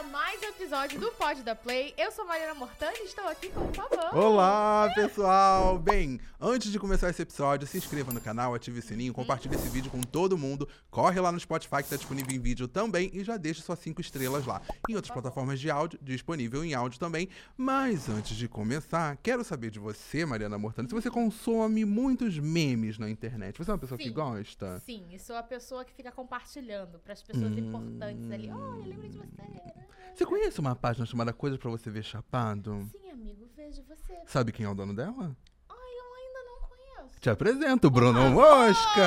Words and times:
a 0.00 0.02
mais 0.02 0.40
um 0.40 0.46
episódio 0.46 0.98
do 0.98 1.12
Pod 1.12 1.42
da 1.42 1.54
Play. 1.54 1.92
Eu 1.98 2.10
sou 2.10 2.24
Mariana 2.24 2.54
Mortani 2.54 3.00
e 3.00 3.04
estou 3.04 3.26
aqui 3.28 3.50
com 3.50 3.60
o 3.60 3.68
Pavão. 3.70 4.18
Olá, 4.18 4.90
pessoal! 4.94 5.78
Bem, 5.78 6.18
antes 6.40 6.72
de 6.72 6.78
começar 6.78 7.10
esse 7.10 7.20
episódio, 7.20 7.68
se 7.68 7.76
inscreva 7.76 8.10
no 8.10 8.18
canal, 8.18 8.54
ative 8.54 8.78
o 8.78 8.82
sininho, 8.82 9.12
compartilhe 9.12 9.56
esse 9.56 9.68
vídeo 9.68 9.90
com 9.90 10.00
todo 10.00 10.38
mundo, 10.38 10.66
corre 10.90 11.20
lá 11.20 11.30
no 11.30 11.38
Spotify 11.38 11.82
que 11.82 11.90
tá 11.90 11.96
disponível 11.96 12.34
em 12.34 12.40
vídeo 12.40 12.66
também 12.66 13.10
e 13.12 13.22
já 13.22 13.36
deixa 13.36 13.60
suas 13.60 13.78
5 13.80 14.00
estrelas 14.00 14.46
lá. 14.46 14.62
Em 14.88 14.94
outras 14.94 15.12
plataformas 15.12 15.60
de 15.60 15.70
áudio, 15.70 15.98
disponível 16.00 16.64
em 16.64 16.72
áudio 16.72 16.98
também. 16.98 17.28
Mas 17.54 18.08
antes 18.08 18.34
de 18.38 18.48
começar, 18.48 19.18
quero 19.18 19.44
saber 19.44 19.70
de 19.70 19.78
você, 19.78 20.24
Mariana 20.24 20.56
Mortani, 20.56 20.88
se 20.88 20.94
você 20.94 21.10
consome 21.10 21.84
muitos 21.84 22.38
memes 22.38 22.98
na 22.98 23.10
internet. 23.10 23.58
Você 23.58 23.70
é 23.70 23.74
uma 23.74 23.78
pessoa 23.78 23.98
que 23.98 24.04
Sim. 24.04 24.14
gosta? 24.14 24.80
Sim, 24.80 25.04
e 25.10 25.18
sou 25.18 25.36
a 25.36 25.42
pessoa 25.42 25.84
que 25.84 25.92
fica 25.92 26.10
compartilhando 26.10 26.98
para 27.00 27.12
as 27.12 27.22
pessoas 27.22 27.52
importantes 27.58 28.30
ali. 28.30 28.50
Olha, 28.50 28.86
lembra 28.86 29.06
de 29.06 29.18
você. 29.18 29.89
Você 30.14 30.26
conhece 30.26 30.60
uma 30.60 30.74
página 30.76 31.06
chamada 31.06 31.32
Coisas 31.32 31.58
pra 31.58 31.70
você 31.70 31.90
ver 31.90 32.02
chapado? 32.02 32.88
Sim, 32.92 33.10
amigo, 33.10 33.48
vejo 33.56 33.82
você. 33.84 34.18
Sabe 34.26 34.52
quem 34.52 34.66
é 34.66 34.68
o 34.68 34.74
dono 34.74 34.94
dela? 34.94 35.36
Ai, 35.68 35.76
eu 35.76 36.14
ainda 36.14 36.42
não 36.44 36.68
conheço. 36.68 37.20
Te 37.20 37.30
apresento, 37.30 37.90
Bruno 37.90 38.30
Mosca! 38.30 39.02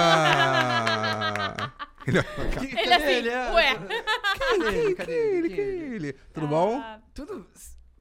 Ele 2.06 2.20
é- 2.20 2.26
Ele 2.84 3.30
assim, 3.30 3.54
ué. 3.56 3.76
Cadê 4.38 4.78
ele? 4.78 4.96
Cadê 4.96 5.12
ele? 5.14 5.38
Ele, 5.38 5.50
Quem 5.50 5.60
é 5.60 5.68
ele? 5.68 5.96
ele. 5.96 6.14
Tudo 6.34 6.48
bom? 6.48 6.78
Ah, 6.82 7.00
Tudo 7.14 7.48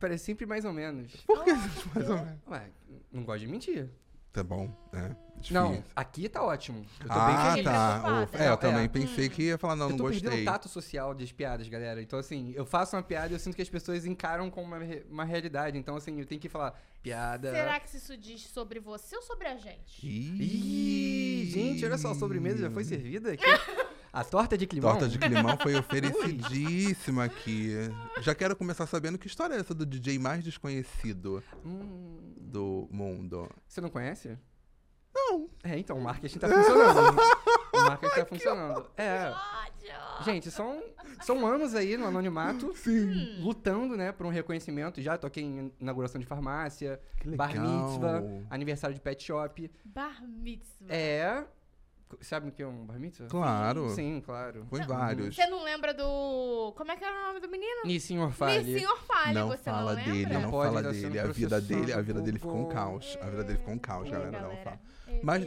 parece 0.00 0.24
sempre 0.24 0.44
mais 0.44 0.64
ou 0.64 0.72
menos. 0.72 1.14
Por 1.24 1.44
que 1.44 1.52
mais 1.94 2.10
ou 2.10 2.16
menos? 2.16 2.40
Ué, 2.48 2.70
não 3.12 3.22
gosto 3.24 3.40
de 3.40 3.46
mentir. 3.46 3.88
Tá 4.32 4.42
bom, 4.42 4.70
é. 4.92 5.14
Difícil. 5.42 5.60
Não, 5.60 5.84
aqui 5.96 6.28
tá 6.28 6.42
ótimo. 6.42 6.86
Eu 7.00 7.08
tô 7.08 7.14
bem 7.14 7.34
ah, 7.34 7.50
feliz. 7.50 7.64
tá. 7.64 7.88
preocupado. 7.90 8.24
Ufa. 8.24 8.38
É, 8.38 8.46
eu 8.46 8.50
Não, 8.50 8.56
também 8.56 8.84
é. 8.84 8.88
pensei 8.88 9.28
que 9.28 9.42
ia 9.42 9.58
falar, 9.58 9.76
não, 9.76 9.86
eu 9.86 9.90
não 9.90 9.96
tô 9.96 10.04
perdendo 10.04 10.24
gostei. 10.24 10.42
o 10.42 10.44
tato 10.44 10.68
social 10.68 11.14
das 11.14 11.32
piadas, 11.32 11.68
galera. 11.68 12.00
Então, 12.00 12.18
assim, 12.18 12.52
eu 12.54 12.64
faço 12.64 12.94
uma 12.94 13.02
piada 13.02 13.32
e 13.32 13.32
eu 13.34 13.38
sinto 13.40 13.56
que 13.56 13.62
as 13.62 13.68
pessoas 13.68 14.06
encaram 14.06 14.50
como 14.50 14.68
uma, 14.68 14.78
uma 15.10 15.24
realidade. 15.24 15.76
Então, 15.76 15.96
assim, 15.96 16.18
eu 16.18 16.24
tenho 16.26 16.40
que 16.40 16.48
falar 16.48 16.80
piada. 17.02 17.50
será 17.50 17.80
que 17.80 17.96
isso 17.96 18.16
diz 18.16 18.42
sobre 18.42 18.78
você 18.78 19.16
ou 19.16 19.22
sobre 19.22 19.48
a 19.48 19.56
gente? 19.56 20.06
Ih, 20.06 21.50
gente, 21.50 21.84
olha 21.84 21.98
só, 21.98 22.12
a 22.12 22.14
sobremesa 22.14 22.58
já 22.58 22.70
foi 22.70 22.84
servida 22.84 23.32
aqui. 23.32 23.44
A 24.12 24.22
torta 24.22 24.58
de 24.58 24.66
climão. 24.66 24.90
Torta 24.90 25.08
de 25.08 25.18
climão 25.18 25.56
foi 25.56 25.74
oferecidíssima 25.78 27.24
aqui. 27.24 27.72
Já 28.20 28.34
quero 28.34 28.54
começar 28.54 28.86
sabendo 28.86 29.16
que 29.18 29.26
história 29.26 29.54
é 29.54 29.60
essa 29.60 29.74
do 29.74 29.86
DJ 29.86 30.18
mais 30.18 30.44
desconhecido 30.44 31.42
Hum, 31.64 32.18
do 32.38 32.86
mundo. 32.90 33.48
você 33.66 33.80
não 33.80 33.88
conhece? 33.88 34.36
Não. 35.14 35.48
É, 35.62 35.78
então, 35.78 35.96
o 35.98 36.02
marketing 36.02 36.38
tá 36.38 36.48
funcionando. 36.48 37.20
o 37.74 37.76
marketing 37.80 38.14
tá 38.14 38.24
funcionando. 38.26 38.90
É. 38.96 39.28
Ódio! 39.30 40.24
Gente, 40.24 40.50
são, 40.50 40.82
são 41.22 41.46
anos 41.46 41.74
aí 41.74 41.96
no 41.96 42.06
anonimato, 42.06 42.74
Sim. 42.76 43.40
lutando, 43.42 43.96
né, 43.96 44.12
por 44.12 44.26
um 44.26 44.30
reconhecimento. 44.30 45.00
Já 45.02 45.16
toquei 45.18 45.42
em 45.44 45.72
inauguração 45.80 46.20
de 46.20 46.26
farmácia, 46.26 47.00
Que 47.20 47.28
legal. 47.28 47.46
bar 47.48 47.60
mitzvah, 47.60 48.22
aniversário 48.50 48.94
de 48.94 49.00
pet 49.00 49.22
shop. 49.22 49.70
Bar 49.84 50.22
mitzvah. 50.26 50.94
É. 50.94 51.44
Sabe 52.20 52.48
o 52.48 52.52
que 52.52 52.62
é 52.62 52.66
um 52.66 52.84
bar 52.84 52.98
mitzvah? 52.98 53.26
Claro. 53.28 53.88
Sim, 53.90 54.20
claro. 54.24 54.66
Foi 54.68 54.82
vários. 54.82 55.34
Você 55.34 55.46
não 55.46 55.62
lembra 55.64 55.92
do. 55.94 56.72
Como 56.76 56.90
é 56.92 56.96
que 56.96 57.04
era 57.04 57.14
o 57.24 57.26
nome 57.28 57.40
do 57.40 57.48
menino? 57.48 57.82
Nissin 57.84 58.18
Orfale. 58.18 58.62
Nissin 58.62 58.86
Orfale, 58.86 59.34
Não 59.34 59.48
você 59.48 59.62
fala 59.62 59.92
não 59.92 59.98
lembra? 59.98 60.12
dele, 60.12 60.34
Não 60.34 60.40
não 60.42 60.50
fala 60.50 60.82
dele. 60.82 61.18
A 61.18 61.26
vida 61.26 61.60
dele, 61.60 61.92
a 61.92 62.00
vida 62.00 62.20
dele 62.20 62.38
ficou 62.38 62.56
um 62.56 62.68
caos. 62.68 63.18
A 63.20 63.26
vida 63.30 63.44
dele 63.44 63.58
ficou 63.58 63.74
um 63.74 63.78
caos, 63.78 64.08
É, 64.08 64.10
galera. 64.12 64.30
Não 64.32 64.40
galera. 64.40 64.62
fala. 64.64 64.80
É, 65.08 65.20
Mas 65.22 65.42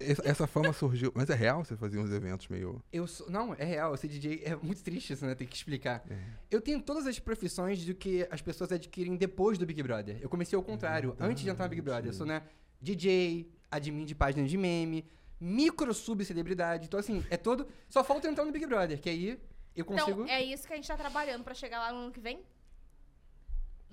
é. 0.00 0.30
essa- 0.30 0.46
fama 0.46 0.72
surgiu. 0.72 1.10
Mas 1.14 1.28
é 1.30 1.34
real 1.34 1.64
você 1.64 1.76
fazia 1.76 2.00
uns 2.00 2.10
eventos 2.12 2.46
meio. 2.48 2.82
Eu 2.92 3.06
sou, 3.06 3.28
não, 3.30 3.54
é 3.54 3.64
real, 3.64 3.96
ser 3.96 4.06
DJ 4.08 4.42
é 4.44 4.54
muito 4.56 4.82
triste 4.82 5.12
isso, 5.12 5.26
né? 5.26 5.34
Tem 5.34 5.46
que 5.46 5.56
explicar. 5.56 6.04
É. 6.08 6.16
Eu 6.50 6.60
tenho 6.60 6.80
todas 6.80 7.06
as 7.06 7.18
profissões 7.18 7.84
do 7.84 7.94
que 7.94 8.26
as 8.30 8.40
pessoas 8.40 8.70
adquirem 8.70 9.16
depois 9.16 9.58
do 9.58 9.66
Big 9.66 9.82
Brother. 9.82 10.18
Eu 10.20 10.28
comecei 10.28 10.56
ao 10.56 10.62
contrário, 10.62 11.16
antes 11.18 11.42
de 11.42 11.50
entrar 11.50 11.64
no 11.64 11.70
Big 11.70 11.82
Brother. 11.82 12.06
Eu 12.10 12.12
sou, 12.14 12.26
né, 12.26 12.42
DJ, 12.80 13.50
admin 13.70 14.04
de 14.04 14.14
página 14.14 14.46
de 14.46 14.56
meme, 14.56 15.04
micro 15.40 15.92
subcelebridade. 15.94 16.86
Então, 16.86 16.98
assim, 16.98 17.24
é 17.30 17.36
todo. 17.36 17.66
Só 17.88 18.02
falta 18.02 18.28
entrar 18.28 18.44
no 18.44 18.52
Big 18.52 18.66
Brother, 18.66 19.00
que 19.00 19.08
aí 19.08 19.40
eu 19.74 19.84
consigo. 19.84 20.22
Então, 20.22 20.34
é 20.34 20.42
isso 20.42 20.66
que 20.66 20.72
a 20.72 20.76
gente 20.76 20.88
tá 20.88 20.96
trabalhando 20.96 21.44
pra 21.44 21.54
chegar 21.54 21.78
lá 21.78 21.92
no 21.92 21.98
ano 21.98 22.12
que 22.12 22.20
vem? 22.20 22.42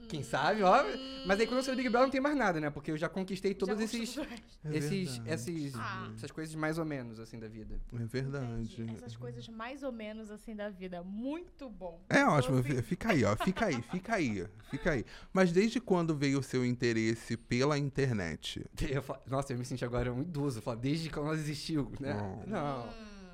Quem 0.07 0.21
sabe, 0.21 0.61
ó. 0.61 0.83
Mas 1.25 1.39
aí 1.39 1.47
quando 1.47 1.65
eu 1.65 1.73
do 1.73 1.77
Big 1.77 1.89
Brother 1.89 2.05
não 2.07 2.11
tem 2.11 2.21
mais 2.21 2.37
nada, 2.37 2.59
né? 2.59 2.69
Porque 2.69 2.91
eu 2.91 2.97
já 2.97 3.09
conquistei 3.09 3.53
Já 3.53 3.57
todos 3.57 3.79
esses. 3.81 4.15
É 4.17 4.77
esses, 4.77 5.21
esses, 5.25 5.73
Ah. 5.75 6.11
essas 6.15 6.29
coisas 6.31 6.53
mais 6.53 6.77
ou 6.77 6.85
menos, 6.85 7.19
assim, 7.19 7.39
da 7.39 7.47
vida. 7.47 7.79
É 7.93 8.05
verdade. 8.05 8.73
Entendi. 8.73 8.95
Essas 8.95 9.15
coisas 9.15 9.47
mais 9.49 9.81
ou 9.81 9.91
menos 9.91 10.29
assim 10.29 10.55
da 10.55 10.69
vida. 10.69 11.01
Muito 11.03 11.67
bom. 11.69 11.99
É 12.09 12.23
ótimo, 12.25 12.61
fi- 12.61 12.81
fica 12.83 13.11
aí, 13.11 13.23
ó. 13.23 13.35
Fica 13.35 13.65
aí, 13.65 13.81
fica 13.81 14.15
aí, 14.15 14.45
fica 14.69 14.91
aí. 14.91 15.05
Mas 15.33 15.51
desde 15.51 15.79
quando 15.79 16.15
veio 16.15 16.39
o 16.39 16.43
seu 16.43 16.63
interesse 16.65 17.35
pela 17.35 17.77
internet? 17.77 18.63
Eu 18.87 19.01
falo- 19.01 19.21
nossa, 19.25 19.53
eu 19.53 19.57
me 19.57 19.65
senti 19.65 19.83
agora 19.83 20.13
um 20.13 20.21
idoso. 20.21 20.59
Eu 20.59 20.61
falo, 20.61 20.77
desde 20.79 21.09
quando 21.09 21.27
nós 21.27 21.39
existiu, 21.39 21.91
né? 21.99 22.13
Não. 22.45 22.87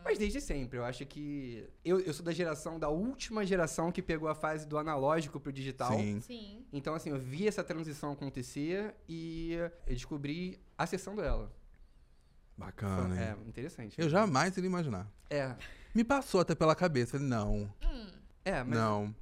Mas 0.03 0.17
desde 0.17 0.41
sempre. 0.41 0.77
Eu 0.79 0.83
acho 0.85 1.05
que. 1.05 1.67
Eu, 1.85 1.99
eu 1.99 2.13
sou 2.13 2.25
da 2.25 2.31
geração, 2.31 2.79
da 2.79 2.89
última 2.89 3.45
geração 3.45 3.91
que 3.91 4.01
pegou 4.01 4.27
a 4.27 4.35
fase 4.35 4.67
do 4.67 4.77
analógico 4.77 5.39
pro 5.39 5.51
digital. 5.51 5.97
Sim. 5.97 6.19
Sim. 6.21 6.65
Então, 6.73 6.93
assim, 6.95 7.09
eu 7.11 7.19
vi 7.19 7.47
essa 7.47 7.63
transição 7.63 8.11
acontecer 8.11 8.95
e 9.07 9.53
eu 9.87 9.93
descobri 9.93 10.59
acessando 10.77 11.21
ela. 11.21 11.51
Bacana, 12.57 13.19
é, 13.19 13.29
hein? 13.31 13.37
interessante. 13.47 13.99
Eu 13.99 14.09
jamais 14.09 14.55
iria 14.57 14.67
imaginar. 14.67 15.07
É. 15.29 15.55
Me 15.95 16.03
passou 16.03 16.41
até 16.41 16.53
pela 16.53 16.75
cabeça. 16.75 17.13
Falei, 17.13 17.27
não, 17.27 17.73
Hum, 17.83 18.07
É, 18.45 18.63
mas 18.63 18.77
não. 18.77 19.15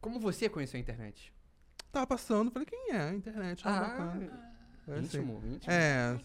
como 0.00 0.20
você 0.20 0.48
conheceu 0.48 0.76
a 0.78 0.80
internet? 0.80 1.32
Tava 1.90 2.06
passando, 2.06 2.50
falei, 2.50 2.66
quem 2.66 2.90
é? 2.92 3.00
A 3.00 3.14
internet, 3.14 3.62
ah, 3.64 3.80
bacana. 3.80 4.24
É, 4.86 4.92
assim. 4.92 5.04
íntimo, 5.04 5.42
íntimo. 5.46 5.72
É, 5.72 5.92
Ai, 5.92 6.14
é, 6.14 6.18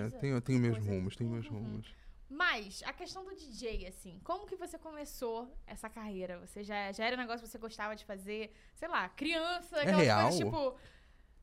coisa, 0.00 0.18
tenho, 0.18 0.40
tenho 0.40 0.58
meus 0.60 0.78
rumos, 0.78 1.16
tenho 1.16 1.30
meus 1.30 1.46
rumos. 1.46 1.94
Mas 2.32 2.80
a 2.86 2.92
questão 2.92 3.24
do 3.24 3.34
DJ, 3.34 3.88
assim, 3.88 4.20
como 4.22 4.46
que 4.46 4.54
você 4.54 4.78
começou 4.78 5.52
essa 5.66 5.90
carreira? 5.90 6.38
Você 6.38 6.62
já, 6.62 6.92
já 6.92 7.04
era 7.04 7.16
um 7.16 7.18
negócio 7.18 7.42
que 7.42 7.48
você 7.48 7.58
gostava 7.58 7.96
de 7.96 8.04
fazer, 8.04 8.52
sei 8.76 8.86
lá, 8.88 9.08
criança, 9.08 9.76
aquelas 9.80 10.00
real? 10.00 10.22
coisas 10.22 10.38
tipo. 10.38 10.76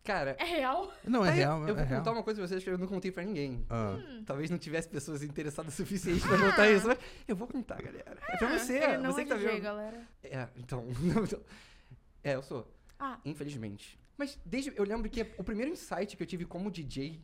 Cara, 0.05 0.37
É 0.39 0.45
real? 0.45 0.89
Não, 1.03 1.25
é 1.25 1.29
aí 1.31 1.35
real, 1.39 1.59
eu 1.63 1.67
é 1.67 1.73
vou 1.73 1.83
real. 1.83 1.99
contar 1.99 2.11
uma 2.13 2.23
coisa 2.23 2.39
pra 2.39 2.47
vocês 2.47 2.63
que 2.63 2.69
eu 2.69 2.77
não 2.77 2.87
contei 2.87 3.11
pra 3.11 3.25
ninguém. 3.25 3.65
Ah, 3.69 3.97
Hum. 3.99 4.23
Talvez 4.25 4.49
não 4.49 4.57
tivesse 4.57 4.87
pessoas 4.87 5.21
interessadas 5.21 5.73
o 5.73 5.75
suficiente 5.77 6.21
pra 6.25 6.37
contar 6.39 6.71
isso, 6.71 6.87
mas 6.87 6.97
eu 7.27 7.35
vou 7.35 7.45
contar, 7.49 7.81
galera. 7.81 8.17
É 8.29 8.37
pra 8.37 8.57
você, 8.57 8.77
Ele 8.77 8.97
não 8.99 9.11
você 9.11 9.21
é 9.21 9.23
que 9.25 9.29
tá 9.29 9.35
DJ, 9.35 9.51
vendo. 9.51 9.63
galera. 9.63 10.07
É, 10.23 10.47
então, 10.55 10.87
então- 11.03 11.41
É, 12.23 12.35
eu 12.35 12.41
sou. 12.41 12.65
Ah, 12.97 13.19
Infelizmente. 13.25 13.99
Mas 14.17 14.39
desde. 14.45 14.71
Eu 14.77 14.85
lembro 14.85 15.09
que 15.09 15.21
o 15.37 15.43
primeiro 15.43 15.69
insight 15.73 16.15
que 16.15 16.23
eu 16.23 16.27
tive 16.27 16.45
como 16.45 16.71
DJ 16.71 17.21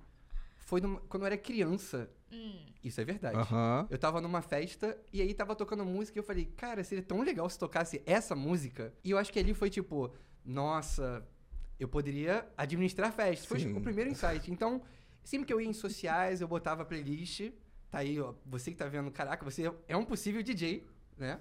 foi 0.57 0.81
numa- 0.81 1.00
quando 1.07 1.24
eu 1.24 1.28
era 1.28 1.38
criança. 1.38 2.09
Hum. 2.33 2.73
Isso 2.83 2.99
é 2.99 3.05
verdade. 3.05 3.38
Aham. 3.38 3.88
Eu 3.89 3.97
tava 3.97 4.19
numa 4.19 4.41
festa 4.41 4.97
e 5.11 5.21
aí 5.21 5.33
tava 5.33 5.55
tocando 5.55 5.85
música 5.85 6.17
e 6.17 6.19
eu 6.19 6.23
falei, 6.23 6.45
cara, 6.45 6.83
seria 6.83 7.03
tão 7.03 7.21
legal 7.21 7.49
se 7.49 7.57
tocasse 7.57 8.01
essa 8.05 8.35
música. 8.35 8.94
E 9.03 9.11
eu 9.11 9.17
acho 9.17 9.31
que 9.31 9.39
ali 9.39 9.53
foi 9.53 9.69
tipo, 9.69 10.13
nossa, 10.44 11.25
eu 11.79 11.88
poderia 11.88 12.45
administrar 12.57 13.11
festas. 13.13 13.45
Foi 13.45 13.59
Sim. 13.59 13.77
o 13.77 13.81
primeiro 13.81 14.09
insight. 14.09 14.51
Então, 14.51 14.81
sempre 15.23 15.47
que 15.47 15.53
eu 15.53 15.61
ia 15.61 15.67
em 15.67 15.73
sociais, 15.73 16.41
eu 16.41 16.47
botava 16.47 16.83
playlist. 16.83 17.51
Tá 17.89 17.99
aí, 17.99 18.19
ó. 18.19 18.33
Você 18.45 18.71
que 18.71 18.77
tá 18.77 18.88
vendo, 18.88 19.09
caraca, 19.11 19.45
você 19.45 19.71
é 19.88 19.95
um 19.95 20.03
possível 20.03 20.44
DJ, 20.44 20.85
né? 21.17 21.39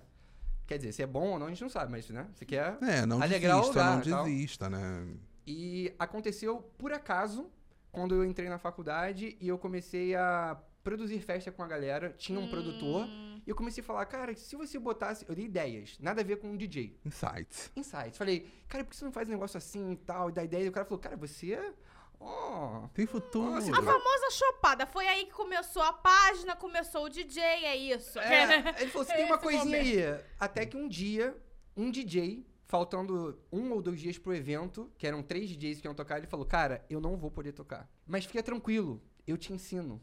Quer 0.67 0.77
dizer, 0.77 0.93
se 0.93 1.03
é 1.03 1.07
bom 1.07 1.31
ou 1.31 1.39
não, 1.39 1.47
a 1.47 1.51
gente 1.51 1.63
não 1.63 1.69
sabe, 1.69 1.91
mas, 1.91 2.09
né? 2.09 2.29
Você 2.35 2.45
quer 2.45 2.79
É, 2.83 3.05
não 3.05 3.21
Alegrar 3.21 3.57
o 3.57 3.61
desista, 3.61 3.81
lugar 3.81 4.07
não 4.07 4.25
desista, 4.25 4.71
né? 4.71 5.09
E 5.47 5.93
aconteceu 5.99 6.59
por 6.79 6.93
acaso 6.93 7.51
quando 7.91 8.15
eu 8.15 8.25
entrei 8.25 8.49
na 8.49 8.59
faculdade 8.59 9.37
e 9.41 9.49
eu 9.49 9.59
comecei 9.59 10.15
a 10.15 10.57
produzir 10.83 11.21
festa 11.21 11.51
com 11.51 11.63
a 11.63 11.67
galera. 11.67 12.15
Tinha 12.17 12.39
um 12.39 12.49
produtor. 12.49 13.07
Hum. 13.07 13.41
E 13.47 13.51
eu 13.51 13.57
comecei 13.57 13.83
a 13.83 13.85
falar, 13.85 14.05
cara, 14.07 14.35
se 14.35 14.55
você 14.57 14.79
botasse. 14.79 15.25
Eu 15.29 15.35
dei 15.35 15.47
ideias, 15.47 15.99
nada 15.99 16.21
a 16.21 16.25
ver 16.25 16.37
com 16.37 16.49
um 16.49 16.57
DJ. 16.57 16.99
Insights. 17.05 17.71
Insights. 17.77 18.17
Falei, 18.19 18.49
cara, 18.69 18.85
por 18.85 18.91
que 18.91 18.97
você 18.97 19.05
não 19.05 19.13
faz 19.13 19.29
um 19.29 19.33
negócio 19.33 19.59
assim 19.59 19.93
e 19.93 19.97
tal? 19.97 20.31
E 20.31 20.33
da 20.33 20.45
ideia. 20.45 20.65
E 20.65 20.69
o 20.69 20.73
cara 20.73 20.87
falou, 20.87 21.01
cara, 21.01 21.17
você. 21.17 21.73
Ó. 22.21 22.89
Tem 22.95 23.05
futuro. 23.05 23.51
Nossa, 23.51 23.71
A 23.73 23.83
famosa 23.83 24.31
chopada. 24.31 24.87
Foi 24.87 25.07
aí 25.09 25.27
que 25.27 25.33
começou 25.33 25.83
a 25.83 25.93
página, 25.93 26.55
começou 26.55 27.05
o 27.05 27.09
DJ, 27.09 27.43
é 27.43 27.77
isso. 27.77 28.19
É, 28.19 28.59
ele 28.81 28.91
falou, 28.91 29.07
você 29.07 29.15
tem 29.15 29.25
uma 29.25 29.39
coisinha 29.39 29.79
momento. 29.79 30.15
aí. 30.15 30.25
Até 30.39 30.65
que 30.65 30.77
um 30.77 30.89
dia, 30.89 31.37
um 31.77 31.91
DJ, 31.91 32.47
faltando 32.67 33.39
um 33.53 33.73
ou 33.73 33.83
dois 33.83 34.01
dias 34.01 34.19
pro 34.19 34.35
evento, 34.35 34.91
que 34.97 35.07
eram 35.07 35.23
três 35.23 35.51
DJs 35.51 35.81
que 35.81 35.87
iam 35.87 35.95
tocar, 35.95 36.19
ele 36.19 36.27
falou, 36.27 36.47
cara, 36.47 36.85
eu 36.89 37.01
não 37.01 37.17
vou 37.17 37.31
poder 37.31 37.53
tocar. 37.53 37.91
Mas 38.07 38.25
fica 38.25 38.43
tranquilo, 38.43 39.03
eu 39.27 39.37
te 39.37 39.53
ensino. 39.53 40.01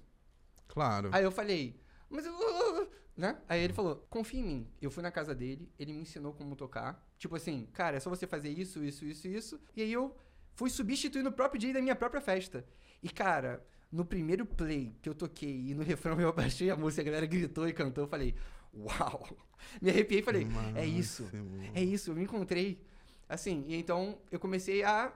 Claro. 0.70 1.10
Aí 1.12 1.24
eu 1.24 1.32
falei, 1.32 1.80
mas 2.10 2.26
eu. 2.26 2.90
Né? 3.18 3.38
Aí 3.50 3.62
ele 3.62 3.74
falou, 3.74 4.08
confia 4.10 4.40
em 4.40 4.44
mim. 4.44 4.68
Eu 4.82 4.90
fui 4.90 5.04
na 5.04 5.12
casa 5.12 5.36
dele, 5.36 5.70
ele 5.78 5.92
me 5.92 6.04
ensinou 6.04 6.32
como 6.32 6.56
tocar. 6.56 7.06
Tipo 7.18 7.36
assim, 7.36 7.68
cara, 7.74 7.98
é 7.98 8.00
só 8.00 8.10
você 8.10 8.26
fazer 8.26 8.50
isso, 8.50 8.82
isso, 8.82 9.04
isso, 9.04 9.28
isso. 9.28 9.60
E 9.76 9.82
aí 9.82 9.92
eu 9.92 10.16
fui 10.56 10.70
substituindo 10.70 11.28
o 11.28 11.34
próprio 11.34 11.60
DJ 11.60 11.74
da 11.74 11.82
minha 11.82 11.96
própria 11.96 12.22
festa. 12.22 12.66
E, 13.04 13.10
cara, 13.10 13.66
no 13.92 14.06
primeiro 14.06 14.46
play 14.46 14.96
que 15.02 15.10
eu 15.10 15.16
toquei 15.16 15.70
e 15.70 15.74
no 15.74 15.84
refrão 15.84 16.20
eu 16.22 16.30
abaixei 16.30 16.70
a 16.70 16.78
música, 16.78 17.02
a 17.02 17.06
galera 17.06 17.26
gritou 17.26 17.68
e 17.68 17.74
cantou, 17.74 18.06
eu 18.06 18.08
falei, 18.08 18.36
uau! 18.74 19.28
Me 19.82 19.90
arrepiei 19.90 20.22
e 20.22 20.24
falei, 20.24 20.48
é 20.76 20.86
isso. 20.86 21.30
É 21.74 21.84
isso, 21.84 22.12
eu 22.12 22.16
me 22.16 22.24
encontrei. 22.24 22.82
Assim, 23.28 23.66
e 23.68 23.76
então 23.76 24.18
eu 24.32 24.40
comecei 24.40 24.84
a 24.84 25.14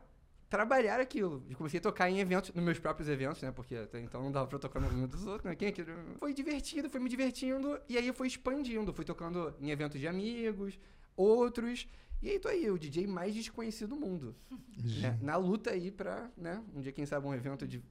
trabalhar 0.58 1.00
aquilo. 1.00 1.44
Eu 1.50 1.58
comecei 1.58 1.80
a 1.80 1.82
tocar 1.82 2.08
em 2.12 2.20
eventos, 2.20 2.54
nos 2.54 2.64
meus 2.64 2.78
próprios 2.78 3.10
eventos, 3.10 3.42
né? 3.42 3.52
Porque 3.52 3.76
até 3.76 4.00
então 4.00 4.22
não 4.22 4.32
dava 4.32 4.46
pra 4.46 4.60
tocar 4.60 4.80
no 4.80 4.86
evento 4.86 5.08
dos 5.18 5.26
outros, 5.26 5.46
né? 5.46 5.56
Quem 5.56 5.70
é 5.70 5.72
que... 5.72 5.84
Foi 6.20 6.32
divertido, 6.32 6.92
foi 6.92 7.00
me 7.00 7.10
divertindo, 7.10 7.80
e 7.90 7.98
aí 7.98 8.06
eu 8.08 8.14
fui 8.14 8.28
expandindo. 8.28 8.94
Fui 8.94 9.04
tocando 9.04 9.52
em 9.60 9.72
eventos 9.72 10.00
de 10.00 10.08
amigos, 10.08 10.78
outros. 11.18 11.88
E 12.22 12.30
aí 12.30 12.40
tô 12.40 12.48
aí, 12.50 12.70
o 12.70 12.78
DJ 12.78 13.08
mais 13.08 13.34
desconhecido 13.34 13.90
do 13.90 13.96
mundo. 13.96 14.36
né? 15.02 15.18
Na 15.24 15.38
luta 15.38 15.72
aí 15.72 15.90
pra, 15.90 16.30
né? 16.38 16.62
Um 16.76 16.82
dia, 16.82 16.92
quem 16.92 17.06
sabe, 17.08 17.26
um 17.26 17.34
evento 17.34 17.68
de- 17.68 17.84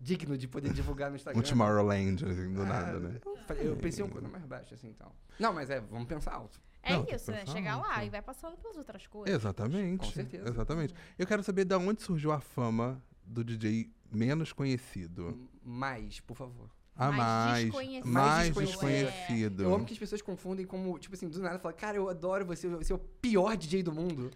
digno 0.00 0.36
de 0.36 0.48
poder 0.48 0.72
divulgar 0.72 1.08
no 1.08 1.14
Instagram. 1.14 1.40
Um 1.40 1.44
Tomorrowland, 1.44 2.24
assim, 2.26 2.52
do 2.52 2.62
Ah, 2.62 2.66
nada, 2.66 2.98
né? 2.98 3.20
Eu, 3.60 3.76
pensei 3.76 4.04
um 4.04 4.08
pouco 4.08 4.28
mais 4.28 4.44
baixo, 4.44 4.74
assim, 4.74 4.88
então. 4.88 5.12
Não, 5.38 5.52
mas 5.52 5.70
é, 5.70 5.80
vamos 5.80 6.08
pensar 6.08 6.32
alto. 6.32 6.60
É 6.82 6.94
Não, 6.96 7.06
isso, 7.08 7.30
né? 7.30 7.44
Chegar 7.46 7.76
lá 7.78 8.04
e 8.04 8.10
vai 8.10 8.20
passando 8.20 8.56
pelas 8.56 8.76
outras 8.76 9.06
coisas. 9.06 9.34
Exatamente. 9.34 10.06
Com 10.06 10.12
certeza. 10.12 10.48
Exatamente. 10.48 10.94
Eu 11.18 11.26
quero 11.26 11.42
saber 11.42 11.64
de 11.64 11.74
onde 11.76 12.02
surgiu 12.02 12.32
a 12.32 12.40
fama 12.40 13.00
do 13.24 13.44
DJ 13.44 13.88
menos 14.10 14.52
conhecido. 14.52 15.48
Mais, 15.64 16.18
por 16.20 16.36
favor. 16.36 16.68
A 16.94 17.10
Mais 17.10 17.16
mais, 17.18 17.64
desconhecido. 17.64 18.06
mais 18.12 18.44
desconhecido. 18.48 19.06
desconhecido. 19.06 19.62
Eu 19.62 19.74
amo 19.74 19.84
que 19.86 19.92
as 19.94 19.98
pessoas 19.98 20.20
confundem 20.20 20.66
como, 20.66 20.98
tipo 20.98 21.14
assim, 21.14 21.28
do 21.28 21.40
nada, 21.40 21.58
falam, 21.58 21.76
cara, 21.76 21.96
eu 21.96 22.08
adoro 22.08 22.44
você, 22.44 22.68
você 22.68 22.92
é 22.92 22.96
o 22.96 22.98
pior 22.98 23.56
DJ 23.56 23.82
do 23.82 23.92
mundo. 23.92 24.30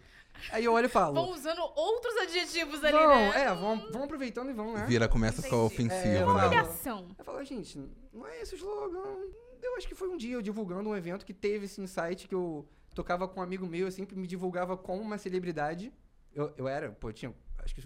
Aí 0.53 0.65
eu 0.65 0.73
olho 0.73 0.87
e 0.87 0.89
falo. 0.89 1.15
Vão 1.15 1.31
usando 1.33 1.61
outros 1.75 2.15
adjetivos 2.19 2.83
ali, 2.85 2.93
Vão, 2.97 3.09
né? 3.09 3.41
é, 3.43 3.55
vão, 3.55 3.91
vão 3.91 4.05
aproveitando 4.05 4.51
e 4.51 4.53
vão, 4.53 4.73
né? 4.75 4.85
Vira, 4.87 5.09
começa 5.09 5.41
a 5.41 5.45
ficar. 5.45 5.57
É, 5.57 5.61
ofensivo, 5.61 6.07
eu 6.07 6.13
né? 6.13 6.41
falo- 6.41 6.47
Humilhação. 6.47 7.09
Eu 7.19 7.25
falo, 7.25 7.45
gente, 7.45 7.79
não 8.13 8.27
é 8.27 8.41
esse 8.43 8.55
o 8.55 8.57
slogan. 8.57 9.17
Eu 9.63 9.77
acho 9.77 9.89
que 9.89 9.95
foi 9.95 10.09
um 10.09 10.17
dia 10.17 10.35
eu 10.35 10.43
divulgando 10.43 10.89
um 10.89 10.97
evento 10.97 11.25
que 11.25 11.35
teve 11.35 11.67
esse 11.67 11.81
insight 11.81 12.29
que 12.29 12.35
eu 12.35 12.69
tocava 12.95 13.29
com 13.29 13.41
um 13.41 13.43
amigo 13.43 13.67
meu, 13.67 13.87
eu 13.87 13.93
sempre 13.93 14.17
me 14.17 14.27
divulgava 14.27 14.77
como 14.77 15.03
uma 15.03 15.19
celebridade. 15.19 15.93
Eu, 16.33 16.53
eu 16.57 16.69
era, 16.69 16.91
pô, 16.93 17.13
tinha, 17.13 17.35
acho 17.59 17.75
que 17.75 17.83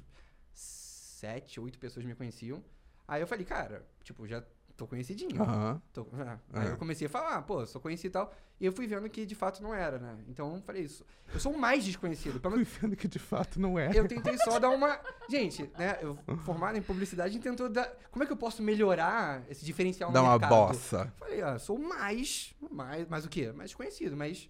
sete, 0.52 1.60
oito 1.60 1.78
pessoas 1.78 2.04
me 2.04 2.14
conheciam. 2.14 2.62
Aí 3.06 3.20
eu 3.20 3.26
falei, 3.26 3.44
cara, 3.44 3.86
tipo, 4.02 4.26
já 4.26 4.44
tô 4.80 4.86
conhecidinho. 4.86 5.42
Aham. 5.42 5.80
Tô- 5.92 6.06
ah. 6.14 6.38
Aí 6.54 6.68
É. 6.68 6.70
eu 6.72 6.76
comecei 6.78 7.06
a 7.06 7.10
falar, 7.10 7.42
pô, 7.42 7.66
sou 7.66 7.80
conhecido 7.80 8.10
e 8.10 8.12
tal. 8.12 8.32
E 8.58 8.64
eu 8.66 8.72
fui 8.72 8.86
vendo 8.86 9.08
que 9.10 9.24
de 9.26 9.34
fato 9.34 9.62
não 9.62 9.74
era, 9.74 9.98
né? 9.98 10.16
Então 10.28 10.54
eu 10.54 10.62
falei 10.62 10.82
isso. 10.82 11.04
Eu 11.32 11.38
sou 11.40 11.52
o 11.52 11.58
mais 11.58 11.84
desconhecido. 11.84 12.40
Pelo 12.40 12.54
Fui 12.54 12.64
vendo 12.64 12.96
que 12.96 13.06
de 13.06 13.18
fato 13.18 13.60
não 13.60 13.78
é. 13.78 13.90
eu 13.94 14.08
tentei 14.08 14.36
só 14.38 14.58
dar 14.58 14.70
uma. 14.70 14.98
Gente, 15.28 15.70
né? 15.78 15.98
Eu 16.00 16.18
formado 16.38 16.76
em 16.78 16.82
publicidade 16.82 17.38
tentou 17.38 17.68
dar. 17.68 17.86
Como 18.10 18.22
é 18.22 18.26
que 18.26 18.32
eu 18.32 18.36
posso 18.36 18.62
melhorar 18.62 19.42
esse 19.48 19.64
diferencial 19.64 20.10
Dá 20.12 20.20
no 20.20 20.26
uma 20.26 20.32
mercado? 20.38 20.50
bossa. 20.50 21.12
Falei, 21.18 21.42
ah, 21.42 21.58
sou 21.58 21.76
o 21.76 21.88
mais. 21.88 22.54
Mais. 22.70 23.06
Mais 23.08 23.24
o 23.24 23.28
quê? 23.28 23.52
Mais 23.52 23.70
desconhecido, 23.70 24.16
mas. 24.16 24.48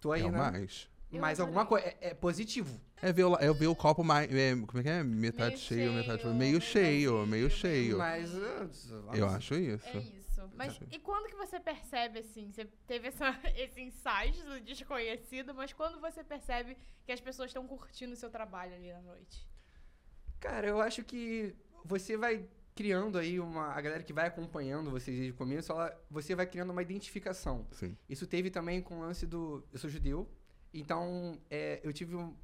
Tô 0.00 0.12
aí, 0.12 0.22
É 0.22 0.26
o 0.26 0.32
né? 0.32 0.38
mais. 0.38 0.88
Eu 1.12 1.24
adorei. 1.24 1.42
alguma 1.42 1.66
coisa. 1.66 1.86
É, 1.86 2.10
é 2.10 2.14
positivo. 2.14 2.80
É 3.02 3.12
ver, 3.12 3.24
o, 3.24 3.36
é 3.36 3.52
ver 3.52 3.66
o 3.66 3.74
copo 3.74 4.04
mais. 4.04 4.32
é, 4.32 4.54
como 4.54 4.78
é 4.78 4.82
que 4.82 4.88
é? 4.88 5.02
Metade 5.02 5.50
Meio 5.50 5.58
cheio, 5.58 5.92
metade 5.92 6.22
cheio, 6.22 6.34
meio 6.34 6.38
meio 6.38 6.60
cheio, 6.60 7.12
vazio, 7.12 7.26
meio 7.26 7.50
cheio. 7.50 7.98
Mas. 7.98 8.34
ah, 9.08 9.16
Eu 9.16 9.28
acho 9.28 9.54
isso. 9.54 9.88
É 9.88 9.98
isso. 9.98 10.20
Mas 10.54 10.78
e 10.90 10.98
quando 10.98 11.28
que 11.28 11.36
você 11.36 11.58
percebe, 11.58 12.20
assim, 12.20 12.50
você 12.50 12.66
teve 12.86 13.08
essa, 13.08 13.38
esse 13.56 13.80
insight 13.80 14.42
do 14.42 14.60
desconhecido, 14.60 15.54
mas 15.54 15.72
quando 15.72 16.00
você 16.00 16.22
percebe 16.22 16.76
que 17.04 17.12
as 17.12 17.20
pessoas 17.20 17.50
estão 17.50 17.66
curtindo 17.66 18.12
o 18.12 18.16
seu 18.16 18.30
trabalho 18.30 18.74
ali 18.74 18.92
na 18.92 19.00
noite? 19.00 19.48
Cara, 20.38 20.66
eu 20.66 20.80
acho 20.80 21.04
que 21.04 21.54
você 21.84 22.16
vai 22.16 22.46
criando 22.74 23.18
aí 23.18 23.38
uma. 23.38 23.72
A 23.72 23.80
galera 23.80 24.02
que 24.02 24.12
vai 24.12 24.26
acompanhando 24.26 24.90
vocês 24.90 25.16
desde 25.16 25.32
o 25.32 25.36
começo, 25.36 25.72
ela, 25.72 25.94
você 26.10 26.34
vai 26.34 26.46
criando 26.46 26.70
uma 26.70 26.82
identificação. 26.82 27.66
Sim. 27.72 27.96
Isso 28.08 28.26
teve 28.26 28.50
também 28.50 28.80
com 28.80 28.98
o 28.98 29.00
lance 29.00 29.26
do. 29.26 29.62
Eu 29.72 29.78
sou 29.78 29.90
judeu, 29.90 30.26
então 30.72 31.38
é, 31.50 31.80
eu 31.82 31.92
tive 31.92 32.14
um. 32.16 32.34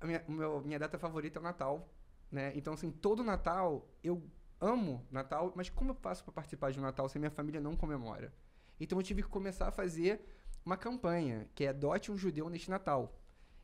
A 0.00 0.06
minha, 0.06 0.24
meu- 0.28 0.60
minha 0.62 0.78
data 0.78 0.98
favorita 0.98 1.38
é 1.38 1.40
o 1.40 1.42
Natal, 1.42 1.88
né? 2.30 2.52
Então, 2.54 2.74
assim, 2.74 2.90
todo 2.90 3.24
Natal 3.24 3.88
eu 4.02 4.22
amo 4.60 5.06
Natal, 5.10 5.52
mas 5.54 5.68
como 5.70 5.90
eu 5.90 5.94
faço 5.94 6.24
pra 6.24 6.32
participar 6.32 6.70
de 6.72 6.78
um 6.78 6.82
Natal 6.82 7.08
se 7.08 7.16
a 7.18 7.20
minha 7.20 7.30
família 7.30 7.60
não 7.60 7.76
comemora? 7.76 8.32
Então 8.78 8.98
eu 8.98 9.02
tive 9.02 9.22
que 9.22 9.28
começar 9.28 9.68
a 9.68 9.72
fazer 9.72 10.20
uma 10.64 10.76
campanha, 10.76 11.48
que 11.54 11.64
é 11.64 11.68
Adote 11.68 12.10
um 12.10 12.16
Judeu 12.16 12.48
neste 12.50 12.68
Natal. 12.70 13.18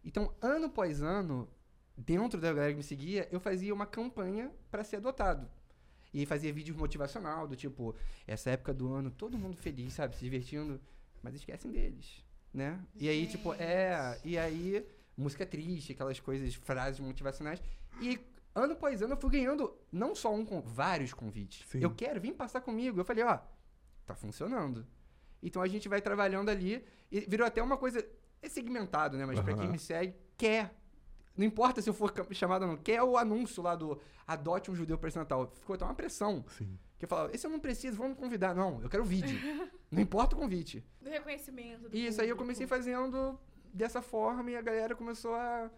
Então, 0.04 0.34
ano 0.40 0.66
após 0.66 1.02
ano, 1.02 1.48
dentro 1.96 2.40
da 2.40 2.52
galera 2.52 2.72
que 2.72 2.76
me 2.78 2.82
seguia, 2.82 3.28
eu 3.30 3.40
fazia 3.40 3.74
uma 3.74 3.86
campanha 3.86 4.50
para 4.70 4.84
ser 4.84 4.96
adotado. 4.96 5.48
E 6.14 6.26
fazia 6.26 6.52
vídeos 6.52 6.76
motivacional, 6.76 7.46
do 7.48 7.56
tipo, 7.56 7.94
essa 8.26 8.50
época 8.50 8.72
do 8.74 8.92
ano, 8.92 9.10
todo 9.10 9.38
mundo 9.38 9.56
feliz, 9.56 9.94
sabe, 9.94 10.14
se 10.14 10.24
divertindo, 10.24 10.80
mas 11.22 11.34
esquecem 11.34 11.70
deles, 11.70 12.24
né? 12.52 12.78
E 12.94 13.08
aí, 13.08 13.26
tipo, 13.26 13.54
é, 13.54 14.18
e 14.24 14.36
aí, 14.38 14.86
música 15.16 15.46
triste, 15.46 15.92
aquelas 15.92 16.20
coisas, 16.20 16.54
frases 16.54 17.00
motivacionais. 17.00 17.62
E 18.00 18.18
ano 18.54 18.74
após 18.74 19.02
ano 19.02 19.14
eu 19.14 19.16
fui 19.16 19.30
ganhando 19.30 19.74
não 19.90 20.14
só 20.14 20.34
um, 20.34 20.44
vários 20.60 21.12
convites. 21.12 21.66
Sim. 21.68 21.80
Eu 21.80 21.94
quero, 21.94 22.20
vem 22.20 22.32
passar 22.32 22.60
comigo. 22.60 23.00
Eu 23.00 23.04
falei, 23.04 23.24
ó, 23.24 23.38
tá 24.04 24.14
funcionando. 24.14 24.86
Então 25.42 25.62
a 25.62 25.68
gente 25.68 25.88
vai 25.88 26.00
trabalhando 26.00 26.50
ali 26.50 26.84
e 27.10 27.20
virou 27.20 27.46
até 27.46 27.62
uma 27.62 27.76
coisa, 27.76 28.06
é 28.40 28.48
segmentado, 28.48 29.16
né? 29.16 29.26
Mas 29.26 29.40
pra 29.40 29.54
quem 29.54 29.68
me 29.68 29.78
segue, 29.78 30.14
quer. 30.36 30.74
Não 31.36 31.46
importa 31.46 31.80
se 31.80 31.88
eu 31.88 31.94
for 31.94 32.12
chamado 32.32 32.62
ou 32.62 32.68
não, 32.68 32.76
quer 32.76 33.02
o 33.02 33.16
anúncio 33.16 33.62
lá 33.62 33.74
do 33.74 33.98
adote 34.26 34.70
um 34.70 34.74
judeu 34.74 34.98
para 34.98 35.08
esse 35.08 35.18
Natal. 35.18 35.50
Ficou 35.60 35.74
até 35.74 35.84
uma 35.84 35.94
pressão. 35.94 36.44
Sim. 36.56 36.78
Que 36.98 37.04
eu 37.06 37.08
falava, 37.08 37.34
esse 37.34 37.46
eu 37.46 37.50
não 37.50 37.58
preciso, 37.58 37.96
vamos 37.96 38.12
me 38.16 38.22
convidar. 38.22 38.54
Não, 38.54 38.80
eu 38.82 38.88
quero 38.88 39.02
o 39.02 39.06
vídeo. 39.06 39.36
não 39.90 40.00
importa 40.00 40.36
o 40.36 40.38
convite. 40.38 40.84
Do 41.00 41.10
reconhecimento. 41.10 41.88
Do 41.88 41.96
E 41.96 42.06
isso 42.06 42.20
aí 42.20 42.28
eu 42.28 42.36
comecei 42.36 42.66
fazendo 42.66 43.38
dessa 43.72 44.00
forma 44.02 44.50
e 44.50 44.56
a 44.56 44.62
galera 44.62 44.94
começou 44.94 45.34
a. 45.34 45.70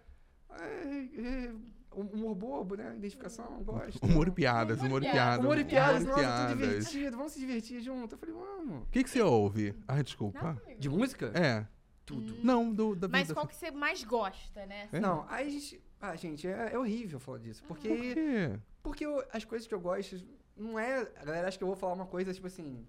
a- 0.50 0.64
é, 0.66 1.52
humor 1.92 2.34
bobo, 2.34 2.74
né? 2.74 2.92
Identificação, 2.96 3.62
gosto. 3.62 4.04
Humor 4.04 4.26
e 4.28 4.32
piadas, 4.32 4.80
humor 4.82 5.02
e 5.02 5.06
Humor 5.06 5.08
e 5.08 5.12
piadas. 5.12 5.38
Humor 5.44 5.58
e 5.58 5.64
piadas, 5.64 6.02
humor 6.02 6.16
nossa, 6.16 6.22
tô 6.22 6.28
piadas. 6.28 6.58
divertido, 6.58 7.16
vamos 7.16 7.32
se 7.32 7.38
divertir 7.38 7.80
junto. 7.80 8.14
Eu 8.14 8.18
falei, 8.18 8.34
vamos. 8.34 8.82
O 8.82 8.86
que, 8.90 9.04
que 9.04 9.10
você 9.10 9.22
ouve? 9.22 9.74
Ai, 9.86 10.02
desculpa. 10.02 10.60
Amigo. 10.64 10.80
De 10.80 10.88
música? 10.88 11.32
É. 11.34 11.66
Tudo. 12.06 12.34
Não, 12.44 12.72
do, 12.72 12.94
da 12.94 13.08
Mas 13.08 13.22
vida. 13.28 13.34
qual 13.34 13.46
que 13.46 13.54
você 13.56 13.70
mais 13.70 14.04
gosta, 14.04 14.66
né? 14.66 14.88
É? 14.92 15.00
Não, 15.00 15.24
aí 15.28 15.46
a 15.46 15.50
gente. 15.50 15.80
Ah, 16.00 16.14
gente, 16.16 16.46
é, 16.46 16.74
é 16.74 16.78
horrível 16.78 17.18
falar 17.18 17.38
disso. 17.38 17.62
Por 17.62 17.78
Porque. 17.78 18.14
quê? 18.14 18.58
Porque 18.82 19.06
eu- 19.06 19.24
as 19.32 19.44
coisas 19.44 19.66
que 19.66 19.74
eu 19.74 19.80
gosto. 19.80 20.22
Não 20.56 20.78
é. 20.78 21.00
A 21.16 21.24
galera 21.24 21.48
acha 21.48 21.56
que 21.56 21.64
eu 21.64 21.68
vou 21.68 21.76
falar 21.76 21.94
uma 21.94 22.06
coisa, 22.06 22.32
tipo 22.34 22.46
assim. 22.46 22.86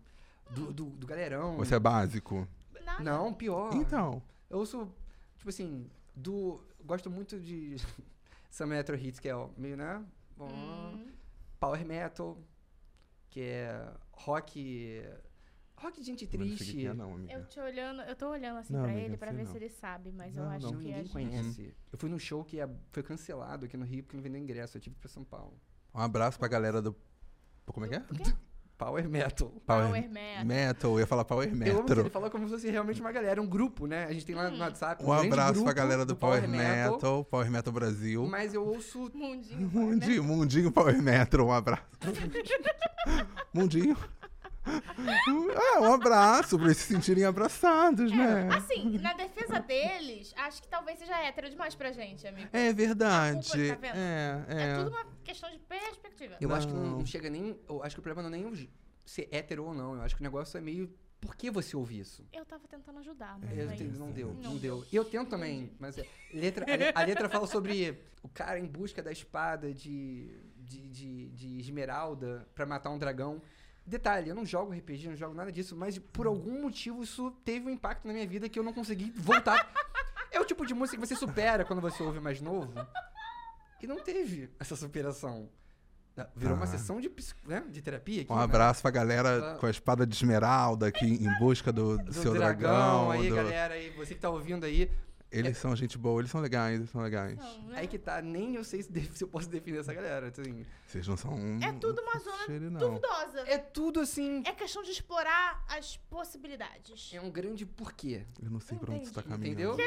Do, 0.51 0.71
do, 0.71 0.85
do 0.85 1.07
galerão. 1.07 1.56
Você 1.57 1.75
é 1.75 1.79
básico? 1.79 2.47
Nada. 2.84 3.03
Não, 3.03 3.34
pior. 3.34 3.74
Então. 3.74 4.22
Eu 4.50 4.60
ouço, 4.60 4.91
tipo 5.38 5.50
assim, 5.50 5.89
do. 6.15 6.62
Gosto 6.84 7.10
muito 7.10 7.39
de. 7.39 7.77
Some 8.51 8.69
Metro 8.75 8.95
Hits, 8.95 9.19
que 9.19 9.27
é 9.29 9.36
ó, 9.36 9.50
meio, 9.57 9.75
né? 9.75 10.03
Bom, 10.38 10.48
Hum, 10.50 11.07
Power 11.60 11.84
Metal, 11.86 12.38
que 13.29 13.41
é 13.41 13.88
rock. 14.12 15.01
Rock 15.77 16.00
de 16.00 16.05
gente 16.05 16.24
não 16.25 16.29
triste. 16.46 16.72
que 16.74 16.86
é, 16.88 16.94
não, 16.94 17.13
amiga. 17.15 17.34
eu 17.34 17.46
te 17.46 17.60
olhando, 17.60 18.01
eu 18.03 18.15
tô 18.15 18.29
olhando 18.29 18.58
assim 18.60 18.74
Não, 18.74 18.82
pra 18.84 18.91
amiga, 18.91 19.05
ele 19.08 19.17
pra 19.17 19.32
ver 19.32 19.44
não. 19.44 19.51
se 19.51 19.58
ele 19.58 19.70
sabe, 19.70 20.12
mas 20.12 20.36
eu 20.36 20.44
Não, 20.44 20.50
acho 20.51 20.65
não. 20.65 20.72
Não, 20.72 20.79
que 20.79 20.86
a 20.86 20.88
ninguém 20.88 21.03
gente... 21.03 21.12
conhece. 21.13 21.75
Eu 21.91 21.98
fui 21.98 22.10
num 22.10 22.17
show 22.20 22.44
que 22.46 22.60
é- 22.60 22.70
foi 22.91 23.03
cancelado 23.03 23.65
aqui 23.65 23.75
no 23.75 23.86
Rio 23.86 24.03
porque 24.03 24.15
não 24.15 24.24
vendeu 24.24 24.41
ingresso. 24.41 24.77
Eu 24.77 24.82
tive 24.82 24.96
pra 24.96 25.10
São 25.10 25.24
Paulo. 25.24 25.60
Um 25.94 26.00
abraço 26.00 26.39
pra 26.39 26.48
galera 26.48 26.82
do. 26.82 26.96
Como 27.65 27.86
é 27.86 27.89
que 27.89 27.96
é? 27.96 28.03
Power 28.77 29.08
Metal. 29.08 29.50
Power 29.65 30.10
Metal. 30.10 30.46
Metal. 30.46 30.91
Eu 30.94 31.00
ia 31.00 31.08
falar 31.08 31.24
Power 31.24 31.48
Eu 31.65 31.77
amo 31.79 31.86
que 31.86 31.94
ele 31.94 32.10
falou 32.10 32.29
como 32.29 32.44
se 32.46 32.51
fosse 32.51 32.70
realmente 32.70 33.00
uma 33.00 33.12
galera, 33.12 33.41
um 33.41 33.48
grupo, 33.48 33.88
né? 33.88 34.03
A 34.03 34.12
gente 34.12 34.25
tem 34.25 34.36
lá 34.36 34.50
no 34.50 34.58
Hum. 34.58 34.60
WhatsApp 34.60 35.01
Um 35.01 35.08
grande 35.08 35.27
abraço 35.27 35.63
pra 35.63 35.72
galera 35.72 36.05
do 36.05 36.13
Power, 36.13 36.46
Metal, 36.48 37.24
Power 37.24 37.50
Metal 37.50 37.72
Brasil. 37.74 38.25
Mas 38.27 38.53
eu 38.53 38.65
ouço 38.65 39.10
Mundinho. 39.13 39.70
Power 39.72 39.88
Metal. 39.88 40.08
Mundinho, 40.10 40.24
Mundinho 40.25 40.72
Power 40.74 41.01
Metal, 41.01 41.46
um 41.46 41.51
abraço. 41.53 41.84
Mundinho. 43.53 43.96
Ah, 44.67 45.79
um 45.81 45.93
abraço 45.93 46.57
pra 46.57 46.65
eles 46.67 46.77
se 46.77 46.93
sentirem 46.93 47.24
abraçados, 47.25 48.12
né? 48.12 48.48
É, 48.51 48.55
assim, 48.55 48.98
na 48.98 49.13
defesa 49.13 49.60
deles, 49.60 50.34
acho 50.38 50.62
que 50.62 50.67
talvez 50.67 50.98
seja 51.00 51.17
hétero 51.24 51.50
demais 51.50 51.75
pra 51.75 51.91
gente, 51.91 52.25
amigo. 52.27 52.50
É 52.51 52.74
verdade. 52.74 53.48
Culpa, 53.51 53.67
tá 53.67 53.75
vendo? 53.75 53.95
É, 53.98 54.45
É 54.48 54.63
é. 54.72 54.75
tudo 54.75 54.89
uma 54.89 55.05
questão 55.24 55.50
de 55.51 55.60
perspectiva. 55.60 56.36
Eu 56.41 56.53
acho 56.53 56.67
que 56.67 56.74
não, 56.74 56.84
Não. 56.84 56.98
não 57.00 57.05
chega 57.05 57.29
nem. 57.29 57.60
Eu 57.69 57.84
acho 57.84 57.95
que 57.95 58.00
o 58.00 58.03
problema 58.03 58.27
não 58.27 58.36
é 58.38 58.41
nem 58.41 58.69
ser 59.05 59.27
hétero 59.31 59.65
ou 59.65 59.74
não. 59.74 59.95
Eu 59.95 60.01
acho 60.01 60.15
que 60.15 60.22
o 60.22 60.24
negócio 60.24 60.57
é 60.57 60.62
meio. 60.62 60.91
Por 61.22 61.36
que 61.36 61.50
você 61.50 61.75
ouve 61.75 62.00
isso? 62.00 62.24
Eu 62.31 62.45
tava 62.45 62.67
tentando 62.67 63.00
ajudar, 63.00 63.39
mas 63.39 63.50
Eu 63.57 63.65
não 63.65 63.72
é 63.72 63.75
entendo, 63.75 63.91
isso. 63.91 64.00
não 64.00 64.12
deu, 64.12 64.34
não, 64.34 64.51
Não 64.51 64.57
deu. 64.57 64.86
E 64.91 64.95
eu 64.95 65.03
tento 65.05 65.29
também, 65.29 65.72
mas 65.79 65.98
é- 65.98 66.05
letra, 66.31 66.65
a, 66.93 67.01
a 67.01 67.05
letra 67.05 67.27
fala 67.29 67.48
sobre 67.48 68.00
o 68.22 68.29
cara 68.29 68.60
em 68.60 68.65
busca 68.65 69.01
da 69.01 69.12
espada 69.12 69.74
de, 69.74 70.29
de, 70.57 70.88
de, 70.89 71.29
de 71.29 71.60
esmeralda 71.60 72.48
pra 72.53 72.65
matar 72.65 72.89
um 72.91 72.98
dragão. 73.00 73.41
Detalhe, 73.86 74.30
eu 74.30 74.36
não 74.36 74.46
jogo 74.46 74.74
RPG, 74.74 75.10
não 75.10 75.15
jogo 75.15 75.36
nada 75.36 75.51
disso, 75.51 75.75
mas 75.75 76.00
por 76.00 76.25
algum 76.25 76.62
motivo 76.63 77.04
isso 77.04 77.30
teve 77.44 77.68
um 77.68 77.70
impacto 77.70 78.08
na 78.08 78.13
minha 78.13 78.25
vida 78.27 78.50
que 78.50 78.58
eu 78.58 78.63
não 78.63 78.74
consegui 78.74 79.12
voltar. 79.15 79.72
é 80.32 80.39
o 80.39 80.46
tipo 80.46 80.65
de 80.65 80.74
música 80.74 81.00
que 81.00 81.06
você 81.08 81.15
supera 81.15 81.63
quando 81.63 81.82
você 81.82 82.01
ouve 82.01 82.20
mais 82.20 82.42
novo. 82.42 82.74
E 83.82 83.86
não 83.88 84.00
teve 84.04 84.50
essa 84.60 84.75
superação. 84.75 85.48
Virou 86.36 86.56
uma 86.56 86.63
Ah. 86.63 86.68
sessão 86.68 87.00
de, 87.01 87.12
né, 87.46 87.62
de 87.70 87.82
terapia 87.82 88.22
aqui. 88.22 88.32
Um 88.32 88.38
né? 88.38 88.44
abraço 88.44 88.82
pra 88.82 88.89
galera 88.89 89.51
Ah. 89.54 89.56
com 89.60 89.65
a 89.65 89.70
espada 89.70 90.08
de 90.08 90.15
esmeralda 90.15 90.88
aqui 90.88 91.06
em 91.06 91.38
busca 91.39 91.72
do, 91.74 91.98
do 91.98 92.06
do 92.06 92.13
seu 92.13 92.34
dragão, 92.34 92.72
dragão. 92.72 93.12
aí, 93.12 93.30
do- 93.30 93.36
galera, 93.36 93.74
aí, 93.74 93.89
você 93.92 94.15
que 94.15 94.22
tá 94.22 94.30
ouvindo 94.30 94.65
aí, 94.65 94.89
Eles 95.32 95.58
são 95.58 95.75
gente 95.75 95.98
boa, 95.98 96.22
eles 96.22 96.32
são 96.32 96.39
legais, 96.39 96.79
eles 96.79 96.89
são 96.89 97.01
legais. 97.01 97.38
Não, 97.38 97.63
né? 97.63 97.79
Aí 97.79 97.88
que 97.88 97.98
tá, 98.00 98.22
nem 98.22 98.55
eu 98.55 98.63
sei 98.63 98.82
se, 98.82 98.91
se 99.13 99.24
eu 99.24 99.27
posso 99.27 99.50
definir 99.50 99.79
essa 99.79 99.94
galera. 99.94 100.27
Assim. 100.27 100.65
Vocês 100.88 101.08
não 101.08 101.17
são. 101.17 101.38
É 101.62 101.74
tudo 101.74 102.01
uma 102.01 102.20
zona 102.20 102.46
cheiro, 102.46 102.72
não. 102.72 102.79
duvidosa. 102.79 103.41
É 103.41 103.58
tudo 103.58 104.00
assim. 104.00 104.44
É 104.46 104.53
questão 104.53 104.82
de 104.82 104.91
explorar 104.91 105.65
as 105.67 105.98
possibilidades. 105.98 107.12
É 107.13 107.20
um 107.20 107.29
grande 107.29 107.65
porquê. 107.65 108.25
Eu 108.41 108.50
não 108.50 108.60
sei 108.60 108.77
pra 108.77 108.94
onde 108.94 109.08
você 109.08 109.13
tá 109.13 109.24
caminhando. 109.24 109.74
Entendeu? 109.74 109.77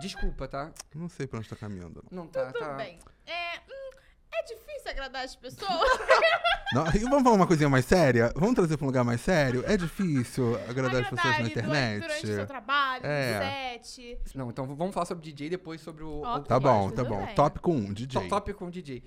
Desculpa, 0.00 0.48
tá? 0.48 0.72
Eu 0.94 1.00
Não 1.00 1.08
sei 1.08 1.26
pra 1.26 1.38
onde 1.38 1.48
tá 1.48 1.56
caminhando. 1.56 2.04
Não 2.10 2.26
tá, 2.26 2.52
Tudo 2.52 2.58
tá. 2.64 2.74
bem. 2.74 2.98
É, 3.26 3.58
hum, 3.58 3.90
é 4.32 4.42
difícil 4.44 4.90
agradar 4.90 5.24
as 5.24 5.34
pessoas. 5.36 5.70
Não, 6.72 6.86
e 6.94 6.98
vamos 7.00 7.22
falar 7.24 7.34
uma 7.36 7.46
coisinha 7.46 7.68
mais 7.68 7.84
séria? 7.84 8.32
Vamos 8.36 8.54
trazer 8.54 8.76
pra 8.76 8.84
um 8.84 8.88
lugar 8.88 9.04
mais 9.04 9.20
sério? 9.20 9.64
É 9.66 9.76
difícil 9.76 10.54
agradar 10.68 11.02
as 11.02 11.10
pessoas 11.10 11.38
na 11.38 11.46
internet? 11.46 12.00
Durante 12.02 12.24
o 12.24 12.34
seu 12.34 12.46
trabalho, 12.46 13.04
É. 13.06 13.78
no 13.78 13.84
set. 13.84 14.18
Não, 14.36 14.50
então 14.50 14.66
vamos 14.76 14.94
falar 14.94 15.06
sobre 15.06 15.24
DJ 15.24 15.50
depois 15.50 15.80
sobre 15.80 16.04
o. 16.04 16.22
O 16.22 16.40
Tá 16.40 16.60
bom, 16.60 16.90
tá 16.90 17.02
bom. 17.04 17.24
bem. 17.26 17.34
Tópico 17.34 17.72
1, 17.72 17.92
DJ. 17.92 18.22
to- 18.22 18.28
tópico 18.28 18.58
com 18.60 18.70
DJ. 18.70 19.02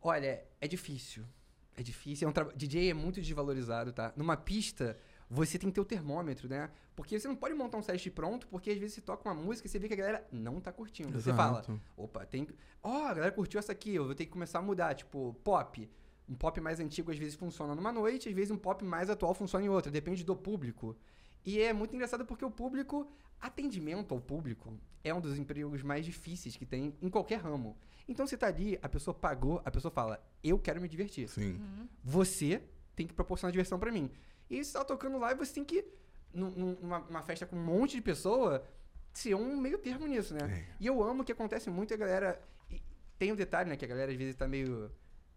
Olha, 0.00 0.42
é 0.60 0.66
difícil. 0.68 1.24
É 1.76 1.82
difícil. 1.82 2.26
É 2.26 2.30
um 2.30 2.32
tra... 2.32 2.44
DJ 2.54 2.90
é 2.90 2.94
muito 2.94 3.20
desvalorizado, 3.20 3.92
tá? 3.92 4.12
Numa 4.16 4.36
pista, 4.36 4.96
você 5.28 5.58
tem 5.58 5.70
que 5.70 5.74
ter 5.74 5.80
o 5.80 5.84
termômetro, 5.84 6.48
né? 6.48 6.70
Porque 6.94 7.18
você 7.18 7.26
não 7.26 7.34
pode 7.36 7.54
montar 7.54 7.78
um 7.78 7.82
set 7.82 8.10
pronto, 8.10 8.46
porque 8.48 8.70
às 8.70 8.78
vezes 8.78 8.94
você 8.94 9.00
toca 9.00 9.28
uma 9.28 9.34
música 9.34 9.66
e 9.66 9.70
você 9.70 9.78
vê 9.78 9.88
que 9.88 9.94
a 9.94 9.96
galera 9.96 10.28
não 10.30 10.60
tá 10.60 10.72
curtindo. 10.72 11.20
Você 11.20 11.32
fala, 11.32 11.58
Exato. 11.58 11.80
opa, 11.96 12.24
tem. 12.24 12.46
Ó, 12.82 13.06
a 13.06 13.14
galera 13.14 13.32
curtiu 13.32 13.58
essa 13.58 13.72
aqui, 13.72 13.94
eu 13.94 14.04
vou 14.04 14.14
ter 14.14 14.26
que 14.26 14.30
começar 14.32 14.58
a 14.60 14.62
mudar. 14.62 14.94
Tipo, 14.94 15.34
pop. 15.42 15.90
Um 16.28 16.34
pop 16.34 16.58
mais 16.60 16.80
antigo 16.80 17.10
às 17.10 17.18
vezes 17.18 17.34
funciona 17.34 17.74
numa 17.74 17.92
noite, 17.92 18.28
às 18.28 18.34
vezes 18.34 18.50
um 18.50 18.56
pop 18.56 18.82
mais 18.84 19.10
atual 19.10 19.34
funciona 19.34 19.64
em 19.64 19.68
outra. 19.68 19.90
Depende 19.90 20.24
do 20.24 20.36
público. 20.36 20.96
E 21.44 21.60
é 21.60 21.72
muito 21.72 21.94
engraçado 21.94 22.24
porque 22.24 22.44
o 22.44 22.50
público, 22.50 23.06
atendimento 23.40 24.14
ao 24.14 24.20
público, 24.20 24.78
é 25.02 25.12
um 25.12 25.20
dos 25.20 25.38
empregos 25.38 25.82
mais 25.82 26.06
difíceis 26.06 26.56
que 26.56 26.64
tem 26.64 26.94
em 27.02 27.08
qualquer 27.10 27.40
ramo. 27.40 27.76
Então 28.08 28.26
você 28.26 28.36
tá 28.36 28.46
ali, 28.46 28.78
a 28.82 28.88
pessoa 28.88 29.12
pagou, 29.14 29.60
a 29.64 29.70
pessoa 29.70 29.90
fala, 29.90 30.22
eu 30.42 30.58
quero 30.58 30.80
me 30.80 30.88
divertir. 30.88 31.28
Sim. 31.28 31.60
Você 32.02 32.62
tem 32.96 33.06
que 33.06 33.12
proporcionar 33.12 33.52
diversão 33.52 33.78
pra 33.78 33.92
mim. 33.92 34.10
E 34.50 34.62
você 34.64 34.72
tá 34.72 34.84
tocando 34.84 35.18
lá 35.18 35.32
e 35.32 35.34
você 35.34 35.54
tem 35.54 35.64
que, 35.64 35.84
num- 36.32 36.50
num- 36.50 36.78
numa, 36.80 37.22
festa 37.22 37.46
com 37.46 37.56
um 37.56 37.64
monte 37.64 37.96
de 37.96 38.02
pessoa, 38.02 38.62
ser 39.12 39.34
um 39.34 39.56
meio 39.56 39.78
termo 39.78 40.06
nisso, 40.06 40.34
né? 40.34 40.40
É. 40.70 40.74
E 40.80 40.86
eu 40.86 41.02
amo 41.02 41.24
que 41.24 41.32
acontece 41.32 41.70
muito 41.70 41.94
a 41.94 41.96
galera. 41.96 42.40
Tem 43.18 43.32
um 43.32 43.36
detalhe, 43.36 43.70
né? 43.70 43.76
Que 43.76 43.84
a 43.84 43.88
galera 43.88 44.10
às 44.12 44.18
vezes 44.18 44.34
tá 44.34 44.46
meio 44.46 44.90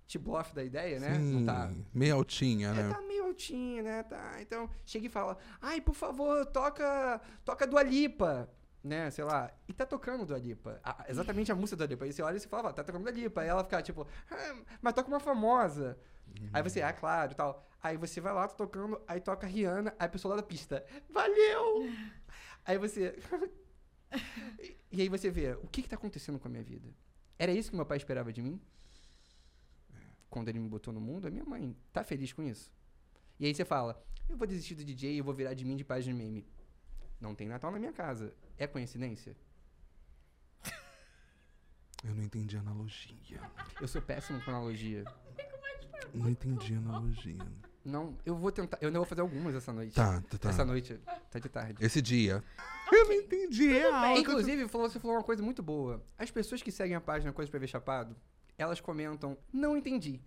tip-off 0.08 0.54
da 0.54 0.64
ideia, 0.64 1.00
né? 1.00 1.16
Sim. 1.16 1.40
Não 1.40 1.46
tá. 1.46 1.72
Meio 1.94 2.16
altinha, 2.16 2.70
É, 2.70 2.74
né? 2.74 2.90
tá 2.94 3.02
meio 3.02 3.26
altinho, 3.26 3.84
né? 3.84 4.04
Tá. 4.04 4.38
Então, 4.42 4.70
chega 4.86 5.06
e 5.06 5.10
fala: 5.10 5.38
Ai, 5.62 5.80
por 5.82 5.94
favor, 5.96 6.46
toca. 6.48 7.22
Toca 7.46 7.66
Dua 7.68 7.84
Lipa. 7.84 8.50
Né, 8.84 9.10
sei 9.12 9.26
lá, 9.26 9.52
e 9.68 9.74
tá 9.74 9.86
tocando 9.86 10.26
Dua 10.26 10.38
Lipa. 10.38 10.80
A- 10.82 11.06
exatamente 11.10 11.52
a 11.52 11.56
música 11.56 11.76
da 11.76 11.86
Dua 11.86 11.94
Lipa. 11.96 12.06
Aí 12.06 12.14
você 12.14 12.22
olha 12.22 12.38
e 12.38 12.40
você 12.40 12.48
fala, 12.48 12.70
"Ah, 12.70 12.74
tá 12.74 12.84
tocando 12.86 13.02
Dua 13.04 13.12
Lipa. 13.12 13.42
Aí 13.42 13.48
ela 13.50 13.62
fica 13.64 13.82
tipo, 13.82 14.08
ah, 14.32 14.56
mas 14.82 14.94
toca 14.94 15.10
uma 15.10 15.20
famosa. 15.20 15.98
Aí 16.54 16.64
você, 16.64 16.82
ah, 16.82 16.94
claro, 16.94 17.32
e 17.32 17.36
tal. 17.36 17.68
Aí 17.82 17.98
você 17.98 18.20
vai 18.20 18.34
lá, 18.34 18.48
tá 18.48 18.56
tocando, 18.56 19.02
aí 19.08 19.20
toca 19.20 19.48
Rihanna, 19.48 19.96
aí 20.00 20.06
a 20.06 20.10
pessoa 20.10 20.36
lá 20.36 20.42
da 20.42 20.48
pista, 20.48 20.86
valeu! 21.10 21.90
aí 22.66 22.78
você. 22.78 23.18
e, 24.92 25.02
aí 25.02 25.10
você 25.10 25.30
vê, 25.30 25.54
o 25.54 25.68
que 25.68 25.84
que 25.84 25.90
tá 25.90 25.96
acontecendo 25.96 26.40
com 26.40 26.48
a 26.48 26.52
minha 26.52 26.64
vida? 26.64 26.90
Era 27.38 27.52
isso 27.52 27.70
que 27.70 27.76
meu 27.76 27.86
pai 27.86 27.98
esperava 27.98 28.34
de 28.34 28.42
mim? 28.42 28.60
Quando 30.30 30.50
ele 30.50 30.60
me 30.60 30.68
botou 30.68 30.94
no 30.94 31.00
mundo, 31.00 31.28
a 31.28 31.32
minha 31.32 31.46
mãe 31.46 31.76
tá 31.94 32.04
feliz 32.04 32.34
com 32.34 32.42
isso. 32.42 32.72
E 33.40 33.46
aí 33.46 33.54
você 33.54 33.64
fala, 33.64 34.04
eu 34.28 34.36
vou 34.36 34.48
desistir 34.48 34.76
do 34.76 34.84
DJ 34.84 35.14
e 35.14 35.18
eu 35.20 35.24
vou 35.24 35.34
virar 35.34 35.54
de 35.54 35.64
mim 35.64 35.76
de 35.76 35.86
página 35.86 36.14
de 36.14 36.24
meme. 36.24 36.46
Não 37.20 37.34
tem 37.34 37.48
Natal 37.48 37.72
na 37.72 37.80
minha 37.80 37.94
casa. 37.94 38.34
É 38.58 38.68
coincidência? 38.68 39.36
Eu 42.04 42.14
não 42.14 42.24
entendi 42.24 42.56
a 42.58 42.60
analogia. 42.60 43.42
Eu 43.82 43.88
sou 43.88 44.02
péssimo 44.02 44.44
com 44.44 44.52
analogia. 44.52 45.04
Não 46.13 46.30
entendi 46.30 46.74
a 46.75 46.77
analogia. 46.77 47.38
Não, 47.84 48.18
eu 48.25 48.36
vou 48.36 48.51
tentar. 48.51 48.77
Eu 48.82 48.92
não 48.92 49.00
vou 49.00 49.06
fazer 49.06 49.22
algumas 49.22 49.56
essa 49.56 49.72
noite. 49.72 49.96
Tá, 49.96 50.22
tá, 50.30 50.38
tá. 50.38 50.50
Essa 50.50 50.66
noite. 50.66 51.00
Tá 51.32 51.39
de 51.39 51.48
tarde. 51.50 51.84
Esse 51.86 52.01
dia. 52.01 52.44
Eu 52.92 53.06
não 53.06 53.13
entendi. 53.13 53.77
É 53.77 53.89
algo. 53.92 54.20
Inclusive, 54.20 54.68
falou- 54.68 54.89
você 54.89 55.00
falou 55.00 55.16
uma 55.18 55.24
coisa 55.24 55.42
muito 55.42 55.63
boa. 55.63 56.04
As 56.18 56.30
pessoas 56.30 56.62
que 56.62 56.72
seguem 56.72 56.96
a 56.96 57.01
página 57.01 57.32
Coisa 57.32 57.50
pra 57.50 57.60
Ver 57.60 57.68
Chapado, 57.68 58.16
elas 58.58 58.82
comentam, 58.82 59.38
não 59.54 59.77
entendi. 59.77 60.20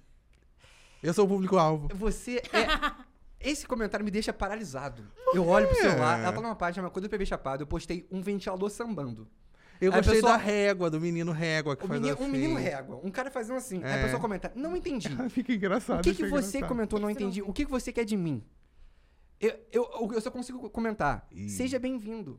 Eu 1.02 1.12
sou 1.14 1.24
o 1.26 1.28
público-alvo. 1.28 1.88
Você 1.94 2.36
é. 2.52 3.10
Esse 3.40 3.66
comentário 3.66 4.04
me 4.04 4.10
deixa 4.10 4.32
paralisado. 4.34 5.02
Eu 5.34 5.46
olho 5.46 5.66
pro 5.66 5.76
celular, 5.76 6.18
ela 6.20 6.32
tá 6.32 6.40
numa 6.42 6.54
página, 6.54 6.84
uma 6.84 6.90
coisa 6.90 7.08
pra 7.08 7.16
ver 7.16 7.24
chapado, 7.24 7.62
eu 7.62 7.66
postei 7.66 8.06
um 8.10 8.20
ventilador 8.20 8.68
sambando. 8.68 9.26
Eu 9.80 9.92
gostei 9.92 10.14
pessoa- 10.16 10.32
da 10.32 10.37
régua, 10.38 10.90
do 10.90 11.00
menino 11.00 11.32
régua 11.32 11.75
que 11.76 11.84
O 11.84 11.88
faz 11.88 12.00
menino, 12.00 12.14
assim. 12.18 12.25
um 12.25 12.28
menino 12.30 12.54
régua, 12.56 13.00
um 13.02 13.10
cara 13.10 13.30
fazendo 13.30 13.56
assim. 13.56 13.82
Aí 13.82 13.90
É. 13.90 14.00
a 14.00 14.04
pessoa 14.04 14.20
comenta, 14.20 14.52
não 14.54 14.76
entendi. 14.76 15.08
Fica 15.30 15.52
engraçado. 15.52 16.00
O 16.00 16.02
que, 16.02 16.14
que 16.14 16.22
você 16.28 16.58
engraçado. 16.58 16.68
comentou, 16.68 17.00
não 17.00 17.08
entendi? 17.10 17.40
O 17.42 17.52
que, 17.52 17.64
que 17.64 17.70
você 17.70 17.92
quer 17.92 18.04
de 18.04 18.16
mim? 18.16 18.42
Eu, 19.40 19.58
eu, 19.72 20.10
eu 20.12 20.20
só 20.20 20.30
consigo 20.30 20.68
comentar. 20.68 21.26
Ih. 21.32 21.49
Seja 21.49 21.78
bem-vindo. 21.78 22.38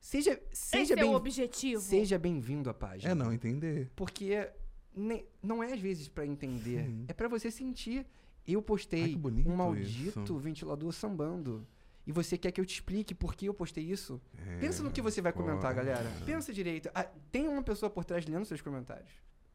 Seja, 0.00 0.32
Esse 0.52 0.66
seja 0.70 0.94
é 0.94 0.96
o 0.96 1.00
bem 1.00 1.14
objetivo. 1.14 1.80
Seja 1.82 2.18
bem-vindo 2.18 2.68
à 2.70 2.74
página. 2.74 3.12
É 3.12 3.14
não 3.14 3.32
entender. 3.32 3.90
Porque 3.96 4.48
ne- 4.94 5.24
não 5.42 5.62
é 5.62 5.72
às 5.72 5.80
vezes 5.80 6.08
pra 6.08 6.24
entender, 6.26 6.84
Sim. 6.86 7.04
é 7.08 7.12
pra 7.12 7.28
você 7.28 7.50
sentir. 7.50 8.06
Eu 8.46 8.60
postei 8.60 9.02
Ai, 9.02 9.20
um 9.46 9.56
maldito 9.56 10.22
isso. 10.22 10.36
ventilador 10.38 10.92
sambando. 10.92 11.66
E 12.06 12.12
você 12.12 12.36
quer 12.36 12.52
que 12.52 12.60
eu 12.60 12.66
te 12.66 12.74
explique 12.74 13.14
por 13.14 13.34
que 13.34 13.46
eu 13.46 13.54
postei 13.54 13.82
isso? 13.84 14.20
É, 14.36 14.58
Pensa 14.58 14.82
no 14.82 14.90
que 14.90 15.00
você 15.00 15.22
vai 15.22 15.32
comentar, 15.32 15.70
pô. 15.72 15.76
galera. 15.78 16.10
Pensa 16.26 16.52
direito. 16.52 16.90
Ah, 16.94 17.04
tem 17.32 17.48
uma 17.48 17.62
pessoa 17.62 17.88
por 17.88 18.04
trás 18.04 18.26
lendo 18.26 18.44
seus 18.44 18.60
comentários. 18.60 19.10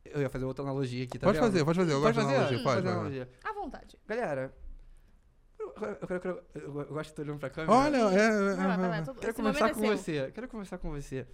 Eu 0.06 0.22
ia 0.22 0.30
fazer 0.30 0.46
outra 0.46 0.64
analogia 0.64 1.04
aqui, 1.04 1.20
tá 1.20 1.28
Pode 1.28 1.38
vendo? 1.38 1.46
fazer, 1.52 1.64
pode 1.66 1.78
fazer. 1.80 1.92
Eu 1.94 2.02
Pode 2.02 2.16
gosto 2.18 2.28
de 2.28 2.34
fazer? 2.34 2.36
analogia. 2.38 2.64
Pode, 2.64 2.76
fazer 2.82 2.90
analogia. 2.96 3.30
À 3.44 3.54
vontade. 3.54 4.00
Galera, 4.08 4.56
eu, 5.60 5.74
eu, 5.76 5.98
eu, 6.02 6.08
quero- 6.08 6.44
eu- 6.56 6.62
eu 6.64 6.72
gosto 6.74 6.94
de 7.04 7.08
estar 7.10 7.22
olhando 7.22 7.40
pra 7.40 7.50
câmera. 7.50 7.74
Olha, 7.74 7.98
é. 7.98 8.02
é, 8.52 8.56
Vai 8.56 8.68
lá, 8.68 8.78
vai 8.78 8.90
lá. 8.90 8.98
é, 8.98 9.04
Quero 9.20 9.34
conversar 9.36 9.70
é 9.70 9.74
com 9.74 9.82
você. 9.82 10.32
Quero 10.32 10.48
conversar 10.48 10.78
com 10.80 10.90
você. 10.92 11.28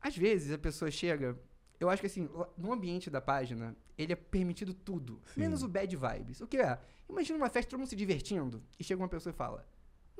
Às 0.00 0.16
vezes 0.16 0.52
a 0.52 0.58
pessoa 0.58 0.90
chega. 0.90 1.38
Eu 1.78 1.90
acho 1.90 2.00
que 2.00 2.06
assim, 2.06 2.28
no 2.56 2.72
ambiente 2.72 3.10
da 3.10 3.20
página, 3.20 3.76
ele 3.98 4.12
é 4.12 4.16
permitido 4.16 4.72
tudo. 4.72 5.20
Sim. 5.34 5.40
Menos 5.40 5.62
o 5.62 5.68
bad 5.68 5.94
vibes. 5.94 6.40
O 6.40 6.46
que 6.46 6.58
é? 6.58 6.78
Imagina 7.08 7.36
uma 7.38 7.48
festa, 7.50 7.70
todo 7.70 7.80
mundo 7.80 7.88
se 7.88 7.96
divertindo, 7.96 8.62
e 8.78 8.84
chega 8.84 9.02
uma 9.02 9.08
pessoa 9.08 9.32
e 9.32 9.36
fala: 9.36 9.66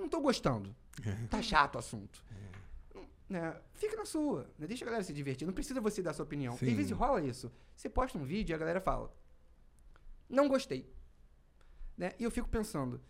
Não 0.00 0.08
tô 0.08 0.20
gostando. 0.20 0.74
É. 1.06 1.26
Tá 1.28 1.40
chato 1.42 1.76
o 1.76 1.78
assunto. 1.78 2.24
Não- 2.94 3.06
Né? 3.28 3.56
Fica 3.74 3.96
na 3.96 4.04
sua. 4.04 4.50
Né? 4.58 4.66
Deixa 4.66 4.84
a 4.84 4.86
galera 4.86 5.04
se 5.04 5.12
divertir. 5.12 5.46
Não 5.46 5.54
precisa 5.54 5.80
você 5.80 6.02
dar 6.02 6.12
sua 6.12 6.24
opinião. 6.24 6.56
Sim. 6.56 6.68
Às 6.70 6.72
vezes 6.76 6.92
rola 6.92 7.22
isso. 7.22 7.50
Você 7.76 7.88
posta 7.88 8.18
um 8.18 8.24
vídeo 8.24 8.52
e 8.52 8.54
a 8.54 8.58
galera 8.58 8.80
fala: 8.80 9.14
Não 10.28 10.48
gostei. 10.48 10.90
Né? 11.96 12.12
E 12.18 12.24
eu 12.24 12.30
fico 12.30 12.48
pensando. 12.48 13.00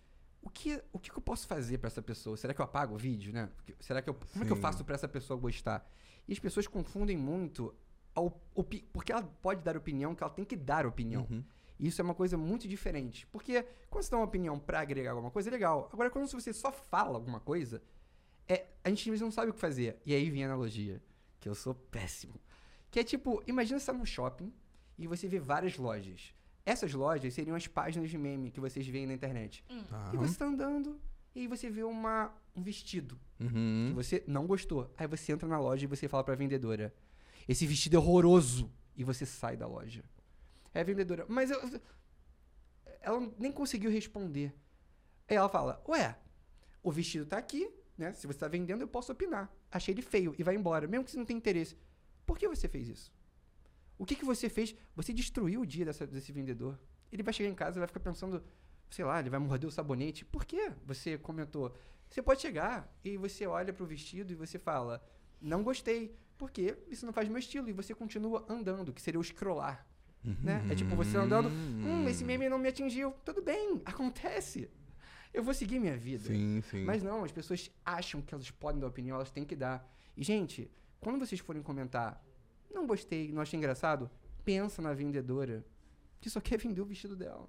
O 0.42 0.48
que, 0.48 0.82
o 0.92 0.98
que 0.98 1.10
eu 1.12 1.20
posso 1.20 1.46
fazer 1.46 1.78
pra 1.78 1.88
essa 1.88 2.00
pessoa? 2.00 2.34
Será 2.36 2.54
que 2.54 2.60
eu 2.60 2.64
apago 2.64 2.94
o 2.94 2.98
vídeo, 2.98 3.30
né? 3.32 3.50
Será 3.78 4.00
que 4.00 4.08
eu, 4.08 4.14
como 4.14 4.42
é 4.42 4.46
que 4.46 4.52
eu 4.52 4.56
faço 4.56 4.82
pra 4.84 4.94
essa 4.94 5.06
pessoa 5.06 5.38
gostar? 5.38 5.86
E 6.26 6.32
as 6.32 6.38
pessoas 6.38 6.66
confundem 6.66 7.14
muito 7.16 7.74
ao, 8.14 8.30
porque 8.92 9.12
ela 9.12 9.22
pode 9.22 9.62
dar 9.62 9.76
opinião, 9.76 10.14
que 10.14 10.22
ela 10.22 10.32
tem 10.32 10.44
que 10.44 10.56
dar 10.56 10.86
opinião. 10.86 11.26
Uhum. 11.30 11.44
Isso 11.80 12.00
é 12.00 12.04
uma 12.04 12.14
coisa 12.14 12.36
muito 12.36 12.68
diferente. 12.68 13.26
Porque 13.28 13.64
quando 13.88 14.04
você 14.04 14.10
dá 14.10 14.18
uma 14.18 14.24
opinião 14.26 14.58
pra 14.58 14.80
agregar 14.80 15.12
alguma 15.12 15.30
coisa, 15.30 15.48
é 15.48 15.52
legal. 15.52 15.88
Agora, 15.92 16.10
quando 16.10 16.28
você 16.28 16.52
só 16.52 16.70
fala 16.70 17.14
alguma 17.16 17.40
coisa, 17.40 17.82
é, 18.48 18.66
a 18.84 18.88
gente 18.90 19.00
às 19.00 19.04
vezes 19.06 19.20
não 19.22 19.30
sabe 19.30 19.50
o 19.50 19.54
que 19.54 19.60
fazer. 19.60 19.98
E 20.04 20.14
aí 20.14 20.28
vem 20.30 20.44
a 20.44 20.46
analogia, 20.48 21.02
que 21.40 21.48
eu 21.48 21.54
sou 21.54 21.74
péssimo. 21.74 22.34
Que 22.90 23.00
é 23.00 23.04
tipo, 23.04 23.42
imagina 23.46 23.78
você 23.78 23.86
tá 23.86 23.92
num 23.92 24.04
shopping 24.04 24.52
e 24.98 25.06
você 25.06 25.26
vê 25.26 25.38
várias 25.40 25.76
lojas. 25.78 26.34
Essas 26.66 26.92
lojas 26.92 27.32
seriam 27.32 27.56
as 27.56 27.66
páginas 27.66 28.10
de 28.10 28.18
meme 28.18 28.50
que 28.50 28.60
vocês 28.60 28.86
veem 28.86 29.06
na 29.06 29.14
internet. 29.14 29.64
Tá. 29.88 30.10
E 30.12 30.16
você 30.16 30.36
tá 30.38 30.44
andando 30.44 31.00
e 31.34 31.40
aí 31.40 31.46
você 31.46 31.70
vê 31.70 31.82
uma, 31.84 32.32
um 32.54 32.62
vestido 32.62 33.18
que 33.38 33.44
Uhum. 33.44 33.92
você 33.94 34.22
não 34.26 34.46
gostou. 34.46 34.92
Aí 34.98 35.06
você 35.06 35.32
entra 35.32 35.48
na 35.48 35.58
loja 35.58 35.84
e 35.84 35.88
você 35.88 36.06
fala 36.08 36.22
pra 36.22 36.34
vendedora: 36.34 36.92
Esse 37.48 37.66
vestido 37.66 37.96
é 37.96 37.98
horroroso. 37.98 38.70
E 38.96 39.02
você 39.04 39.24
sai 39.24 39.56
da 39.56 39.66
loja. 39.66 40.04
A 40.74 40.82
vendedora, 40.82 41.26
mas 41.28 41.50
eu. 41.50 41.60
Ela 43.00 43.32
nem 43.38 43.50
conseguiu 43.52 43.90
responder. 43.90 44.54
Aí 45.28 45.36
ela 45.36 45.48
fala: 45.48 45.82
Ué, 45.88 46.16
o 46.82 46.90
vestido 46.92 47.26
tá 47.26 47.38
aqui, 47.38 47.70
né? 47.96 48.12
Se 48.12 48.26
você 48.26 48.38
tá 48.38 48.48
vendendo, 48.48 48.82
eu 48.82 48.88
posso 48.88 49.12
opinar. 49.12 49.50
Achei 49.70 49.92
ele 49.94 50.02
feio 50.02 50.34
e 50.38 50.42
vai 50.42 50.54
embora, 50.54 50.86
mesmo 50.86 51.04
que 51.04 51.10
você 51.10 51.16
não 51.18 51.24
tenha 51.24 51.38
interesse. 51.38 51.76
Por 52.26 52.38
que 52.38 52.46
você 52.48 52.68
fez 52.68 52.88
isso? 52.88 53.12
O 53.98 54.04
que, 54.06 54.14
que 54.16 54.24
você 54.24 54.48
fez? 54.48 54.74
Você 54.94 55.12
destruiu 55.12 55.60
o 55.62 55.66
dia 55.66 55.84
dessa- 55.84 56.06
desse 56.06 56.32
vendedor. 56.32 56.78
Ele 57.12 57.22
vai 57.22 57.34
chegar 57.34 57.50
em 57.50 57.54
casa 57.54 57.78
e 57.78 57.80
vai 57.80 57.88
ficar 57.88 58.00
pensando, 58.00 58.42
sei 58.90 59.04
lá, 59.04 59.20
ele 59.20 59.28
vai 59.30 59.38
morder 59.40 59.68
o 59.68 59.70
sabonete. 59.72 60.24
Por 60.24 60.44
que 60.44 60.70
você 60.86 61.18
comentou? 61.18 61.74
Você 62.08 62.22
pode 62.22 62.40
chegar 62.40 62.92
e 63.04 63.16
você 63.16 63.46
olha 63.46 63.72
pro 63.72 63.84
vestido 63.86 64.32
e 64.32 64.34
você 64.34 64.58
fala, 64.58 65.04
não 65.40 65.62
gostei, 65.62 66.16
porque 66.38 66.78
isso 66.88 67.04
não 67.04 67.12
faz 67.12 67.28
meu 67.28 67.38
estilo. 67.38 67.68
E 67.68 67.72
você 67.72 67.94
continua 67.94 68.44
andando, 68.48 68.92
que 68.92 69.02
seria 69.02 69.20
o 69.20 69.24
scrollar. 69.24 69.86
Né? 70.22 70.66
É 70.70 70.74
tipo 70.74 70.94
você 70.94 71.16
andando, 71.16 71.48
hum, 71.48 72.06
esse 72.08 72.24
meme 72.24 72.48
não 72.48 72.58
me 72.58 72.68
atingiu. 72.68 73.14
Tudo 73.24 73.42
bem, 73.42 73.80
acontece. 73.84 74.70
Eu 75.32 75.42
vou 75.42 75.54
seguir 75.54 75.78
minha 75.78 75.96
vida. 75.96 76.24
Sim, 76.24 76.60
sim. 76.62 76.84
Mas 76.84 77.02
não, 77.02 77.24
as 77.24 77.32
pessoas 77.32 77.70
acham 77.84 78.20
que 78.20 78.34
elas 78.34 78.50
podem 78.50 78.80
dar 78.80 78.88
opinião, 78.88 79.16
elas 79.16 79.30
têm 79.30 79.44
que 79.44 79.56
dar. 79.56 79.88
E, 80.16 80.22
gente, 80.22 80.70
quando 81.00 81.24
vocês 81.24 81.40
forem 81.40 81.62
comentar, 81.62 82.22
não 82.70 82.86
gostei, 82.86 83.32
não 83.32 83.40
achei 83.40 83.56
engraçado, 83.56 84.10
pensa 84.44 84.82
na 84.82 84.92
vendedora 84.92 85.64
que 86.20 86.28
só 86.28 86.40
quer 86.40 86.58
vender 86.58 86.80
o 86.80 86.84
vestido 86.84 87.16
dela. 87.16 87.48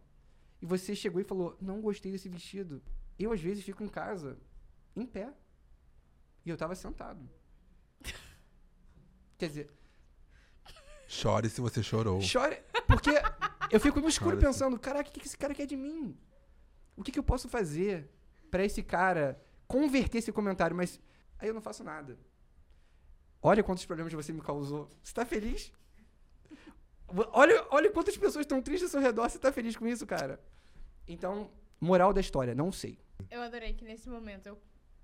E 0.62 0.66
você 0.66 0.96
chegou 0.96 1.20
e 1.20 1.26
falou, 1.26 1.58
não 1.60 1.82
gostei 1.82 2.12
desse 2.12 2.30
vestido. 2.30 2.82
Eu, 3.18 3.32
às 3.34 3.42
vezes, 3.42 3.64
fico 3.64 3.84
em 3.84 3.88
casa, 3.88 4.38
em 4.96 5.06
pé. 5.06 5.34
E 6.46 6.50
eu 6.50 6.58
tava 6.58 6.76
sentado. 6.76 7.28
Quer 9.38 9.48
dizer, 9.48 9.72
Chore 11.12 11.50
se 11.50 11.60
você 11.60 11.84
chorou. 11.84 12.22
chore. 12.22 12.58
Porque 12.88 13.10
eu 13.70 13.82
fico 13.82 14.00
no 14.00 14.08
escuro 14.08 14.38
Chora, 14.38 14.48
pensando, 14.48 14.80
caraca, 14.80 15.10
o 15.10 15.12
que 15.12 15.28
esse 15.28 15.38
cara 15.38 15.54
quer 15.54 15.66
de 15.66 15.76
mim? 15.76 16.18
O 16.96 17.04
que, 17.04 17.12
que 17.12 17.20
eu 17.20 17.24
posso 17.24 17.50
fazer 17.50 18.10
pra 18.50 18.64
esse 18.64 18.82
cara 18.82 19.38
converter 19.68 20.20
esse 20.20 20.32
comentário? 20.32 20.76
Mas 20.76 21.02
aí 21.38 21.50
eu 21.50 21.54
não 21.54 21.62
faço 21.62 21.84
nada. 21.84 22.18
Olha 23.42 23.62
quantos 23.62 23.86
problemas 23.86 24.14
você 24.14 24.32
me 24.32 24.40
causou. 24.40 24.90
Você 25.04 25.14
tá 25.14 25.26
feliz? 25.26 25.74
Olha, 27.34 27.68
olha 27.72 27.92
quantas 27.92 28.16
pessoas 28.16 28.46
estão 28.46 28.62
tristes 28.62 28.84
ao 28.84 28.90
seu 28.92 29.02
redor. 29.02 29.30
Você 29.30 29.38
tá 29.38 29.52
feliz 29.52 29.76
com 29.76 29.86
isso, 29.86 30.08
cara? 30.08 30.40
Então, 31.06 31.52
moral 31.82 32.14
da 32.14 32.22
história, 32.22 32.56
não 32.56 32.72
sei. 32.72 32.98
Eu 33.30 33.42
adorei 33.42 33.74
que 33.74 33.84
nesse 33.84 34.10
momento 34.10 34.48
eu. 34.48 34.58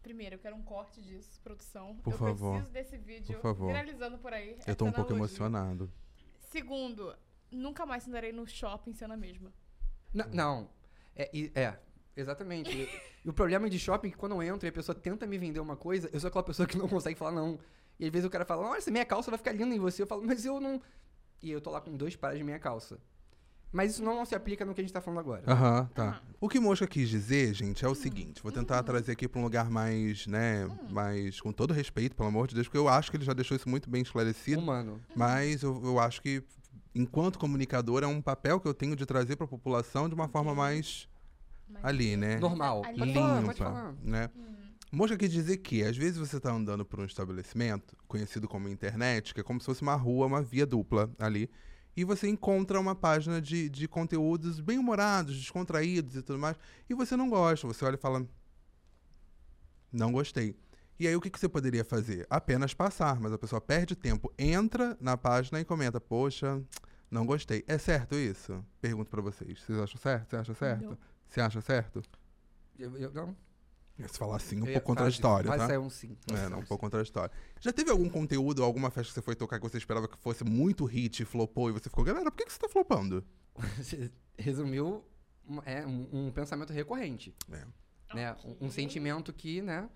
Primeiro, 0.08 0.36
eu 0.36 0.40
quero 0.40 0.56
um 0.56 0.62
corte 0.64 1.02
disso, 1.02 1.38
produção. 1.44 1.98
Por 1.98 2.14
eu 2.14 2.18
favor. 2.18 2.54
preciso 2.54 2.72
desse 2.72 2.98
vídeo 2.98 3.34
Por 3.36 3.42
favor. 3.42 3.68
viralizando 3.68 4.18
por 4.18 4.32
aí. 4.32 4.58
Eu 4.66 4.74
tô 4.74 4.86
um 4.86 4.92
pouco 4.94 5.12
emocionado. 5.12 5.92
Segundo, 6.40 7.14
nunca 7.52 7.86
mais 7.86 8.04
sentarei 8.04 8.32
no 8.32 8.48
shopping 8.48 8.94
sendo 8.94 9.16
a 9.16 9.18
mesma. 9.18 9.52
N- 10.14 10.24
Não. 10.34 10.70
É, 11.14 11.30
é, 11.54 11.78
exatamente. 12.16 12.72
E, 12.72 12.90
e 13.26 13.30
o 13.30 13.34
problema 13.34 13.70
de 13.70 13.78
shopping 13.78 14.08
é 14.08 14.12
que 14.12 14.18
quando 14.18 14.32
eu 14.36 14.42
entro 14.44 14.66
e 14.66 14.70
a 14.70 14.72
pessoa 14.72 14.96
tenta 14.96 15.28
me 15.28 15.38
vender 15.38 15.60
uma 15.60 15.76
coisa, 15.76 16.10
eu 16.14 16.20
sou 16.22 16.30
aquela 16.30 16.44
pessoa 16.46 16.66
que 16.66 16.78
não 16.78 16.88
consegue 16.88 17.18
falar 17.20 17.34
não. 17.34 17.60
E 18.00 18.06
às 18.06 18.12
vezes 18.12 18.26
o 18.26 18.30
cara 18.30 18.46
fala, 18.46 18.62
nossa, 18.66 18.90
minha 18.90 19.04
calça 19.06 19.30
vai 19.30 19.38
ficar 19.38 19.52
linda 19.52 19.76
em 19.76 19.80
você. 19.80 20.04
Eu 20.04 20.08
falo, 20.08 20.24
mas 20.24 20.46
eu 20.46 20.62
não. 20.62 20.82
E 21.44 21.52
eu 21.52 21.60
tô 21.60 21.70
lá 21.70 21.82
com 21.82 21.98
dois 21.98 22.16
pares 22.16 22.38
de 22.38 22.46
minha 22.46 22.60
calça. 22.60 22.98
Mas 23.72 23.92
isso 23.92 24.04
não 24.04 24.24
se 24.26 24.34
aplica 24.34 24.64
no 24.66 24.74
que 24.74 24.80
a 24.82 24.84
gente 24.84 24.94
tá 24.94 25.02
falando 25.02 25.20
agora. 25.20 25.44
Aham, 25.46 25.90
tá. 25.94 26.22
O 26.40 26.48
que 26.48 26.60
Mosca 26.60 26.88
quis 26.88 27.10
dizer, 27.10 27.54
gente, 27.54 27.84
é 27.84 27.88
o 27.88 27.94
seguinte. 27.94 28.42
Vou 28.42 28.52
tentar 28.52 28.82
trazer 28.84 29.12
aqui 29.12 29.28
pra 29.28 29.40
um 29.40 29.44
lugar 29.44 29.70
mais, 29.70 30.26
né, 30.26 30.66
mais 30.90 31.42
com 31.42 31.52
todo 31.52 31.74
respeito, 31.74 32.16
pelo 32.16 32.30
amor 32.30 32.48
de 32.48 32.56
Deus, 32.56 32.68
porque 32.68 32.78
eu 32.78 32.88
acho 32.88 33.12
que 33.12 33.18
ele 33.18 33.26
já 33.26 33.34
deixou 33.34 33.58
isso 33.58 33.68
muito 33.68 33.90
bem 33.90 34.02
esclarecido. 34.02 34.62
Humano. 34.62 35.02
Mas 35.16 35.64
eu, 35.64 35.82
eu 35.84 36.00
acho 36.00 36.22
que, 36.22 36.42
enquanto 36.96 37.38
comunicador, 37.38 38.04
é 38.04 38.08
um 38.08 38.22
papel 38.22 38.60
que 38.60 38.68
eu 38.68 38.74
tenho 38.74 38.96
de 38.96 39.06
trazer 39.06 39.36
pra 39.36 39.46
população 39.46 40.08
de 40.08 40.16
uma 40.16 40.30
forma 40.30 40.56
mais 40.56 41.08
Mas- 41.68 41.84
ali, 41.84 42.16
né? 42.16 42.38
Normal. 42.40 42.84
Ali. 42.86 42.98
Pode 43.00 43.14
falar, 43.14 43.30
pode 43.36 43.42
limpa, 43.42 43.54
falar. 43.56 43.96
né? 44.02 44.30
Hum. 44.36 44.56
Mosca 44.94 45.18
quer 45.18 45.28
dizer 45.28 45.58
que, 45.58 45.84
às 45.84 45.98
vezes, 45.98 46.18
você 46.18 46.40
tá 46.40 46.50
andando 46.52 46.86
por 46.86 47.02
um 47.02 47.06
estabelecimento, 47.06 47.98
conhecido 48.08 48.48
como 48.48 48.70
internet, 48.70 49.34
que 49.34 49.42
é 49.42 49.44
como 49.44 49.60
se 49.60 49.66
fosse 49.66 49.82
uma 49.82 49.96
rua, 49.96 50.26
uma 50.26 50.42
via 50.42 50.66
dupla 50.66 51.12
ali, 51.20 51.50
e 51.98 52.04
você 52.04 52.30
encontra 52.30 52.80
uma 52.80 52.94
página 52.94 53.42
de, 53.42 53.68
de 53.68 53.88
conteúdos 53.88 54.60
bem 54.60 54.78
humorados, 54.78 55.36
descontraídos 55.36 56.16
e 56.16 56.22
tudo 56.22 56.38
mais, 56.38 56.56
e 56.88 56.94
você 56.94 57.18
não 57.18 57.28
gosta, 57.28 57.66
você 57.66 57.84
olha 57.84 57.96
e 57.96 57.98
fala, 57.98 58.24
não 59.92 60.12
gostei. 60.12 60.56
E 61.00 61.08
aí, 61.08 61.16
o 61.16 61.22
que, 61.22 61.30
que 61.30 61.40
você 61.40 61.50
poderia 61.50 61.84
fazer? 61.84 62.26
Apenas 62.30 62.74
passar, 62.74 63.20
mas 63.20 63.34
a 63.34 63.38
pessoa 63.38 63.60
perde 63.60 63.96
tempo, 63.96 64.32
entra 64.38 64.96
na 65.02 65.18
página 65.18 65.60
e 65.60 65.66
comenta, 65.66 66.00
poxa, 66.00 66.62
não 67.10 67.26
gostei. 67.26 67.64
É 67.68 67.80
certo 67.80 68.16
isso? 68.16 68.64
Pergunto 68.80 69.10
pra 69.10 69.22
vocês. 69.22 69.60
Vocês 69.62 69.80
acham 69.80 70.00
certo? 70.00 70.30
Você 70.30 70.36
acha 70.36 70.54
certo? 70.54 70.98
Você 71.28 71.42
acha 71.42 71.62
certo? 71.62 72.04
Eu, 72.78 72.96
eu, 72.98 73.12
não. 73.12 73.36
Se 74.08 74.18
falar 74.20 74.36
assim, 74.36 74.62
um 74.62 74.66
pouco 74.66 74.82
contraditório, 74.82 75.50
Mas 75.50 75.66
tá? 75.68 75.74
é 75.74 75.80
um 75.80 75.90
sim. 75.90 76.16
É, 76.32 76.48
não, 76.50 76.60
um 76.60 76.66
pouco 76.66 76.82
contraditório. 76.82 77.32
Já 77.60 77.74
teve 77.74 77.90
algum 77.90 78.08
conteúdo, 78.08 78.64
alguma 78.64 78.92
festa 78.92 79.10
que 79.10 79.14
você 79.16 79.22
foi 79.22 79.36
tocar 79.36 79.60
que 79.60 79.68
você 79.68 79.78
esperava 79.78 80.08
que 80.08 80.18
fosse 80.18 80.44
muito 80.44 80.86
hit, 80.86 81.26
flopou, 81.26 81.70
e 81.70 81.74
você 81.74 81.90
ficou, 81.90 82.04
galera, 82.04 82.30
por 82.30 82.38
que, 82.38 82.46
que 82.46 82.54
você 82.54 82.60
tá 82.60 82.70
flopando? 82.70 83.26
Resumiu 84.38 85.04
um- 85.50 85.62
é, 85.66 85.86
um, 85.86 86.08
um 86.28 86.32
pensamento 86.32 86.72
recorrente. 86.72 87.34
É. 87.52 87.66
né? 88.16 88.36
Um, 88.46 88.68
um 88.68 88.72
sentimento 88.72 89.34
que, 89.34 89.62
né? 89.62 89.90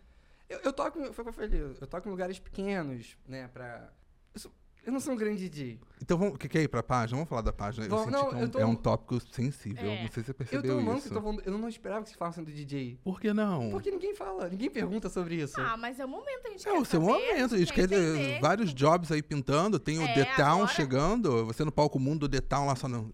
Eu, 0.50 0.60
eu 0.60 0.74
toco, 0.74 1.14
foi 1.14 1.24
que 1.48 1.56
eu 1.56 1.88
toco 1.88 2.08
em 2.08 2.12
lugares 2.12 2.40
pequenos, 2.40 3.18
né? 3.28 3.48
Pra. 3.48 3.94
Sou- 4.36 4.52
eu 4.86 4.92
não 4.92 5.00
sou 5.00 5.14
um 5.14 5.18
grande 5.18 5.48
DJ. 5.50 5.80
Então, 6.02 6.18
vamos, 6.18 6.38
que, 6.38 6.48
que 6.50 6.58
é 6.58 6.64
ir 6.64 6.68
pra 6.68 6.82
página? 6.82 7.18
Vamos 7.18 7.30
falar 7.30 7.42
da 7.42 7.54
página. 7.54 7.86
Eu 7.86 7.90
Vamos- 7.90 8.06
senti 8.06 8.16
não, 8.18 8.30
que 8.30 8.36
é 8.36 8.40
eu 8.42 8.46
um, 8.46 8.50
tô- 8.50 8.60
é 8.60 8.66
um 8.66 8.76
tópico 8.76 9.20
sensível. 9.32 9.90
É. 9.90 10.02
Não 10.04 10.12
sei 10.12 10.24
se 10.24 10.28
você 10.28 10.32
Eu 10.32 10.36
percebeu 10.36 10.76
tô 10.78 10.82
manco, 10.84 10.98
isso. 10.98 11.08
eu, 11.10 11.14
tô 11.14 11.22
falando- 11.22 11.42
eu 11.46 11.58
não 11.58 11.70
esperava 11.70 12.04
que 12.04 12.10
se 12.10 12.16
falassem 12.16 12.44
do 12.44 12.52
DJ. 12.52 12.98
Por 13.04 13.20
que 13.22 13.32
não? 13.34 13.70
Porque 13.72 13.92
ninguém 13.92 14.16
fala, 14.16 14.50
ninguém 14.50 14.70
pergunta 14.70 15.10
sobre 15.10 15.36
isso. 15.36 15.60
Ah, 15.62 15.78
mas 15.78 16.00
é 16.00 16.06
o 16.06 16.10
momento, 16.10 16.48
a 16.48 16.50
gente 16.50 16.68
É 16.68 16.72
quer 16.72 16.78
o 16.80 16.86
seu 16.86 17.00
saber, 17.02 17.14
momento. 17.14 17.56
A 17.56 17.58
gente 17.58 17.74
quer 17.74 17.84
entender. 17.86 18.40
vários 18.42 18.74
jobs 18.74 19.12
aí 19.12 19.22
pintando. 19.22 19.80
Tem 19.80 20.00
o 20.00 20.04
É, 20.04 20.14
The 20.14 20.26
Town 20.36 20.54
agora- 20.64 20.68
chegando. 20.68 21.46
Você 21.46 21.64
no 21.64 21.72
palco 21.72 22.00
mundo 22.00 22.28
The 22.28 22.42
Town 22.42 22.66
lá 22.66 22.76
só 22.76 22.88
não. 22.88 23.12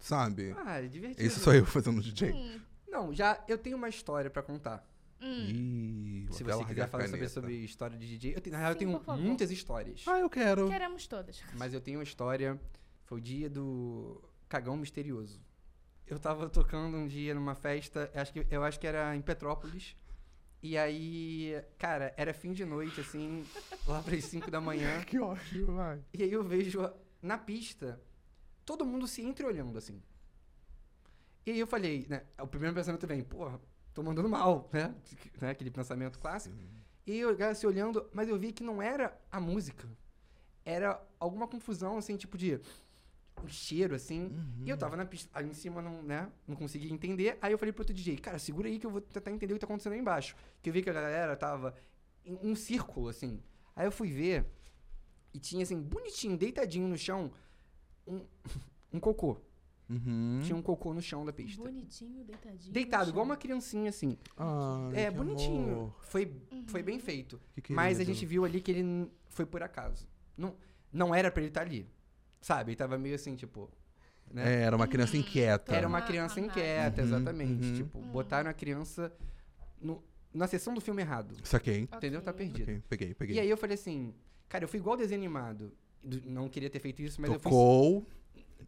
Sabe? 0.00 0.54
Ah, 0.64 0.78
é 0.80 0.86
divertido. 0.86 1.26
Esse 1.26 1.40
sou 1.40 1.52
eu 1.52 1.66
fazendo 1.66 2.00
DJ. 2.00 2.30
Hum, 2.32 2.60
Não, 2.90 3.12
já 3.12 3.38
eu 3.46 3.58
tenho 3.58 3.76
uma 3.76 3.88
história 3.88 4.30
pra 4.30 4.42
contar. 4.42 4.82
Hum. 5.20 5.46
Ih, 5.48 6.26
Se 6.30 6.44
você 6.44 6.64
quiser 6.64 6.88
falar 6.88 7.08
sobre, 7.08 7.28
sobre 7.28 7.54
história 7.56 7.96
de 7.98 8.06
DJ. 8.06 8.36
Eu 8.36 8.40
tenho, 8.40 8.54
na 8.54 8.58
real, 8.60 8.70
eu 8.70 8.74
Sim, 8.74 8.78
tenho 8.78 8.98
por 8.98 9.04
favor. 9.04 9.22
muitas 9.22 9.50
histórias. 9.50 10.04
Ah, 10.06 10.18
eu 10.18 10.30
quero. 10.30 10.68
Queremos 10.68 11.06
todas. 11.06 11.42
Mas 11.56 11.72
eu 11.74 11.80
tenho 11.80 11.98
uma 11.98 12.04
história. 12.04 12.60
Foi 13.04 13.18
o 13.18 13.20
dia 13.20 13.48
do 13.48 14.22
Cagão 14.48 14.76
Misterioso. 14.76 15.40
Eu 16.06 16.18
tava 16.18 16.48
tocando 16.48 16.96
um 16.96 17.06
dia 17.06 17.34
numa 17.34 17.54
festa, 17.54 18.10
acho 18.14 18.32
que, 18.32 18.46
eu 18.50 18.64
acho 18.64 18.80
que 18.80 18.86
era 18.86 19.14
em 19.14 19.20
Petrópolis. 19.20 19.94
E 20.62 20.76
aí, 20.76 21.62
cara, 21.78 22.12
era 22.16 22.34
fim 22.34 22.52
de 22.52 22.64
noite, 22.64 23.00
assim, 23.00 23.44
lá 23.86 24.02
pras 24.02 24.24
5 24.24 24.50
da 24.50 24.60
manhã. 24.60 25.02
Que 25.06 25.18
ótimo, 25.18 25.74
vai. 25.76 26.02
E 26.12 26.22
aí 26.22 26.32
eu 26.32 26.42
vejo 26.42 26.80
na 27.22 27.38
pista 27.38 28.00
todo 28.64 28.84
mundo 28.84 29.06
se 29.06 29.22
entreolhando, 29.22 29.78
assim. 29.78 30.02
E 31.46 31.52
aí 31.52 31.60
eu 31.60 31.66
falei, 31.66 32.06
né? 32.08 32.24
O 32.40 32.46
primeiro 32.46 32.74
pensamento 32.74 33.06
vem, 33.06 33.22
porra, 33.22 33.60
tô 33.98 34.02
mandando 34.04 34.28
mal, 34.28 34.68
né? 34.72 34.94
né? 35.40 35.50
Aquele 35.50 35.70
pensamento 35.70 36.20
clássico. 36.20 36.54
E 37.04 37.18
eu 37.18 37.36
se 37.54 37.66
olhando, 37.66 38.08
mas 38.12 38.28
eu 38.28 38.38
vi 38.38 38.52
que 38.52 38.62
não 38.62 38.80
era 38.80 39.18
a 39.30 39.40
música. 39.40 39.88
Era 40.64 41.02
alguma 41.18 41.48
confusão, 41.48 41.98
assim, 41.98 42.16
tipo 42.16 42.38
de 42.38 42.60
um 43.42 43.48
cheiro, 43.48 43.94
assim. 43.96 44.30
E 44.64 44.70
eu 44.70 44.76
tava 44.76 44.96
na 44.96 45.04
pista, 45.04 45.28
ali 45.36 45.48
em 45.48 45.54
cima, 45.54 45.82
não, 45.82 46.02
né? 46.02 46.30
Não 46.46 46.54
conseguia 46.54 46.92
entender. 46.92 47.38
Aí 47.40 47.50
eu 47.50 47.58
falei 47.58 47.72
pro 47.72 47.82
outro 47.82 47.94
DJ, 47.94 48.18
cara, 48.18 48.38
segura 48.38 48.68
aí 48.68 48.78
que 48.78 48.86
eu 48.86 48.90
vou 48.90 49.00
tentar 49.00 49.32
entender 49.32 49.54
o 49.54 49.56
que 49.56 49.60
tá 49.60 49.66
acontecendo 49.66 49.94
aí 49.94 49.98
embaixo. 49.98 50.36
Que 50.62 50.68
eu 50.68 50.72
vi 50.72 50.82
que 50.82 50.90
a 50.90 50.92
galera 50.92 51.36
tava 51.36 51.74
em 52.24 52.38
um 52.42 52.54
círculo, 52.54 53.08
assim. 53.08 53.42
Aí 53.74 53.86
eu 53.86 53.92
fui 53.92 54.12
ver 54.12 54.46
e 55.34 55.40
tinha, 55.40 55.64
assim, 55.64 55.80
bonitinho, 55.80 56.36
deitadinho 56.36 56.86
no 56.86 56.96
chão, 56.96 57.32
um, 58.06 58.24
um 58.92 59.00
cocô. 59.00 59.40
Uhum. 59.88 60.40
Tinha 60.42 60.54
um 60.56 60.60
cocô 60.62 60.92
no 60.92 61.00
chão 61.00 61.24
da 61.24 61.32
pista. 61.32 61.62
Bonitinho, 61.62 62.22
deitadinho. 62.24 62.72
Deitado, 62.72 63.10
igual 63.10 63.24
uma 63.24 63.36
criancinha, 63.36 63.88
assim. 63.88 64.18
Ai, 64.36 65.04
é, 65.04 65.10
que 65.10 65.16
bonitinho. 65.16 65.72
amor. 65.72 65.96
Foi, 66.02 66.30
foi 66.66 66.80
Uhum. 66.80 66.86
bem 66.86 66.98
feito. 66.98 67.40
Que 67.62 67.72
Mas 67.72 67.98
a 67.98 68.04
gente 68.04 68.24
viu 68.26 68.44
ali 68.44 68.60
que 68.60 68.70
ele 68.70 69.10
foi 69.28 69.46
por 69.46 69.62
acaso. 69.62 70.06
Não, 70.36 70.54
não 70.92 71.14
era 71.14 71.30
pra 71.30 71.40
ele 71.40 71.48
estar 71.50 71.62
ali. 71.62 71.88
Sabe? 72.40 72.70
Ele 72.72 72.76
tava 72.76 72.98
meio 72.98 73.14
assim, 73.14 73.34
tipo. 73.34 73.70
Né? 74.30 74.56
É, 74.60 74.62
era 74.64 74.76
uma 74.76 74.86
criança 74.86 75.16
inquieta. 75.16 75.74
Era 75.74 75.88
uma 75.88 75.98
Ah, 75.98 76.02
criança 76.02 76.38
ah, 76.38 76.42
inquieta, 76.44 77.00
Uhum, 77.00 77.06
exatamente. 77.08 77.66
uhum. 77.66 77.74
Tipo, 77.74 77.98
botaram 78.02 78.50
a 78.50 78.52
criança 78.52 79.10
no- 79.80 80.04
na 80.34 80.46
sessão 80.46 80.74
do 80.74 80.82
filme 80.82 81.00
errado. 81.00 81.34
Saquei. 81.44 81.88
Entendeu? 81.92 82.20
Tá 82.20 82.30
Ok. 82.30 82.46
perdido. 82.46 82.66
Saquei. 82.66 82.82
Peguei, 82.88 83.14
peguei. 83.14 83.36
E 83.36 83.40
aí 83.40 83.48
eu 83.48 83.56
falei 83.56 83.74
assim, 83.74 84.14
cara, 84.48 84.64
eu 84.64 84.68
fui 84.68 84.78
igual 84.78 84.98
desenho 84.98 85.18
animado. 85.18 85.72
Do- 86.04 86.20
Não 86.30 86.46
queria 86.48 86.68
ter 86.68 86.78
feito 86.78 87.00
isso, 87.00 87.18
mas 87.22 87.30
eu 87.32 87.40
Tocou. 87.40 88.06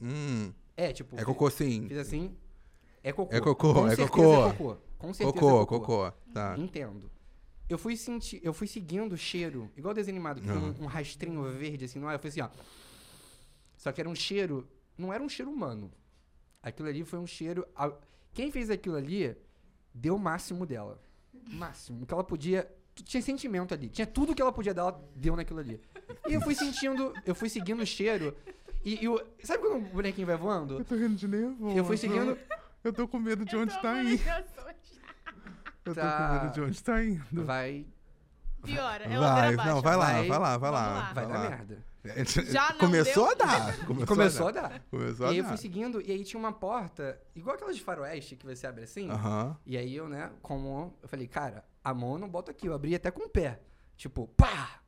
Hum. 0.00 0.50
É, 0.76 0.92
tipo. 0.92 1.18
É 1.18 1.24
cocô 1.24 1.50
sim. 1.50 1.86
Fiz 1.88 1.98
assim. 1.98 2.36
É 3.02 3.12
cocô. 3.12 3.34
É 3.34 3.40
cocô, 3.40 3.74
Com 3.74 3.88
é 3.88 3.96
cocô. 3.96 4.46
É 4.46 4.52
cocô. 4.52 4.76
Com 4.98 5.14
certeza 5.14 5.32
Cocô, 5.32 5.62
é 5.62 5.66
cocô. 5.66 5.80
cocô. 5.80 6.12
Tá. 6.32 6.54
Entendo. 6.58 7.10
Eu 7.68 7.78
fui 7.78 7.96
sentir, 7.96 8.40
eu 8.42 8.52
fui 8.52 8.66
seguindo 8.66 9.12
o 9.12 9.16
cheiro, 9.16 9.70
igual 9.76 9.94
desenho 9.94 10.16
animado, 10.16 10.40
que 10.40 10.46
tem 10.46 10.56
Aham. 10.56 10.74
um, 10.80 10.84
um 10.84 10.86
rastrinho 10.86 11.42
verde 11.52 11.84
assim 11.84 11.98
no 12.00 12.08
ar. 12.08 12.14
Eu 12.14 12.18
fui 12.18 12.28
assim, 12.28 12.40
ó. 12.40 12.48
Só 13.76 13.92
que 13.92 14.00
era 14.00 14.10
um 14.10 14.14
cheiro, 14.14 14.68
não 14.98 15.12
era 15.12 15.22
um 15.22 15.28
cheiro 15.28 15.50
humano. 15.50 15.90
Aquilo 16.62 16.88
ali 16.88 17.04
foi 17.04 17.18
um 17.18 17.26
cheiro. 17.26 17.66
Quem 18.34 18.50
fez 18.50 18.68
aquilo 18.70 18.96
ali 18.96 19.34
deu 19.94 20.16
o 20.16 20.18
máximo 20.18 20.66
dela. 20.66 21.00
Máximo. 21.48 22.02
O 22.02 22.06
que 22.06 22.12
ela 22.12 22.24
podia. 22.24 22.70
Tinha 22.94 23.22
sentimento 23.22 23.72
ali. 23.72 23.88
Tinha 23.88 24.06
tudo 24.06 24.34
que 24.34 24.42
ela 24.42 24.52
podia 24.52 24.74
dar, 24.74 24.82
ela 24.82 25.08
deu 25.16 25.34
naquilo 25.34 25.60
ali. 25.60 25.80
E 26.28 26.34
eu 26.34 26.40
fui 26.42 26.54
sentindo, 26.54 27.14
eu 27.24 27.34
fui 27.34 27.48
seguindo 27.48 27.80
o 27.82 27.86
cheiro. 27.86 28.36
E, 28.84 29.04
e 29.04 29.08
o- 29.08 29.20
sabe 29.42 29.60
quando 29.62 29.76
o 29.76 29.88
bonequinho 29.90 30.26
vai 30.26 30.36
voando? 30.36 30.82
tô 30.84 30.94
rindo 30.94 31.14
de 31.14 31.28
nervoso. 31.28 31.76
Eu 31.76 31.84
fui 31.84 31.96
seguindo. 31.96 32.36
Eu 32.82 32.92
tô 32.92 33.06
com 33.06 33.18
medo 33.18 33.44
de 33.44 33.54
Eu 33.54 33.60
onde 33.62 33.78
tá 33.80 34.02
indo. 34.02 34.22
Eu 35.84 35.94
tô 35.94 36.00
com 36.00 36.32
medo 36.32 36.52
de 36.54 36.60
onde 36.62 36.82
tá 36.82 37.02
indo. 37.04 37.44
Vai, 37.44 37.86
Piora, 38.62 39.04
é 39.04 39.18
Vai, 39.18 39.56
não, 39.56 39.80
vai 39.80 39.96
lá, 39.96 40.06
Vai- 40.12 40.28
vai 40.28 40.38
lá, 40.38 40.58
vai 40.58 40.70
lá. 40.70 41.00
vai 41.12 41.14
vai 41.14 41.26
dar 41.26 41.38
lá. 41.42 41.48
merda. 41.50 41.84
Já 42.50 42.70
não 42.72 42.78
Começou 42.78 43.24
deu? 43.24 43.32
a 43.32 43.34
dar. 43.34 43.86
Começou, 43.86 44.06
Começou 44.06 44.46
a 44.46 44.48
a 44.48 44.52
dar. 44.52 44.68
dar. 44.68 44.80
Começou 44.90 45.26
E 45.26 45.30
aí 45.30 45.38
eu 45.38 45.44
fui 45.44 45.56
seguindo, 45.56 46.00
e 46.00 46.10
aí 46.12 46.24
tinha 46.24 46.38
uma 46.40 46.52
porta, 46.52 47.20
igual 47.34 47.56
aquelas 47.56 47.76
de 47.76 47.82
faroeste 47.82 48.36
que 48.36 48.46
você 48.46 48.66
abre 48.66 48.84
assim. 48.84 49.10
Aham. 49.10 49.56
E 49.66 49.76
aí 49.76 49.94
eu, 49.96 50.08
né, 50.08 50.30
como 50.42 50.94
eu 51.02 51.08
falei, 51.08 51.26
cara, 51.26 51.64
a 51.82 51.92
mão 51.94 52.12
eu 52.14 52.18
não 52.18 52.28
boto 52.28 52.50
aqui, 52.50 52.66
eu 52.66 52.74
abri 52.74 52.94
até 52.94 53.10
com 53.10 53.24
o 53.24 53.28
pé. 53.28 53.60
Tipo, 53.96 54.26
pá! 54.28 54.80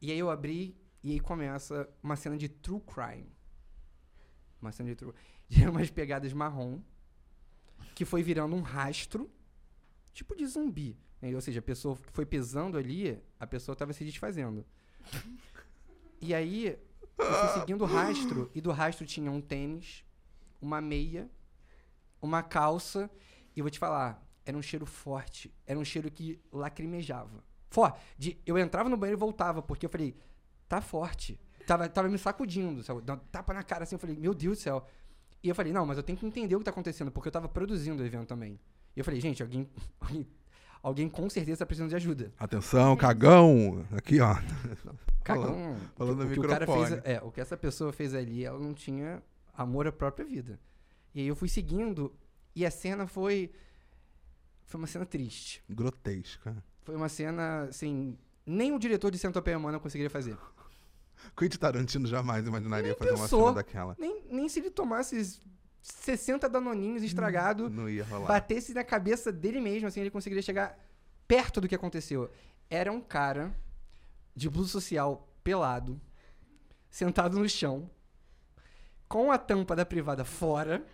E 0.00 0.10
aí 0.12 0.18
eu 0.18 0.30
abri 0.30 0.76
e 1.02 1.12
aí 1.12 1.20
começa 1.20 1.88
uma 2.02 2.16
cena 2.16 2.36
de 2.36 2.48
true 2.48 2.80
crime. 2.80 3.35
Uma 4.60 4.72
cena 4.72 4.88
de 4.90 4.96
true 4.96 5.12
de 5.48 5.68
umas 5.68 5.90
pegadas 5.90 6.32
marrom 6.32 6.80
que 7.94 8.04
foi 8.04 8.22
virando 8.22 8.54
um 8.54 8.60
rastro, 8.60 9.30
tipo 10.12 10.34
de 10.36 10.46
zumbi. 10.46 10.98
né? 11.20 11.34
Ou 11.34 11.40
seja, 11.40 11.60
a 11.60 11.62
pessoa 11.62 11.96
que 11.96 12.12
foi 12.12 12.26
pesando 12.26 12.76
ali, 12.76 13.18
a 13.38 13.46
pessoa 13.46 13.74
tava 13.74 13.92
se 13.92 14.04
desfazendo. 14.04 14.64
E 16.20 16.34
aí 16.34 16.78
eu 17.18 17.32
fui 17.32 17.60
seguindo 17.60 17.82
o 17.82 17.86
rastro 17.86 18.50
e 18.54 18.60
do 18.60 18.70
rastro 18.70 19.06
tinha 19.06 19.30
um 19.30 19.40
tênis, 19.40 20.04
uma 20.60 20.80
meia, 20.80 21.30
uma 22.20 22.42
calça 22.42 23.10
e 23.54 23.62
vou 23.62 23.70
te 23.70 23.78
falar, 23.78 24.22
era 24.44 24.56
um 24.56 24.62
cheiro 24.62 24.84
forte, 24.84 25.52
era 25.66 25.78
um 25.78 25.84
cheiro 25.84 26.10
que 26.10 26.40
lacrimejava. 26.52 27.42
Forte. 27.70 28.00
De, 28.18 28.38
eu 28.46 28.58
entrava 28.58 28.88
no 28.88 28.96
banheiro 28.96 29.18
e 29.18 29.20
voltava, 29.20 29.62
porque 29.62 29.86
eu 29.86 29.90
falei, 29.90 30.16
tá 30.68 30.80
forte. 30.80 31.40
Tava, 31.66 31.88
tava 31.88 32.08
me 32.08 32.16
sacudindo, 32.16 32.82
sabe? 32.82 33.00
Um 33.00 33.16
tapa 33.30 33.52
na 33.52 33.62
cara 33.62 33.82
assim, 33.82 33.96
eu 33.96 33.98
falei, 33.98 34.16
meu 34.16 34.32
Deus 34.32 34.58
do 34.58 34.62
céu. 34.62 34.86
E 35.42 35.48
eu 35.48 35.54
falei, 35.54 35.72
não, 35.72 35.84
mas 35.84 35.96
eu 35.96 36.02
tenho 36.02 36.18
que 36.18 36.24
entender 36.24 36.54
o 36.54 36.58
que 36.58 36.64
tá 36.64 36.70
acontecendo, 36.70 37.10
porque 37.10 37.28
eu 37.28 37.32
tava 37.32 37.48
produzindo 37.48 38.02
o 38.02 38.06
evento 38.06 38.26
também. 38.26 38.58
E 38.94 39.00
eu 39.00 39.04
falei, 39.04 39.20
gente, 39.20 39.42
alguém, 39.42 39.68
alguém, 40.00 40.26
alguém 40.82 41.08
com 41.08 41.28
certeza 41.28 41.58
tá 41.58 41.66
precisando 41.66 41.90
de 41.90 41.96
ajuda. 41.96 42.32
Atenção, 42.38 42.96
cagão. 42.96 43.84
Aqui, 43.92 44.20
ó. 44.20 44.34
Cagão. 45.22 45.76
falando 45.96 46.20
o, 46.20 46.24
no 46.24 46.30
que 46.32 46.38
o 46.38 46.48
cara 46.48 46.64
fez, 46.64 46.78
microfone. 46.78 47.02
é, 47.04 47.20
o 47.20 47.32
que 47.32 47.40
essa 47.40 47.56
pessoa 47.56 47.92
fez 47.92 48.14
ali, 48.14 48.44
ela 48.44 48.58
não 48.58 48.72
tinha 48.72 49.20
amor 49.52 49.88
à 49.88 49.92
própria 49.92 50.24
vida. 50.24 50.60
E 51.12 51.20
aí 51.20 51.26
eu 51.26 51.34
fui 51.34 51.48
seguindo 51.48 52.14
e 52.54 52.64
a 52.64 52.70
cena 52.70 53.06
foi 53.06 53.50
foi 54.66 54.78
uma 54.78 54.86
cena 54.86 55.06
triste. 55.06 55.62
Grotesca. 55.68 56.62
Foi 56.82 56.94
uma 56.94 57.08
cena 57.08 57.62
assim, 57.64 58.16
nem 58.44 58.72
o 58.72 58.78
diretor 58.78 59.10
de 59.10 59.18
Centopeia 59.18 59.58
Humana 59.58 59.80
conseguiria 59.80 60.10
fazer. 60.10 60.36
Quentin 61.36 61.58
Tarantino 61.58 62.06
jamais 62.06 62.46
imaginaria 62.46 62.88
Nem 62.90 62.96
fazer 62.98 63.10
uma 63.12 63.20
pensou. 63.20 63.40
cena 63.42 63.54
daquela. 63.54 63.96
Nem, 63.98 64.22
nem 64.30 64.48
se 64.48 64.60
ele 64.60 64.70
tomasse 64.70 65.40
60 65.82 66.48
danoninhos 66.48 67.02
estragado, 67.02 67.70
Não 67.70 67.88
ia 67.88 68.04
rolar. 68.04 68.26
batesse 68.26 68.74
na 68.74 68.82
cabeça 68.84 69.30
dele 69.32 69.60
mesmo, 69.60 69.86
assim, 69.88 70.00
ele 70.00 70.10
conseguiria 70.10 70.42
chegar 70.42 70.78
perto 71.28 71.60
do 71.60 71.68
que 71.68 71.74
aconteceu. 71.74 72.30
Era 72.68 72.92
um 72.92 73.00
cara 73.00 73.54
de 74.34 74.48
blusa 74.50 74.68
social 74.70 75.28
pelado, 75.44 76.00
sentado 76.90 77.38
no 77.38 77.48
chão, 77.48 77.88
com 79.08 79.30
a 79.30 79.38
tampa 79.38 79.76
da 79.76 79.86
privada 79.86 80.24
fora. 80.24 80.84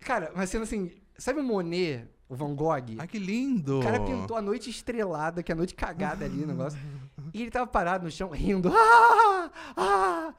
Cara, 0.00 0.32
uma 0.34 0.46
cena 0.46 0.64
assim, 0.64 0.90
sabe 1.16 1.40
o 1.40 1.44
Monet, 1.44 2.08
o 2.28 2.34
Van 2.34 2.54
Gogh? 2.54 2.96
Ai, 2.98 3.06
que 3.06 3.18
lindo. 3.18 3.80
O 3.80 3.82
cara 3.82 4.00
pintou 4.00 4.36
a 4.36 4.42
noite 4.42 4.70
estrelada, 4.70 5.42
que 5.42 5.52
é 5.52 5.54
a 5.54 5.56
noite 5.56 5.74
cagada 5.74 6.24
ali, 6.24 6.42
o 6.42 6.46
negócio. 6.46 6.78
E 7.34 7.42
ele 7.42 7.50
tava 7.50 7.66
parado 7.66 8.04
no 8.04 8.10
chão, 8.10 8.30
rindo. 8.30 8.70
Ah! 8.74 9.50
Ah! 9.76 10.34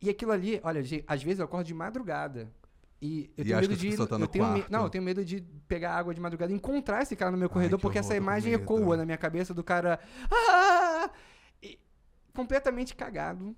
E 0.00 0.10
aquilo 0.10 0.32
ali, 0.32 0.60
olha, 0.64 0.82
gente, 0.82 1.04
às 1.06 1.22
vezes 1.22 1.38
eu 1.38 1.44
acordo 1.44 1.66
de 1.66 1.74
madrugada. 1.74 2.50
E 3.00 3.30
eu 3.36 3.44
E 3.44 3.48
tenho 3.48 3.60
medo 3.60 3.76
de. 3.76 3.96
tá 4.06 4.18
no 4.18 4.24
eu 4.24 4.28
tenho 4.28 4.46
me-. 4.48 4.64
Não, 4.70 4.82
eu 4.84 4.90
tenho 4.90 5.02
medo 5.04 5.24
de 5.24 5.40
pegar 5.66 5.94
água 5.96 6.14
de 6.14 6.20
madrugada 6.20 6.52
e 6.52 6.54
encontrar 6.54 7.02
esse 7.02 7.16
cara 7.16 7.30
no 7.30 7.38
meu 7.38 7.48
corredor, 7.50 7.78
que 7.78 7.82
porque 7.82 7.98
essa 7.98 8.16
imagem 8.16 8.52
medo. 8.52 8.62
ecoa 8.62 8.96
na 8.96 9.04
minha 9.04 9.18
cabeça 9.18 9.52
do 9.54 9.62
cara. 9.64 9.98
Ah! 10.30 11.10
E 11.62 11.78
completamente 12.34 12.94
cagado, 12.94 13.56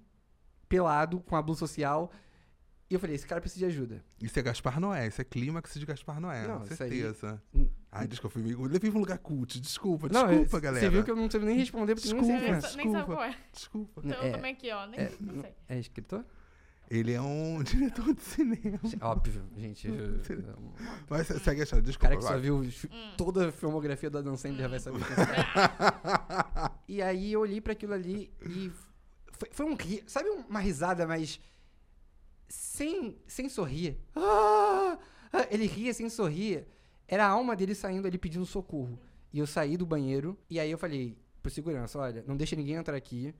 pelado, 0.68 1.20
com 1.20 1.36
a 1.36 1.42
blusa 1.42 1.60
social. 1.60 2.10
E 2.90 2.94
eu 2.94 3.00
falei, 3.00 3.16
esse 3.16 3.26
cara 3.26 3.40
precisa 3.40 3.60
de 3.60 3.72
ajuda. 3.72 4.04
Isso 4.20 4.38
é 4.38 4.42
Gaspar 4.42 4.78
Noé, 4.78 5.06
isso 5.08 5.20
é 5.20 5.24
clímax 5.24 5.74
de 5.74 5.86
Gaspar 5.86 6.20
Noé, 6.20 6.46
Não, 6.46 6.58
com 6.58 6.62
aí- 6.64 6.76
certeza. 6.76 7.42
Hum. 7.54 7.66
Ai, 7.90 8.06
desculpa, 8.06 8.34
fui 8.34 8.42
meio- 8.42 8.60
levei 8.64 8.90
pra 8.90 8.98
um 8.98 9.00
lugar 9.02 9.18
cult, 9.18 9.58
desculpa, 9.60 10.08
Não, 10.12 10.26
desculpa, 10.28 10.56
eu- 10.56 10.60
galera. 10.60 10.84
Você 10.86 10.90
viu 10.90 11.02
que 11.04 11.10
eu 11.10 11.16
não 11.16 11.30
sei 11.30 11.40
nem 11.40 11.56
responder 11.56 11.94
porque 11.94 12.08
Desculpa. 12.08 12.26
nem 12.28 12.40
quem 12.42 12.52
nem 12.52 12.60
sabe 12.60 12.74
desculpa. 12.82 13.04
qual 13.06 13.22
é. 13.24 13.36
Desculpa. 13.52 14.02
Então 14.04 14.22
É, 14.22 14.28
eu 14.28 14.32
também 14.32 14.52
aqui, 14.52 14.70
ó. 14.70 14.86
Nem, 14.86 15.00
é, 15.00 15.12
não 15.20 15.40
sei. 15.40 15.54
É 15.68 15.78
escritor? 15.78 16.24
Ele 16.90 17.12
é 17.14 17.20
um 17.22 17.62
diretor 17.64 18.12
de 18.14 18.20
cinema. 18.20 18.78
Óbvio, 19.00 19.42
gente. 19.56 19.88
eu- 19.88 20.20
Mas 21.08 21.26
se- 21.28 21.38
segue 21.40 21.60
a 21.60 21.64
história, 21.64 21.82
O 21.82 21.86
desculpa. 21.86 22.08
cara 22.08 22.16
que 22.16 22.22
só 22.22 22.32
vai. 22.32 22.40
viu 22.40 22.62
fi- 22.64 22.88
Hum. 22.92 23.12
toda 23.16 23.48
a 23.48 23.52
filmografia 23.52 24.10
do 24.10 24.18
Adam 24.18 24.36
Sandler 24.36 24.68
vai 24.68 24.78
saber 24.80 24.98
quem 24.98 25.16
é. 25.16 25.16
E 26.86 27.00
aí 27.00 27.32
eu 27.32 27.40
olhei 27.40 27.60
pra 27.60 27.72
aquilo 27.72 27.94
ali 27.94 28.30
e 28.42 28.70
foi, 29.32 29.48
foi 29.52 29.66
um 29.66 29.76
sabe 30.06 30.28
uma 30.48 30.60
risada, 30.60 31.06
mas 31.06 31.40
sem, 32.48 33.18
sem 33.26 33.48
sorrir. 33.48 33.98
Ah! 34.14 34.98
Ah! 35.32 35.46
Ele 35.50 35.66
ria 35.66 35.92
sem 35.92 36.08
sorrir. 36.08 36.66
Era 37.06 37.26
a 37.26 37.30
alma 37.30 37.54
dele 37.54 37.74
saindo 37.74 38.06
ali 38.06 38.18
pedindo 38.18 38.46
socorro. 38.46 38.98
E 39.32 39.38
eu 39.38 39.46
saí 39.46 39.76
do 39.76 39.84
banheiro 39.84 40.38
e 40.48 40.60
aí 40.60 40.70
eu 40.70 40.78
falei 40.78 41.18
pro 41.42 41.50
segurança, 41.50 41.98
olha, 41.98 42.24
não 42.26 42.36
deixa 42.36 42.56
ninguém 42.56 42.76
entrar 42.76 42.96
aqui. 42.96 43.34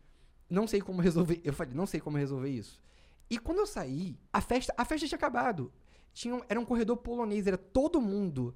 Não 0.51 0.67
sei 0.67 0.81
como 0.81 1.01
resolver. 1.01 1.41
Eu 1.45 1.53
falei, 1.53 1.75
não 1.75 1.87
sei 1.87 2.01
como 2.01 2.19
resolver 2.19 2.51
isso. 2.51 2.81
E 3.31 3.39
quando 3.39 3.59
eu 3.59 3.67
saí, 3.67 4.19
a 4.33 4.41
festa, 4.41 4.75
a 4.77 4.85
festa 4.85 5.07
tinha 5.07 5.17
acabado. 5.17 5.73
Tinha, 6.13 6.41
era 6.49 6.61
um 6.61 6.65
corredor 6.65 6.97
polonês, 6.99 7.47
era 7.47 7.57
todo 7.57 8.01
mundo 8.01 8.55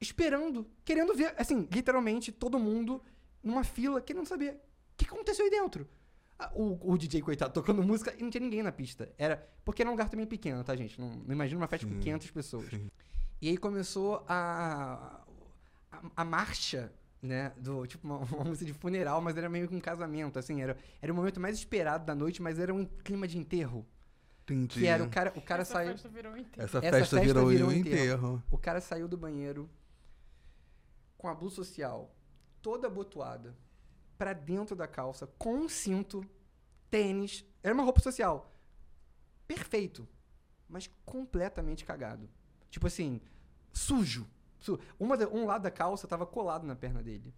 esperando, 0.00 0.66
querendo 0.84 1.14
ver, 1.14 1.34
assim, 1.38 1.68
literalmente 1.72 2.30
todo 2.30 2.58
mundo 2.58 3.02
numa 3.42 3.64
fila, 3.64 4.00
querendo 4.00 4.26
saber 4.26 4.54
o 4.54 4.96
que 4.96 5.04
aconteceu 5.04 5.44
aí 5.44 5.50
dentro. 5.50 5.88
O, 6.54 6.92
o 6.92 6.98
DJ, 6.98 7.22
coitado, 7.22 7.52
tocando 7.52 7.82
música 7.82 8.12
e 8.18 8.22
não 8.22 8.28
tinha 8.30 8.40
ninguém 8.40 8.62
na 8.62 8.72
pista. 8.72 9.08
Era. 9.16 9.36
Porque 9.64 9.82
era 9.82 9.88
um 9.88 9.92
lugar 9.92 10.08
também 10.08 10.26
pequeno, 10.26 10.62
tá, 10.64 10.74
gente? 10.74 11.00
Não, 11.00 11.08
não 11.10 11.32
imagina 11.32 11.60
uma 11.60 11.68
festa 11.68 11.86
com 11.86 11.92
Sim, 11.94 12.00
500 12.00 12.30
pessoas. 12.30 12.66
sim. 12.70 12.90
E 13.40 13.48
aí 13.48 13.56
começou 13.56 14.24
a, 14.28 15.20
a, 15.92 16.00
a 16.16 16.24
marcha, 16.24 16.92
né? 17.22 17.52
Do, 17.56 17.86
tipo, 17.86 18.06
uma, 18.06 18.18
uma 18.34 18.44
música 18.44 18.64
de 18.64 18.72
funeral, 18.72 19.20
mas 19.20 19.36
era 19.36 19.48
meio 19.48 19.68
que 19.68 19.74
um 19.74 19.80
casamento, 19.80 20.38
assim. 20.38 20.60
Era, 20.60 20.76
era 21.00 21.12
o 21.12 21.16
momento 21.16 21.40
mais 21.40 21.56
esperado 21.56 22.04
da 22.04 22.14
noite, 22.14 22.42
mas 22.42 22.58
era 22.58 22.74
um 22.74 22.84
clima 22.84 23.28
de 23.28 23.38
enterro. 23.38 23.86
Entendi. 24.42 24.80
Que 24.80 24.86
era 24.86 25.02
o 25.04 25.08
cara, 25.08 25.32
o 25.36 25.40
cara 25.40 25.62
Essa 25.62 25.72
saiu. 25.72 25.92
festa 25.92 26.08
virou 26.08 26.36
inteira. 26.36 26.64
Essa, 26.64 26.78
Essa 26.78 26.80
festa, 26.80 26.98
festa 26.98 27.20
virou, 27.20 27.46
virou 27.46 27.68
um 27.68 27.72
um 27.72 27.74
enterro. 27.74 28.42
O 28.50 28.58
cara 28.58 28.80
saiu 28.80 29.08
do 29.08 29.16
banheiro 29.16 29.70
com 31.16 31.28
a 31.28 31.34
blusa 31.34 31.54
social 31.56 32.14
toda 32.60 32.86
abotoada 32.88 33.54
pra 34.18 34.32
dentro 34.32 34.74
da 34.76 34.86
calça, 34.86 35.26
com 35.38 35.54
um 35.54 35.68
cinto, 35.68 36.24
tênis. 36.90 37.44
Era 37.62 37.74
uma 37.74 37.82
roupa 37.82 38.00
social. 38.00 38.52
Perfeito. 39.46 40.08
Mas 40.68 40.88
completamente 41.04 41.84
cagado. 41.84 42.28
Tipo 42.70 42.86
assim, 42.86 43.20
sujo. 43.72 44.26
Su- 44.58 44.78
Uma 44.98 45.16
um 45.28 45.44
lado 45.46 45.62
da 45.62 45.70
calça 45.70 46.08
tava 46.08 46.26
colado 46.26 46.66
na 46.66 46.74
perna 46.74 47.02
dele. 47.02 47.34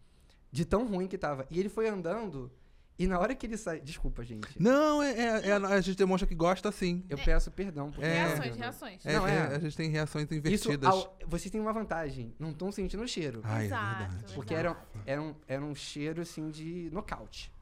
De 0.50 0.64
tão 0.64 0.86
ruim 0.86 1.08
que 1.08 1.18
tava. 1.18 1.46
E 1.50 1.58
ele 1.58 1.68
foi 1.68 1.88
andando. 1.88 2.50
E 2.98 3.06
na 3.06 3.18
hora 3.18 3.34
que 3.34 3.44
ele 3.46 3.56
sai. 3.58 3.80
Desculpa, 3.80 4.24
gente. 4.24 4.60
Não, 4.60 5.02
é, 5.02 5.10
é- 5.12 5.48
é- 5.48 5.52
a 5.52 5.80
gente 5.82 5.98
demonstra 5.98 6.26
que 6.26 6.34
gosta 6.34 6.72
sim. 6.72 7.04
Eu 7.10 7.18
peço 7.18 7.50
perdão. 7.50 7.90
Por 7.90 8.02
É. 8.02 8.26
Reações, 8.26 8.56
reações. 8.56 9.06
É, 9.06 9.12
Não, 9.16 9.26
é, 9.28 9.36
é. 9.36 9.40
A 9.56 9.58
gente 9.58 9.76
tem 9.76 9.90
reações 9.90 10.24
Isso, 10.24 10.34
invertidas. 10.72 10.88
ao- 10.88 11.18
vocês 11.26 11.50
têm 11.50 11.60
uma 11.60 11.72
vantagem. 11.74 12.34
Não 12.38 12.50
estão 12.52 12.72
sentindo 12.72 13.02
o 13.02 13.08
cheiro. 13.08 13.40
Ai, 13.44 13.66
é 13.66 13.68
verdade. 13.68 14.34
Porque 14.34 14.54
era, 14.54 14.74
era, 15.04 15.20
um, 15.20 15.34
era 15.46 15.62
um 15.62 15.74
cheiro, 15.74 16.22
assim, 16.22 16.50
de 16.50 16.88
nocaute. 16.90 17.52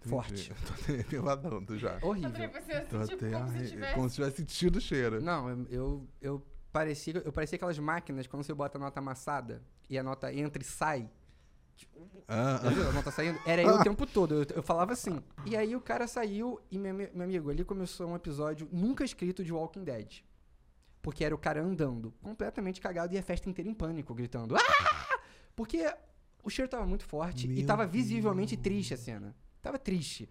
Forte. 0.00 0.50
Entendi. 0.52 0.54
Tô 0.66 0.92
até 0.92 1.02
peladando 1.04 1.78
já. 1.78 1.98
Horrível. 2.02 2.30
Tô 2.90 2.96
até- 2.98 3.30
como 3.30 3.48
se 3.50 3.66
tivesse... 3.70 3.94
como 3.94 4.08
se 4.08 4.14
tivesse 4.16 4.36
sentido 4.36 4.76
o 4.76 4.80
cheiro. 4.80 5.20
Não, 5.20 5.48
eu, 5.48 5.66
eu, 5.70 6.08
eu 6.20 6.46
parecia, 6.72 7.22
eu 7.24 7.32
parecia 7.32 7.56
aquelas 7.56 7.78
máquinas 7.78 8.26
quando 8.26 8.42
você 8.44 8.52
bota 8.54 8.78
a 8.78 8.80
nota 8.80 8.98
amassada 9.00 9.62
e 9.88 9.96
a 9.98 10.02
nota 10.02 10.32
entra 10.32 10.60
e 10.60 10.64
sai. 10.66 11.08
Ah, 12.28 12.60
Já 12.62 12.70
viu? 12.70 12.88
A 12.88 12.92
nota 12.92 13.10
saindo. 13.10 13.38
Era 13.46 13.62
eu 13.62 13.76
o 13.76 13.82
tempo 13.82 14.06
todo. 14.06 14.34
Eu, 14.34 14.56
eu 14.56 14.62
falava 14.62 14.92
assim. 14.92 15.22
E 15.44 15.56
aí 15.56 15.76
o 15.76 15.80
cara 15.80 16.06
saiu 16.08 16.60
e, 16.70 16.78
meu, 16.78 16.94
meu 16.94 17.22
amigo, 17.22 17.50
ali 17.50 17.64
começou 17.64 18.08
um 18.08 18.16
episódio 18.16 18.68
nunca 18.72 19.04
escrito 19.04 19.44
de 19.44 19.52
Walking 19.52 19.84
Dead. 19.84 20.22
Porque 21.00 21.24
era 21.24 21.34
o 21.34 21.38
cara 21.38 21.62
andando, 21.62 22.12
completamente 22.20 22.80
cagado, 22.80 23.14
e 23.14 23.18
a 23.18 23.22
festa 23.22 23.48
inteira 23.48 23.70
em 23.70 23.74
pânico, 23.74 24.12
gritando. 24.12 24.56
Ah! 24.56 25.18
Porque 25.54 25.88
o 26.42 26.50
cheiro 26.50 26.68
tava 26.68 26.84
muito 26.84 27.04
forte 27.04 27.46
e 27.46 27.48
Meu 27.48 27.66
tava 27.66 27.86
visivelmente 27.86 28.56
triste 28.56 28.94
a 28.94 28.96
cena. 28.96 29.34
Tava 29.62 29.78
triste. 29.78 30.28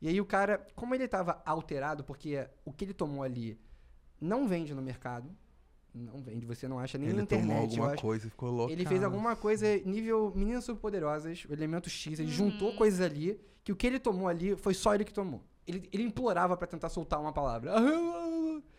E 0.00 0.08
aí 0.08 0.20
o 0.20 0.24
cara, 0.24 0.66
como 0.74 0.94
ele 0.94 1.06
tava 1.08 1.42
alterado, 1.44 2.04
porque 2.04 2.48
o 2.64 2.72
que 2.72 2.84
ele 2.84 2.94
tomou 2.94 3.22
ali 3.22 3.58
não 4.20 4.46
vende 4.46 4.74
no 4.74 4.82
mercado. 4.82 5.34
Não 5.94 6.22
vende, 6.22 6.46
você 6.46 6.68
não 6.68 6.78
acha 6.78 6.96
nem 6.98 7.08
ele 7.08 7.16
na 7.18 7.22
internet. 7.24 7.48
tomou 7.48 7.62
eu 7.62 7.68
alguma 7.70 7.92
acho. 7.92 8.02
coisa 8.02 8.26
e 8.26 8.30
ficou 8.30 8.50
louco. 8.50 8.72
Ele 8.72 8.86
fez 8.86 9.02
alguma 9.02 9.34
coisa 9.36 9.66
nível 9.84 10.32
Meninas 10.36 10.64
Superpoderosas, 10.64 11.44
o 11.48 11.52
elemento 11.52 11.90
X. 11.90 12.20
Ele 12.20 12.30
juntou 12.30 12.74
coisas 12.76 13.00
ali, 13.00 13.40
que 13.64 13.72
o 13.72 13.76
que 13.76 13.86
ele 13.86 13.98
tomou 13.98 14.28
ali 14.28 14.54
foi 14.56 14.72
só 14.74 14.94
ele 14.94 15.04
que 15.04 15.12
tomou. 15.12 15.42
Ele, 15.66 15.88
ele 15.92 16.02
implorava 16.04 16.56
pra 16.56 16.66
tentar 16.66 16.88
soltar 16.88 17.20
uma 17.20 17.32
palavra. 17.32 17.72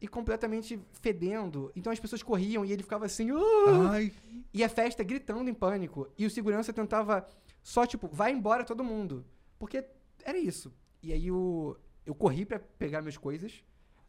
E 0.00 0.08
completamente 0.08 0.80
fedendo. 1.00 1.70
Então 1.76 1.92
as 1.92 2.00
pessoas 2.00 2.24
corriam 2.24 2.64
e 2.64 2.72
ele 2.72 2.82
ficava 2.82 3.06
assim. 3.06 3.30
"Ah!" 3.30 3.90
Ai, 3.92 4.12
E 4.52 4.64
a 4.64 4.68
festa 4.68 5.04
gritando 5.04 5.48
em 5.48 5.54
pânico. 5.54 6.08
E 6.18 6.26
o 6.26 6.30
segurança 6.30 6.72
tentava 6.72 7.24
só, 7.62 7.86
tipo, 7.86 8.08
vai 8.08 8.32
embora 8.32 8.64
todo 8.64 8.82
mundo. 8.82 9.24
Porque 9.60 9.84
era 10.24 10.36
isso. 10.36 10.72
E 11.04 11.12
aí 11.12 11.30
o, 11.30 11.76
eu 12.04 12.16
corri 12.16 12.44
pra 12.44 12.58
pegar 12.58 13.00
minhas 13.00 13.16
coisas, 13.16 13.62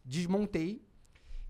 desmontei. 0.04 0.82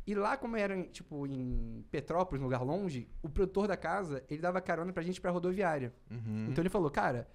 E 0.06 0.14
lá, 0.14 0.36
como 0.36 0.58
era, 0.58 0.82
tipo, 0.84 1.26
em 1.26 1.86
Petrópolis, 1.90 2.42
num 2.42 2.48
lugar 2.48 2.62
longe, 2.62 3.08
o 3.22 3.30
produtor 3.30 3.68
da 3.68 3.78
casa, 3.78 4.24
ele 4.30 4.42
dava 4.42 4.60
carona 4.60 4.92
pra 4.92 5.02
gente 5.02 5.22
pra 5.22 5.32
rodoviária. 5.32 5.94
Uhum. 6.12 6.48
Então 6.50 6.62
ele 6.62 6.70
falou, 6.70 6.92
cara, 6.92 7.28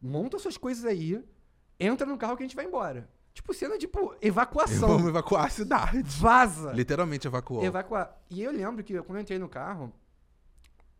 monta 0.00 0.38
suas 0.38 0.58
coisas 0.58 0.84
aí, 0.84 1.24
entra 1.80 2.06
no 2.06 2.18
carro 2.18 2.36
que 2.36 2.42
a 2.42 2.46
gente 2.46 2.56
vai 2.56 2.66
embora. 2.66 3.08
Tipo, 3.32 3.52
cena, 3.52 3.76
tipo, 3.78 4.14
evacuação. 4.20 4.88
Vamos 4.88 5.08
evacuar 5.08 5.46
a 5.46 5.48
cidade. 5.48 6.02
Vaza! 6.02 6.72
Literalmente 6.72 7.26
evacuou. 7.26 7.64
Evacuar. 7.64 8.16
E 8.30 8.42
eu 8.42 8.52
lembro 8.52 8.84
que 8.84 9.00
quando 9.02 9.16
eu 9.16 9.22
entrei 9.22 9.38
no 9.38 9.48
carro, 9.48 9.92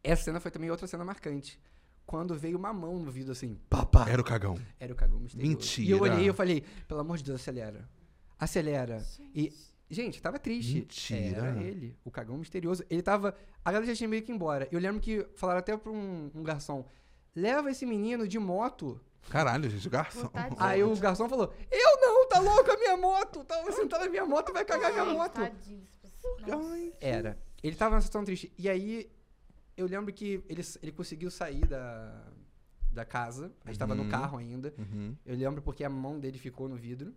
essa 0.02 0.24
cena 0.24 0.40
foi 0.40 0.50
também 0.50 0.70
outra 0.70 0.86
cena 0.86 1.04
marcante. 1.04 1.60
Quando 2.06 2.34
veio 2.34 2.58
uma 2.58 2.72
mão 2.72 2.98
no 2.98 3.10
vidro 3.10 3.32
assim, 3.32 3.58
papá. 3.70 4.08
Era 4.08 4.20
o 4.20 4.24
cagão. 4.24 4.58
Era 4.80 4.92
o 4.92 4.96
cagão 4.96 5.20
misterioso. 5.20 5.56
Mentira. 5.56 5.88
E 5.88 5.90
eu 5.90 6.00
olhei 6.00 6.24
e 6.24 6.26
eu 6.26 6.34
falei, 6.34 6.64
pelo 6.88 7.00
amor 7.00 7.18
de 7.18 7.24
Deus, 7.24 7.40
acelera. 7.40 7.88
Acelera. 8.38 9.02
E, 9.34 9.52
gente, 9.90 10.20
tava 10.22 10.38
triste. 10.38 10.74
Mentira. 10.80 11.38
Era 11.46 11.62
ele, 11.62 11.96
o 12.04 12.10
cagão 12.10 12.36
misterioso. 12.38 12.84
Ele 12.90 13.02
tava. 13.02 13.34
A 13.64 13.70
galera 13.72 13.86
já 13.90 13.94
tinha 13.96 14.08
meio 14.08 14.22
que 14.22 14.30
ir 14.32 14.34
embora. 14.34 14.68
Eu 14.70 14.78
lembro 14.80 15.00
que 15.00 15.26
falaram 15.36 15.60
até 15.60 15.76
pra 15.76 15.90
um, 15.92 16.30
um 16.34 16.42
garçom: 16.42 16.86
leva 17.34 17.70
esse 17.70 17.84
menino 17.86 18.26
de 18.28 18.38
moto. 18.38 19.00
Caralho, 19.30 19.70
gente, 19.70 19.88
garçom. 19.88 20.26
Tadinho. 20.28 20.56
Aí 20.62 20.82
o 20.84 20.94
garçom 20.96 21.28
falou: 21.28 21.52
Eu 21.70 22.00
não, 22.00 22.28
tá 22.28 22.38
louco 22.40 22.70
a 22.70 22.76
minha 22.76 22.96
moto. 22.96 23.42
Tava 23.44 23.72
sentado 23.72 24.04
na 24.04 24.10
minha 24.10 24.26
moto 24.26 24.52
vai 24.52 24.64
cagar 24.64 24.92
minha 24.92 25.04
moto. 25.06 25.34
Tadinho. 25.34 25.82
Nossa. 26.46 26.92
Era. 27.00 27.38
Ele 27.62 27.74
tava 27.76 27.92
numa 27.94 28.00
situação 28.02 28.24
triste. 28.24 28.52
E 28.58 28.68
aí, 28.68 29.10
eu 29.76 29.86
lembro 29.86 30.12
que 30.12 30.42
ele, 30.48 30.62
ele 30.82 30.92
conseguiu 30.92 31.30
sair 31.30 31.66
da, 31.66 32.22
da 32.90 33.04
casa. 33.06 33.50
A 33.64 33.68
gente 33.68 33.78
tava 33.78 33.94
no 33.94 34.02
Uhum. 34.02 34.08
carro 34.10 34.36
ainda. 34.38 34.74
Uhum. 34.76 35.16
Eu 35.24 35.34
lembro 35.36 35.62
porque 35.62 35.82
a 35.84 35.88
mão 35.88 36.20
dele 36.20 36.38
ficou 36.38 36.68
no 36.68 36.76
vidro. 36.76 37.14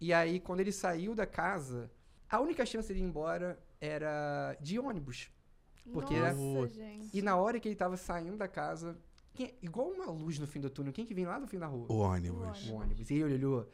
E 0.00 0.12
aí, 0.12 0.38
quando 0.40 0.60
ele 0.60 0.70
saiu 0.72 1.14
da 1.14 1.26
casa, 1.26 1.90
a 2.30 2.40
única 2.40 2.64
chance 2.66 2.92
de 2.92 3.00
ir 3.00 3.02
embora 3.02 3.58
era 3.80 4.56
de 4.60 4.78
ônibus. 4.78 5.30
Porque 5.92 6.14
era- 6.14 6.34
Nossa, 6.34 6.68
gente. 6.72 7.16
E 7.16 7.22
na 7.22 7.36
hora 7.36 7.58
que 7.58 7.68
ele 7.68 7.76
tava 7.76 7.96
saindo 7.96 8.36
da 8.36 8.46
casa, 8.48 8.96
quem- 9.34 9.54
igual 9.62 9.88
uma 9.88 10.06
luz 10.10 10.38
no 10.38 10.46
fim 10.46 10.60
do 10.60 10.68
túnel, 10.68 10.92
quem 10.92 11.06
que 11.06 11.14
vem 11.14 11.24
lá 11.26 11.38
no 11.40 11.46
fim 11.46 11.58
da 11.58 11.66
rua? 11.66 11.86
O 11.90 11.98
ônibus. 11.98 12.68
O 12.68 12.74
ônibus. 12.74 13.10
E 13.10 13.14
ele 13.14 13.34
olhou. 13.34 13.68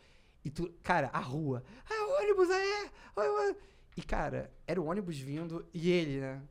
E 0.45 0.51
tu, 0.51 0.71
cara, 0.83 1.11
a 1.13 1.19
rua. 1.21 1.65
Ah, 1.91 2.07
o 2.09 2.23
ônibus 2.23 2.51
aí! 2.51 2.69
é! 2.87 2.91
Oi, 3.17 3.29
oi. 3.29 3.57
E, 3.97 4.03
cara, 4.03 4.53
era 4.67 4.81
o 4.81 4.85
ônibus 4.87 5.19
vindo 5.19 5.67
e 5.73 5.91
ele, 5.91 6.21
né? 6.21 6.43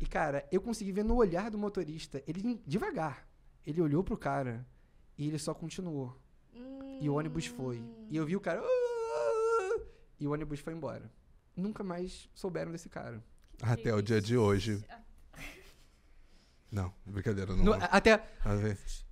E, 0.00 0.06
cara, 0.06 0.46
eu 0.50 0.60
consegui 0.60 0.92
ver 0.92 1.04
no 1.04 1.14
olhar 1.16 1.50
do 1.50 1.58
motorista, 1.58 2.22
ele 2.26 2.60
devagar. 2.66 3.26
Ele 3.66 3.80
olhou 3.82 4.02
pro 4.02 4.16
cara 4.16 4.66
e 5.18 5.28
ele 5.28 5.38
só 5.38 5.52
continuou. 5.54 6.16
E 7.00 7.08
o 7.08 7.14
ônibus 7.14 7.46
foi. 7.46 7.82
E 8.10 8.16
eu 8.16 8.24
vi 8.26 8.34
o 8.36 8.40
cara. 8.40 8.60
E 10.20 10.26
o 10.26 10.32
ônibus 10.32 10.60
foi 10.60 10.72
embora. 10.74 11.10
Nunca 11.56 11.82
mais 11.82 12.28
souberam 12.34 12.70
desse 12.70 12.88
cara. 12.88 13.22
Até 13.62 13.92
o 13.94 14.00
dia 14.02 14.20
de 14.20 14.36
hoje. 14.36 14.84
Não, 16.70 16.92
brincadeira, 17.04 17.52
não. 17.56 17.64
No- 17.64 17.72
até. 17.74 18.22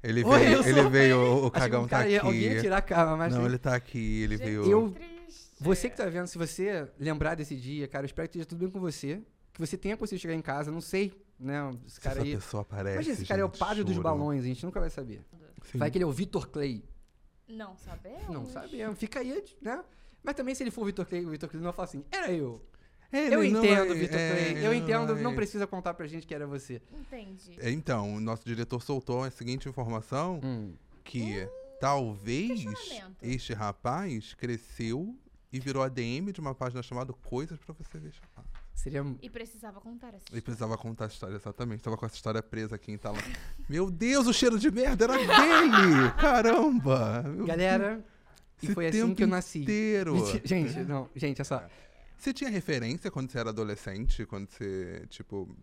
Ele 0.01 0.23
Oi, 0.25 0.39
veio, 0.39 0.53
eu 0.59 0.63
ele 0.63 0.81
sou- 0.81 0.91
veio, 0.91 1.19
o 1.47 1.51
cagão 1.51 1.83
o 1.85 1.89
tá 1.89 2.07
ia- 2.07 2.23
Alguém 2.23 2.41
ia 2.43 2.53
aqui. 2.53 2.61
tirar 2.61 2.77
a 2.77 2.83
cara, 2.83 3.17
mas. 3.17 3.35
Não, 3.35 3.45
ele 3.45 3.59
tá 3.59 3.75
aqui, 3.75 4.23
ele 4.23 4.37
Gente, 4.37 4.47
veio. 4.47 4.71
Eu- 4.71 4.91
triste. 4.93 5.49
Você 5.59 5.91
que 5.91 5.97
tá 5.97 6.07
vendo, 6.07 6.29
se 6.29 6.39
você 6.39 6.89
lembrar 7.01 7.35
desse 7.35 7.57
dia, 7.57 7.89
cara, 7.89 8.05
eu 8.05 8.07
espero 8.07 8.29
que 8.29 8.39
esteja 8.39 8.47
tudo 8.47 8.61
bem 8.61 8.71
com 8.71 8.79
você. 8.79 9.21
Que 9.53 9.59
você 9.59 9.77
tenha 9.77 9.97
conseguido 9.97 10.23
chegar 10.23 10.35
em 10.35 10.41
casa, 10.41 10.71
não 10.71 10.81
sei, 10.81 11.13
né? 11.37 11.69
Esse 11.85 11.97
Se 11.97 12.01
cara 12.01 12.21
essa 12.21 12.29
aí. 12.29 12.35
pessoa 12.37 12.61
aparece. 12.61 12.95
Imagina, 12.95 13.15
esse 13.15 13.27
cara 13.27 13.41
é 13.41 13.45
o 13.45 13.51
padre 13.51 13.83
dos 13.83 13.99
balões, 13.99 14.45
a 14.45 14.47
gente 14.47 14.65
nunca 14.65 14.79
vai 14.79 14.89
saber. 14.91 15.21
Sim. 15.65 15.79
Vai 15.79 15.91
que 15.91 15.99
ele 15.99 16.05
é 16.05 16.07
o 16.07 16.13
Vitor 16.13 16.49
Clay. 16.49 16.85
Não 17.49 17.77
sabemos. 17.77 18.29
Não 18.29 18.47
sabemos. 18.47 18.97
Fica 19.01 19.19
aí, 19.19 19.43
né? 19.61 19.83
Mas 20.29 20.37
também 20.37 20.55
se 20.55 20.63
ele 20.63 20.71
for 20.71 20.83
o 20.83 20.85
Vitor 20.85 21.07
Clay, 21.07 21.25
o 21.25 21.31
Vitor 21.31 21.49
Clay 21.49 21.59
não 21.63 21.71
vai 21.71 21.73
falar 21.73 21.89
assim, 21.89 22.05
era 22.13 22.31
eu. 22.31 22.63
Ele 23.11 23.35
eu 23.35 23.39
não 23.39 23.45
entendo, 23.45 23.89
vai- 23.89 23.97
Vitor 23.99 24.19
é, 24.21 24.31
Clay. 24.53 24.67
Eu 24.67 24.75
entendo, 24.75 25.15
vai- 25.15 25.23
não 25.23 25.35
precisa 25.35 25.67
contar 25.67 25.95
pra 25.95 26.07
gente 26.07 26.27
que 26.27 26.35
era 26.35 26.47
você. 26.47 26.83
Entendi. 26.93 27.57
É, 27.59 27.71
Então, 27.71 28.17
o 28.17 28.21
nosso 28.21 28.45
diretor 28.45 28.83
soltou 28.83 29.25
a 29.25 29.31
seguinte 29.31 29.67
informação: 29.71 30.39
Hum. 30.45 30.75
que 31.03 31.49
talvez 31.81 32.63
questionamento. 32.63 33.17
este 33.23 33.55
rapaz 33.55 34.35
cresceu 34.35 35.17
e 35.51 35.59
virou 35.59 35.83
ADM 35.83 36.31
de 36.31 36.41
uma 36.41 36.55
página 36.55 36.83
chamada 36.83 37.15
Coisas 37.15 37.59
pra 37.59 37.75
você 37.75 37.99
ver. 37.99 38.13
Seria. 38.75 39.03
E 39.23 39.31
precisava 39.31 39.81
contar 39.81 40.09
essa 40.09 40.27
Ele 40.31 40.43
precisava 40.43 40.77
contar 40.77 41.07
a 41.07 41.09
história, 41.09 41.37
exatamente. 41.37 41.83
Tava 41.83 41.97
com 41.97 42.05
essa 42.05 42.17
história 42.17 42.43
presa 42.43 42.75
aqui 42.77 42.93
em 42.93 42.99
Tala. 42.99 43.17
Meu 43.67 43.91
Deus, 43.91 44.27
o 44.27 44.33
cheiro 44.35 44.59
de 44.59 44.71
merda 44.71 45.05
era 45.07 45.15
dele! 45.17 46.11
Caramba! 46.21 47.25
Galera, 47.47 48.05
e 48.63 48.67
foi 48.69 48.87
assim 48.87 49.15
que 49.15 49.23
eu 49.23 49.29
nasci. 49.29 49.61
inteiro. 49.61 50.17
Gente, 50.45 50.79
não, 50.81 51.09
gente, 51.15 51.41
é 51.41 51.45
só. 51.45 51.67
Você 52.17 52.33
tinha 52.33 52.51
referência 52.51 53.11
quando 53.11 53.31
você 53.31 53.39
era 53.39 53.51
adolescente? 53.51 54.27
Quando 54.27 54.51
você, 54.51 55.07
tipo, 55.09 55.57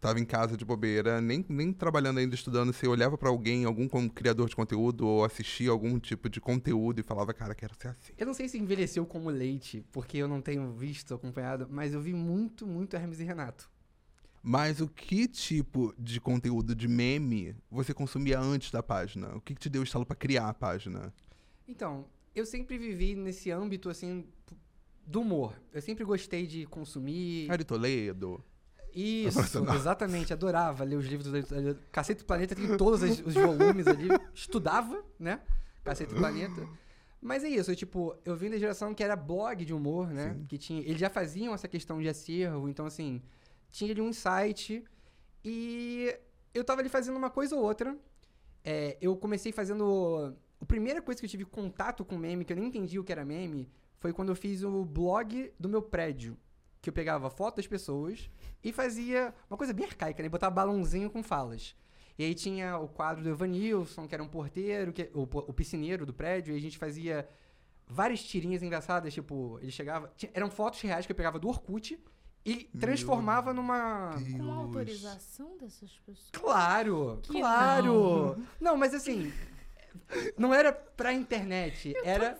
tava 0.00 0.18
em 0.18 0.24
casa 0.24 0.56
de 0.56 0.64
bobeira, 0.64 1.20
nem, 1.20 1.46
nem 1.48 1.72
trabalhando 1.72 2.18
ainda, 2.18 2.34
estudando, 2.34 2.72
você 2.72 2.88
olhava 2.88 3.16
pra 3.16 3.28
alguém, 3.28 3.64
algum 3.64 3.86
como 3.86 4.10
criador 4.10 4.48
de 4.48 4.56
conteúdo, 4.56 5.06
ou 5.06 5.24
assistia 5.24 5.70
algum 5.70 6.00
tipo 6.00 6.28
de 6.28 6.40
conteúdo 6.40 6.98
e 6.98 7.04
falava, 7.04 7.32
cara, 7.32 7.54
quero 7.54 7.72
ser 7.80 7.88
assim. 7.88 8.12
Eu 8.18 8.26
não 8.26 8.34
sei 8.34 8.48
se 8.48 8.58
envelheceu 8.58 9.06
como 9.06 9.30
leite, 9.30 9.84
porque 9.92 10.18
eu 10.18 10.26
não 10.26 10.42
tenho 10.42 10.72
visto, 10.72 11.14
acompanhado, 11.14 11.68
mas 11.70 11.94
eu 11.94 12.00
vi 12.00 12.12
muito, 12.12 12.66
muito 12.66 12.96
Hermes 12.96 13.20
e 13.20 13.24
Renato. 13.24 13.70
Mas 14.42 14.80
o 14.80 14.88
que 14.88 15.28
tipo 15.28 15.94
de 15.96 16.20
conteúdo 16.20 16.74
de 16.74 16.88
meme 16.88 17.54
você 17.70 17.94
consumia 17.94 18.40
antes 18.40 18.72
da 18.72 18.82
página? 18.82 19.36
O 19.36 19.40
que, 19.40 19.54
que 19.54 19.60
te 19.60 19.70
deu 19.70 19.84
estalo 19.84 20.04
pra 20.04 20.16
criar 20.16 20.48
a 20.48 20.54
página? 20.54 21.14
Então, 21.68 22.06
eu 22.34 22.46
sempre 22.46 22.78
vivi 22.78 23.14
nesse 23.14 23.50
âmbito, 23.50 23.88
assim, 23.88 24.26
do 25.06 25.20
humor. 25.20 25.54
Eu 25.72 25.82
sempre 25.82 26.04
gostei 26.04 26.46
de 26.46 26.66
consumir. 26.66 27.50
Ari 27.50 27.64
Toledo? 27.64 28.42
Isso, 28.94 29.40
exatamente. 29.74 30.32
Adorava 30.32 30.84
ler 30.84 30.96
os 30.96 31.06
livros 31.06 31.30
do 31.30 31.74
Cacete 31.90 32.22
do 32.22 32.26
Planeta, 32.26 32.54
tem 32.54 32.76
todos 32.76 33.02
os 33.02 33.34
volumes 33.34 33.86
ali. 33.86 34.08
Estudava, 34.34 35.02
né? 35.18 35.40
Cacete 35.82 36.12
do 36.12 36.18
Planeta. 36.20 36.68
Mas 37.20 37.44
é 37.44 37.48
isso, 37.48 37.70
eu, 37.70 37.76
tipo, 37.76 38.16
eu 38.24 38.34
vim 38.34 38.50
da 38.50 38.58
geração 38.58 38.92
que 38.92 39.02
era 39.02 39.14
blog 39.14 39.64
de 39.64 39.72
humor, 39.72 40.08
né? 40.08 40.34
Sim. 40.34 40.46
Que 40.46 40.58
tinha, 40.58 40.80
eles 40.80 40.98
já 40.98 41.08
faziam 41.08 41.54
essa 41.54 41.68
questão 41.68 42.02
de 42.02 42.08
acervo, 42.08 42.68
então 42.68 42.84
assim, 42.84 43.22
tinha 43.70 43.92
ali 43.92 44.00
um 44.00 44.08
insight 44.08 44.82
e 45.44 46.12
eu 46.52 46.64
tava 46.64 46.80
ali 46.80 46.88
fazendo 46.88 47.16
uma 47.16 47.30
coisa 47.30 47.54
ou 47.54 47.62
outra. 47.62 47.96
É, 48.64 48.96
eu 49.00 49.16
comecei 49.16 49.52
fazendo. 49.52 50.36
A 50.62 50.66
primeira 50.66 51.02
coisa 51.02 51.20
que 51.20 51.26
eu 51.26 51.30
tive 51.30 51.44
contato 51.44 52.04
com 52.04 52.16
meme, 52.16 52.44
que 52.44 52.52
eu 52.52 52.56
nem 52.56 52.66
entendi 52.68 52.98
o 52.98 53.04
que 53.04 53.10
era 53.12 53.24
meme, 53.24 53.68
foi 53.98 54.12
quando 54.12 54.28
eu 54.30 54.36
fiz 54.36 54.62
o 54.62 54.84
blog 54.84 55.52
do 55.58 55.68
meu 55.68 55.82
prédio. 55.82 56.36
Que 56.80 56.88
eu 56.88 56.92
pegava 56.92 57.28
foto 57.30 57.56
das 57.56 57.66
pessoas 57.66 58.30
e 58.62 58.72
fazia 58.72 59.34
uma 59.50 59.56
coisa 59.56 59.72
bem 59.72 59.86
arcaica, 59.86 60.22
né? 60.22 60.28
Botava 60.28 60.54
balãozinho 60.54 61.10
com 61.10 61.22
falas. 61.22 61.76
E 62.18 62.24
aí 62.24 62.34
tinha 62.34 62.76
o 62.78 62.88
quadro 62.88 63.22
do 63.22 63.30
Evanilson, 63.30 64.06
que 64.06 64.14
era 64.14 64.22
um 64.22 64.28
porteiro, 64.28 64.92
que, 64.92 65.10
o, 65.14 65.26
po- 65.26 65.44
o 65.48 65.52
piscineiro 65.52 66.04
do 66.06 66.12
prédio, 66.12 66.54
e 66.54 66.58
a 66.58 66.60
gente 66.60 66.76
fazia 66.78 67.28
várias 67.86 68.22
tirinhas 68.22 68.62
engraçadas, 68.62 69.12
tipo, 69.14 69.58
ele 69.62 69.70
chegava. 69.70 70.12
tinha- 70.16 70.30
eram 70.34 70.50
fotos 70.50 70.80
reais 70.80 71.06
que 71.06 71.12
eu 71.12 71.16
pegava 71.16 71.38
do 71.38 71.48
Orkut 71.48 71.98
e 72.44 72.64
transformava 72.78 73.52
numa. 73.54 74.10
Com 74.14 74.24
Deus. 74.24 74.48
autorização 74.48 75.56
dessas 75.58 75.90
pessoas. 76.06 76.30
Claro, 76.32 77.20
Que 77.22 77.40
claro. 77.40 78.36
Não. 78.60 78.76
mas 78.76 78.92
assim, 78.92 79.32
não 80.36 80.52
era 80.54 80.72
pra 80.72 81.12
internet, 81.12 81.94
era. 82.04 82.38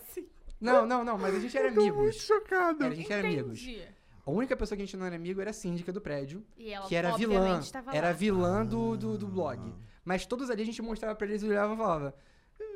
Não, 0.61 0.87
não, 0.87 1.05
não, 1.05 1.19
mas 1.19 1.35
a 1.35 1.41
gente 1.41 1.57
era 1.59 1.73
Tô 1.73 1.81
muito 1.81 1.95
amigos. 1.99 2.17
chocado. 2.23 2.85
Era, 2.85 2.93
a 2.93 2.97
gente 2.97 3.12
era 3.12 3.27
amigos. 3.27 3.61
Entendi. 3.62 3.83
A 4.25 4.31
única 4.31 4.57
pessoa 4.57 4.77
que 4.77 4.83
a 4.83 4.87
gente 4.87 4.97
não 4.97 5.05
era 5.05 5.17
amigo 5.17 5.41
era 5.41 5.51
a 5.51 5.53
síndica 5.53 5.93
do 5.93 6.01
prédio, 6.01 6.45
E 6.57 6.71
ela, 6.73 6.87
que 6.87 6.95
era 6.95 7.17
vilã. 7.17 7.61
Era 7.93 8.07
lá. 8.09 8.12
vilã 8.12 8.65
do, 8.65 8.97
do, 8.97 9.19
do 9.19 9.27
blog. 9.27 9.75
Mas 10.05 10.25
todos 10.25 10.49
ali 10.51 10.62
a 10.62 10.67
gente 10.67 10.81
mostrava 10.81 11.15
pra 11.17 11.27
eles 11.27 11.43
e 11.43 11.47
olhava 11.49 11.75
e 11.75 11.77
falava. 11.77 12.15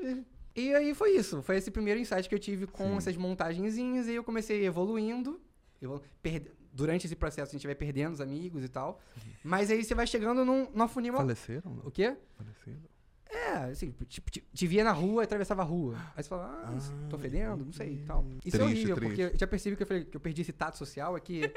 "Eh". 0.02 0.16
E 0.56 0.74
aí 0.74 0.94
foi 0.94 1.10
isso. 1.14 1.42
Foi 1.42 1.56
esse 1.56 1.70
primeiro 1.70 2.00
insight 2.00 2.28
que 2.28 2.34
eu 2.34 2.38
tive 2.38 2.66
com 2.66 2.88
Sim. 2.92 2.96
essas 2.96 3.16
montagenzinhas. 3.16 4.08
E 4.08 4.14
eu 4.14 4.24
comecei 4.24 4.64
evoluindo. 4.66 5.40
Eu 5.80 6.02
perde- 6.22 6.50
Durante 6.72 7.06
esse 7.06 7.14
processo 7.16 7.50
a 7.50 7.52
gente 7.52 7.66
vai 7.66 7.74
perdendo 7.74 8.12
os 8.14 8.20
amigos 8.20 8.64
e 8.64 8.68
tal. 8.68 9.00
Mas 9.44 9.70
aí 9.70 9.82
você 9.84 9.94
vai 9.94 10.06
chegando 10.06 10.44
num, 10.44 10.68
numa 10.72 10.88
funil. 10.88 11.14
Faleceram? 11.14 11.80
O 11.84 11.90
quê? 11.90 12.16
Faleceram? 12.36 12.80
É, 13.28 13.52
assim, 13.70 13.90
tipo, 14.08 14.30
te, 14.30 14.40
te 14.40 14.66
via 14.66 14.84
na 14.84 14.92
rua 14.92 15.22
e 15.22 15.24
atravessava 15.24 15.62
a 15.62 15.64
rua. 15.64 15.96
Aí 16.16 16.22
você 16.22 16.28
fala, 16.28 16.44
ah, 16.64 16.70
Ah, 16.76 17.08
tô 17.08 17.18
fedendo, 17.18 17.64
não 17.64 17.72
sei 17.72 17.94
e 17.94 18.04
tal. 18.04 18.24
Isso 18.44 18.56
Triste, 18.56 18.60
é 18.60 18.64
horrível, 18.64 18.96
triste. 18.96 19.08
porque 19.16 19.34
eu 19.34 19.38
já 19.38 19.46
percebi 19.46 19.76
que 19.76 19.82
eu, 19.82 19.86
falei 19.86 20.04
que 20.04 20.16
eu 20.16 20.20
perdi 20.20 20.42
esse 20.42 20.52
tato 20.52 20.76
social, 20.78 21.16
é 21.16 21.20
que 21.20 21.52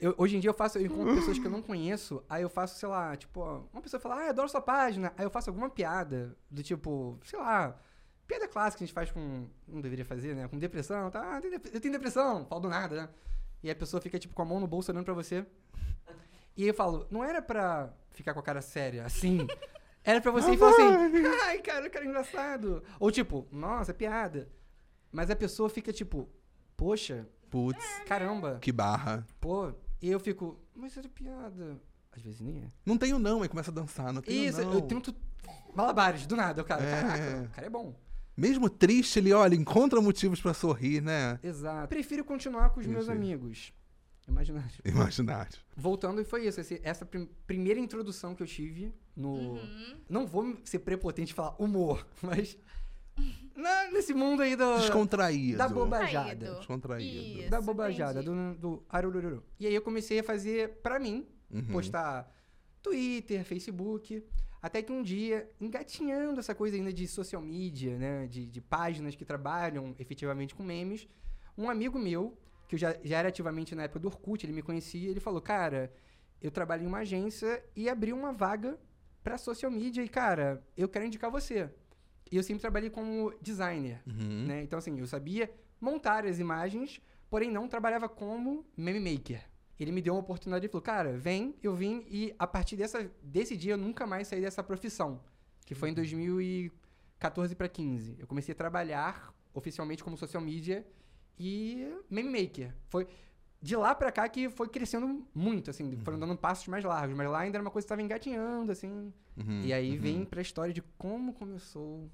eu- 0.00 0.14
hoje 0.18 0.36
em 0.36 0.40
dia 0.40 0.50
eu 0.50 0.54
faço, 0.54 0.78
eu 0.78 0.86
encontro 0.86 1.14
pessoas 1.14 1.38
que 1.38 1.46
eu 1.46 1.50
não 1.50 1.62
conheço, 1.62 2.22
aí 2.28 2.42
eu 2.42 2.48
faço, 2.50 2.78
sei 2.78 2.88
lá, 2.88 3.16
tipo, 3.16 3.40
ó, 3.40 3.62
uma 3.72 3.80
pessoa 3.80 4.00
fala, 4.00 4.16
ah, 4.18 4.24
eu 4.24 4.30
adoro 4.30 4.48
sua 4.48 4.60
página, 4.60 5.12
aí 5.16 5.24
eu 5.24 5.30
faço 5.30 5.50
alguma 5.50 5.70
piada, 5.70 6.36
do 6.50 6.62
tipo, 6.62 7.18
sei 7.24 7.38
lá, 7.38 7.80
piada 8.26 8.46
clássica 8.48 8.78
que 8.78 8.84
a 8.84 8.86
gente 8.86 8.94
faz 8.94 9.10
com, 9.10 9.46
não 9.66 9.80
deveria 9.80 10.04
fazer, 10.04 10.34
né, 10.34 10.48
com 10.48 10.58
depressão, 10.58 11.10
tá, 11.10 11.20
ah, 11.36 11.40
eu 11.72 11.80
tenho 11.80 11.92
depressão, 11.92 12.44
falo 12.46 12.60
do 12.62 12.68
nada, 12.68 13.02
né, 13.02 13.08
e 13.62 13.70
a 13.70 13.74
pessoa 13.74 14.00
fica, 14.00 14.18
tipo, 14.18 14.34
com 14.34 14.42
a 14.42 14.44
mão 14.44 14.58
no 14.60 14.66
bolso 14.66 14.90
olhando 14.92 15.04
pra 15.04 15.14
você, 15.14 15.46
e 16.56 16.66
eu 16.66 16.74
falo, 16.74 17.06
não 17.10 17.22
era 17.24 17.40
pra 17.40 17.92
ficar 18.10 18.34
com 18.34 18.40
a 18.40 18.42
cara 18.42 18.60
séria, 18.60 19.04
assim, 19.06 19.46
Era 20.08 20.22
pra 20.22 20.30
você 20.32 20.52
ir 20.52 20.56
falar 20.58 20.70
assim, 20.72 21.16
ai, 21.44 21.58
cara, 21.58 21.90
cara, 21.90 22.06
engraçado. 22.06 22.82
Ou 22.98 23.10
tipo, 23.10 23.46
nossa, 23.52 23.92
piada. 23.92 24.48
Mas 25.12 25.30
a 25.30 25.36
pessoa 25.36 25.68
fica 25.68 25.92
tipo, 25.92 26.26
poxa, 26.76 27.28
Putz, 27.50 27.84
caramba, 28.06 28.58
que 28.60 28.72
barra. 28.72 29.26
pô. 29.38 29.70
E 30.00 30.08
eu 30.10 30.18
fico, 30.18 30.58
mas 30.74 30.96
era 30.96 31.08
piada. 31.10 31.78
Às 32.16 32.22
vezes 32.22 32.40
nem 32.40 32.58
é. 32.62 32.70
Não 32.86 32.96
tenho 32.96 33.18
não, 33.18 33.42
aí 33.42 33.48
começa 33.50 33.70
a 33.70 33.74
dançar. 33.74 34.10
Não 34.12 34.22
tenho 34.22 34.48
Isso, 34.48 34.62
não. 34.62 34.72
eu 34.72 34.80
tento 34.80 35.14
malabares, 35.74 36.26
do 36.26 36.34
nada. 36.36 36.62
O 36.62 36.64
cara, 36.64 36.82
É. 36.82 36.90
caraca, 37.02 37.42
o 37.46 37.50
cara 37.50 37.66
é 37.66 37.70
bom. 37.70 37.94
Mesmo 38.36 38.70
triste, 38.70 39.18
ele, 39.18 39.32
olha, 39.32 39.54
encontra 39.56 40.00
motivos 40.00 40.40
pra 40.40 40.54
sorrir, 40.54 41.02
né? 41.02 41.38
Exato. 41.42 41.88
Prefiro 41.88 42.24
continuar 42.24 42.70
com 42.70 42.80
os 42.80 42.86
meus 42.86 43.04
Entendi. 43.08 43.18
amigos. 43.18 43.72
Imaginário. 44.28 44.70
Imaginário. 44.84 45.58
Voltando, 45.76 46.20
e 46.20 46.24
foi 46.24 46.46
isso. 46.46 46.60
esse- 46.60 46.80
essa 46.84 47.04
prim- 47.06 47.28
primeira 47.46 47.80
introdução 47.80 48.34
que 48.34 48.42
eu 48.42 48.46
tive 48.46 48.92
no. 49.16 49.32
Uhum. 49.54 49.96
Não 50.08 50.26
vou 50.26 50.56
ser 50.64 50.80
prepotente 50.80 51.32
e 51.32 51.34
falar 51.34 51.56
humor, 51.58 52.06
mas. 52.22 52.58
na- 53.56 53.90
nesse 53.90 54.14
mundo 54.14 54.42
aí 54.42 54.54
do. 54.54 54.76
Descontraído. 54.78 55.58
da 55.58 55.68
bobajada. 55.68 56.36
Traído. 56.36 56.58
Descontraído. 56.58 57.40
Isso, 57.40 57.50
da 57.50 57.60
bobajada, 57.60 58.20
entendi. 58.20 58.54
do, 58.58 58.76
do 58.76 58.82
arurururu. 58.88 59.42
E 59.58 59.66
aí 59.66 59.74
eu 59.74 59.82
comecei 59.82 60.20
a 60.20 60.22
fazer 60.24 60.74
pra 60.82 60.98
mim, 60.98 61.26
Uhum. 61.50 61.64
postar 61.68 62.30
Twitter, 62.82 63.44
Facebook. 63.44 64.22
Até 64.60 64.82
que 64.82 64.90
um 64.92 65.02
dia, 65.04 65.48
engatinhando 65.60 66.40
essa 66.40 66.52
coisa 66.54 66.76
ainda 66.76 66.92
de 66.92 67.06
social 67.06 67.40
media, 67.40 67.96
né? 67.96 68.26
De, 68.26 68.44
de 68.44 68.60
páginas 68.60 69.14
que 69.14 69.24
trabalham 69.24 69.94
efetivamente 70.00 70.52
com 70.54 70.62
memes, 70.64 71.06
um 71.56 71.70
amigo 71.70 71.96
meu, 71.98 72.36
que 72.68 72.74
eu 72.74 72.78
já, 72.78 72.94
já 73.02 73.18
era 73.18 73.28
ativamente 73.28 73.74
na 73.74 73.84
época 73.84 73.98
do 73.98 74.08
Orkut, 74.08 74.44
ele 74.44 74.52
me 74.52 74.62
conhecia, 74.62 75.10
ele 75.10 75.18
falou, 75.20 75.40
cara, 75.40 75.90
eu 76.40 76.50
trabalho 76.50 76.84
em 76.84 76.86
uma 76.86 76.98
agência 76.98 77.64
e 77.74 77.88
abri 77.88 78.12
uma 78.12 78.32
vaga 78.32 78.78
pra 79.24 79.36
social 79.38 79.70
media 79.70 80.04
e, 80.04 80.08
cara, 80.08 80.62
eu 80.76 80.88
quero 80.88 81.04
indicar 81.06 81.30
você. 81.30 81.68
E 82.30 82.36
eu 82.36 82.42
sempre 82.42 82.60
trabalhei 82.60 82.90
como 82.90 83.32
designer, 83.40 84.02
Uhum. 84.06 84.44
né? 84.46 84.62
Então, 84.62 84.78
assim, 84.78 84.98
eu 85.00 85.06
sabia 85.06 85.50
montar 85.80 86.26
as 86.26 86.38
imagens, 86.38 87.00
porém 87.30 87.50
não 87.50 87.66
trabalhava 87.66 88.08
como 88.08 88.64
meme 88.76 89.00
maker. 89.00 89.42
Ele 89.80 89.92
me 89.92 90.02
deu 90.02 90.12
uma 90.14 90.20
oportunidade 90.20 90.66
e 90.66 90.68
falou, 90.68 90.82
cara, 90.82 91.16
vem, 91.16 91.54
eu 91.62 91.74
vim, 91.74 92.04
e 92.08 92.34
a 92.38 92.46
partir 92.46 92.76
dessa, 92.76 93.10
desse 93.22 93.56
dia 93.56 93.72
eu 93.74 93.78
nunca 93.78 94.06
mais 94.06 94.28
saí 94.28 94.40
dessa 94.40 94.62
profissão, 94.62 95.20
que 95.64 95.74
foi 95.74 95.90
em 95.90 95.94
2014 95.94 97.54
para 97.54 97.68
15. 97.68 98.16
Eu 98.18 98.26
comecei 98.26 98.52
a 98.52 98.56
trabalhar 98.56 99.32
oficialmente 99.54 100.04
como 100.04 100.16
social 100.16 100.42
media 100.42 100.86
e 101.38 101.86
meme 102.10 102.42
maker. 102.42 102.74
Foi 102.88 103.06
de 103.60 103.74
lá 103.76 103.94
pra 103.94 104.12
cá 104.12 104.28
que 104.28 104.48
foi 104.50 104.68
crescendo 104.68 105.26
muito, 105.34 105.70
assim, 105.70 105.96
foram 106.04 106.18
dando 106.18 106.36
passos 106.36 106.68
mais 106.68 106.84
largos, 106.84 107.16
mas 107.16 107.28
lá 107.28 107.40
ainda 107.40 107.56
era 107.58 107.62
uma 107.64 107.70
coisa 107.70 107.84
que 107.84 107.86
estava 107.86 108.02
engatinhando, 108.02 108.70
assim. 108.72 109.12
Uhum. 109.36 109.60
E 109.62 109.72
aí 109.72 109.92
Uhum. 109.92 109.98
vem 110.00 110.24
pra 110.24 110.40
história 110.42 110.72
de 110.72 110.82
como 110.96 111.32
começou 111.32 112.08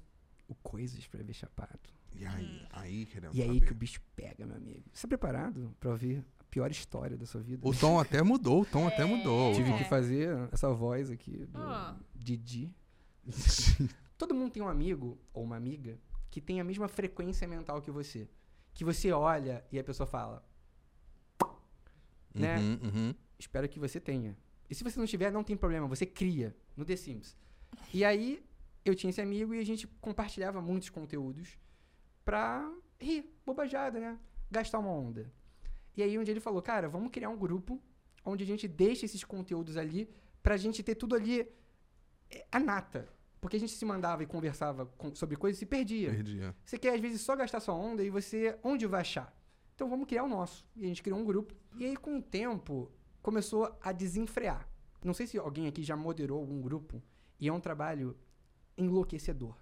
o 0.47 0.55
Coisas 0.55 1.05
pra 1.07 1.23
ver 1.23 1.33
chapado. 1.33 1.79
E 2.15 2.25
aí, 2.25 2.65
aí 2.71 3.05
queremos 3.07 3.35
E 3.35 3.41
aí 3.41 3.47
saber. 3.55 3.65
que 3.65 3.71
o 3.71 3.75
bicho 3.75 3.99
pega, 4.15 4.45
meu 4.45 4.55
amigo. 4.55 4.83
Você 4.93 5.01
tá 5.01 5.07
preparado 5.07 5.75
pra 5.79 5.89
ouvir 5.91 6.23
a 6.39 6.43
pior 6.49 6.69
história 6.71 7.17
da 7.17 7.25
sua 7.25 7.41
vida? 7.41 7.67
O 7.67 7.73
tom 7.75 7.99
até 7.99 8.21
mudou, 8.21 8.61
o 8.61 8.65
tom 8.65 8.87
até 8.87 9.03
mudou. 9.05 9.53
Tive 9.53 9.71
É. 9.71 9.77
que 9.79 9.83
fazer 9.85 10.29
essa 10.51 10.69
voz 10.71 11.09
aqui 11.11 11.45
do 11.47 11.59
Ah. 11.61 11.97
Didi. 12.15 12.71
Todo 14.17 14.33
mundo 14.33 14.51
tem 14.51 14.63
um 14.63 14.67
amigo 14.67 15.17
ou 15.33 15.43
uma 15.43 15.57
amiga 15.57 15.97
que 16.29 16.39
tem 16.39 16.59
a 16.61 16.63
mesma 16.63 16.87
frequência 16.87 17.47
mental 17.47 17.81
que 17.81 17.91
você. 17.91 18.27
Que 18.75 18.83
você 18.83 19.11
olha 19.11 19.65
e 19.71 19.79
a 19.79 19.83
pessoa 19.83 20.05
fala, 20.05 20.45
né? 22.33 22.57
Uhum, 22.57 22.79
uhum. 22.83 23.15
espero 23.39 23.67
que 23.67 23.79
você 23.79 23.99
tenha. 23.99 24.37
E 24.69 24.75
se 24.75 24.83
você 24.83 24.99
não 24.99 25.07
tiver, 25.07 25.31
não 25.31 25.43
tem 25.43 25.55
problema, 25.55 25.87
você 25.87 26.05
cria 26.05 26.55
no 26.75 26.85
The 26.85 26.95
Sims. 26.95 27.35
E 27.93 28.03
aí, 28.03 28.43
eu 28.83 28.93
tinha 28.93 29.09
esse 29.09 29.21
amigo 29.21 29.53
e 29.53 29.59
a 29.59 29.65
gente 29.65 29.87
compartilhava 30.01 30.61
muitos 30.61 30.89
conteúdos 30.89 31.57
pra 32.23 32.69
rir, 32.99 33.33
bobajada, 33.45 33.99
né? 33.99 34.19
Gastar 34.51 34.79
uma 34.79 34.91
onda. 34.91 35.31
E 35.95 36.03
aí, 36.03 36.19
um 36.19 36.23
dia 36.23 36.33
ele 36.33 36.39
falou, 36.41 36.61
cara, 36.61 36.89
vamos 36.89 37.11
criar 37.11 37.29
um 37.29 37.37
grupo 37.37 37.81
onde 38.25 38.43
a 38.43 38.47
gente 38.47 38.67
deixa 38.67 39.05
esses 39.05 39.23
conteúdos 39.23 39.77
ali 39.77 40.09
pra 40.43 40.57
gente 40.57 40.83
ter 40.83 40.95
tudo 40.95 41.15
ali 41.15 41.47
é, 42.29 42.45
a 42.51 42.59
nata. 42.59 43.07
Porque 43.45 43.57
a 43.57 43.59
gente 43.59 43.73
se 43.73 43.85
mandava 43.85 44.23
e 44.23 44.25
conversava 44.25 44.87
com- 44.97 45.13
sobre 45.13 45.35
coisas 45.35 45.57
e 45.57 45.59
se 45.59 45.65
perdia. 45.67 46.09
Perdia. 46.09 46.55
Você 46.65 46.79
quer, 46.79 46.95
às 46.95 46.99
vezes, 46.99 47.21
só 47.21 47.35
gastar 47.35 47.59
sua 47.59 47.75
onda 47.75 48.01
e 48.03 48.09
você. 48.09 48.57
Onde 48.63 48.87
vai 48.87 49.01
achar? 49.01 49.31
Então 49.75 49.87
vamos 49.87 50.07
criar 50.07 50.23
o 50.23 50.27
nosso. 50.27 50.65
E 50.75 50.83
a 50.83 50.87
gente 50.87 51.03
criou 51.03 51.19
um 51.19 51.23
grupo. 51.23 51.53
E 51.77 51.85
aí, 51.85 51.95
com 51.95 52.17
o 52.17 52.21
tempo, 52.23 52.91
começou 53.21 53.77
a 53.83 53.91
desenfrear. 53.91 54.67
Não 55.03 55.13
sei 55.13 55.27
se 55.27 55.37
alguém 55.37 55.67
aqui 55.67 55.83
já 55.83 55.95
moderou 55.95 56.39
algum 56.39 56.59
grupo. 56.59 57.03
E 57.39 57.47
é 57.47 57.53
um 57.53 57.59
trabalho 57.59 58.17
enlouquecedor. 58.75 59.55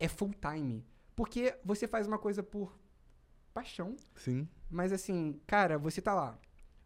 É 0.00 0.08
full 0.08 0.32
time. 0.34 0.84
Porque 1.14 1.56
você 1.64 1.86
faz 1.86 2.08
uma 2.08 2.18
coisa 2.18 2.42
por 2.42 2.76
paixão. 3.54 3.94
Sim. 4.16 4.48
Mas 4.68 4.92
assim, 4.92 5.40
cara, 5.46 5.78
você 5.78 6.00
tá 6.02 6.12
lá, 6.12 6.38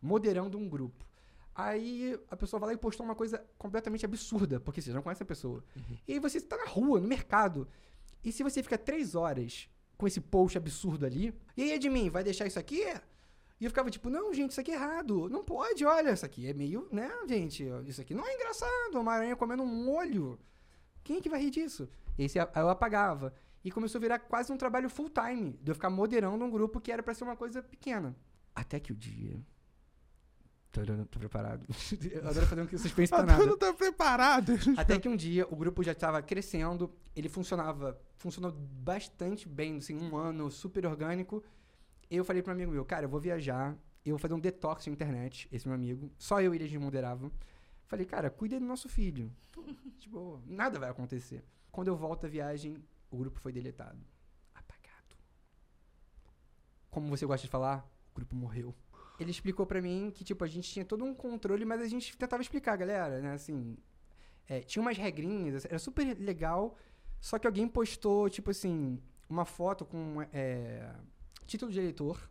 moderando 0.03 0.59
um 0.59 0.69
grupo. 0.69 1.03
Aí 1.55 2.19
a 2.31 2.37
pessoa 2.37 2.59
vai 2.59 2.71
lá 2.71 2.75
e 2.75 2.79
postou 2.79 3.05
uma 3.05 3.15
coisa 3.15 3.45
completamente 3.59 4.05
absurda, 4.05 4.59
porque 4.59 4.81
você 4.81 4.91
já 4.91 4.95
não 4.95 5.03
conhece 5.03 5.23
a 5.23 5.27
pessoa. 5.27 5.63
E 6.09 6.15
aí 6.15 6.19
você 6.19 6.41
tá 6.41 6.57
na 6.57 6.67
rua, 6.67 7.01
no 7.01 7.07
mercado. 7.07 7.69
E 8.25 8.33
se 8.33 8.43
você 8.43 8.63
fica 8.63 8.79
três 8.79 9.15
horas 9.15 9.69
com 9.99 10.07
esse 10.07 10.21
post 10.21 10.57
absurdo 10.57 11.05
ali, 11.05 11.35
e 11.57 11.63
aí, 11.63 11.73
Edmin, 11.73 12.09
vai 12.09 12.25
deixar 12.25 12.47
isso 12.47 12.59
aqui? 12.59 12.83
E 13.61 13.65
eu 13.65 13.71
ficava 13.71 13.91
tipo, 13.91 14.11
não, 14.11 14.33
gente, 14.35 14.51
isso 14.51 14.61
aqui 14.61 14.73
é 14.73 14.75
errado. 14.75 15.29
Não 15.29 15.45
pode, 15.45 15.85
olha, 15.85 16.13
isso 16.13 16.27
aqui 16.27 16.49
é 16.49 16.53
meio, 16.53 16.89
né, 16.91 17.11
gente? 17.29 17.65
Isso 17.87 18.01
aqui 18.01 18.15
não 18.15 18.27
é 18.27 18.35
engraçado. 18.35 18.99
Uma 18.99 19.13
aranha 19.13 19.37
comendo 19.37 19.63
um 19.63 19.67
molho. 19.67 20.39
Quem 21.05 21.19
é 21.19 21.21
que 21.21 21.29
vai 21.29 21.41
rir 21.41 21.51
disso? 21.51 21.89
E 22.19 22.23
aí 22.23 22.31
eu 22.57 22.69
apagava. 22.69 23.33
E 23.65 23.71
começou 23.71 23.99
a 23.99 24.03
virar 24.03 24.19
quase 24.19 24.53
um 24.53 24.57
trabalho 24.57 24.91
full 24.91 25.09
time, 25.09 25.53
de 25.63 25.71
eu 25.71 25.75
ficar 25.75 25.91
moderando 25.91 26.45
um 26.45 26.51
grupo 26.51 26.81
que 26.81 26.91
era 26.91 27.03
pra 27.03 27.15
ser 27.15 27.23
uma 27.23 27.37
coisa 27.37 27.63
pequena. 27.63 28.17
Até 28.53 28.81
que 28.81 28.93
o 28.93 28.97
dia. 28.97 29.41
Tô 30.73 31.19
preparado. 31.19 31.67
Eu 32.11 32.25
adoro 32.27 32.47
fazer 32.47 32.63
um 32.63 32.79
suspense 32.79 33.11
pra 33.11 33.23
nada. 33.23 33.43
tu 33.43 33.47
não 33.47 33.59
tá 33.59 33.75
preparado. 33.75 34.53
Até 34.79 34.99
que 34.99 35.07
um 35.07 35.15
dia 35.15 35.47
o 35.51 35.55
grupo 35.55 35.83
já 35.83 35.93
estava 35.93 36.23
crescendo, 36.23 36.91
ele 37.15 37.29
funcionava, 37.29 38.01
funcionou 38.17 38.53
bastante 38.53 39.47
bem, 39.47 39.77
assim, 39.77 39.95
um 39.95 40.17
ano 40.17 40.51
super 40.51 40.87
orgânico. 40.87 41.45
Eu 42.11 42.25
falei 42.25 42.43
para 42.43 42.53
um 42.53 42.55
amigo 42.55 42.73
meu, 42.73 42.87
cara, 42.87 43.05
eu 43.05 43.09
vou 43.09 43.21
viajar, 43.21 43.77
eu 44.05 44.13
vou 44.13 44.19
fazer 44.19 44.33
um 44.33 44.41
detox 44.41 44.87
na 44.87 44.93
internet, 44.95 45.47
esse 45.53 45.69
meu 45.69 45.75
amigo, 45.75 46.11
só 46.17 46.41
eu 46.41 46.55
e 46.55 46.57
ele 46.57 46.65
a 46.65 46.69
gente 46.69 46.81
moderava. 46.81 47.31
Falei, 47.87 48.07
cara, 48.07 48.31
cuida 48.31 48.59
do 48.59 48.65
nosso 48.65 48.89
filho. 48.89 49.31
tipo, 49.99 50.41
nada 50.47 50.79
vai 50.79 50.89
acontecer. 50.89 51.45
Quando 51.71 51.89
eu 51.89 51.97
volto 51.97 52.23
da 52.23 52.29
viagem, 52.29 52.83
o 53.11 53.19
grupo 53.19 53.39
foi 53.39 53.53
deletado. 53.53 53.99
Apagado. 54.55 55.17
Como 56.91 57.09
você 57.09 57.27
gosta 57.27 57.47
de 57.47 57.51
falar, 57.51 57.87
o 58.13 58.15
grupo 58.15 58.35
morreu. 58.35 58.75
Ele 59.21 59.31
explicou 59.31 59.67
pra 59.67 59.81
mim 59.81 60.11
que, 60.15 60.25
tipo, 60.25 60.43
a 60.43 60.47
gente 60.47 60.69
tinha 60.71 60.85
todo 60.85 61.05
um 61.05 61.15
controle, 61.15 61.65
mas 61.65 61.81
a 61.81 61.87
gente 61.87 62.17
tentava 62.17 62.43
explicar, 62.43 62.77
galera, 62.77 63.21
né, 63.21 63.33
assim, 63.35 63.77
é, 64.49 64.61
tinha 64.61 64.83
umas 64.83 64.97
regrinhas, 64.97 65.65
era 65.65 65.79
super 65.79 66.05
legal, 66.19 66.77
só 67.21 67.39
que 67.39 67.47
alguém 67.47 67.69
postou, 67.69 68.29
tipo 68.29 68.51
assim, 68.51 68.99
uma 69.29 69.45
foto 69.45 69.85
com 69.85 70.17
é, 70.33 70.91
título 71.47 71.71
de 71.71 71.79
eleitor. 71.79 72.29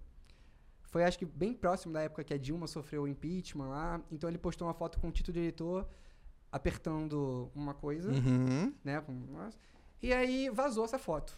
Foi, 0.84 1.04
acho 1.06 1.18
que, 1.18 1.26
bem 1.26 1.54
próximo 1.54 1.94
da 1.94 2.02
época 2.02 2.24
que 2.24 2.34
a 2.34 2.38
Dilma 2.38 2.68
sofreu 2.68 3.04
o 3.04 3.08
impeachment 3.08 3.70
lá. 3.70 4.02
Então, 4.12 4.30
ele 4.30 4.38
postou 4.38 4.68
uma 4.68 4.74
foto 4.74 5.00
com 5.00 5.08
o 5.08 5.12
título 5.12 5.34
de 5.34 5.40
eleitor, 5.40 5.88
apertando 6.52 7.50
uma 7.56 7.74
coisa, 7.74 8.12
Uhum. 8.12 8.74
né? 8.84 9.00
Com, 9.02 9.14
nossa. 9.14 9.58
E 10.02 10.12
aí, 10.14 10.50
vazou 10.50 10.86
essa 10.86 10.98
foto. 11.00 11.38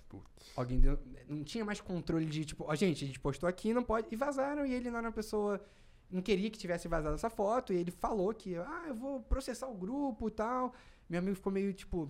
Alguém 0.56 0.80
deu- 0.80 1.00
não 1.28 1.44
tinha 1.44 1.66
mais 1.66 1.82
controle 1.82 2.26
de, 2.26 2.46
tipo, 2.46 2.66
ó, 2.68 2.76
gente, 2.76 3.04
a 3.04 3.08
gente 3.08 3.20
postou 3.20 3.48
aqui, 3.50 3.74
não 3.74 3.84
pode. 3.84 4.08
E 4.12 4.16
vazaram, 4.16 4.66
e 4.66 4.74
ele 4.74 4.90
não 4.90 4.98
era 5.00 5.08
uma 5.08 5.14
pessoa. 5.14 5.62
Não 6.10 6.22
queria 6.22 6.50
que 6.50 6.58
tivesse 6.60 6.88
vazado 6.88 7.16
essa 7.16 7.30
foto, 7.30 7.74
e 7.74 7.78
ele 7.78 7.90
falou 7.92 8.34
que, 8.34 8.56
ah, 8.56 8.86
eu 8.88 8.96
vou 8.96 9.22
processar 9.22 9.68
o 9.68 9.74
grupo 9.76 10.28
e 10.28 10.32
tal. 10.32 10.74
Meu 11.10 11.20
amigo 11.20 11.36
ficou 11.36 11.52
meio 11.52 11.74
tipo, 11.74 12.10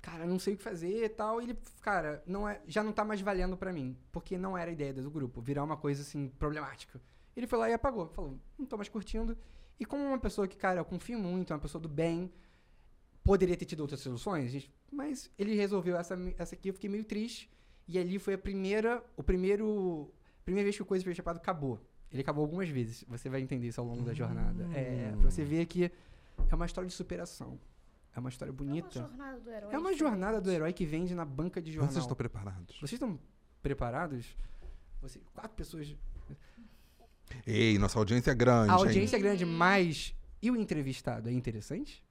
cara, 0.00 0.24
não 0.26 0.38
sei 0.38 0.54
o 0.54 0.56
que 0.56 0.62
fazer 0.62 1.04
e 1.04 1.08
tal. 1.08 1.40
E 1.40 1.44
ele, 1.44 1.58
cara, 1.82 2.22
não 2.26 2.48
é, 2.48 2.60
já 2.66 2.82
não 2.82 2.92
tá 2.92 3.04
mais 3.04 3.20
valendo 3.20 3.56
pra 3.56 3.72
mim, 3.72 3.96
porque 4.12 4.38
não 4.38 4.56
era 4.56 4.70
a 4.70 4.72
ideia 4.72 4.94
do 4.94 5.10
grupo, 5.10 5.40
virar 5.40 5.62
uma 5.64 5.76
coisa 5.76 6.02
assim, 6.02 6.28
problemática. 6.38 7.00
Ele 7.36 7.46
foi 7.46 7.58
lá 7.58 7.68
e 7.68 7.74
apagou, 7.74 8.08
falou, 8.08 8.38
não 8.58 8.64
tô 8.66 8.76
mais 8.76 8.88
curtindo. 8.88 9.36
E 9.78 9.84
como 9.84 10.02
uma 10.02 10.18
pessoa 10.18 10.48
que, 10.48 10.56
cara, 10.56 10.80
eu 10.80 10.84
confio 10.84 11.18
muito, 11.18 11.52
é 11.52 11.56
uma 11.56 11.60
pessoa 11.60 11.80
do 11.82 11.88
bem, 11.88 12.32
poderia 13.26 13.56
ter 13.56 13.64
tido 13.64 13.80
outras 13.80 14.00
soluções, 14.00 14.70
mas 14.90 15.30
ele 15.38 15.54
resolveu 15.54 15.96
essa, 15.96 16.16
essa 16.38 16.54
aqui, 16.54 16.68
eu 16.68 16.74
fiquei 16.74 16.88
meio 16.88 17.04
triste. 17.04 17.50
E 17.88 17.98
ali 17.98 18.18
foi 18.18 18.34
a 18.34 18.38
primeira, 18.38 19.04
o 19.16 19.22
primeiro, 19.22 20.10
primeira 20.44 20.64
vez 20.64 20.76
que 20.76 20.82
o 20.82 20.86
Coisa 20.86 21.04
Foi 21.04 21.14
Chapado 21.14 21.38
acabou. 21.38 21.80
Ele 22.10 22.20
acabou 22.22 22.42
algumas 22.42 22.68
vezes, 22.68 23.04
você 23.08 23.28
vai 23.28 23.40
entender 23.40 23.66
isso 23.68 23.80
ao 23.80 23.86
longo 23.86 24.02
da 24.02 24.14
jornada. 24.14 24.64
É, 24.74 25.12
pra 25.20 25.30
você 25.30 25.44
ver 25.44 25.66
que 25.66 25.90
é 26.48 26.54
uma 26.54 26.66
história 26.66 26.88
de 26.88 26.94
superação. 26.94 27.58
É 28.14 28.18
uma 28.18 28.30
história 28.30 28.50
É 28.50 28.52
uma 28.52 28.56
bonita. 28.56 29.00
jornada 29.00 29.40
do 29.40 29.50
herói. 29.50 29.74
É 29.74 29.78
uma 29.78 29.92
jornada 29.94 30.40
do 30.40 30.50
herói 30.50 30.72
que 30.72 30.86
vende 30.86 31.14
na 31.14 31.24
banca 31.24 31.60
de 31.60 31.72
jornal. 31.72 31.92
Vocês 31.92 32.04
estão 32.04 32.16
preparados? 32.16 32.76
Vocês 32.76 32.92
estão 32.92 33.18
preparados? 33.60 34.36
Você, 35.02 35.20
quatro 35.34 35.54
pessoas. 35.54 35.94
Ei, 37.46 37.76
nossa 37.78 37.98
audiência 37.98 38.30
é 38.30 38.34
grande. 38.34 38.70
A 38.70 38.74
hein? 38.74 38.80
audiência 38.80 39.16
é 39.16 39.18
grande, 39.18 39.44
mas. 39.44 40.14
E 40.40 40.50
o 40.50 40.56
entrevistado? 40.56 41.28
É 41.28 41.32
interessante? 41.32 42.02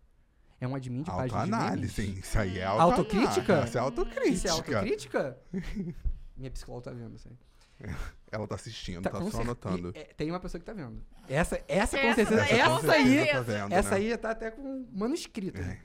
É 0.60 0.68
um 0.68 0.76
admin 0.76 1.04
de 1.04 1.12
página 1.12 1.28
de 1.28 1.34
Autoanálise, 1.54 2.02
memes. 2.02 2.16
hein? 2.16 2.20
Isso 2.22 2.40
aí 2.40 2.60
é 2.60 2.64
Autocrítica? 2.66 3.58
autoanálise. 3.60 3.68
Isso 3.68 3.78
é 3.78 3.82
autocrítica. 3.82 4.30
Isso 4.30 4.48
é 4.48 4.50
autocrítica? 4.52 5.38
Minha 6.38 6.52
psicóloga 6.52 6.90
tá 6.92 6.92
vendo 6.96 7.16
isso 7.16 7.28
aí. 7.30 7.38
Ela 8.32 8.48
tá 8.48 8.56
assistindo, 8.56 9.02
Tá, 9.04 9.10
tá, 9.10 9.30
só 9.32 9.42
anotando. 9.42 9.92
e- 9.96 10.00
é, 10.00 10.04
tem 10.06 10.30
uma 10.32 10.40
pessoa 10.40 10.60
que 10.60 10.66
tá 10.66 10.74
vendo. 10.74 11.02
Essa, 11.28 11.62
essa, 11.68 11.98
com 11.98 12.08
Essa 12.08 12.16
certeza. 12.26 12.36
daí, 12.42 12.50
com 12.50 12.78
essa 12.78 12.92
aí, 12.94 13.28
tá 13.32 13.42
vendo, 13.42 13.74
essa 13.74 13.90
né? 13.92 13.96
aí 13.98 14.10
já 14.10 14.18
tá 14.18 14.32
até 14.32 14.52
com 14.52 14.88
manuscrito. 14.94 15.60
É. 15.62 15.80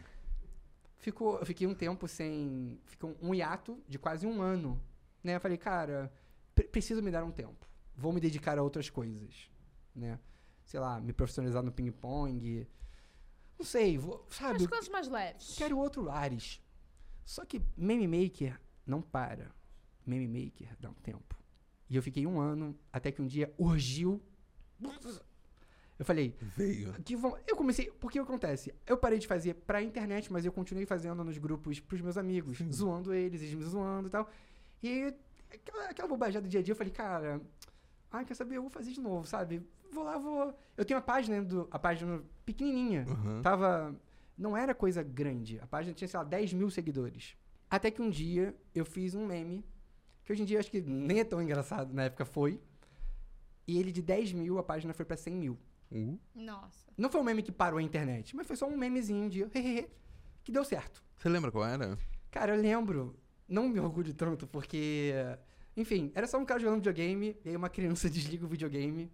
Ficou, 0.98 1.38
eu 1.38 1.46
fiquei 1.46 1.66
um 1.66 1.74
tempo 1.74 2.06
sem. 2.06 2.78
Ficou 2.86 3.16
um 3.22 3.34
hiato 3.34 3.78
de 3.88 3.98
quase 3.98 4.26
um 4.26 4.40
ano. 4.42 4.80
Né? 5.22 5.36
Eu 5.36 5.40
falei, 5.40 5.56
cara, 5.56 6.12
pre- 6.54 6.66
preciso 6.68 7.02
me 7.02 7.10
dar 7.10 7.24
um 7.24 7.30
tempo. 7.30 7.66
Vou 7.96 8.12
me 8.12 8.20
dedicar 8.20 8.58
a 8.58 8.62
outras 8.62 8.90
coisas. 8.90 9.48
Né? 9.94 10.18
Sei 10.64 10.78
lá, 10.78 11.00
me 11.00 11.12
profissionalizar 11.12 11.62
no 11.62 11.72
ping-pong. 11.72 12.66
Não 13.61 13.64
sei, 13.66 13.98
vou, 13.98 14.26
sabe? 14.30 14.56
As 14.56 14.66
coisas 14.66 14.88
mais 14.88 15.06
leves. 15.06 15.54
Quero 15.54 15.76
outro 15.76 16.11
Ares. 16.11 16.62
Só 17.26 17.44
que 17.44 17.61
Meme 17.76 18.08
Maker 18.08 18.58
não 18.86 19.02
para. 19.02 19.54
Meme 20.06 20.26
Maker 20.26 20.74
dá 20.80 20.88
um 20.88 20.94
tempo. 20.94 21.38
E 21.86 21.94
eu 21.94 22.02
fiquei 22.02 22.26
um 22.26 22.40
ano, 22.40 22.74
até 22.90 23.12
que 23.12 23.20
um 23.20 23.26
dia 23.26 23.52
urgiu. 23.58 24.18
Eu 25.98 26.06
falei, 26.06 26.34
Veio. 26.40 26.94
que 27.04 27.14
vão... 27.14 27.36
eu 27.46 27.54
comecei. 27.54 27.90
Porque 28.00 28.18
o 28.18 28.24
que 28.24 28.30
acontece? 28.30 28.74
Eu 28.86 28.96
parei 28.96 29.18
de 29.18 29.26
fazer 29.26 29.52
pra 29.52 29.82
internet, 29.82 30.32
mas 30.32 30.46
eu 30.46 30.52
continuei 30.52 30.86
fazendo 30.86 31.22
nos 31.22 31.36
grupos 31.36 31.78
pros 31.80 32.00
meus 32.00 32.16
amigos, 32.16 32.56
Sim. 32.56 32.72
zoando 32.72 33.12
eles, 33.12 33.42
eles 33.42 33.52
me 33.52 33.62
zoando 33.62 34.08
e 34.08 34.11
tal. 34.11 34.30
E 34.82 35.14
aquela, 35.52 35.90
aquela 35.90 36.08
bobajada 36.08 36.46
do 36.46 36.50
dia 36.50 36.61
a 36.61 36.62
dia, 36.62 36.72
eu 36.72 36.76
falei, 36.76 36.94
cara, 36.94 37.42
ai, 38.11 38.24
quer 38.24 38.32
saber? 38.32 38.56
Eu 38.56 38.62
vou 38.62 38.70
fazer 38.70 38.90
de 38.90 39.00
novo, 39.02 39.26
sabe? 39.26 39.62
Vou 39.93 40.05
lá, 40.05 40.18
vou. 40.18 40.55
Eu 40.76 40.84
tenho 40.84 40.99
a 40.99 41.03
página, 41.03 41.43
do, 41.43 41.68
a 41.70 41.78
página 41.78 42.22
pequenininha. 42.45 43.07
Uhum. 43.09 43.43
Tava. 43.43 43.95
Não 44.36 44.57
era 44.57 44.74
coisa 44.74 45.03
grande. 45.03 45.59
A 45.61 45.66
página 45.66 45.95
tinha, 45.95 46.09
sei 46.09 46.18
lá, 46.18 46.24
10 46.24 46.53
mil 46.55 46.70
seguidores. 46.70 47.36
Até 47.68 47.91
que 47.91 48.01
um 48.01 48.11
dia 48.11 48.55
eu 48.74 48.84
fiz 48.84 49.14
um 49.14 49.26
meme, 49.26 49.64
que 50.24 50.32
hoje 50.32 50.43
em 50.43 50.45
dia 50.45 50.57
eu 50.57 50.61
acho 50.61 50.70
que 50.70 50.80
nem 50.80 51.20
é 51.20 51.24
tão 51.24 51.41
engraçado, 51.41 51.93
na 51.93 52.05
época 52.05 52.24
foi. 52.24 52.61
E 53.66 53.78
ele 53.78 53.93
de 53.93 54.03
10 54.03 54.32
mil, 54.32 54.59
a 54.59 54.62
página 54.62 54.93
foi 54.93 55.05
pra 55.05 55.16
100 55.16 55.34
mil. 55.34 55.59
Uh, 55.93 56.18
Nossa. 56.34 56.91
Não 56.97 57.11
foi 57.11 57.20
um 57.20 57.24
meme 57.24 57.43
que 57.43 57.53
parou 57.53 57.78
a 57.78 57.82
internet, 57.82 58.34
mas 58.34 58.47
foi 58.47 58.57
só 58.57 58.66
um 58.66 58.76
memezinho 58.76 59.28
de 59.28 59.43
hehehe, 59.43 59.88
que 60.43 60.51
deu 60.51 60.64
certo. 60.64 61.05
Você 61.16 61.28
lembra 61.28 61.53
qual 61.53 61.64
era? 61.64 61.99
Cara, 62.30 62.55
eu 62.55 62.61
lembro, 62.61 63.16
não 63.49 63.68
me 63.68 63.78
orgulho 63.78 64.14
tanto, 64.14 64.47
porque. 64.47 65.12
Enfim, 65.76 66.11
era 66.14 66.26
só 66.26 66.38
um 66.38 66.45
cara 66.45 66.61
jogando 66.61 66.78
videogame, 66.78 67.36
e 67.45 67.51
aí 67.51 67.57
uma 67.57 67.68
criança 67.68 68.09
desliga 68.11 68.45
o 68.45 68.49
videogame, 68.49 69.11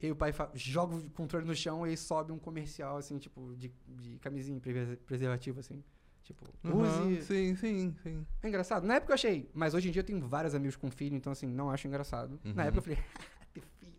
e 0.00 0.10
o 0.10 0.16
pai 0.16 0.32
joga 0.54 0.94
o 0.96 1.10
controle 1.10 1.46
no 1.46 1.54
chão 1.54 1.86
e 1.86 1.90
aí 1.90 1.96
sobe 1.96 2.30
um 2.32 2.38
comercial, 2.38 2.96
assim, 2.96 3.18
tipo, 3.18 3.54
de, 3.56 3.72
de 3.86 4.18
camisinha 4.18 4.60
preservativo, 5.06 5.60
assim. 5.60 5.82
Tipo, 6.22 6.44
Uhum, 6.62 6.82
use. 6.82 7.22
Sim, 7.24 7.56
sim, 7.56 7.96
sim. 8.02 8.26
É 8.42 8.48
engraçado? 8.48 8.86
Na 8.86 8.96
época 8.96 9.12
eu 9.12 9.14
achei, 9.14 9.50
mas 9.54 9.72
hoje 9.74 9.88
em 9.88 9.90
dia 9.92 10.00
eu 10.00 10.04
tenho 10.06 10.20
vários 10.28 10.54
amigos 10.54 10.76
com 10.76 10.90
filho, 10.90 11.16
então 11.16 11.32
assim, 11.32 11.46
não 11.46 11.70
acho 11.70 11.88
engraçado. 11.88 12.38
Na 12.44 12.62
Uhum. 12.64 12.68
época 12.68 12.78
eu 12.78 12.82
falei, 12.82 12.98
ter 13.54 13.62
filho. 13.80 13.94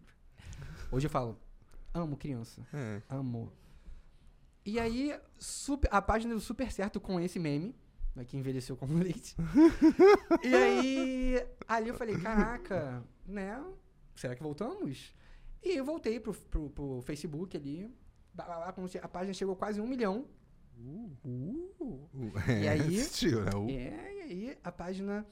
Hoje 0.92 1.08
eu 1.08 1.10
falo, 1.12 1.38
amo 1.94 2.16
criança. 2.16 2.66
É. 2.74 3.02
Amo. 3.10 3.52
E 4.66 4.80
aí, 4.80 5.20
super- 5.40 5.90
a 5.92 6.02
página 6.02 6.32
deu 6.34 6.40
super 6.40 6.72
certo 6.72 7.00
com 7.02 7.20
esse 7.20 7.40
meme, 7.40 7.76
né, 8.16 8.24
que 8.24 8.38
envelheceu 8.38 8.78
como 8.78 8.94
leite. 9.00 9.36
e 10.44 10.56
aí, 10.56 11.48
ali 11.68 11.90
eu 11.90 11.96
falei, 11.96 12.16
caraca, 12.18 13.04
né? 13.26 13.64
Será 14.16 14.36
que 14.36 14.44
voltamos? 14.44 15.14
E 15.64 15.76
eu 15.78 15.84
voltei 15.86 16.20
pro, 16.20 16.34
pro, 16.34 16.70
pro 16.70 17.02
Facebook 17.02 17.56
ali. 17.58 17.90
blá, 18.34 18.46
blá, 18.46 18.56
blá, 18.58 18.74
quando 18.74 18.88
che- 18.90 19.00
A 19.00 19.08
página 19.08 19.34
chegou 19.34 19.56
quase 19.56 19.80
um 19.82 19.88
milhão. 19.88 20.26
Uh. 20.78 21.12
Uh, 21.80 22.10
E 22.62 22.68
aí- 22.68 22.80
Assistiu, 23.02 23.44
né? 23.44 23.52
Uh. 23.56 23.70
É, 23.70 24.16
e 24.18 24.22
aí 24.22 24.58
a 24.64 24.72
página 24.72 25.26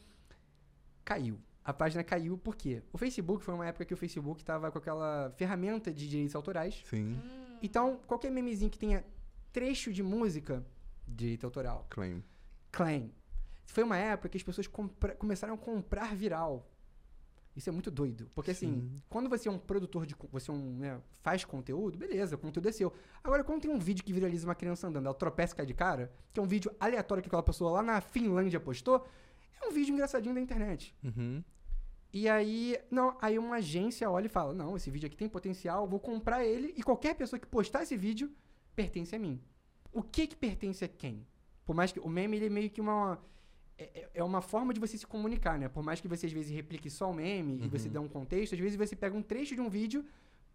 caiu. 1.05 1.39
A 1.63 1.73
página 1.73 2.03
caiu 2.03 2.37
por 2.37 2.55
quê? 2.55 2.81
O 2.93 2.97
Facebook 2.97 3.43
foi 3.43 3.53
uma 3.53 3.65
época 3.67 3.85
que 3.85 3.93
o 3.93 3.97
Facebook 3.97 4.43
tava 4.43 4.71
com 4.71 4.77
aquela 4.77 5.31
ferramenta 5.37 5.93
de 5.93 6.07
direitos 6.07 6.35
autorais. 6.35 6.81
Sim, 6.89 7.13
Hum. 7.13 7.57
Então, 7.61 7.99
qualquer 8.05 8.29
memezinho 8.31 8.69
que 8.69 8.77
tenha 8.77 9.03
trecho 9.51 9.91
de 9.91 10.03
música, 10.03 10.63
direito 11.07 11.45
autoral, 11.45 11.87
claim. 11.89 12.23
claim. 12.71 13.11
Foi 13.65 13.83
uma 13.83 13.97
época 13.97 14.29
que 14.29 14.37
as 14.37 14.43
pessoas 14.43 14.67
começaram 15.17 15.55
a 15.55 15.57
comprar 15.57 16.15
viral. 16.15 16.69
Isso 17.57 17.69
é 17.69 17.73
muito 17.73 17.89
doido. 17.89 18.29
Porque 18.35 18.51
assim, 18.51 18.67
Sim. 18.67 19.01
quando 19.09 19.27
você 19.27 19.49
é 19.49 19.51
um 19.51 19.57
produtor 19.57 20.05
de. 20.05 20.15
Você 20.31 20.51
é 20.51 20.53
um, 20.53 20.77
né, 20.77 21.01
faz 21.23 21.43
conteúdo, 21.43 21.97
beleza, 21.97 22.35
o 22.35 22.37
conteúdo 22.37 22.69
é 22.69 22.71
seu. 22.71 22.93
Agora, 23.23 23.43
quando 23.43 23.63
tem 23.63 23.71
um 23.71 23.79
vídeo 23.79 24.05
que 24.05 24.13
viraliza 24.13 24.47
uma 24.47 24.53
criança 24.53 24.87
andando, 24.87 25.07
ela 25.07 25.15
tropeça 25.15 25.55
e 25.55 25.57
cai 25.57 25.65
de 25.65 25.73
cara, 25.73 26.11
que 26.31 26.39
é 26.39 26.43
um 26.43 26.45
vídeo 26.45 26.71
aleatório 26.79 27.23
que 27.23 27.27
aquela 27.27 27.41
pessoa 27.41 27.71
lá 27.71 27.81
na 27.81 27.99
Finlândia 27.99 28.59
postou, 28.59 29.03
é 29.59 29.67
um 29.67 29.71
vídeo 29.71 29.91
engraçadinho 29.91 30.35
da 30.35 30.39
internet. 30.39 30.95
Uhum. 31.03 31.43
E 32.13 32.29
aí, 32.29 32.77
não, 32.91 33.17
aí 33.19 33.39
uma 33.39 33.55
agência 33.55 34.07
olha 34.07 34.27
e 34.27 34.29
fala: 34.29 34.53
Não, 34.53 34.77
esse 34.77 34.91
vídeo 34.91 35.07
aqui 35.07 35.17
tem 35.17 35.27
potencial, 35.27 35.87
vou 35.87 35.99
comprar 35.99 36.45
ele 36.45 36.75
e 36.77 36.83
qualquer 36.83 37.15
pessoa 37.15 37.39
que 37.39 37.47
postar 37.47 37.81
esse 37.81 37.97
vídeo 37.97 38.31
pertence 38.75 39.15
a 39.15 39.19
mim. 39.19 39.41
O 39.91 40.03
que 40.03 40.27
que 40.27 40.35
pertence 40.35 40.85
a 40.85 40.87
quem? 40.87 41.25
Por 41.65 41.75
mais 41.75 41.91
que 41.91 41.99
o 41.99 42.07
meme 42.07 42.37
ele 42.37 42.45
é 42.45 42.49
meio 42.49 42.69
que 42.69 42.79
uma 42.79 43.17
é, 43.17 43.17
é- 43.77 44.09
é 44.15 44.23
uma 44.23 44.41
forma 44.41 44.73
de 44.73 44.79
você 44.79 44.97
se 44.97 45.05
comunicar, 45.07 45.57
né? 45.59 45.67
Por 45.69 45.83
mais 45.83 45.99
que 46.01 46.07
você 46.07 46.25
às 46.25 46.31
vezes 46.31 46.51
replique 46.51 46.89
só 46.89 47.09
o 47.11 47.13
meme 47.13 47.59
e 47.63 47.67
você 47.67 47.87
Uhum. 47.87 47.93
dê 47.93 47.99
um 47.99 48.07
contexto, 48.07 48.53
às 48.53 48.59
vezes 48.59 48.75
você 48.77 48.95
pega 48.95 49.15
um 49.15 49.21
trecho 49.21 49.55
de 49.55 49.61
um 49.61 49.69
vídeo, 49.69 50.05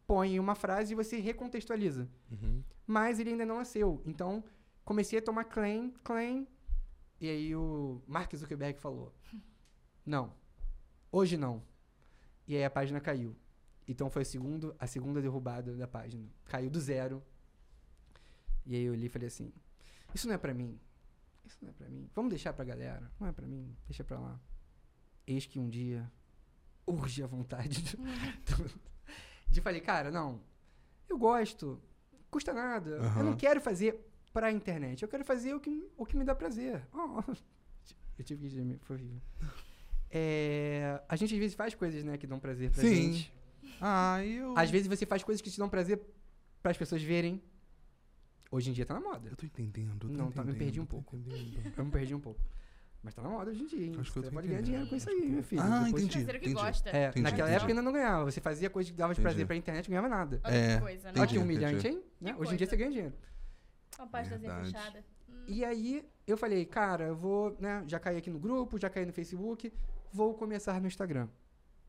põe 0.06 0.38
uma 0.40 0.54
frase 0.54 0.92
e 0.92 0.96
você 0.96 1.18
recontextualiza. 1.18 2.08
Uhum. 2.30 2.62
Mas 2.86 3.18
ele 3.20 3.30
ainda 3.30 3.46
não 3.46 3.60
é 3.60 3.64
seu. 3.64 4.02
Então, 4.04 4.42
comecei 4.84 5.18
a 5.18 5.22
tomar 5.22 5.44
claim, 5.44 5.94
claim. 6.02 6.46
E 7.20 7.28
aí 7.28 7.54
o 7.54 8.02
Mark 8.06 8.34
Zuckerberg 8.34 8.80
falou: 8.80 9.14
Não, 10.04 10.34
hoje 11.12 11.36
não. 11.36 11.62
E 12.48 12.56
aí 12.56 12.64
a 12.64 12.70
página 12.70 13.00
caiu. 13.00 13.36
Então 13.86 14.10
foi 14.10 14.22
a, 14.22 14.24
segundo, 14.24 14.74
a 14.78 14.86
segunda 14.86 15.20
derrubada 15.22 15.74
da 15.76 15.86
página. 15.86 16.24
Caiu 16.46 16.68
do 16.70 16.80
zero. 16.80 17.22
E 18.66 18.74
aí 18.74 18.82
eu 18.82 18.92
olhei 18.92 19.06
e 19.06 19.08
falei 19.08 19.28
assim: 19.28 19.52
Isso 20.14 20.26
não 20.26 20.34
é 20.34 20.38
pra 20.38 20.52
mim. 20.52 20.78
Isso 21.45 21.59
não 21.62 21.70
é 21.70 21.72
pra 21.72 21.88
mim. 21.88 22.09
Vamos 22.14 22.30
deixar 22.30 22.53
pra 22.53 22.64
galera. 22.64 23.11
Não 23.18 23.26
é 23.26 23.32
pra 23.32 23.47
mim. 23.47 23.76
Deixa 23.86 24.05
pra 24.05 24.18
lá. 24.18 24.40
Eis 25.26 25.47
que 25.47 25.59
um 25.59 25.68
dia 25.68 26.11
urge 26.86 27.22
a 27.22 27.26
vontade 27.26 27.80
de, 27.82 27.97
de 29.49 29.61
falei, 29.61 29.80
cara, 29.80 30.11
não. 30.11 30.40
Eu 31.09 31.18
gosto. 31.18 31.80
Custa 32.30 32.53
nada. 32.53 32.90
Eu 32.90 33.24
não 33.24 33.36
quero 33.36 33.61
fazer 33.61 33.99
pra 34.32 34.51
internet. 34.51 35.03
Eu 35.03 35.09
quero 35.09 35.24
fazer 35.24 35.55
o 35.55 35.61
que, 35.61 35.90
o 35.97 36.07
que 36.07 36.16
me 36.16 36.24
dá 36.24 36.34
prazer. 36.34 36.86
Oh. 36.93 37.22
Eu 38.18 38.24
tive 38.24 38.43
que 38.43 38.55
gemer, 38.55 38.78
foi 38.82 38.97
horrível. 38.97 39.20
É, 40.11 41.03
a 41.09 41.16
gente 41.16 41.32
às 41.32 41.40
vezes 41.40 41.57
faz 41.57 41.74
coisas, 41.74 42.05
né, 42.05 42.18
que 42.18 42.26
dão 42.26 42.38
prazer 42.38 42.70
pra 42.70 42.82
Sim. 42.82 42.95
gente. 42.95 43.32
Ah, 43.80 44.24
eu. 44.24 44.57
Às 44.57 44.70
vezes 44.70 44.86
você 44.86 45.07
faz 45.07 45.24
coisas 45.24 45.40
que 45.40 45.51
te 45.51 45.59
dão 45.59 45.68
prazer 45.68 45.99
para 46.62 46.70
as 46.70 46.76
pessoas 46.76 47.03
verem. 47.03 47.43
Hoje 48.53 48.68
em 48.70 48.72
dia 48.74 48.84
tá 48.86 48.94
na 48.94 49.00
moda. 49.00 49.28
Eu 49.30 49.34
tô 49.36 49.44
entendendo. 49.46 49.98
tô 49.98 50.09
Não, 50.09 50.30
tá, 50.30 50.44
me 50.44 50.50
entendendo, 50.50 50.59
perdi 50.59 50.78
um 50.80 50.84
pouco. 50.86 51.16
entendendo. 51.16 51.72
Eu 51.76 51.84
me 51.84 51.90
perdi 51.90 52.14
um 52.14 52.20
pouco. 52.20 52.40
Mas 53.03 53.14
tá 53.14 53.20
na 53.22 53.28
moda 53.30 53.50
hoje 53.50 53.62
em 53.62 53.66
dia, 53.66 53.86
hein? 53.86 53.96
Acho 53.98 54.12
que 54.12 54.18
eu 54.18 54.22
Você 54.22 54.28
tô 54.28 54.34
pode 54.36 54.46
ganhar 54.46 54.61
entendendo. 54.61 54.64
dinheiro 54.86 54.88
com 54.90 54.94
isso 54.94 55.11
aí, 55.11 55.16
que 55.20 55.26
eu- 55.26 55.30
meu 55.30 55.42
filho. 55.42 55.61
Ah, 55.62 55.82
Depois- 55.86 56.05
entendi. 56.05 56.24
Que 56.24 56.36
entendi. 56.36 56.53
gosta. 56.55 56.90
É, 56.90 57.09
Entendi, 57.09 57.22
naquela 57.24 57.42
entendi. 57.48 57.57
época 57.57 57.72
ainda 57.72 57.82
não 57.82 57.92
ganhava. 57.92 58.24
Você 58.30 58.40
fazia 58.40 58.70
coisa 58.70 58.90
que 58.92 58.96
dava 58.96 59.12
de 59.12 59.20
prazer 59.20 59.44
pra 59.44 59.57
internet 59.57 59.86
e 59.86 59.90
não 59.90 59.96
ganhava 60.03 60.09
nada. 60.14 60.40
Olha 60.44 60.55
É, 60.55 60.74
que 60.76 60.80
coisa, 60.82 61.09
né? 61.12 61.14
Olha 61.18 61.26
que 61.26 61.38
humilhante, 61.38 61.88
hein? 61.88 62.03
Né? 62.20 62.32
Que 62.32 62.40
Hoje 62.40 62.55
em 62.55 62.57
dia 62.57 62.66
coisa. 62.66 62.70
você 62.70 62.76
ganha 62.76 62.90
dinheiro. 62.92 63.14
Uma 63.98 64.07
páginazinha 64.07 64.50
Verdade. 64.53 64.72
fechada. 64.72 65.05
Hum. 65.28 65.44
E 65.48 65.64
aí 65.64 66.05
eu 66.28 66.36
falei, 66.36 66.64
cara, 66.64 67.05
eu 67.07 67.16
vou, 67.16 67.57
né? 67.59 67.82
Já 67.88 67.98
caí 67.98 68.16
aqui 68.18 68.30
no 68.30 68.38
grupo, 68.38 68.78
já 68.78 68.88
caí 68.88 69.05
no 69.05 69.12
Facebook, 69.12 69.72
vou 70.12 70.34
começar 70.34 70.80
no 70.80 70.86
Instagram. 70.86 71.26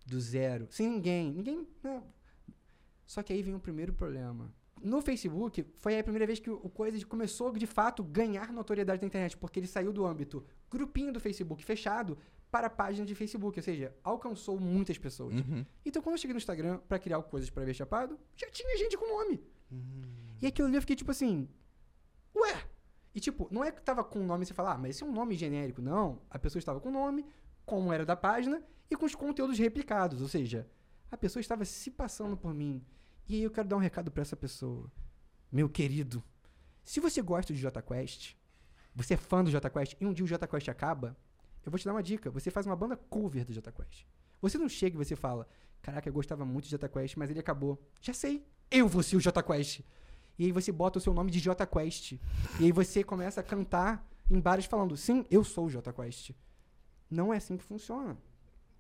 Do 0.08 0.20
zero. 0.20 0.66
Sem 0.72 0.90
ninguém. 0.90 1.32
Ninguém. 1.32 1.68
Né? 1.84 2.02
Só 3.06 3.22
que 3.22 3.32
aí 3.34 3.44
vem 3.44 3.54
o 3.54 3.60
primeiro 3.60 3.94
problema. 3.94 4.52
No 4.84 5.02
Facebook, 5.02 5.66
foi 5.78 5.98
a 5.98 6.04
primeira 6.04 6.28
vez 6.28 6.40
que 6.40 6.50
o 6.50 6.60
o 6.64 6.70
Coisa 6.70 7.06
começou, 7.06 7.52
de 7.54 7.66
fato, 7.66 8.04
ganhar 8.04 8.52
notoriedade 8.52 9.02
na 9.02 9.08
internet, 9.08 9.38
porque 9.38 9.60
ele 9.60 9.68
saiu 9.68 9.94
do 9.94 10.06
âmbito 10.06 10.46
grupinho 10.70 11.14
do 11.14 11.20
Facebook 11.20 11.64
fechado 11.64 12.18
para 12.52 12.68
a 12.68 12.70
página 12.70 13.06
de 13.06 13.16
Facebook, 13.16 13.58
ou 13.58 13.64
seja, 13.64 13.96
alcançou 14.04 14.60
muitas 14.60 14.98
pessoas. 14.98 15.34
Uhum. 15.34 15.66
Então, 15.84 16.02
quando 16.02 16.16
eu 16.16 16.18
cheguei 16.20 16.34
no 16.34 16.38
Instagram 16.38 16.80
pra 16.88 17.00
criar 17.00 17.18
o 17.18 17.24
Coisas 17.24 17.50
para 17.50 17.64
Ver 17.66 17.74
Chapado, 17.74 18.20
já 18.36 18.48
tinha 18.52 18.78
gente 18.78 18.98
com 18.98 19.08
nome. 19.08 19.44
Uhum. 19.72 20.04
E 20.42 20.48
aquilo 20.48 20.68
ali 20.68 20.78
eu 20.78 20.82
fiquei 20.82 20.96
tipo 20.96 21.10
assim, 21.10 21.48
ué? 22.36 22.64
E 23.16 23.20
tipo, 23.20 23.48
não 23.50 23.64
é 23.64 23.72
que 23.72 23.82
tava 23.82 24.04
com 24.04 24.20
o 24.20 24.26
nome 24.26 24.44
e 24.44 24.46
você 24.46 24.54
fala, 24.54 24.74
ah, 24.74 24.78
mas 24.78 24.92
esse 24.92 25.04
é 25.04 25.06
um 25.06 25.12
nome 25.12 25.36
genérico. 25.36 25.82
Não, 25.82 26.22
a 26.30 26.38
pessoa 26.38 26.60
estava 26.60 26.80
com 26.80 26.90
o 26.90 26.92
nome, 26.92 27.26
como 27.66 27.94
era 27.94 28.06
da 28.06 28.16
página, 28.16 28.62
e 28.90 28.96
com 28.96 29.06
os 29.06 29.16
conteúdos 29.16 29.58
replicados. 29.58 30.22
Ou 30.22 30.28
seja, 30.28 30.68
a 31.10 31.18
pessoa 31.18 31.42
estava 31.42 31.64
se 31.66 31.90
passando 31.90 32.36
por 32.36 32.54
mim. 32.54 32.84
E 33.28 33.36
aí 33.36 33.44
eu 33.44 33.52
quero 33.52 33.68
dar 33.68 33.76
um 33.76 33.80
recado 33.80 34.12
pra 34.12 34.22
essa 34.22 34.36
pessoa. 34.36 34.92
Meu 35.52 35.70
querido, 35.70 36.24
se 36.84 37.00
você 37.00 37.22
gosta 37.22 37.54
de 37.54 37.60
Jota 37.60 37.82
Quest, 37.82 38.36
você 38.96 39.14
é 39.14 39.18
fã 39.18 39.44
do 39.44 39.50
Jota 39.50 39.70
Quest, 39.70 39.96
e 40.00 40.06
um 40.06 40.14
dia 40.14 40.26
o 40.26 40.28
Jota 40.28 40.48
Quest 40.48 40.68
acaba, 40.70 41.18
eu 41.66 41.72
vou 41.72 41.80
te 41.80 41.86
dar 41.86 41.94
uma 41.94 42.04
dica. 42.04 42.30
Você 42.32 42.52
faz 42.52 42.66
uma 42.66 42.76
banda 42.76 42.98
cover 42.98 43.46
do 43.46 43.54
Jota 43.54 43.72
Quest. 43.72 44.06
Você 44.42 44.58
não 44.58 44.68
chega 44.68 44.96
e 44.96 45.06
você 45.06 45.16
fala, 45.16 45.48
caraca, 45.82 46.08
eu 46.10 46.14
gostava 46.14 46.44
muito 46.46 46.66
de 46.66 46.72
Jota 46.72 46.90
Quest, 46.90 47.16
mas 47.16 47.30
ele 47.30 47.40
acabou. 47.40 47.82
Já 48.02 48.14
sei, 48.14 48.46
eu 48.70 48.88
vou 48.88 49.02
ser 49.02 49.16
o 49.16 49.20
Jota 49.20 49.42
Quest. 49.42 49.82
E 50.38 50.46
aí 50.46 50.52
você 50.52 50.72
bota 50.72 50.98
o 50.98 51.02
seu 51.02 51.14
nome 51.14 51.32
de 51.32 51.40
Jota 51.40 51.66
Quest. 51.66 52.14
E 52.60 52.66
aí 52.66 52.72
você 52.72 53.04
começa 53.04 53.40
a 53.40 53.44
cantar 53.44 54.06
em 54.30 54.40
bares 54.40 54.66
falando, 54.66 54.98
sim, 54.98 55.26
eu 55.30 55.44
sou 55.44 55.68
o 55.68 55.70
Jota 55.70 55.94
Quest. 55.94 56.32
Não 57.10 57.34
é 57.34 57.38
assim 57.38 57.56
que 57.56 57.64
funciona. 57.64 58.18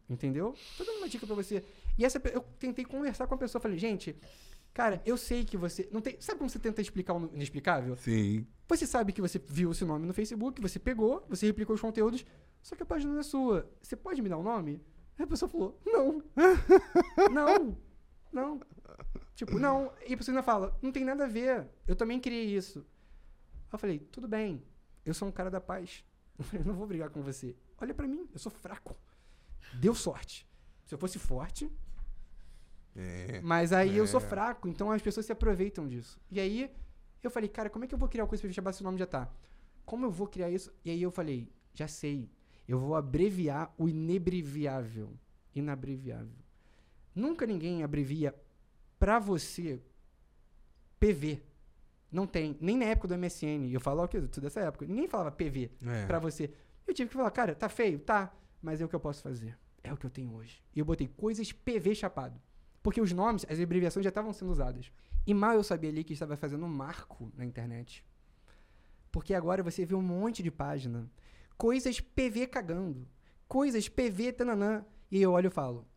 Entendeu? 0.10 0.56
Tô 0.78 0.84
dando 0.84 0.98
uma 0.98 1.08
dica 1.08 1.26
pra 1.26 1.36
você. 1.36 1.64
E 1.98 2.06
essa, 2.06 2.22
eu 2.30 2.42
tentei 2.60 2.86
conversar 2.86 3.28
com 3.28 3.36
a 3.36 3.38
pessoa. 3.38 3.62
Falei, 3.62 3.78
gente, 3.78 4.16
cara, 4.74 5.02
eu 5.06 5.18
sei 5.18 5.44
que 5.46 5.58
você. 5.58 5.88
Não 5.92 6.02
tem, 6.02 6.20
sabe 6.20 6.40
como 6.40 6.50
você 6.50 6.60
tenta 6.60 6.82
explicar 6.82 7.14
o 7.14 7.30
inexplicável? 7.34 7.96
Sim. 7.98 8.48
Você 8.68 8.88
sabe 8.88 9.14
que 9.14 9.22
você 9.22 9.40
viu 9.40 9.70
o 9.70 9.74
seu 9.74 9.86
nome 9.86 10.08
no 10.08 10.14
Facebook, 10.14 10.62
você 10.62 10.80
pegou, 10.80 11.26
você 11.30 11.46
replicou 11.46 11.76
os 11.76 11.82
conteúdos, 11.82 12.26
só 12.62 12.76
que 12.76 12.84
a 12.84 12.86
página 12.86 13.12
não 13.12 13.20
é 13.20 13.24
sua. 13.24 13.70
Você 13.82 13.96
pode 13.96 14.22
me 14.22 14.30
dar 14.30 14.38
o 14.38 14.44
nome? 14.44 14.82
Aí 15.18 15.26
a 15.26 15.28
pessoa 15.28 15.50
falou, 15.50 15.80
não. 15.86 16.24
não. 17.32 17.78
Não. 18.32 18.60
Tipo, 19.36 19.60
não. 19.60 19.94
E 20.08 20.14
a 20.14 20.18
pessoa 20.18 20.34
ainda 20.34 20.44
fala, 20.44 20.78
não 20.82 20.92
tem 20.92 21.04
nada 21.04 21.26
a 21.26 21.28
ver. 21.28 21.70
Eu 21.88 21.96
também 21.96 22.20
criei 22.20 22.56
isso. 22.56 22.80
Aí 22.80 23.74
eu 23.74 23.80
falei, 23.80 24.00
tudo 24.00 24.28
bem. 24.28 24.64
Eu 25.06 25.14
sou 25.14 25.28
um 25.28 25.32
cara 25.32 25.52
da 25.52 25.62
paz. 25.62 26.04
Eu 26.52 26.66
não 26.66 26.74
vou 26.74 26.88
brigar 26.88 27.10
com 27.10 27.22
você. 27.22 27.56
Olha 27.80 27.94
pra 27.94 28.08
mim, 28.08 28.28
eu 28.34 28.40
sou 28.40 28.52
fraco. 28.52 28.96
Deu 29.76 29.94
sorte. 29.94 30.48
Se 30.86 30.96
eu 30.96 30.98
fosse 30.98 31.20
forte, 31.20 31.72
É. 32.96 33.42
mas 33.42 33.74
aí 33.74 33.98
eu 33.98 34.06
sou 34.06 34.20
É. 34.20 34.24
fraco, 34.24 34.68
então 34.68 34.92
as 34.92 35.02
pessoas 35.02 35.26
se 35.26 35.32
aproveitam 35.32 35.88
disso. 35.88 36.20
E 36.32 36.40
aí 36.40 36.70
eu 37.24 37.32
falei, 37.32 37.50
cara, 37.50 37.70
como 37.70 37.86
é 37.86 37.88
que 37.88 37.94
eu 37.96 38.00
vou 38.00 38.08
criar 38.10 38.24
uma 38.24 38.30
coisa 38.30 38.42
pra 38.42 38.48
gente 38.50 38.56
chamar 38.56 38.74
se 38.74 38.82
o 38.82 38.84
nome 38.84 38.98
já 39.00 39.06
tá? 39.08 39.32
Como 39.86 40.06
eu 40.06 40.12
vou 40.12 40.28
criar 40.28 40.50
isso? 40.50 40.72
E 40.86 40.92
aí 40.92 41.02
eu 41.02 41.12
falei, 41.12 41.50
já 41.74 41.88
sei. 41.88 42.30
Eu 42.68 42.80
vou 42.80 42.96
abreviar 42.96 43.74
o 43.78 43.90
inabreviável. 43.90 45.10
Inabreviável. 45.56 46.38
Nunca 47.16 47.46
ninguém 47.46 47.84
abrevia 47.84 48.34
pra 49.00 49.20
você 49.20 49.82
PV. 51.00 51.42
Não 52.12 52.28
tem. 52.28 52.58
Nem 52.62 52.78
na 52.78 52.86
época 52.86 53.08
do 53.08 53.18
MSN. 53.18 53.70
Eu 53.72 53.80
falo 53.82 54.04
o 54.04 54.08
que? 54.08 54.22
Tudo 54.22 54.44
dessa 54.44 54.62
época. 54.62 54.86
Ninguém 54.86 55.08
falava 55.08 55.32
PV 55.32 55.72
É. 55.86 56.06
pra 56.06 56.20
você. 56.20 56.52
Eu 56.88 56.94
tive 56.94 57.10
que 57.10 57.16
falar, 57.16 57.32
cara, 57.32 57.56
tá 57.56 57.68
feio? 57.68 58.00
Tá. 58.00 58.34
Mas 58.62 58.80
é 58.82 58.86
o 58.86 58.90
que 58.90 58.96
eu 58.96 59.00
posso 59.00 59.22
fazer. 59.22 59.58
É 59.84 59.92
o 59.92 59.98
que 59.98 60.06
eu 60.06 60.10
tenho 60.10 60.34
hoje. 60.34 60.62
E 60.76 60.80
eu 60.80 60.86
botei 60.86 61.08
coisas 61.08 61.52
PV 61.52 61.96
chapado. 61.96 62.40
Porque 62.84 63.00
os 63.02 63.12
nomes, 63.14 63.46
as 63.50 63.60
abreviações 63.60 64.04
já 64.04 64.10
estavam 64.10 64.32
sendo 64.34 64.52
usadas. 64.52 64.92
E 65.26 65.34
mal 65.34 65.54
eu 65.56 65.64
sabia 65.64 65.90
ali 65.90 66.04
que 66.04 66.12
estava 66.14 66.36
fazendo 66.38 66.66
um 66.66 66.70
marco 66.70 67.32
na 67.36 67.46
internet. 67.46 68.06
Porque 69.12 69.34
agora 69.34 69.64
você 69.64 69.86
vê 69.86 69.96
um 69.96 70.02
monte 70.02 70.44
de 70.44 70.52
página. 70.52 71.10
Coisas 71.58 72.00
PV 72.00 72.48
cagando. 72.48 73.08
Coisas 73.48 73.88
PV 73.88 74.34
tananã. 74.34 74.86
E 75.10 75.22
eu 75.22 75.32
olho 75.32 75.48
e 75.48 75.52
falo, 75.52 75.88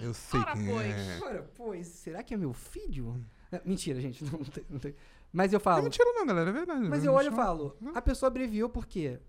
Eu 0.00 0.12
sei 0.14 0.40
ora, 0.40 0.52
quem 0.54 0.66
pois. 0.66 0.86
é. 0.96 1.20
Ora, 1.22 1.50
pois, 1.54 1.86
será 1.86 2.22
que 2.22 2.34
é 2.34 2.36
meu 2.36 2.52
filho? 2.52 3.24
É, 3.52 3.60
Mentira, 3.64 4.00
gente. 4.00 4.24
Não 4.24 4.42
tem, 4.42 4.64
não 4.68 4.78
tem. 4.80 4.94
Mas 5.32 5.52
eu 5.52 5.58
Não 5.58 5.60
é 5.60 5.64
falo. 5.64 5.82
mentira 5.84 6.12
não, 6.14 6.26
galera, 6.26 6.50
é 6.50 6.52
verdade. 6.52 6.88
Mas 6.88 7.04
Não 7.04 7.12
eu 7.12 7.16
olho 7.16 7.26
e 7.28 7.30
não- 7.30 7.36
falo, 7.36 7.76
a 7.94 8.02
pessoa 8.02 8.28
abreviou 8.28 8.68
por 8.68 8.86
quê? 8.86 9.20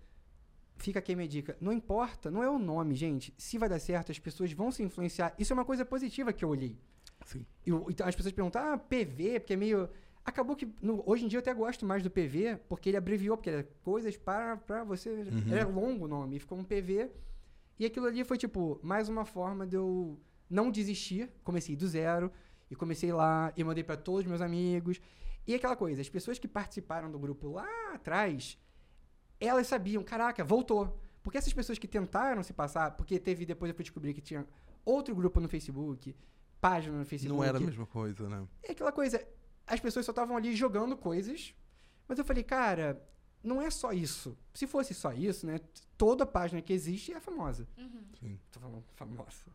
Fica 0.78 0.98
aqui 0.98 1.12
a 1.12 1.16
minha 1.16 1.28
dica. 1.28 1.56
Não 1.60 1.72
importa, 1.72 2.30
não 2.30 2.42
é 2.42 2.50
o 2.50 2.58
nome, 2.58 2.94
gente. 2.94 3.32
Se 3.38 3.56
vai 3.58 3.68
dar 3.68 3.78
certo, 3.78 4.12
as 4.12 4.18
pessoas 4.18 4.52
vão 4.52 4.70
se 4.70 4.82
influenciar. 4.82 5.34
Isso 5.38 5.52
é 5.52 5.54
uma 5.54 5.64
coisa 5.64 5.84
positiva 5.84 6.32
que 6.32 6.44
eu 6.44 6.48
olhei. 6.50 6.78
Sim. 7.24 7.44
Eu- 7.64 7.86
então 7.88 8.06
as 8.06 8.14
pessoas 8.14 8.32
perguntam, 8.34 8.62
ah, 8.62 8.76
PV, 8.78 9.40
porque 9.40 9.54
é 9.54 9.56
meio. 9.56 9.88
Acabou 10.24 10.54
que. 10.56 10.68
no- 10.82 11.02
hoje 11.06 11.24
em 11.24 11.28
dia 11.28 11.38
eu 11.38 11.40
até 11.40 11.54
gosto 11.54 11.86
mais 11.86 12.02
do 12.02 12.10
PV, 12.10 12.56
porque 12.68 12.90
ele 12.90 12.96
abreviou, 12.96 13.36
porque 13.36 13.48
era 13.50 13.68
coisas 13.82 14.16
para, 14.16 14.56
para 14.58 14.84
você. 14.84 15.10
Uhum. 15.10 15.52
Era 15.52 15.66
longo 15.66 16.04
o 16.04 16.08
nome, 16.08 16.38
ficou 16.38 16.58
um 16.58 16.64
PV. 16.64 17.10
E 17.78 17.86
aquilo 17.86 18.06
ali 18.06 18.22
foi, 18.24 18.36
tipo, 18.36 18.78
mais 18.82 19.08
uma 19.08 19.24
forma 19.24 19.66
de 19.66 19.76
eu 19.76 20.18
não 20.48 20.70
desistir. 20.70 21.30
Comecei 21.44 21.74
do 21.76 21.86
zero, 21.86 22.30
e 22.70 22.74
comecei 22.74 23.12
lá, 23.12 23.52
e 23.56 23.62
mandei 23.64 23.84
para 23.84 23.96
todos 23.96 24.20
os 24.22 24.26
meus 24.26 24.40
amigos. 24.40 25.00
E 25.46 25.54
aquela 25.54 25.76
coisa, 25.76 26.00
as 26.00 26.08
pessoas 26.08 26.38
que 26.38 26.48
participaram 26.48 27.10
do 27.10 27.18
grupo 27.18 27.48
lá 27.48 27.66
atrás, 27.94 28.58
elas 29.40 29.66
sabiam, 29.66 30.02
caraca, 30.02 30.44
voltou. 30.44 30.98
Porque 31.22 31.38
essas 31.38 31.52
pessoas 31.52 31.78
que 31.78 31.88
tentaram 31.88 32.42
se 32.42 32.52
passar, 32.52 32.92
porque 32.92 33.18
teve, 33.18 33.44
depois 33.44 33.68
eu 33.68 33.74
fui 33.74 33.82
descobrir 33.82 34.14
que 34.14 34.20
tinha 34.20 34.46
outro 34.84 35.14
grupo 35.14 35.40
no 35.40 35.48
Facebook, 35.48 36.14
página 36.60 36.96
no 36.96 37.04
Facebook. 37.04 37.36
Não 37.36 37.44
era 37.44 37.58
a 37.58 37.60
mesma 37.60 37.86
coisa, 37.86 38.28
né? 38.28 38.46
É 38.62 38.72
aquela 38.72 38.92
coisa, 38.92 39.26
as 39.66 39.80
pessoas 39.80 40.06
só 40.06 40.12
estavam 40.12 40.36
ali 40.36 40.54
jogando 40.54 40.96
coisas, 40.96 41.54
mas 42.06 42.18
eu 42.18 42.24
falei, 42.24 42.44
cara, 42.44 43.02
não 43.42 43.60
é 43.60 43.70
só 43.70 43.92
isso. 43.92 44.36
Se 44.54 44.66
fosse 44.66 44.94
só 44.94 45.12
isso, 45.12 45.46
né? 45.46 45.60
Toda 45.96 46.26
página 46.26 46.60
que 46.60 46.72
existe 46.72 47.12
é 47.12 47.20
famosa. 47.20 47.66
Uhum. 47.76 48.04
Sim. 48.20 48.38
Tô 48.52 48.60
falando 48.60 48.84
famosa. 48.94 49.46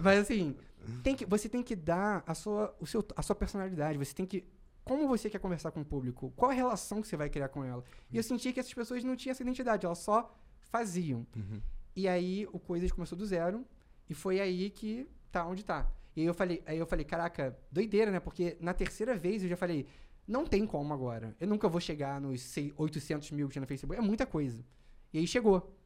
Mas 0.00 0.20
assim, 0.20 0.56
tem 1.02 1.14
que, 1.14 1.24
você 1.24 1.48
tem 1.48 1.62
que 1.62 1.74
dar 1.74 2.22
a 2.26 2.34
sua, 2.34 2.74
o 2.80 2.86
seu, 2.86 3.04
a 3.16 3.22
sua 3.22 3.34
personalidade. 3.34 3.98
Você 3.98 4.14
tem 4.14 4.26
que. 4.26 4.44
Como 4.88 5.06
você 5.06 5.28
quer 5.28 5.38
conversar 5.38 5.70
com 5.70 5.82
o 5.82 5.84
público? 5.84 6.32
Qual 6.34 6.50
a 6.50 6.54
relação 6.54 7.02
que 7.02 7.06
você 7.06 7.16
vai 7.16 7.28
criar 7.28 7.48
com 7.48 7.62
ela? 7.62 7.84
E 8.10 8.16
eu 8.16 8.22
senti 8.22 8.52
que 8.54 8.58
essas 8.58 8.72
pessoas 8.72 9.04
não 9.04 9.14
tinham 9.14 9.32
essa 9.32 9.42
identidade, 9.42 9.84
elas 9.84 9.98
só 9.98 10.34
faziam. 10.60 11.26
Uhum. 11.36 11.60
E 11.94 12.08
aí 12.08 12.48
o 12.52 12.58
Coisas 12.58 12.90
começou 12.90 13.16
do 13.16 13.26
zero. 13.26 13.66
E 14.08 14.14
foi 14.14 14.40
aí 14.40 14.70
que 14.70 15.06
tá 15.30 15.46
onde 15.46 15.62
tá. 15.62 15.86
E 16.16 16.22
aí 16.22 16.26
eu 16.26 16.32
falei, 16.32 16.62
aí 16.64 16.78
eu 16.78 16.86
falei, 16.86 17.04
caraca, 17.04 17.56
doideira, 17.70 18.10
né? 18.10 18.18
Porque 18.18 18.56
na 18.60 18.72
terceira 18.72 19.14
vez 19.14 19.42
eu 19.42 19.48
já 19.50 19.56
falei, 19.56 19.86
não 20.26 20.46
tem 20.46 20.66
como 20.66 20.94
agora. 20.94 21.36
Eu 21.38 21.46
nunca 21.46 21.68
vou 21.68 21.80
chegar 21.80 22.18
nos 22.18 22.40
sei, 22.40 22.72
800 22.76 23.30
mil 23.32 23.46
que 23.46 23.52
tinha 23.52 23.60
no 23.60 23.66
Facebook. 23.66 24.02
É 24.02 24.04
muita 24.04 24.24
coisa. 24.24 24.64
E 25.12 25.18
aí 25.18 25.26
chegou. 25.26 25.76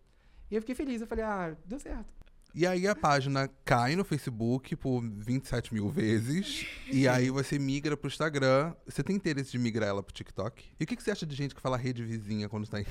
E 0.48 0.54
eu 0.54 0.62
fiquei 0.62 0.76
feliz. 0.76 1.00
Eu 1.00 1.08
falei, 1.08 1.24
ah, 1.24 1.56
deu 1.66 1.80
certo. 1.80 2.14
E 2.54 2.66
aí 2.66 2.86
a 2.86 2.94
página 2.94 3.48
cai 3.64 3.96
no 3.96 4.04
Facebook 4.04 4.76
por 4.76 5.00
27 5.00 5.72
mil 5.72 5.88
vezes. 5.88 6.66
e 6.90 7.08
aí 7.08 7.30
você 7.30 7.58
migra 7.58 7.96
pro 7.96 8.08
Instagram. 8.08 8.74
Você 8.86 9.02
tem 9.02 9.16
interesse 9.16 9.52
de 9.52 9.58
migrar 9.58 9.88
ela 9.88 10.02
pro 10.02 10.12
TikTok? 10.12 10.64
E 10.78 10.84
o 10.84 10.86
que, 10.86 10.94
que 10.96 11.02
você 11.02 11.10
acha 11.10 11.24
de 11.24 11.34
gente 11.34 11.54
que 11.54 11.60
fala 11.60 11.76
rede 11.76 12.04
vizinha 12.04 12.48
quando 12.48 12.68
tá 12.68 12.80
em. 12.80 12.84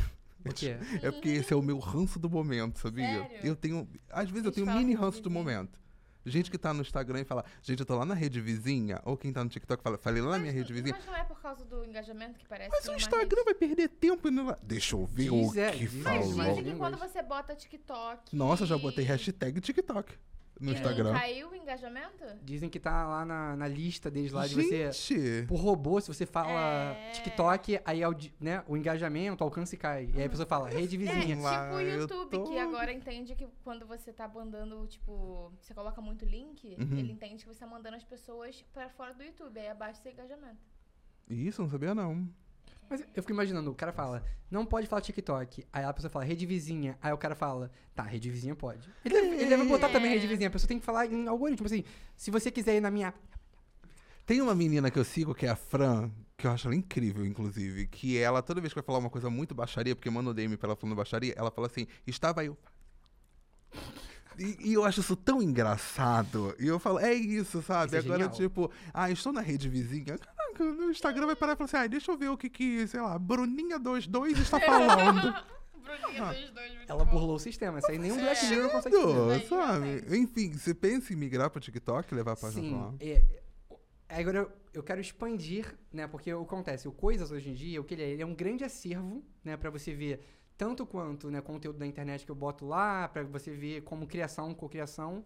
Quê? 0.56 0.76
É 1.04 1.12
porque 1.12 1.30
esse 1.30 1.54
é 1.54 1.56
o 1.56 1.62
meu 1.62 1.78
ranço 1.78 2.18
do 2.18 2.28
momento, 2.28 2.80
sabia? 2.80 3.06
Sério? 3.06 3.38
Eu 3.44 3.56
tenho. 3.56 3.88
Às 4.10 4.30
vezes 4.30 4.46
eu 4.46 4.52
Eles 4.52 4.64
tenho 4.64 4.78
mini 4.78 4.96
ranço 4.96 5.22
do 5.22 5.30
momento. 5.30 5.80
Gente 6.26 6.52
que 6.52 6.58
tá 6.58 6.74
no 6.74 6.82
Instagram 6.82 7.22
e 7.22 7.24
fala, 7.24 7.44
gente, 7.62 7.80
eu 7.80 7.86
tô 7.86 7.96
lá 7.98 8.06
na 8.06 8.14
rede 8.14 8.40
vizinha. 8.40 9.02
Ou 9.06 9.18
quem 9.18 9.34
tá 9.34 9.44
no 9.44 9.50
TikTok 9.50 9.82
fala, 9.82 9.98
falei 9.98 10.22
lá 10.22 10.32
na 10.32 10.40
minha 10.40 10.52
Mas- 10.52 10.62
rede 10.62 10.74
vizinha. 10.74 10.96
Mas 10.96 11.06
não 11.06 11.16
é 11.16 11.24
por 11.24 11.42
causa 11.42 11.66
do 11.66 11.84
engajamento 11.84 12.38
que 12.38 12.46
parece 12.48 12.70
Mas 12.70 12.82
que 12.82 12.88
o 12.90 12.92
uma 12.92 12.98
Instagram 12.98 13.30
rede- 13.30 13.44
vai 13.46 13.54
perder 13.56 13.90
tempo 13.90 14.28
indo 14.28 14.44
lá. 14.46 14.58
Deixa 14.62 14.96
eu 14.96 15.06
ver 15.06 15.30
Diz, 15.30 15.32
o 15.56 15.60
é, 15.60 15.72
que 15.72 15.80
diz, 15.80 15.94
Mas 15.96 16.04
falou. 16.22 16.36
Falou. 16.36 16.56
dizem 16.58 16.72
que 16.74 16.78
quando 16.80 16.98
você 16.98 17.22
bota 17.24 17.56
TikTok... 17.56 18.36
Nossa, 18.36 18.66
já 18.66 18.78
botei 18.78 19.04
hashtag 19.06 19.60
TikTok 19.62 20.14
no 20.62 20.72
e 20.72 20.74
Instagram. 20.74 21.14
caiu 21.14 21.50
o 21.50 21.56
engajamento? 21.56 22.24
Dizem 22.44 22.70
que 22.70 22.80
tá 22.80 23.08
lá 23.08 23.26
na, 23.26 23.56
na 23.56 23.68
lista 23.68 24.10
deles 24.12 24.32
lá 24.32 24.46
de 24.48 24.56
você. 24.56 24.92
Gente! 24.92 25.46
Por 25.48 25.56
robô, 25.60 26.00
se 26.00 26.08
você 26.08 26.26
fala 26.26 26.94
É. 26.96 27.12
TikTok, 27.12 27.80
aí 27.84 28.04
audi- 28.04 28.34
né, 28.40 28.64
o 28.68 28.78
engajamento, 28.78 29.44
o 29.44 29.48
alcance 29.48 29.76
cai. 29.76 30.10
E 30.14 30.20
aí 30.20 30.26
a 30.26 30.30
pessoa 30.30 30.46
fala, 30.46 30.70
rede 30.70 30.96
É, 30.96 31.00
vizinha. 31.00 31.40
lá, 31.42 31.64
tipo 31.66 31.76
o 31.76 31.82
YouTube, 31.82 32.30
tô- 32.32 32.44
que 32.44 32.58
agora 32.60 32.94
entende 32.94 33.36
que 33.36 33.48
quando 33.64 33.86
você 33.86 34.14
tá 34.14 34.28
mandando, 34.28 34.86
tipo, 34.88 35.52
você 35.60 35.74
coloca 35.74 36.00
muito 36.02 36.24
link, 36.26 36.66
Uhum. 36.80 36.98
ele 36.98 37.12
entende 37.12 37.44
que 37.44 37.54
você 37.54 37.60
tá 37.60 37.68
mandando 37.68 37.96
as 37.98 38.04
pessoas 38.04 38.64
pra 38.74 38.88
fora 38.90 39.14
do 39.14 39.24
YouTube, 39.24 39.60
aí 39.60 39.68
abaixa 39.70 40.00
o 40.00 40.04
seu 40.04 40.12
engajamento. 40.12 40.60
Isso, 41.30 41.62
não 41.62 41.70
sabia 41.70 41.96
não. 41.96 42.28
Mas 42.92 43.00
eu 43.16 43.24
fico 43.24 43.32
imaginando, 43.32 43.72
o 43.72 43.74
cara 43.74 43.94
fala, 43.94 44.22
não 44.50 44.66
pode 44.66 44.86
falar 44.86 45.02
TikTok. 45.02 45.66
Aí 45.72 45.86
a 45.86 45.94
pessoa 45.94 46.12
fala, 46.12 46.26
rede 46.26 46.46
vizinha. 46.46 46.98
Aí 47.02 47.14
o 47.14 47.18
cara 47.18 47.34
fala, 47.36 47.72
tá, 47.96 48.04
rede 48.04 48.30
vizinha 48.30 48.54
pode. 48.54 48.86
Ele 49.06 49.14
deve, 49.16 49.28
ele 49.36 49.46
deve 49.46 49.64
botar 49.64 49.88
também 49.88 50.12
É. 50.12 50.16
rede 50.16 50.28
vizinha. 50.28 50.50
A 50.50 50.52
pessoa 50.52 50.68
tem 50.68 50.78
que 50.78 50.84
falar 50.86 51.06
em 51.06 51.26
algoritmo. 51.26 51.66
Assim, 51.66 51.86
se 52.18 52.30
você 52.30 52.52
quiser 52.52 52.76
ir 52.76 52.82
na 52.82 52.92
minha. 52.92 53.14
Tem 54.26 54.42
uma 54.42 54.54
menina 54.54 54.92
que 54.92 55.00
eu 55.00 55.06
sigo, 55.06 55.34
que 55.34 55.46
é 55.46 55.50
a 55.50 55.56
Fran, 55.56 56.12
que 56.38 56.46
eu 56.46 56.52
acho 56.52 56.68
ela 56.68 56.76
incrível, 56.76 57.26
inclusive, 57.26 57.88
que 57.88 58.18
ela, 58.18 58.42
toda 58.42 58.60
vez 58.60 58.74
que 58.74 58.80
vai 58.80 58.86
falar 58.86 58.98
uma 59.00 59.10
coisa 59.10 59.30
muito 59.30 59.56
baixaria, 59.56 59.96
porque 59.96 60.10
manda 60.10 60.30
o 60.30 60.34
DM 60.34 60.58
pra 60.58 60.68
ela 60.68 60.76
falando 60.76 60.96
baixaria, 60.98 61.34
ela 61.38 61.50
fala 61.50 61.68
assim, 61.68 61.88
estava 62.06 62.44
eu. 62.44 62.58
E, 64.38 64.70
e 64.70 64.74
eu 64.74 64.84
acho 64.86 65.00
isso 65.02 65.16
tão 65.16 65.42
engraçado. 65.42 66.56
E 66.60 66.68
eu 66.68 66.80
falo, 66.80 67.00
é 67.00 67.14
isso, 67.14 67.62
sabe? 67.62 67.88
Isso 67.88 67.96
é 67.96 68.00
Agora, 68.00 68.24
genial. 68.24 68.36
tipo, 68.36 68.72
ah, 68.94 69.10
estou 69.10 69.32
na 69.32 69.42
rede 69.42 69.70
vizinha. 69.70 70.18
Caraca, 70.64 70.82
no 70.84 70.92
Instagram 70.92 71.26
vai 71.28 71.36
parar 71.36 71.54
e 71.54 71.56
falar 71.56 71.66
assim, 71.66 71.78
ah, 71.78 71.88
deixa 71.88 72.12
eu 72.12 72.18
ver 72.18 72.30
o 72.30 72.38
que 72.38 72.50
que, 72.50 72.88
sei 72.88 73.02
lá, 73.02 73.20
Bruninha22 73.20 74.40
está 74.40 74.60
falando. 74.60 75.34
Bruninha 75.82 76.52
dois, 76.54 76.76
muito 76.76 76.90
Ela 76.92 77.04
bom. 77.06 77.12
burlou 77.12 77.36
o 77.36 77.40
sistema. 77.40 77.80
Isso 77.80 77.92
aí 77.92 77.98
nem 77.98 78.12
um 78.12 78.20
É. 78.20 78.22
Black 78.22 78.46
Mirror 78.46 78.70
consegue 78.72 78.96
fazer. 78.96 79.48
Sabe? 79.48 80.18
Enfim, 80.18 80.52
você 80.54 80.74
pensa 80.74 81.12
em 81.12 81.16
migrar 81.16 81.50
pro 81.50 81.60
TikTok, 81.60 82.14
levar 82.14 82.34
a 82.34 82.36
página 82.36 82.70
pra 82.70 82.78
lá? 82.86 82.92
Sim. 82.92 82.98
É, 83.02 83.24
é, 84.10 84.20
agora 84.22 84.38
eu, 84.40 84.52
eu 84.76 84.84
quero 84.84 85.02
expandir, 85.02 85.76
né? 85.92 86.08
Porque 86.08 86.34
o 86.34 86.46
que 86.46 86.54
acontece, 86.54 86.88
o 86.88 86.92
Coisas 86.92 87.32
hoje 87.32 87.50
em 87.50 87.54
dia, 87.54 87.82
o 87.82 87.84
que 87.84 87.96
ele 87.96 88.04
é? 88.04 88.10
Ele 88.12 88.22
é 88.22 88.26
um 88.26 88.36
grande 88.36 88.64
acervo, 88.64 89.24
né? 89.44 89.58
Pra 89.58 89.70
você 89.70 89.94
ver 89.94 90.24
tanto 90.58 90.86
quanto 90.86 91.32
né, 91.32 91.42
conteúdo 91.42 91.80
da 91.80 91.88
internet 91.88 92.24
que 92.24 92.32
eu 92.32 92.36
boto 92.36 92.66
lá, 92.68 93.08
pra 93.08 93.24
você 93.24 93.52
ver 93.52 93.82
como 93.82 94.06
criação, 94.06 94.54
cocriação. 94.54 95.26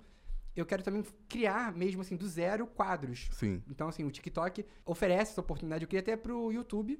Eu 0.56 0.66
quero 0.66 0.84
também 0.84 1.04
criar, 1.28 1.74
mesmo 1.74 2.02
assim, 2.02 2.16
do 2.16 2.28
zero, 2.28 2.66
quadros. 2.66 3.28
Sim. 3.32 3.62
Então, 3.70 3.88
assim, 3.88 4.04
o 4.04 4.12
TikTok 4.12 4.66
oferece 4.86 5.32
essa 5.32 5.42
oportunidade. 5.42 5.84
Eu 5.84 5.88
queria 5.88 6.02
até 6.02 6.16
pro 6.16 6.52
YouTube, 6.52 7.00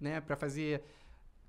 né? 0.00 0.20
Pra 0.20 0.36
fazer 0.36 0.82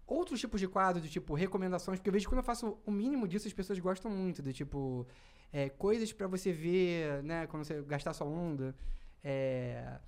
outros 0.05 0.39
tipos 0.39 0.59
de 0.59 0.67
quadros, 0.67 1.03
do 1.03 1.09
tipo 1.09 1.33
recomendações, 1.33 1.99
porque 1.99 2.09
eu 2.09 2.13
vejo 2.13 2.25
que 2.25 2.29
quando 2.29 2.39
eu 2.39 2.43
faço 2.43 2.77
o 2.85 2.91
mínimo 2.91 3.27
disso, 3.27 3.47
as 3.47 3.53
pessoas 3.53 3.79
gostam 3.79 4.11
muito, 4.11 4.41
do 4.41 4.53
tipo 4.53 5.07
é, 5.51 5.69
coisas 5.69 6.11
pra 6.11 6.27
você 6.27 6.51
ver, 6.51 7.23
né? 7.23 7.47
Quando 7.47 7.63
você 7.63 7.81
gastar 7.83 8.13
sua 8.13 8.27
onda. 8.27 8.75
É, 9.23 9.99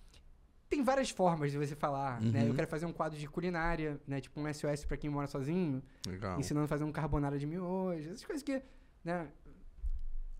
tem 0.69 0.83
várias 0.83 1.09
formas 1.09 1.51
de 1.51 1.57
você 1.57 1.75
falar, 1.75 2.21
né? 2.21 2.41
Uhum. 2.41 2.47
Eu 2.49 2.53
quero 2.53 2.67
fazer 2.67 2.85
um 2.85 2.91
quadro 2.91 3.17
de 3.17 3.27
culinária, 3.27 3.99
né? 4.05 4.19
Tipo 4.19 4.39
um 4.39 4.53
SOS 4.53 4.85
pra 4.85 4.97
quem 4.97 5.09
mora 5.09 5.27
sozinho, 5.27 5.81
Legal. 6.05 6.37
ensinando 6.39 6.65
a 6.65 6.67
fazer 6.67 6.83
um 6.83 6.91
carbonara 6.91 7.39
de 7.39 7.45
miojo, 7.45 8.09
essas 8.09 8.25
coisas 8.25 8.43
que, 8.43 8.61
né? 9.03 9.29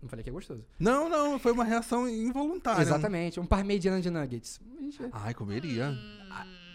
Não 0.00 0.08
falei 0.08 0.22
que 0.22 0.30
é 0.30 0.32
gostoso. 0.32 0.64
Não, 0.78 1.08
não, 1.08 1.38
foi 1.38 1.50
uma 1.52 1.64
reação 1.64 2.08
involuntária. 2.08 2.80
Exatamente, 2.82 3.40
um 3.40 3.46
parmegiana 3.46 4.00
de 4.00 4.08
nuggets. 4.10 4.60
Ai, 5.12 5.34
comeria. 5.34 5.92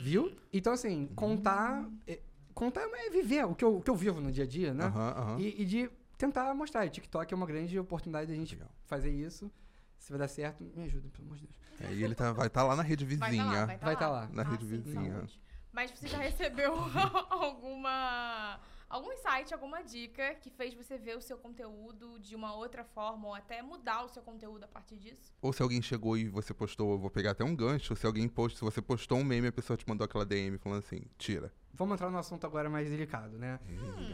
Viu? 0.01 0.31
Então, 0.51 0.73
assim, 0.73 1.07
contar. 1.15 1.87
é- 2.07 2.19
contar 2.53 2.81
é 2.81 3.09
viver 3.09 3.45
o 3.45 3.55
que, 3.55 3.63
eu, 3.63 3.77
o 3.77 3.81
que 3.81 3.89
eu 3.89 3.95
vivo 3.95 4.19
no 4.21 4.31
dia 4.31 4.43
a 4.43 4.47
dia, 4.47 4.73
né? 4.73 4.91
E, 5.39 5.61
e 5.61 5.65
de 5.65 5.89
tentar 6.17 6.53
mostrar. 6.53 6.85
O 6.85 6.89
TikTok 6.89 7.33
é 7.33 7.37
uma 7.37 7.45
grande 7.45 7.79
oportunidade 7.79 8.27
da 8.29 8.35
gente 8.35 8.53
Legal. 8.55 8.69
fazer 8.85 9.09
isso. 9.11 9.49
Se 9.97 10.11
vai 10.11 10.19
dar 10.19 10.27
certo, 10.27 10.61
me 10.75 10.83
ajuda, 10.83 11.07
pelo 11.09 11.25
amor 11.27 11.37
de 11.37 11.47
Deus. 11.47 11.55
É, 11.79 11.93
e 11.93 12.03
ele 12.03 12.13
tá, 12.13 12.33
vai 12.33 12.47
estar 12.47 12.63
lá 12.63 12.75
na 12.75 12.83
rede 12.83 13.05
Vai 13.05 13.17
tá 13.17 13.25
vizinha. 13.27 13.45
lá, 13.45 13.65
vai 13.65 13.77
tá 13.77 13.85
Vai 13.85 13.93
lá. 13.93 13.99
tá 13.99 14.09
lá. 14.09 14.29
Na 14.33 14.41
Ah, 14.43 14.45
rede 14.51 14.65
sim, 14.65 14.81
vizinha. 14.81 15.13
saúde. 15.13 15.41
Mas 15.71 15.91
você 15.91 16.07
já 16.07 16.17
recebeu 16.17 16.73
alguma 17.31 18.59
algum 18.93 19.11
insight, 19.11 19.51
alguma 19.51 19.81
dica 19.81 20.35
que 20.35 20.51
fez 20.51 20.75
você 20.75 20.99
ver 20.99 21.17
o 21.17 21.21
seu 21.21 21.35
conteúdo 21.35 22.19
de 22.19 22.35
uma 22.35 22.55
outra 22.55 22.83
forma 22.83 23.27
ou 23.27 23.33
até 23.33 23.59
mudar 23.61 24.03
o 24.03 24.07
seu 24.07 24.21
conteúdo 24.21 24.63
a 24.65 24.67
partir 24.67 24.97
disso? 24.97 25.33
Ou 25.41 25.51
se 25.51 25.63
alguém 25.63 25.81
chegou 25.81 26.15
e 26.15 26.29
você 26.29 26.53
postou, 26.53 26.91
eu 26.91 26.99
vou 26.99 27.09
pegar 27.09 27.31
até 27.31 27.43
um 27.43 27.55
gancho, 27.55 27.95
se 27.95 28.05
alguém 28.05 28.29
posta, 28.29 28.59
se 28.59 28.63
você 28.63 28.83
postou 28.83 29.17
um 29.17 29.23
meme, 29.23 29.47
a 29.47 29.51
pessoa 29.51 29.75
te 29.75 29.87
mandou 29.89 30.05
aquela 30.05 30.23
DM 30.23 30.59
falando 30.59 30.79
assim, 30.79 31.01
tira. 31.17 31.51
Vamos 31.73 31.95
entrar 31.95 32.11
no 32.11 32.19
assunto 32.19 32.45
agora 32.45 32.69
mais 32.69 32.87
delicado, 32.87 33.35
né? 33.39 33.59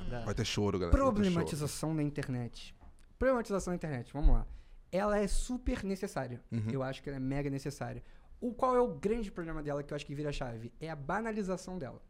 Da 0.09 0.23
Vai 0.23 0.33
ter 0.33 0.45
choro, 0.45 0.79
galera. 0.79 0.97
ter 0.97 1.03
choro. 1.03 1.13
problematização 1.13 1.93
da 1.93 2.01
internet. 2.01 2.73
Problematização 3.17 3.71
da 3.71 3.75
internet, 3.75 4.13
vamos 4.13 4.33
lá. 4.33 4.47
Ela 4.89 5.19
é 5.19 5.27
super 5.27 5.83
necessária. 5.83 6.41
Uhum. 6.49 6.69
Eu 6.71 6.81
acho 6.81 7.03
que 7.03 7.09
ela 7.09 7.17
é 7.17 7.19
mega 7.19 7.49
necessária. 7.49 8.01
O 8.39 8.53
qual 8.53 8.77
é 8.77 8.79
o 8.79 8.87
grande 8.87 9.29
problema 9.29 9.61
dela 9.61 9.83
que 9.83 9.91
eu 9.91 9.95
acho 9.97 10.05
que 10.05 10.15
vira 10.15 10.29
a 10.29 10.31
chave? 10.31 10.71
É 10.79 10.89
a 10.89 10.95
banalização 10.95 11.77
dela. 11.77 12.01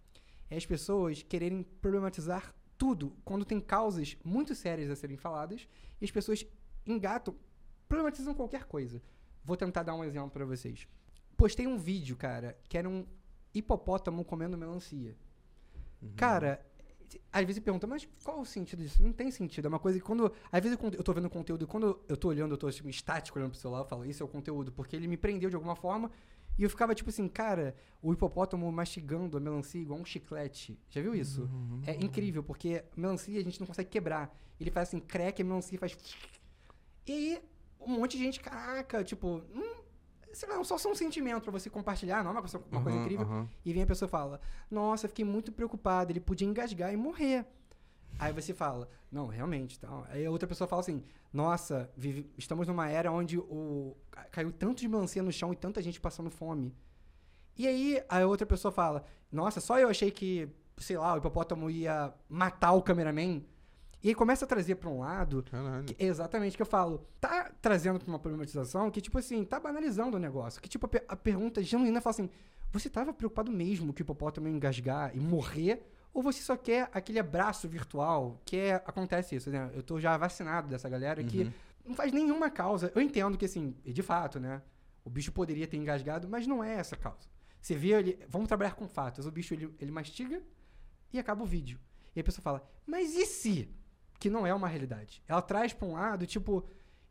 É 0.52 0.56
as 0.56 0.66
pessoas 0.68 1.24
quererem 1.24 1.64
problematizar 1.64 2.54
tudo 2.80 3.14
quando 3.26 3.44
tem 3.46 3.60
causas 3.60 4.18
muito 4.24 4.56
sérias 4.56 4.90
a 4.90 4.96
serem 4.96 5.18
faladas 5.18 5.68
e 6.00 6.06
as 6.06 6.10
pessoas 6.10 6.46
engatam, 6.88 7.36
problematizam 7.88 8.34
qualquer 8.34 8.64
coisa. 8.64 9.04
Vou 9.44 9.58
tentar 9.58 9.84
dar 9.84 9.94
um 9.94 10.04
exemplo 10.04 10.32
pra 10.32 10.46
vocês. 10.46 10.88
Postei 11.36 11.68
um 11.68 11.78
vídeo, 11.78 12.16
cara, 12.16 12.58
que 12.70 12.78
era 12.78 12.88
um 12.90 13.06
hipopótamo 13.54 14.24
comendo 14.24 14.58
melancia. 14.58 15.16
Uhum. 16.02 16.14
Cara, 16.16 16.66
às 17.32 17.46
vezes 17.46 17.62
pergunta, 17.62 17.86
mas 17.86 18.08
qual 18.24 18.40
o 18.40 18.46
sentido 18.46 18.82
disso? 18.82 19.04
Não 19.04 19.12
tem 19.12 19.30
sentido. 19.30 19.66
É 19.66 19.70
uma 19.70 19.80
coisa 19.80 20.00
que 20.00 20.06
quando. 20.06 20.32
Às 20.50 20.64
vezes 20.64 20.78
eu 20.82 21.04
tô 21.04 21.14
vendo 21.14 21.30
conteúdo 21.30 21.66
e 21.66 21.68
quando 21.68 22.00
eu 22.08 22.16
tô 22.16 22.30
olhando, 22.30 22.54
eu 22.54 22.58
tô 22.58 22.72
tipo, 22.72 22.90
estático 22.90 23.38
olhando 23.38 23.52
pro 23.52 23.60
celular, 23.60 23.80
eu 23.80 23.86
falo, 23.86 24.06
isso 24.06 24.24
é 24.24 24.26
o 24.26 24.30
conteúdo, 24.30 24.72
porque 24.72 24.96
ele 24.96 25.08
me 25.08 25.18
prendeu 25.18 25.50
de 25.50 25.56
alguma 25.56 25.76
forma. 25.76 26.10
E 26.58 26.64
eu 26.64 26.70
ficava 26.70 26.94
tipo 26.94 27.10
assim, 27.10 27.28
cara, 27.28 27.76
o 28.02 28.12
hipopótamo 28.12 28.70
mastigando 28.72 29.38
a 29.38 29.40
melancia 29.40 29.82
igual 29.82 30.00
um 30.00 30.06
chiclete. 30.06 30.78
Já 30.90 31.02
viu 31.02 31.16
isso? 31.16 31.44
Uhum. 31.44 31.82
É 31.86 31.96
incrível, 31.96 32.44
porque 32.44 32.84
melancia 32.96 33.40
a 33.40 33.44
gente 33.44 33.60
não 33.60 33.68
consegue 33.68 33.90
quebrar. 33.90 34.36
Ele 34.60 34.70
faz 34.70 34.90
assim, 34.90 35.00
crack, 35.00 35.42
a 35.42 35.46
melancia 35.46 35.80
faz. 35.80 35.98
E 37.08 37.12
aí, 37.12 37.42
um 37.80 37.92
monte 38.00 38.18
de 38.18 38.24
gente, 38.24 38.40
caraca, 38.42 39.04
tipo, 39.04 39.42
hum, 39.56 39.76
sei 40.34 40.50
lá, 40.50 40.64
só 40.64 40.78
só 40.78 40.92
um 40.92 40.96
sentimento 40.96 41.44
pra 41.44 41.52
você 41.52 41.70
compartilhar, 41.70 42.24
não 42.24 42.32
é 42.32 42.34
uma 42.34 42.42
coisa, 42.42 42.62
uma 42.72 42.82
coisa 42.82 42.98
Aham, 42.98 43.06
incrível. 43.06 43.26
aham. 43.26 43.50
E 43.66 43.74
vem 43.74 43.84
a 43.84 43.88
pessoa 43.88 44.08
e 44.08 44.12
fala: 44.12 44.42
Nossa, 44.70 45.08
fiquei 45.08 45.26
muito 45.26 45.52
preocupado, 45.52 46.12
ele 46.12 46.20
podia 46.20 46.48
engasgar 46.48 46.94
e 46.94 46.98
morrer. 46.98 47.46
Aí 48.18 48.34
você 48.34 48.54
fala: 48.54 48.90
Não, 49.12 49.28
realmente. 49.28 49.80
Tal. 49.80 50.06
Aí 50.10 50.26
a 50.26 50.32
outra 50.32 50.48
pessoa 50.48 50.68
fala 50.68 50.82
assim: 50.82 51.04
Nossa, 51.32 51.90
vive- 51.96 52.30
estamos 52.38 52.68
numa 52.68 52.88
era 52.90 53.12
onde 53.12 53.38
o, 53.38 53.96
ca- 54.10 54.26
caiu 54.32 54.52
tanto 54.52 54.80
de 54.80 54.88
melancia 54.88 55.22
no 55.22 55.32
chão 55.32 55.54
e 55.54 55.56
tanta 55.56 55.82
gente 55.82 56.00
passando 56.02 56.30
fome. 56.30 56.74
E 57.58 57.68
aí 57.68 58.02
a 58.10 58.26
outra 58.26 58.46
pessoa 58.46 58.72
fala: 58.72 59.04
Nossa, 59.32 59.60
só 59.62 59.80
eu 59.80 59.90
achei 59.90 60.12
que, 60.12 60.50
sei 60.78 60.98
lá, 60.98 61.14
o 61.14 61.18
hipopótamo 61.18 61.70
ia 61.70 62.14
matar 62.28 62.72
o 62.74 62.82
cameraman. 62.82 63.42
E 64.02 64.08
aí 64.08 64.16
começa 64.16 64.46
a 64.46 64.48
trazer 64.48 64.76
pra 64.76 64.90
um 64.90 65.00
lado 65.00 65.44
que- 65.86 65.96
exatamente 66.00 66.54
o 66.54 66.58
que 66.58 66.62
eu 66.62 66.66
falo. 66.66 67.06
Tá 67.20 67.52
trazendo 67.62 68.00
pra 68.00 68.08
uma 68.08 68.18
problematização 68.20 68.90
que, 68.90 69.02
tipo 69.02 69.18
assim, 69.18 69.44
tá 69.44 69.60
banalizando 69.60 70.16
o 70.16 70.20
negócio. 70.20 70.62
Que, 70.62 70.70
tipo, 70.70 70.86
a, 70.88 70.90
a 71.14 71.16
pergunta 71.18 71.62
genuína 71.62 72.00
fala 72.00 72.12
assim: 72.14 72.30
você 72.72 72.90
tava 72.90 73.14
preocupado 73.14 73.52
mesmo 73.52 73.94
que 73.94 74.02
o 74.02 74.04
hipopótamo 74.04 74.48
ia 74.48 74.54
engasgar 74.54 75.16
e 75.16 75.20
morrer? 75.20 75.86
Ou 76.14 76.24
você 76.24 76.42
só 76.42 76.58
quer 76.58 76.90
aquele 76.94 77.20
abraço 77.20 77.68
virtual? 77.68 78.42
Que 78.46 78.58
é, 78.58 78.74
acontece 78.76 79.36
isso, 79.36 79.50
né? 79.50 79.70
Eu 79.74 79.84
tô 79.84 80.00
já 80.00 80.18
vacinado 80.18 80.68
dessa 80.68 80.90
galera 80.90 81.24
que 81.24 81.44
Uhum. 81.44 81.54
não 81.86 81.96
faz 81.96 82.12
nenhuma 82.12 82.50
causa. 82.50 82.92
Eu 82.96 83.02
entendo 83.02 83.38
que, 83.38 83.46
assim, 83.46 83.76
de 83.86 84.02
fato, 84.02 84.40
né? 84.40 84.62
O 85.06 85.10
bicho 85.10 85.32
poderia 85.32 85.68
ter 85.68 85.78
engasgado, 85.78 86.28
mas 86.28 86.46
não 86.48 86.64
é 86.64 86.76
essa 86.76 86.96
a 86.96 86.98
causa. 86.98 87.28
Você 87.62 87.76
vê 87.76 87.90
ele. 87.94 88.20
Vamos 88.28 88.48
trabalhar 88.48 88.74
com 88.76 88.88
fatos. 88.88 89.26
O 89.26 89.32
bicho 89.32 89.54
ele, 89.54 89.74
ele 89.80 89.92
mastiga 89.92 90.42
e 91.14 91.20
acaba 91.20 91.44
o 91.44 91.46
vídeo. 91.46 91.80
E 92.16 92.20
a 92.20 92.24
pessoa 92.24 92.42
fala, 92.44 92.68
mas 92.86 93.16
e 93.16 93.26
se? 93.26 93.70
Que 94.20 94.30
não 94.30 94.46
é 94.46 94.54
uma 94.54 94.68
realidade. 94.68 95.24
Ela 95.28 95.42
traz 95.42 95.74
pra 95.74 95.88
um 95.88 95.94
lado, 95.94 96.26
tipo. 96.26 96.66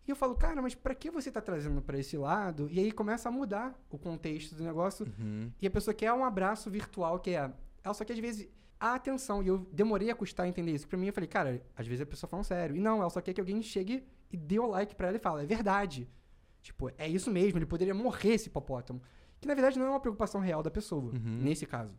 E 0.07 0.11
eu 0.11 0.17
falo, 0.17 0.35
cara, 0.35 0.61
mas 0.63 0.75
pra 0.75 0.95
que 0.95 1.11
você 1.11 1.31
tá 1.31 1.41
trazendo 1.41 1.83
pra 1.83 1.99
esse 1.99 2.17
lado? 2.17 2.69
E 2.71 2.79
aí 2.81 2.91
começa 2.93 3.29
a 3.29 3.33
mudar 3.33 3.79
o 3.91 3.99
contexto 3.99 4.55
do 4.55 4.65
negócio. 4.65 5.07
Uhum. 5.19 5.53
E 5.61 5.67
a 5.67 5.71
pessoa 5.71 5.93
quer 5.95 6.13
um 6.13 6.25
abraço 6.25 6.71
virtual, 6.71 7.21
que 7.21 7.31
é. 7.31 7.51
Ela 7.85 7.95
só 7.95 8.05
quer, 8.05 8.15
às 8.15 8.19
vezes, 8.19 8.49
a 8.81 8.95
atenção. 8.95 9.43
E 9.43 9.49
eu 9.49 9.59
demorei 9.73 10.11
a 10.11 10.15
custar 10.15 10.47
a 10.47 10.49
entender 10.49 10.73
isso. 10.73 10.87
Pra 10.89 10.97
mim, 10.99 11.07
eu 11.07 11.13
falei, 11.13 11.29
cara, 11.29 11.63
às 11.77 11.87
vezes 11.87 12.03
a 12.03 12.07
pessoa 12.07 12.29
fala 12.29 12.43
sério. 12.45 12.77
E 12.77 12.81
não, 12.81 13.01
ela 13.01 13.11
só 13.11 13.21
quer 13.21 13.33
que 13.33 13.41
alguém 13.41 13.63
chegue 13.63 14.05
e 14.31 14.37
dê 14.37 14.59
o 14.59 14.67
like 14.67 14.95
pra 14.95 15.09
ela 15.09 15.17
e 15.17 15.21
fala, 15.21 15.43
é 15.43 15.47
verdade. 15.47 16.09
Tipo, 16.63 16.91
é 16.99 17.09
isso 17.09 17.31
mesmo, 17.31 17.59
ele 17.59 17.67
poderia 17.67 17.95
morrer 17.95 18.35
esse 18.35 18.49
hipopótamo. 18.49 19.01
Que 19.41 19.47
na 19.49 19.55
verdade 19.55 19.79
não 19.79 19.87
é 19.87 19.91
uma 19.91 20.01
preocupação 20.01 20.41
real 20.41 20.63
da 20.63 20.71
pessoa, 20.71 21.13
Uhum. 21.15 21.39
nesse 21.43 21.65
caso. 21.65 21.95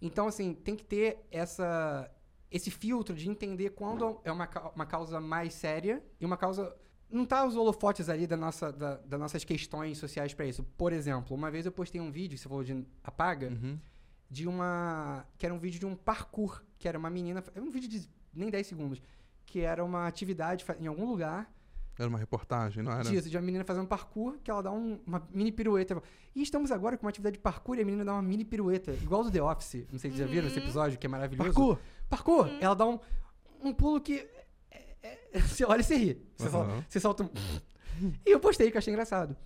Então, 0.00 0.26
assim, 0.26 0.54
tem 0.54 0.76
que 0.76 0.84
ter 0.84 1.24
essa, 1.30 2.10
esse 2.50 2.70
filtro 2.70 3.14
de 3.14 3.28
entender 3.28 3.70
quando 3.70 4.20
é 4.24 4.30
uma, 4.30 4.48
uma 4.74 4.86
causa 4.86 5.20
mais 5.20 5.54
séria 5.54 6.04
e 6.20 6.26
uma 6.26 6.36
causa. 6.36 6.76
Não 7.10 7.24
tá 7.24 7.46
os 7.46 7.56
holofotes 7.56 8.08
ali 8.08 8.26
da 8.26 8.36
nossa, 8.36 8.72
da, 8.72 8.96
das 8.96 9.20
nossas 9.20 9.44
questões 9.44 9.96
sociais 9.98 10.34
pra 10.34 10.44
isso. 10.46 10.62
Por 10.76 10.92
exemplo, 10.92 11.34
uma 11.36 11.50
vez 11.50 11.64
eu 11.64 11.72
postei 11.72 12.00
um 12.00 12.10
vídeo, 12.10 12.36
você 12.36 12.48
falou 12.48 12.64
de 12.64 12.84
apaga, 13.02 13.48
Uhum. 13.48 13.78
De 14.30 14.46
uma. 14.48 15.24
que 15.38 15.44
era 15.46 15.54
um 15.54 15.58
vídeo 15.58 15.78
de 15.80 15.86
um 15.86 15.94
parkour, 15.94 16.62
que 16.78 16.88
era 16.88 16.98
uma 16.98 17.10
menina. 17.10 17.42
Era 17.54 17.64
um 17.64 17.70
vídeo 17.70 17.88
de 17.88 18.08
nem 18.32 18.50
10 18.50 18.66
segundos. 18.66 19.02
Que 19.46 19.60
era 19.60 19.84
uma 19.84 20.06
atividade 20.06 20.64
em 20.80 20.86
algum 20.86 21.04
lugar 21.06 21.52
Era 21.98 22.08
uma 22.08 22.18
reportagem, 22.18 22.82
não 22.82 22.90
era? 22.92 23.04
disso, 23.04 23.28
de 23.30 23.36
uma 23.36 23.42
menina 23.42 23.62
fazendo 23.64 23.86
parkour, 23.86 24.38
que 24.42 24.50
ela 24.50 24.62
dá 24.62 24.72
um- 24.72 24.98
uma 25.06 25.28
mini 25.30 25.52
pirueta. 25.52 26.02
E 26.34 26.42
estamos 26.42 26.72
agora 26.72 26.96
com 26.96 27.04
uma 27.06 27.10
atividade 27.10 27.34
de 27.36 27.40
parkour 27.42 27.76
e 27.78 27.82
a 27.82 27.84
menina 27.84 28.04
dá 28.04 28.14
uma 28.14 28.22
mini 28.22 28.44
pirueta, 28.44 28.90
igual 28.92 29.22
do 29.22 29.30
The 29.30 29.42
Office. 29.42 29.86
Não 29.92 29.98
sei 29.98 30.10
se 30.10 30.16
vocês 30.16 30.18
já 30.18 30.26
viram 30.26 30.48
esse 30.48 30.58
episódio, 30.58 30.98
que 30.98 31.06
é 31.06 31.08
maravilhoso. 31.08 31.52
Parkour! 31.52 31.78
Parkour! 32.08 32.48
Ela 32.60 32.74
dá 32.74 32.86
um, 32.86 32.98
um 33.62 33.72
pulo 33.72 34.00
que. 34.00 34.26
é- 34.70 34.96
é- 35.02 35.18
você 35.40 35.64
olha 35.64 35.80
e 35.82 35.84
você 35.84 35.96
ri. 35.96 36.26
Você, 36.36 36.50
sol- 36.50 36.62
Aham. 36.62 36.84
você 36.88 36.98
solta 37.00 37.22
um. 37.24 37.30
e 38.26 38.30
eu 38.32 38.40
postei, 38.40 38.70
que 38.70 38.76
eu 38.76 38.78
achei 38.80 38.92
engraçado. 38.92 39.36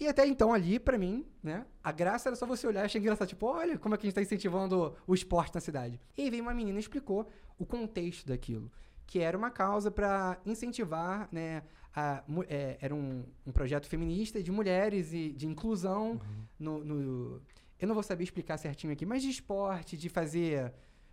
E 0.00 0.08
até 0.08 0.26
então, 0.26 0.52
ali, 0.52 0.80
pra 0.80 0.98
mim, 0.98 1.24
né? 1.42 1.64
A 1.82 1.92
graça 1.92 2.28
era 2.28 2.36
só 2.36 2.44
você 2.46 2.66
olhar 2.66 2.82
e 2.82 2.84
achar 2.86 2.98
engraçado. 2.98 3.28
Tipo, 3.28 3.46
olha 3.46 3.78
como 3.78 3.94
é 3.94 3.98
que 3.98 4.06
a 4.06 4.08
gente 4.08 4.14
tá 4.14 4.22
incentivando 4.22 4.96
o 5.06 5.14
esporte 5.14 5.54
na 5.54 5.60
cidade. 5.60 6.00
E 6.16 6.22
aí 6.22 6.30
veio 6.30 6.42
uma 6.42 6.54
menina 6.54 6.78
e 6.78 6.80
explicou 6.80 7.28
o 7.58 7.64
contexto 7.64 8.26
daquilo. 8.26 8.70
Que 9.06 9.20
era 9.20 9.36
uma 9.36 9.50
causa 9.50 9.90
pra 9.90 10.40
incentivar, 10.44 11.28
né? 11.30 11.62
A, 11.94 12.24
é, 12.48 12.78
era 12.80 12.94
um, 12.94 13.22
um 13.46 13.52
projeto 13.52 13.86
feminista 13.86 14.42
de 14.42 14.50
mulheres 14.50 15.12
e 15.12 15.30
de 15.30 15.46
inclusão 15.46 16.18
no, 16.58 16.82
no- 16.82 17.42
Eu 17.78 17.86
não 17.86 17.94
vou 17.94 18.02
saber 18.02 18.24
explicar 18.24 18.56
certinho 18.56 18.92
aqui, 18.92 19.04
mas 19.04 19.22
de 19.22 19.28
esporte, 19.28 19.96
de 19.96 20.08
fazer 20.08 20.72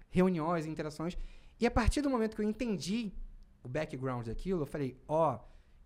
reuniões, 0.10 0.66
interações. 0.66 1.18
E 1.60 1.68
a 1.68 1.72
partir 1.72 2.02
do 2.02 2.10
momento 2.10 2.36
que 2.36 2.42
eu 2.42 2.48
entendi 2.48 3.12
o 3.62 3.68
background 3.68 4.26
daquilo, 4.28 4.62
eu 4.62 4.66
falei, 4.66 4.98
ó, 5.08 5.38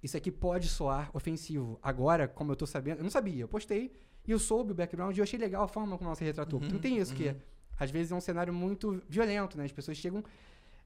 isso 0.04 0.18
aqui 0.18 0.30
pode 0.30 0.68
soar 0.68 1.10
ofensivo. 1.14 1.80
Agora, 1.82 2.28
como 2.28 2.52
eu 2.52 2.56
tô 2.56 2.68
sabendo, 2.68 3.00
eu 3.00 3.04
não 3.04 3.10
sabia, 3.10 3.42
eu 3.42 3.48
postei 3.48 3.92
e 4.28 4.32
eu 4.32 4.38
soube 4.38 4.72
o 4.72 4.76
background 4.76 5.16
e 5.16 5.20
eu 5.20 5.24
achei 5.24 5.40
legal 5.40 5.64
a 5.64 5.68
forma 5.68 5.98
como 5.98 6.10
ela 6.10 6.16
se 6.16 6.24
retratou. 6.24 6.60
Porque 6.60 6.74
não 6.74 6.82
tem 6.82 6.98
isso, 6.98 7.16
que 7.16 7.34
às 7.80 7.90
vezes 7.90 8.12
é 8.12 8.16
um 8.16 8.22
cenário 8.22 8.54
muito 8.54 9.02
violento, 9.08 9.58
né? 9.58 9.64
As 9.64 9.72
pessoas 9.72 9.98
chegam 9.98 10.24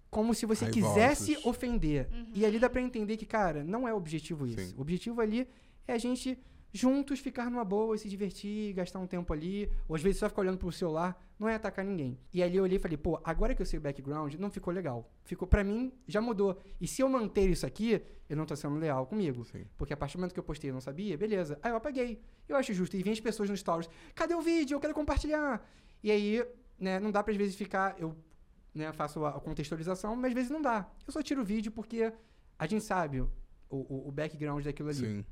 como 0.09 0.33
se 0.33 0.45
você 0.45 0.65
Raivosos. 0.65 0.93
quisesse 0.93 1.37
ofender. 1.47 2.07
E 2.33 2.45
ali 2.45 2.59
dá 2.59 2.69
pra 2.69 2.81
entender 2.81 3.17
que, 3.17 3.25
cara, 3.25 3.63
não 3.63 3.87
é 3.87 3.93
o 3.93 3.97
objetivo 3.97 4.45
isso. 4.47 4.59
Sim. 4.59 4.73
O 4.77 4.81
objetivo 4.81 5.19
ali 5.19 5.47
é 5.87 5.93
a 5.93 5.97
gente 5.97 6.37
juntos 6.73 7.19
ficar 7.19 7.49
numa 7.49 7.63
boa 7.63 7.95
e 7.95 7.99
se 7.99 8.09
divertir, 8.09 8.73
gastar 8.73 8.99
um 8.99 9.07
tempo 9.07 9.31
ali, 9.33 9.69
ou 9.87 9.95
às 9.95 10.01
vezes 10.01 10.19
só 10.19 10.29
ficar 10.29 10.41
olhando 10.41 10.57
pro 10.57 10.71
celular, 10.71 11.19
não 11.39 11.47
é 11.47 11.55
atacar 11.55 11.83
ninguém. 11.85 12.19
E 12.33 12.43
ali 12.43 12.57
eu 12.57 12.63
olhei 12.63 12.77
e 12.77 12.79
falei, 12.79 12.97
pô, 12.97 13.19
agora 13.23 13.55
que 13.55 13.61
eu 13.61 13.65
sei 13.65 13.79
o 13.79 13.81
background, 13.81 14.35
não 14.35 14.49
ficou 14.49 14.73
legal. 14.73 15.09
Ficou 15.23 15.47
para 15.47 15.63
mim, 15.63 15.91
já 16.07 16.21
mudou. 16.21 16.59
E 16.79 16.87
se 16.87 17.01
eu 17.01 17.09
manter 17.09 17.49
isso 17.49 17.65
aqui, 17.65 18.01
eu 18.29 18.35
não 18.35 18.45
tô 18.45 18.55
sendo 18.55 18.75
leal 18.75 19.05
comigo. 19.05 19.45
Sim. 19.45 19.65
Porque 19.77 19.93
a 19.93 19.97
partir 19.97 20.17
do 20.17 20.19
momento 20.19 20.33
que 20.33 20.39
eu 20.39 20.43
postei 20.43 20.69
eu 20.69 20.73
não 20.73 20.81
sabia, 20.81 21.17
beleza. 21.17 21.59
Aí 21.61 21.71
eu 21.71 21.77
apaguei. 21.77 22.21
Eu 22.47 22.55
acho 22.55 22.73
justo. 22.73 22.95
E 22.95 23.03
vem 23.03 23.13
as 23.13 23.19
pessoas 23.19 23.49
nos 23.49 23.59
stories, 23.59 23.89
cadê 24.13 24.35
o 24.35 24.41
vídeo? 24.41 24.75
Eu 24.75 24.79
quero 24.79 24.93
compartilhar. 24.93 25.65
E 26.03 26.11
aí, 26.11 26.45
né, 26.79 26.99
não 26.99 27.11
dá 27.11 27.23
pra 27.23 27.31
às 27.31 27.37
vezes 27.37 27.55
ficar, 27.55 27.95
eu 27.99 28.15
né, 28.73 28.91
faço 28.93 29.23
a 29.25 29.29
a 29.29 29.39
contextualização, 29.39 30.15
mas 30.15 30.27
às 30.27 30.33
vezes 30.33 30.49
não 30.49 30.61
dá. 30.61 30.89
Eu 31.05 31.13
só 31.13 31.21
tiro 31.21 31.41
o 31.41 31.45
vídeo 31.45 31.71
porque 31.71 32.11
a 32.59 32.67
gente 32.67 32.83
sabe 32.83 33.21
o, 33.21 33.29
o, 33.69 34.07
o 34.07 34.11
background 34.11 34.63
daquilo 34.63 34.89
ali. 34.89 34.97
Sim. 34.97 35.25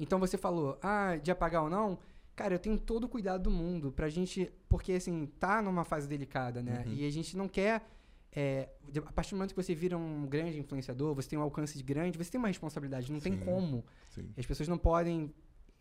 Então 0.00 0.18
você 0.18 0.36
falou, 0.36 0.76
ah, 0.82 1.16
de 1.22 1.30
apagar 1.30 1.62
ou 1.62 1.70
não, 1.70 1.98
Cara, 2.40 2.54
eu 2.54 2.58
tenho 2.58 2.78
todo 2.78 3.04
o 3.04 3.08
cuidado 3.08 3.42
do 3.42 3.50
mundo 3.50 3.92
pra 3.92 4.08
gente. 4.08 4.50
Porque, 4.66 4.92
assim, 4.92 5.26
tá 5.38 5.60
numa 5.60 5.84
fase 5.84 6.08
delicada, 6.08 6.62
né? 6.62 6.84
Uhum. 6.86 6.94
E 6.94 7.06
a 7.06 7.10
gente 7.10 7.36
não 7.36 7.46
quer. 7.46 7.86
é, 8.32 8.70
a 9.04 9.12
partir 9.12 9.32
do 9.32 9.36
momento 9.36 9.50
que 9.54 9.62
você 9.62 9.74
vira 9.74 9.98
um 9.98 10.26
grande 10.26 10.58
influenciador, 10.58 11.14
você 11.14 11.28
tem 11.28 11.38
um 11.38 11.42
alcance 11.42 11.76
de 11.76 11.84
grande, 11.84 12.16
você 12.16 12.30
tem 12.30 12.38
uma 12.38 12.48
responsabilidade, 12.48 13.12
não 13.12 13.20
tem 13.20 13.34
Sim. 13.34 13.44
como. 13.44 13.84
Sim. 14.08 14.30
As 14.38 14.46
pessoas 14.46 14.68
não 14.68 14.78
podem. 14.78 15.30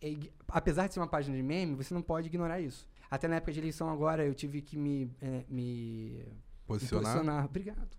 é, 0.02 0.18
Apesar 0.50 0.88
de 0.88 0.96
ser 0.96 1.00
uma 1.00 1.08
página 1.08 1.38
de 1.38 1.44
meme, 1.44 1.76
você 1.76 1.94
não 1.94 2.02
pode 2.02 2.28
ignorar 2.28 2.60
isso. 2.60 2.86
Até 3.10 3.26
na 3.30 3.36
época 3.38 3.54
de 3.54 3.60
eleição 3.60 3.90
agora, 3.90 4.26
eu 4.26 4.34
tive 4.34 4.62
que 4.62 4.76
me. 4.76 5.10
é, 5.22 5.46
me 5.48 6.26
me 6.26 6.26
Posicionar? 6.68 7.14
posicionar. 7.14 7.46
Obrigado, 7.46 7.98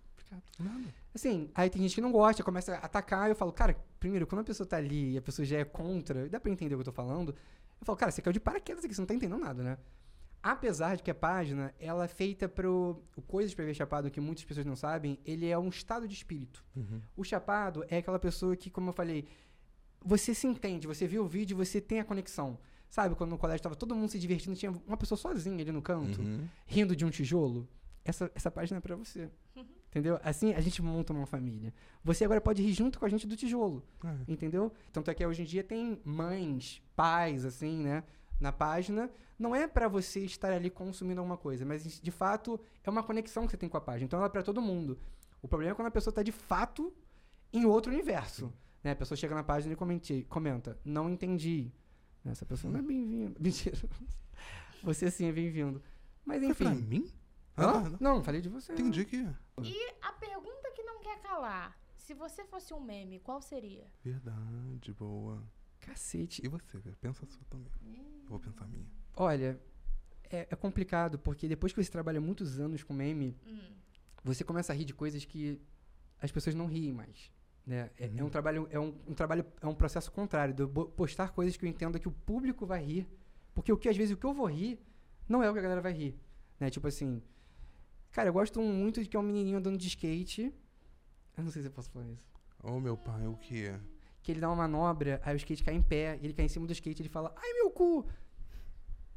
Nada. 0.59 0.83
Assim, 1.13 1.49
aí 1.53 1.69
tem 1.69 1.81
gente 1.81 1.95
que 1.95 2.01
não 2.01 2.11
gosta, 2.11 2.43
começa 2.43 2.73
a 2.75 2.79
atacar, 2.79 3.29
eu 3.29 3.35
falo, 3.35 3.51
cara, 3.51 3.75
primeiro, 3.99 4.25
quando 4.25 4.41
a 4.41 4.43
pessoa 4.43 4.65
tá 4.67 4.77
ali 4.77 5.13
e 5.13 5.17
a 5.17 5.21
pessoa 5.21 5.45
já 5.45 5.57
é 5.59 5.65
contra, 5.65 6.29
dá 6.29 6.39
pra 6.39 6.51
entender 6.51 6.75
o 6.75 6.77
que 6.77 6.81
eu 6.81 6.85
tô 6.85 6.91
falando, 6.93 7.35
eu 7.79 7.85
falo, 7.85 7.97
cara, 7.97 8.11
você 8.11 8.21
caiu 8.21 8.33
de 8.33 8.39
paraquedas 8.39 8.85
aqui, 8.85 8.93
você 8.93 9.01
não 9.01 9.07
tá 9.07 9.13
entendendo 9.13 9.39
nada, 9.39 9.61
né? 9.63 9.77
Apesar 10.43 10.95
de 10.95 11.03
que 11.03 11.11
a 11.11 11.15
página, 11.15 11.71
ela 11.79 12.05
é 12.05 12.07
feita 12.07 12.49
pro... 12.49 13.03
O 13.15 13.21
Coisas 13.21 13.53
pra 13.53 13.63
Ver 13.63 13.75
Chapado, 13.75 14.09
que 14.09 14.19
muitas 14.19 14.43
pessoas 14.43 14.65
não 14.65 14.75
sabem, 14.75 15.19
ele 15.23 15.47
é 15.47 15.57
um 15.57 15.69
estado 15.69 16.07
de 16.07 16.15
espírito. 16.15 16.63
Uhum. 16.75 16.99
O 17.15 17.23
chapado 17.23 17.85
é 17.89 17.97
aquela 17.97 18.17
pessoa 18.17 18.55
que, 18.55 18.69
como 18.71 18.89
eu 18.89 18.93
falei, 18.93 19.27
você 20.03 20.33
se 20.33 20.47
entende, 20.47 20.87
você 20.87 21.05
vê 21.05 21.19
o 21.19 21.27
vídeo, 21.27 21.55
você 21.55 21.79
tem 21.79 21.99
a 21.99 22.03
conexão. 22.05 22.57
Sabe, 22.89 23.13
quando 23.15 23.29
no 23.29 23.37
colégio 23.37 23.61
tava 23.61 23.75
todo 23.75 23.95
mundo 23.95 24.09
se 24.09 24.17
divertindo, 24.17 24.55
tinha 24.55 24.71
uma 24.87 24.97
pessoa 24.97 25.17
sozinha 25.17 25.61
ali 25.61 25.71
no 25.71 25.81
canto, 25.81 26.19
Uhum. 26.19 26.47
rindo 26.65 26.95
de 26.95 27.05
um 27.05 27.09
tijolo? 27.11 27.67
Essa, 28.03 28.31
essa 28.33 28.49
página 28.49 28.79
é 28.79 28.81
pra 28.81 28.95
você. 28.95 29.29
Entendeu? 29.91 30.17
Assim 30.23 30.53
a 30.53 30.61
gente 30.61 30.81
monta 30.81 31.11
uma 31.11 31.25
família. 31.25 31.73
Você 32.01 32.23
agora 32.23 32.39
pode 32.39 32.63
rir 32.63 32.71
junto 32.73 32.97
com 32.97 33.03
a 33.05 33.09
gente 33.09 33.27
do 33.27 33.35
tijolo. 33.35 33.83
É. 34.05 34.15
Entendeu? 34.31 34.71
Tanto 34.91 35.11
é 35.11 35.13
que 35.13 35.25
hoje 35.25 35.41
em 35.41 35.45
dia 35.45 35.63
tem 35.63 35.99
mães, 36.05 36.81
pais, 36.95 37.43
assim, 37.43 37.83
né? 37.83 38.03
Na 38.39 38.53
página. 38.53 39.11
Não 39.37 39.53
é 39.53 39.67
pra 39.67 39.89
você 39.89 40.21
estar 40.21 40.51
ali 40.53 40.69
consumindo 40.69 41.19
alguma 41.19 41.35
coisa, 41.37 41.65
mas 41.65 41.99
de 42.01 42.11
fato 42.11 42.57
é 42.83 42.89
uma 42.89 43.03
conexão 43.03 43.45
que 43.45 43.51
você 43.51 43.57
tem 43.57 43.67
com 43.67 43.75
a 43.75 43.81
página. 43.81 44.05
Então 44.05 44.17
ela 44.17 44.27
é 44.27 44.31
pra 44.31 44.41
todo 44.43 44.61
mundo. 44.61 44.97
O 45.41 45.47
problema 45.47 45.73
é 45.73 45.75
quando 45.75 45.87
a 45.89 45.91
pessoa 45.91 46.13
tá 46.13 46.23
de 46.23 46.31
fato 46.31 46.93
em 47.51 47.65
outro 47.65 47.91
universo. 47.91 48.53
Né? 48.81 48.91
A 48.91 48.95
pessoa 48.95 49.17
chega 49.17 49.35
na 49.35 49.43
página 49.43 49.73
e 49.73 49.75
comente- 49.75 50.25
comenta: 50.29 50.79
Não 50.85 51.09
entendi. 51.09 51.69
Essa 52.23 52.45
pessoa 52.45 52.71
não 52.71 52.79
é 52.79 52.83
bem-vinda. 52.83 53.35
Mentira. 53.41 53.77
Você 54.83 55.11
sim 55.11 55.25
é 55.25 55.31
bem-vindo. 55.33 55.81
Mas 56.25 56.41
Foi 56.45 56.55
pra 56.55 56.71
enfim. 56.71 56.85
mim? 56.87 57.07
Hã? 57.61 57.89
Não. 57.89 57.97
Não, 58.15 58.23
falei 58.23 58.41
de 58.41 58.49
você. 58.49 58.73
Entendi 58.73 59.05
que. 59.05 59.17
E 59.63 59.93
a 60.01 60.11
pergunta 60.13 60.71
que 60.75 60.83
não 60.83 60.99
quer 60.99 61.19
calar. 61.21 61.77
Se 61.97 62.13
você 62.13 62.43
fosse 62.45 62.73
um 62.73 62.79
meme, 62.79 63.19
qual 63.19 63.41
seria? 63.41 63.85
Verdade, 64.03 64.91
boa. 64.93 65.41
Cacete. 65.79 66.41
E 66.45 66.47
você? 66.47 66.77
Pensa 66.99 67.23
a 67.25 67.27
sua 67.27 67.43
também. 67.49 67.71
Eu 68.23 68.27
vou 68.29 68.39
pensar 68.39 68.65
a 68.65 68.67
minha. 68.67 68.85
Olha, 69.15 69.59
é, 70.29 70.47
é 70.49 70.55
complicado, 70.55 71.17
porque 71.19 71.47
depois 71.47 71.71
que 71.73 71.81
você 71.83 71.91
trabalha 71.91 72.19
muitos 72.19 72.59
anos 72.59 72.83
com 72.83 72.93
meme, 72.93 73.35
Hum. 73.45 73.73
você 74.23 74.43
começa 74.43 74.73
a 74.73 74.75
rir 74.75 74.85
de 74.85 74.93
coisas 74.93 75.23
que 75.25 75.59
as 76.19 76.31
pessoas 76.31 76.55
não 76.55 76.67
riem 76.67 76.91
mais. 76.93 77.31
Né? 77.65 77.89
É, 77.97 78.05
é 78.07 78.21
um 78.21 78.25
Uhum. 78.25 78.29
trabalho, 78.29 78.67
é 78.71 78.79
um, 78.79 78.95
um 79.07 79.13
trabalho, 79.13 79.45
é 79.61 79.67
um 79.67 79.75
processo 79.75 80.11
contrário, 80.11 80.53
de 80.53 80.63
eu 80.63 80.69
postar 80.69 81.29
coisas 81.31 81.55
que 81.55 81.65
eu 81.65 81.69
entendo 81.69 81.99
que 81.99 82.07
o 82.07 82.11
público 82.11 82.65
vai 82.65 82.83
rir. 82.83 83.07
Porque 83.53 83.71
o 83.71 83.77
que 83.77 83.87
às 83.89 83.95
vezes 83.97 84.13
o 84.13 84.17
que 84.17 84.25
eu 84.25 84.33
vou 84.33 84.47
rir 84.47 84.79
não 85.27 85.43
é 85.43 85.49
o 85.49 85.53
que 85.53 85.59
a 85.59 85.61
galera 85.61 85.81
vai 85.81 85.93
rir. 85.93 86.19
Né? 86.59 86.69
Tipo 86.69 86.87
assim. 86.87 87.21
Cara, 88.11 88.29
eu 88.29 88.33
gosto 88.33 88.59
muito 88.61 89.01
de 89.01 89.07
que 89.09 89.15
é 89.15 89.19
um 89.19 89.23
menininho 89.23 89.57
andando 89.57 89.77
de 89.77 89.87
skate. 89.87 90.53
Eu 91.37 91.43
não 91.43 91.51
sei 91.51 91.61
se 91.61 91.67
eu 91.67 91.71
posso 91.71 91.89
falar 91.89 92.05
isso. 92.07 92.23
Ô, 92.63 92.79
meu 92.79 92.97
pai, 92.97 93.25
o 93.27 93.35
quê? 93.37 93.73
Que 94.21 94.31
ele 94.33 94.39
dá 94.41 94.49
uma 94.49 94.55
manobra, 94.67 95.19
aí 95.23 95.33
o 95.33 95.37
skate 95.37 95.63
cai 95.63 95.73
em 95.73 95.81
pé, 95.81 96.19
ele 96.21 96.33
cai 96.33 96.45
em 96.45 96.49
cima 96.49 96.67
do 96.67 96.73
skate 96.73 97.01
e 97.01 97.03
ele 97.03 97.09
fala, 97.09 97.33
ai 97.35 97.53
meu 97.53 97.71
cu! 97.71 98.05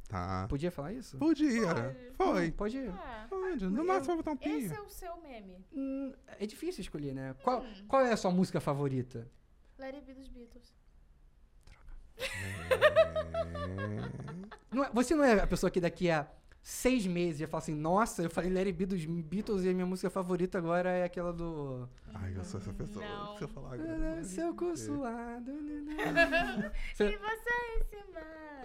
Tá. 0.08 0.46
Podia 0.48 0.70
falar 0.70 0.92
isso? 0.92 1.18
Podia. 1.18 1.66
Pode. 1.66 2.12
Foi. 2.16 2.46
Não, 2.46 2.52
pode 2.52 2.76
ir. 2.76 2.88
É. 2.88 3.26
Pode. 3.28 3.66
No 3.66 3.84
máximo 3.84 4.06
vai 4.08 4.16
botar 4.18 4.30
um 4.32 4.36
pi. 4.36 4.48
Esse 4.50 4.74
é 4.74 4.80
o 4.80 4.88
seu 4.88 5.16
meme. 5.20 5.64
Hum, 5.72 6.12
é 6.38 6.46
difícil 6.46 6.82
escolher, 6.82 7.14
né? 7.14 7.34
Qual, 7.42 7.62
Hum. 7.62 7.84
qual 7.88 8.02
é 8.02 8.12
a 8.12 8.16
sua 8.16 8.30
música 8.30 8.60
favorita? 8.60 9.26
Let 9.78 9.94
It 9.94 10.06
Be 10.06 10.14
dos 10.14 10.28
Beatles. 10.28 10.74
Não 14.70 14.84
é- 14.84 14.90
você 14.92 15.14
não 15.14 15.24
é 15.24 15.40
a 15.40 15.46
pessoa 15.46 15.70
que 15.70 15.80
daqui 15.80 16.10
a 16.10 16.28
seis 16.66 17.06
meses 17.06 17.42
ia 17.42 17.46
falar 17.46 17.58
assim, 17.62 17.74
nossa, 17.74 18.22
eu 18.22 18.30
falei 18.30 18.50
It 18.56 18.72
Be 18.72 18.86
dos 18.86 19.04
Beatles 19.04 19.64
e 19.64 19.68
a 19.68 19.74
minha 19.74 19.84
música 19.84 20.08
favorita 20.08 20.56
agora 20.56 20.88
é 20.90 21.04
aquela 21.04 21.30
do... 21.30 21.86
Ai, 22.14 22.34
eu 22.34 22.42
sou 22.42 22.58
essa 22.58 22.72
pessoa. 22.72 23.04
Não. 23.06 23.36
Se 23.36 23.44
eu 23.44 23.48
falar 23.48 23.74
agora. 23.74 24.24
Seu 24.24 24.54
cu 24.54 24.74
suado... 24.74 25.52
E 25.52 26.96
Você- 26.96 27.18
você 27.18 27.50
em 27.76 27.84
cima 27.90 28.20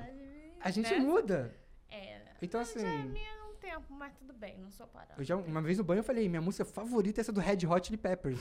de 0.08 0.14
mim. 0.14 0.52
A 0.62 0.72
gente 0.72 0.90
Né? 0.92 1.00
muda. 1.00 1.54
É. 1.92 2.22
Então, 2.42 2.64
Já 2.64 2.72
é 2.72 2.86
assim... 2.86 3.10
minha 3.10 3.30
há 3.42 3.50
um 3.50 3.56
tempo, 3.56 3.94
mas 3.94 4.14
tudo 4.18 4.32
bem, 4.34 4.58
não 4.60 4.72
sou 4.72 4.88
parada. 4.88 5.16
Eu 5.18 5.24
já, 5.26 5.36
uma 5.36 5.62
vez 5.62 5.78
no 5.78 5.84
banho 5.84 6.00
eu 6.00 6.04
falei, 6.04 6.30
minha 6.30 6.42
música 6.42 6.64
favorita 6.64 7.20
é 7.20 7.22
essa 7.22 7.34
do 7.34 7.42
Red 7.42 7.68
Hot 7.68 7.86
Chili 7.86 7.98
Peppers. 7.98 8.40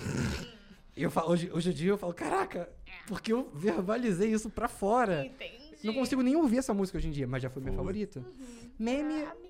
E 0.96 1.02
eu 1.02 1.10
falo, 1.10 1.30
hoje, 1.32 1.50
hoje 1.52 1.70
em 1.70 1.74
dia 1.74 1.90
eu 1.90 1.98
falo, 1.98 2.14
caraca, 2.14 2.68
porque 3.08 3.32
eu 3.32 3.50
verbalizei 3.54 4.30
isso 4.32 4.48
pra 4.50 4.68
fora. 4.68 5.26
Entendi. 5.26 5.68
Não 5.84 5.94
consigo 5.94 6.22
nem 6.22 6.34
ouvir 6.36 6.58
essa 6.58 6.74
música 6.74 6.98
hoje 6.98 7.08
em 7.08 7.12
dia, 7.12 7.26
mas 7.26 7.40
já 7.42 7.48
foi 7.50 7.60
minha 7.62 7.72
Foi. 7.72 7.78
favorita. 7.78 8.18
Uhum. 8.20 8.70
Meme. 8.78 9.02
A 9.02 9.06
minha 9.06 9.28
há 9.30 9.34
um 9.34 9.47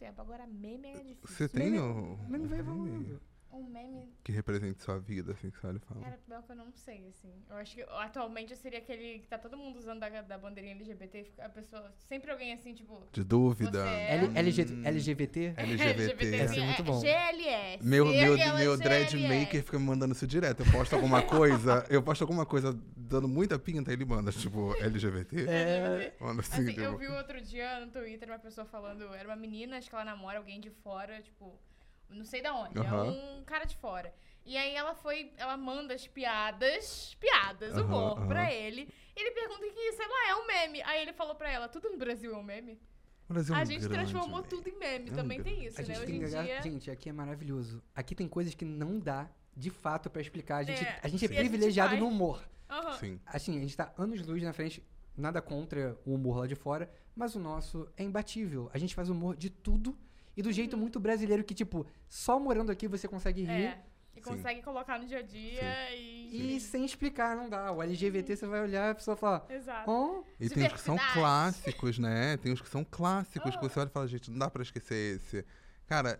tempo. 0.00 0.20
Agora, 0.20 0.46
meme 0.46 0.88
é 0.88 0.92
difícil. 1.04 1.36
Você 1.36 1.48
tem 1.48 1.70
Meme- 1.70 1.78
o. 1.80 2.18
Meme 2.28 2.46
vai 2.48 2.58
evoluindo. 2.58 3.20
Um 3.52 3.64
meme, 3.64 4.08
que 4.22 4.30
represente 4.30 4.80
sua 4.80 4.98
vida, 4.98 5.32
assim, 5.32 5.50
que 5.50 5.58
você 5.58 5.66
olha 5.66 5.76
e 5.76 5.80
fala. 5.80 6.00
cara, 6.02 6.18
pior 6.24 6.42
que 6.42 6.52
eu 6.52 6.56
não 6.56 6.70
sei, 6.70 7.08
assim. 7.08 7.32
Eu 7.48 7.56
acho 7.56 7.74
que 7.74 7.82
atualmente 7.82 8.52
eu 8.52 8.56
seria 8.56 8.78
aquele 8.78 9.18
que 9.18 9.26
tá 9.26 9.36
todo 9.38 9.56
mundo 9.56 9.76
usando 9.76 9.98
da, 10.00 10.08
da 10.22 10.38
bandeirinha 10.38 10.74
LGBT. 10.76 11.32
A 11.40 11.48
pessoa, 11.48 11.92
sempre 12.08 12.30
alguém 12.30 12.52
assim, 12.52 12.72
tipo... 12.74 13.02
De 13.12 13.24
dúvida. 13.24 13.84
É- 13.88 14.14
L- 14.18 14.38
LG 14.38 14.62
LGBT? 14.84 15.54
LGBT. 15.56 16.36
Essa 16.36 16.56
é 16.60 16.64
muito 16.64 16.84
bom. 16.84 17.00
GLS. 17.00 17.84
Meu, 17.84 18.06
meu, 18.06 18.36
meu 18.36 18.76
GLS. 18.76 18.78
dreadmaker 18.82 19.62
fica 19.64 19.78
me 19.78 19.84
mandando 19.84 20.12
isso 20.14 20.26
direto. 20.26 20.60
Eu 20.62 20.70
posto 20.72 20.94
alguma 20.94 21.22
coisa, 21.22 21.84
eu 21.90 22.02
posto 22.02 22.22
alguma 22.22 22.46
coisa 22.46 22.72
dando 22.96 23.26
muita 23.26 23.58
pinta, 23.58 23.92
ele 23.92 24.04
manda, 24.04 24.30
tipo, 24.30 24.74
LGBT. 24.80 25.46
É, 25.48 26.14
Manda 26.20 26.40
assim, 26.40 26.62
Assim, 26.62 26.66
tipo. 26.66 26.80
eu 26.80 26.96
vi 26.98 27.08
outro 27.08 27.40
dia 27.40 27.80
no 27.84 27.90
Twitter 27.90 28.28
uma 28.28 28.38
pessoa 28.38 28.64
falando, 28.64 29.12
era 29.14 29.28
uma 29.28 29.36
menina, 29.36 29.76
acho 29.78 29.88
que 29.88 29.94
ela 29.94 30.04
namora 30.04 30.38
alguém 30.38 30.60
de 30.60 30.70
fora, 30.70 31.20
tipo, 31.20 31.58
não 32.10 32.24
sei 32.24 32.42
da 32.42 32.54
onde, 32.54 32.78
Aham. 32.78 33.06
é 33.06 33.10
um 33.10 33.44
cara 33.44 33.64
de 33.64 33.76
fora. 33.76 34.12
E 34.44 34.56
aí 34.56 34.74
ela 34.74 34.94
foi, 34.94 35.32
ela 35.36 35.56
manda 35.56 35.94
as 35.94 36.06
piadas, 36.06 37.14
piadas, 37.20 37.74
Aham, 37.76 37.84
humor 37.84 38.18
aham. 38.18 38.26
pra 38.26 38.52
ele. 38.52 38.88
Ele 39.14 39.30
pergunta 39.32 39.60
que, 39.68 39.92
sei 39.92 40.06
lá, 40.08 40.28
é 40.30 40.34
um 40.36 40.46
meme. 40.46 40.82
Aí 40.82 41.02
ele 41.02 41.12
falou 41.12 41.34
pra 41.34 41.50
ela, 41.50 41.68
tudo 41.68 41.90
no 41.90 41.98
Brasil 41.98 42.32
é 42.34 42.36
um 42.36 42.42
meme? 42.42 42.80
O 43.28 43.32
Brasil 43.32 43.54
é 43.54 43.58
um 43.58 43.60
a 43.60 43.64
gente 43.64 43.88
transformou 43.88 44.42
velho. 44.42 44.48
tudo 44.48 44.68
em 44.68 44.78
meme, 44.78 45.10
É 45.10 45.12
um 45.12 45.16
também 45.16 45.42
tem 45.42 45.64
isso, 45.66 45.78
a 45.78 45.82
né? 45.82 45.86
gente 45.86 45.96
Hoje 45.98 46.06
tem 46.06 46.16
em 46.22 46.24
dia... 46.26 46.62
Gente, 46.62 46.90
aqui 46.90 47.08
é 47.08 47.12
maravilhoso. 47.12 47.82
Aqui 47.94 48.14
tem 48.14 48.26
coisas 48.26 48.54
que 48.54 48.64
não 48.64 48.98
dá, 48.98 49.28
de 49.56 49.70
fato, 49.70 50.08
pra 50.10 50.20
explicar. 50.22 50.56
A 50.58 50.62
gente 50.62 50.82
É, 50.84 50.98
a 51.02 51.08
gente 51.08 51.24
é 51.24 51.28
gente 51.28 51.36
privilegiado 51.38 51.90
faz. 51.90 52.00
no 52.00 52.08
humor. 52.08 52.42
Aham. 52.68 52.96
Sim. 52.98 53.20
Assim, 53.26 53.58
a 53.58 53.60
gente 53.60 53.76
tá 53.76 53.92
anos-luz 53.98 54.42
na 54.42 54.52
frente, 54.52 54.82
nada 55.16 55.40
contra 55.42 55.98
o 56.06 56.14
humor 56.14 56.38
lá 56.38 56.46
de 56.46 56.54
fora, 56.54 56.90
mas 57.14 57.34
o 57.34 57.38
nosso 57.38 57.86
é 57.96 58.02
imbatível. 58.02 58.70
A 58.72 58.78
gente 58.78 58.94
faz 58.94 59.08
humor 59.10 59.36
de 59.36 59.50
tudo 59.50 59.96
e 60.40 60.42
do 60.42 60.50
jeito 60.50 60.76
muito 60.76 60.98
brasileiro 60.98 61.44
que, 61.44 61.54
tipo, 61.54 61.86
só 62.08 62.40
morando 62.40 62.72
aqui 62.72 62.88
você 62.88 63.06
consegue 63.06 63.42
rir. 63.42 63.50
Uhum. 63.50 63.56
É, 63.68 63.78
e 64.16 64.22
Sim. 64.22 64.30
consegue 64.30 64.62
colocar 64.62 64.98
no 64.98 65.06
dia 65.06 65.18
a 65.18 65.22
dia 65.22 65.94
e... 65.94 66.56
E 66.56 66.60
sem 66.60 66.84
explicar, 66.84 67.36
não 67.36 67.48
dá. 67.48 67.70
O 67.72 67.82
LGBT 67.82 68.36
você 68.36 68.46
vai 68.46 68.62
olhar 68.62 68.88
e 68.88 68.90
a 68.90 68.94
pessoa 68.94 69.16
fala, 69.16 69.46
Exato. 69.50 69.90
oh, 69.90 70.24
E 70.40 70.48
tem 70.48 70.64
uns 70.66 70.72
que 70.72 70.80
são 70.80 70.96
clássicos, 71.12 71.98
né? 71.98 72.36
Tem 72.38 72.52
uns 72.52 72.60
que 72.60 72.68
são 72.68 72.84
clássicos, 72.84 73.52
que 73.56 73.64
Ah. 73.64 73.68
você 73.68 73.80
olha 73.80 73.88
e 73.88 73.92
fala, 73.92 74.08
gente, 74.08 74.30
não 74.30 74.38
dá 74.38 74.50
pra 74.50 74.62
esquecer 74.62 75.16
esse. 75.16 75.44
Cara, 75.86 76.18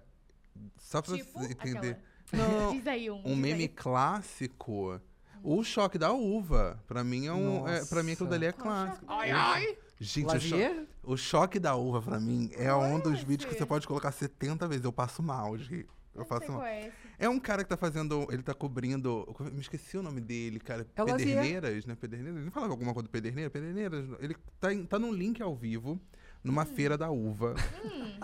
só 0.76 1.00
pra 1.02 1.16
Tipo, 1.16 1.38
você 1.38 1.52
entender. 1.52 1.96
aquela- 2.32 2.48
Não, 2.48 2.72
Diz 2.76 2.86
aí 2.86 3.10
um. 3.10 3.22
um 3.26 3.34
meme 3.36 3.62
aí. 3.62 3.68
clássico. 3.68 5.00
O 5.42 5.64
choque 5.64 5.96
da 5.98 6.12
uva. 6.12 6.82
Pra 6.86 7.02
mim 7.02 7.26
é 7.26 7.32
um. 7.32 7.66
É, 7.66 7.84
pra 7.86 8.02
mim 8.02 8.12
aquilo 8.12 8.28
dali 8.28 8.44
é 8.46 8.52
clássico. 8.52 9.06
Ai, 9.08 9.30
Eu- 9.32 9.36
ai. 9.36 9.78
Gente, 10.00 10.34
o, 10.34 10.40
cho 10.40 10.56
o 11.02 11.16
choque 11.16 11.58
da 11.58 11.76
uva, 11.76 12.00
pra 12.00 12.18
mim, 12.18 12.50
é 12.56 12.74
um 12.74 12.98
dos 12.98 13.14
esse? 13.18 13.24
vídeos 13.26 13.50
que 13.52 13.58
você 13.58 13.66
pode 13.66 13.86
colocar 13.86 14.10
70 14.10 14.66
vezes. 14.66 14.84
Eu 14.84 14.92
passo 14.92 15.22
mal 15.22 15.56
de. 15.58 15.86
Eu 16.14 16.24
faço 16.24 16.46
qual 16.46 16.64
é. 16.64 16.90
É 17.18 17.28
um 17.28 17.38
cara 17.38 17.62
que 17.62 17.68
tá 17.68 17.76
fazendo. 17.76 18.26
Ele 18.30 18.42
tá 18.42 18.54
cobrindo. 18.54 19.26
Me 19.52 19.60
esqueci 19.60 19.96
o 19.98 20.02
nome 20.02 20.20
dele, 20.20 20.58
cara. 20.58 20.82
É. 20.82 21.04
Pederneiras, 21.34 21.84
né? 21.86 21.94
Pederneiras. 21.94 22.40
Ele 22.40 22.50
falava 22.50 22.72
alguma 22.72 22.92
coisa 22.94 23.06
do 23.08 23.10
Pederneiras? 23.10 23.52
Pederneiras. 23.52 24.06
Ele 24.20 24.34
tá, 24.58 24.72
em- 24.72 24.84
tá 24.86 24.98
num 24.98 25.12
link 25.12 25.40
ao 25.42 25.54
vivo, 25.54 26.00
numa 26.42 26.64
feira 26.64 26.96
da 26.96 27.10
uva. 27.10 27.54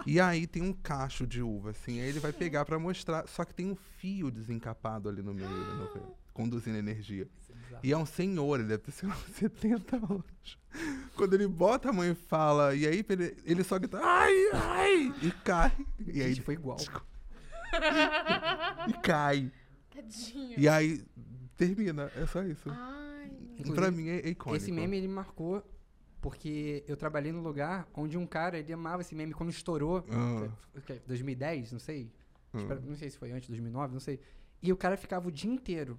E 0.07 0.19
aí 0.19 0.47
tem 0.47 0.63
um 0.63 0.73
cacho 0.73 1.27
de 1.27 1.43
uva, 1.43 1.71
assim. 1.71 2.01
Aí 2.01 2.09
ele 2.09 2.21
vai 2.21 2.33
pegar 2.33 2.65
pra 2.65 2.79
mostrar. 2.79 3.29
Só 3.29 3.45
que 3.45 3.55
tem 3.55 3.71
um 3.71 3.77
fio 3.77 4.31
desencapado 4.31 5.09
ali 5.09 5.23
no 5.23 5.35
meio, 5.35 5.49
no- 5.49 6.17
conduzindo 6.33 6.77
energia. 6.79 7.29
E 7.83 7.93
é 7.93 7.97
um 7.97 8.07
senhor, 8.07 8.59
ele 8.61 8.69
deve 8.69 8.83
ter, 8.85 8.91
sei 8.93 9.09
lá, 9.09 9.17
70 9.35 9.97
anos. 9.97 10.59
Quando 11.17 11.35
ele 11.35 11.47
bota 11.47 11.89
a 11.91 11.93
mão 11.93 12.05
e 12.05 12.15
fala, 12.15 12.75
e 12.75 12.87
aí 12.87 13.05
ele, 13.09 13.37
ele 13.45 13.65
só 13.65 13.79
grita, 13.79 13.99
ai, 14.03 14.33
ai, 14.53 15.15
e 15.23 15.31
cai. 15.45 15.73
E 16.07 16.21
aí 16.23 16.35
Gente, 16.35 16.43
foi 16.45 16.55
igual. 16.55 16.79
e 18.89 18.93
cai. 19.03 19.51
Tadinho. 19.91 20.59
E 20.59 20.69
aí 20.69 21.03
termina. 21.57 22.11
É 22.17 22.27
só 22.27 22.43
isso. 22.43 22.69
Ai. 22.71 23.31
Inclusive, 23.59 23.75
pra 23.75 23.91
mim 23.91 24.09
é, 24.09 24.17
é 24.21 24.29
icônico. 24.29 24.57
Esse 24.63 24.71
meme, 24.73 24.97
ele 24.99 25.09
marcou 25.09 25.63
porque 26.21 26.85
eu 26.89 26.97
trabalhei 26.97 27.33
num 27.33 27.41
lugar 27.43 27.89
onde 27.95 28.19
um 28.19 28.27
cara, 28.27 28.59
ele 28.59 28.73
amava 28.73 29.03
esse 29.03 29.15
meme 29.15 29.33
quando 29.33 29.51
estourou. 29.51 30.05
Ah. 30.11 30.49
o 30.77 30.81
quê? 30.81 31.01
2010, 31.07 31.73
não 31.73 31.79
sei. 31.79 32.11
Ah. 32.53 32.59
Espero- 32.59 32.83
Não 32.85 32.97
sei 32.97 33.11
se 33.11 33.19
foi 33.19 33.31
antes 33.33 33.43
de 33.43 33.49
2009, 33.53 33.93
não 33.93 34.01
sei. 34.01 34.21
E 34.63 34.73
o 34.73 34.77
cara 34.77 34.97
ficava 34.97 35.29
o 35.29 35.33
dia 35.33 35.51
inteiro. 35.51 35.99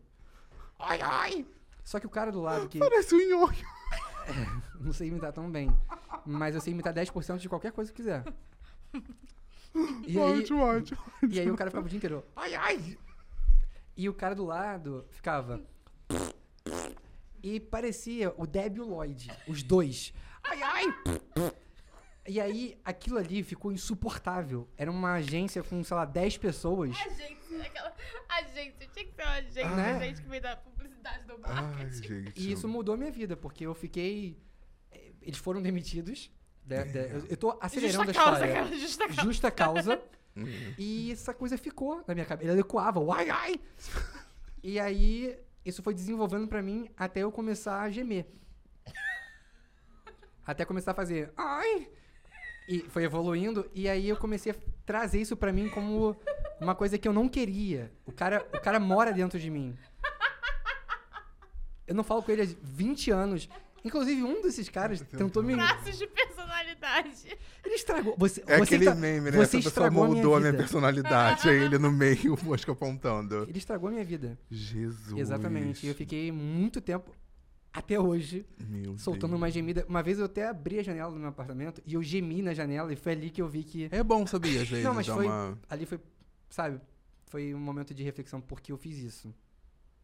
Ai, 0.79 0.99
ai! 1.01 1.45
Só 1.83 1.99
que 1.99 2.05
o 2.05 2.09
cara 2.09 2.31
do 2.31 2.41
lado 2.41 2.67
que. 2.67 2.79
Parece 2.79 3.15
um 3.15 3.19
nhonho. 3.19 3.65
Não 4.79 4.91
sei 4.93 5.07
imitar 5.07 5.31
tão 5.31 5.49
bem. 5.49 5.69
Mas 6.25 6.53
eu 6.55 6.61
sei 6.61 6.73
imitar 6.73 6.93
10% 6.93 7.37
de 7.37 7.47
qualquer 7.49 7.71
coisa 7.71 7.91
que 7.91 7.97
quiser. 7.97 8.23
E 10.05 10.19
aí, 10.19 10.41
Ótimo, 10.41 10.61
ótimo. 10.63 10.99
e 11.29 11.39
aí 11.39 11.49
o 11.51 11.55
cara 11.55 11.69
ficava 11.69 11.85
o 11.85 11.89
dia 11.89 11.97
inteiro. 11.97 12.23
Ai, 12.35 12.55
ai! 12.55 12.97
E 13.95 14.09
o 14.09 14.13
cara 14.13 14.35
do 14.35 14.45
lado 14.45 15.05
ficava. 15.11 15.61
E 17.41 17.59
parecia 17.59 18.33
o 18.37 18.45
Deb 18.45 18.77
e 18.77 18.81
o 18.81 18.85
Lloyd, 18.85 19.31
os 19.47 19.63
dois. 19.63 20.13
Ai, 20.43 20.61
ai! 20.63 20.85
E 22.27 22.41
aí, 22.41 22.77
aquilo 22.83 23.17
ali 23.17 23.41
ficou 23.43 23.71
insuportável. 23.71 24.67
Era 24.77 24.91
uma 24.91 25.13
agência 25.13 25.63
com, 25.63 25.81
sei 25.83 25.95
lá, 25.95 26.03
10 26.05 26.37
pessoas. 26.37 26.91
A 27.05 27.09
gente, 27.09 27.55
aquela. 27.65 27.93
A 28.27 28.41
gente, 28.43 28.75
tinha 28.93 29.05
que 29.05 29.13
ser 29.13 29.23
uma 29.23 29.41
gente, 29.41 29.63
Né? 29.75 29.91
a 29.95 29.99
gente 29.99 30.21
que 30.21 30.27
vem 30.29 30.41
da 30.41 30.57
publicidade 30.57 31.23
do 31.25 31.39
Ai, 31.43 31.61
marketing. 31.61 32.07
gente. 32.25 32.33
E 32.41 32.51
isso 32.51 32.67
mudou 32.67 32.95
a 32.95 32.97
minha 32.97 33.11
vida, 33.11 33.37
porque 33.37 33.65
eu 33.65 33.73
fiquei. 33.73 34.37
eh, 34.91 35.11
Eles 35.21 35.37
foram 35.39 35.61
demitidos. 35.61 36.29
né, 36.65 36.83
né, 36.83 37.09
eu- 37.13 37.25
eu 37.27 37.37
tô 37.37 37.57
acelerando 37.61 38.05
Justa 38.07 38.11
a 38.11 38.25
causa, 38.25 38.45
história. 38.45 38.53
cara, 38.65 38.75
justa 38.77 39.07
causa. 39.07 39.21
Justa 39.23 39.51
causa. 39.51 40.01
Hum. 40.39 40.45
E 40.77 41.11
essa 41.13 41.33
coisa 41.33 41.57
ficou 41.57 42.03
na 42.07 42.13
minha 42.13 42.23
cabeça. 42.25 42.51
Ela 42.51 42.59
ecoava, 42.59 42.99
ai, 43.15 43.27
ai. 43.27 43.59
E 44.61 44.79
aí, 44.79 45.35
isso 45.65 45.81
foi 45.81 45.95
desenvolvendo 45.95 46.47
pra 46.47 46.61
mim 46.61 46.87
até 46.95 47.21
eu 47.21 47.31
começar 47.31 47.81
a 47.81 47.89
gemer. 47.89 48.27
Até 50.45 50.63
começar 50.63 50.91
a 50.91 50.93
fazer, 50.93 51.31
ai. 51.35 51.89
E 52.67 52.81
foi 52.89 53.03
evoluindo, 53.03 53.69
e 53.73 53.87
aí 53.87 54.09
eu 54.09 54.17
comecei 54.17 54.51
a 54.51 54.55
trazer 54.85 55.21
isso 55.21 55.37
pra 55.37 55.53
mim 55.53 55.69
como 55.69 56.15
uma 56.59 56.75
coisa 56.75 56.97
que 56.97 57.07
eu 57.07 57.13
não 57.13 57.29
queria. 57.29 57.91
O 58.05 58.11
cara, 58.11 58.45
o 58.53 58.59
cara 58.59 58.79
mora 58.79 59.13
dentro 59.13 59.39
de 59.39 59.49
mim. 59.49 59.73
Eu 61.85 61.95
não 61.95 62.03
falo 62.03 62.21
com 62.21 62.31
ele 62.31 62.41
há 62.41 62.47
20 62.61 63.11
anos. 63.11 63.47
Inclusive, 63.85 64.21
um 64.21 64.41
desses 64.41 64.67
caras 64.67 64.99
tentou 64.99 65.41
me. 65.41 65.53
Traços 65.55 65.97
de 65.97 66.07
personalidade. 66.07 67.37
Ele 67.63 67.75
estragou. 67.75 68.15
Você, 68.17 68.41
É 68.45 68.57
você 68.57 68.63
aquele 68.75 68.85
tá- 68.85 68.95
meme, 68.95 69.31
né? 69.31 69.37
Você 69.37 69.57
Essa 69.59 69.69
pessoa 69.69 69.87
a 69.87 69.91
minha 69.91 70.05
moldou 70.05 70.35
a 70.35 70.39
minha 70.39 70.51
vida. 70.51 70.63
personalidade. 70.63 71.47
Aí 71.47 71.55
ele 71.63 71.77
no 71.77 71.89
meio, 71.91 72.33
o 72.35 72.43
mosca 72.43 72.71
apontando. 72.73 73.43
Ele 73.47 73.57
estragou 73.57 73.87
a 73.87 73.91
minha 73.93 74.03
vida. 74.03 74.37
Jesus. 74.51 75.17
Exatamente. 75.17 75.85
E 75.85 75.89
eu 75.89 75.95
fiquei 75.95 76.29
muito 76.31 76.81
tempo, 76.81 77.09
até 77.77 77.99
hoje, 77.99 78.45
Meu 78.59 78.97
soltando 78.97 79.29
Deus. 79.31 79.41
uma 79.41 79.51
gemida. 79.51 79.85
Uma 79.87 80.01
vez 80.01 80.17
eu 80.19 80.25
até 80.25 80.47
abri 80.47 80.79
a 80.79 80.83
janela 80.83 81.11
do 81.11 81.19
meu 81.19 81.29
apartamento 81.29 81.81
e 81.85 81.93
eu 81.93 82.01
gemi 82.03 82.41
na 82.41 82.53
janela 82.53 82.91
e 82.91 82.95
foi 82.95 83.11
ali 83.13 83.29
que 83.29 83.41
eu 83.41 83.47
vi 83.47 83.63
que. 83.63 83.87
É 83.91 84.03
bom, 84.03 84.25
sabia, 84.25 84.61
às 84.61 84.67
vezes, 84.69 84.83
Não, 84.85 84.93
mas 84.93 85.05
foi- 85.07 85.25
uma... 85.25 85.57
Ali 85.69 85.85
foi, 85.85 85.99
sabe? 86.49 86.81
Foi 87.27 87.53
um 87.53 87.59
momento 87.59 87.93
de 87.93 88.03
reflexão 88.03 88.41
porque 88.41 88.71
eu 88.71 88.77
fiz 88.77 88.97
isso. 88.97 89.33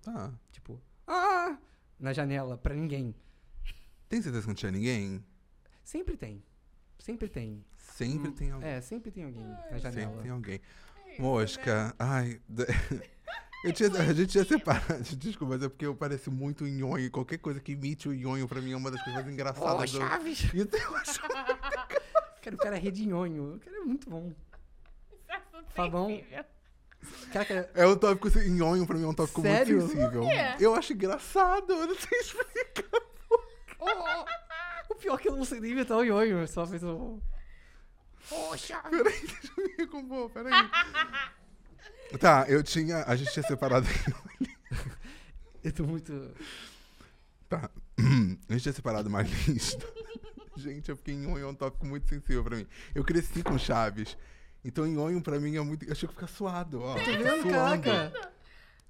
Tá. 0.02 0.32
Tipo, 0.52 0.80
ah! 1.08 1.58
Na 2.00 2.12
janela, 2.14 2.58
pra 2.58 2.76
ninguém. 2.76 3.16
Tem 4.10 4.22
certeza 4.22 4.44
que 4.44 4.48
não 4.50 4.56
tinha 4.56 4.72
ninguém? 4.72 5.24
Sempre 5.84 6.16
tem. 6.18 6.44
Sempre 7.00 7.28
tem. 7.28 7.64
Sempre 7.78 8.32
tem 8.32 8.52
alguém. 8.52 8.70
É, 8.70 8.82
sempre 8.82 9.12
tem 9.12 9.24
alguém 9.24 9.44
na 9.46 9.58
Sempre 9.64 9.80
janela. 9.80 10.22
tem 10.22 10.32
alguém. 10.32 10.60
Mosca, 11.20 11.96
ai. 11.98 12.40
tinha, 13.72 13.90
a 13.90 14.14
gente 14.14 14.32
tinha 14.32 14.44
separado. 14.44 15.02
Desculpa, 15.16 15.54
mas 15.54 15.64
é 15.64 15.70
porque 15.70 15.86
eu 15.86 15.96
pareço 15.96 16.30
muito 16.32 16.66
nhonho. 16.66 17.10
Qualquer 17.10 17.38
coisa 17.38 17.60
que 17.62 17.72
imite 17.72 18.10
o 18.10 18.14
nhonho 18.14 18.48
pra 18.48 18.60
mim 18.60 18.74
é 18.74 18.76
uma 18.76 18.92
das 18.92 19.02
coisas 19.02 19.22
mais 19.22 19.34
engraçadas 19.34 19.92
do. 19.92 20.00
Chaves! 20.00 20.50
Eu 20.54 20.96
acho. 20.98 21.22
Cara, 21.22 22.56
o 22.56 22.58
cara 22.58 22.76
é 22.76 22.80
redinhonho. 22.80 23.56
O 23.56 23.60
cara 23.60 23.78
é 23.78 23.80
muito 23.82 24.10
bom. 24.10 24.34
Fabão. 25.70 26.22
Cara, 27.32 27.70
É 27.74 27.86
um 27.88 27.96
tópico 27.96 28.28
assim, 28.28 28.50
nhonho 28.50 28.86
pra 28.86 28.98
mim 28.98 29.04
é 29.04 29.08
um 29.08 29.14
tópico 29.14 29.42
Sério? 29.42 29.78
muito 29.80 29.92
sensível. 29.92 30.22
quê? 30.24 30.56
Eu 30.64 30.76
acho 30.76 30.94
engraçado, 30.94 31.72
eu 31.72 31.88
não 31.88 31.96
sei 31.96 32.20
explicar. 32.20 33.02
o 34.90 34.96
pior 34.96 35.16
é 35.16 35.22
que 35.22 35.30
eu 35.30 35.36
não 35.36 35.46
sei 35.46 35.60
nem 35.60 35.72
imitar 35.72 35.98
o 35.98 36.04
ionho. 36.04 36.40
eu 36.40 36.48
Só 36.48 36.66
fiz 36.66 36.84
um... 36.84 37.20
Poxa! 38.30 38.82
Peraí, 38.90 39.20
deixa 39.20 39.52
eu 39.58 39.64
me 39.64 39.76
recompor, 39.78 40.30
peraí. 40.30 40.54
Tá, 42.20 42.46
eu 42.48 42.62
tinha. 42.64 43.04
A 43.06 43.16
gente 43.16 43.32
tinha 43.32 43.44
separado. 43.44 43.88
Eu 45.64 45.72
tô 45.72 45.86
muito... 45.86 46.32
Tá. 47.48 47.70
A 48.50 48.54
gente 48.54 48.64
tinha 48.64 48.74
separado 48.74 49.08
uma 49.08 49.22
lista. 49.22 49.86
Gente, 50.58 50.92
eu 50.92 50.98
fiquei 50.98 51.16
em 51.16 51.20
nhonho 51.20 51.46
é 51.46 51.48
um 51.48 51.56
tópico 51.56 51.86
muito 51.86 52.08
sensível 52.08 52.44
pra 52.44 52.58
mim. 52.58 52.68
Eu 52.94 53.04
cresci 53.04 53.42
com 53.42 53.58
Chaves. 53.58 54.18
Então, 54.64 54.86
nhonho 54.86 55.22
pra 55.22 55.40
mim 55.40 55.56
é 55.56 55.62
muito. 55.62 55.84
Eu 55.86 55.96
chego 55.96 56.12
a 56.12 56.16
ficar 56.16 56.28
suado, 56.28 56.82
ó. 56.82 56.96
Tá 56.96 57.02
Eu 57.02 57.06
tô 57.06 57.24
vendo, 57.24 57.42
suando. 57.42 57.84
caraca? 57.84 58.32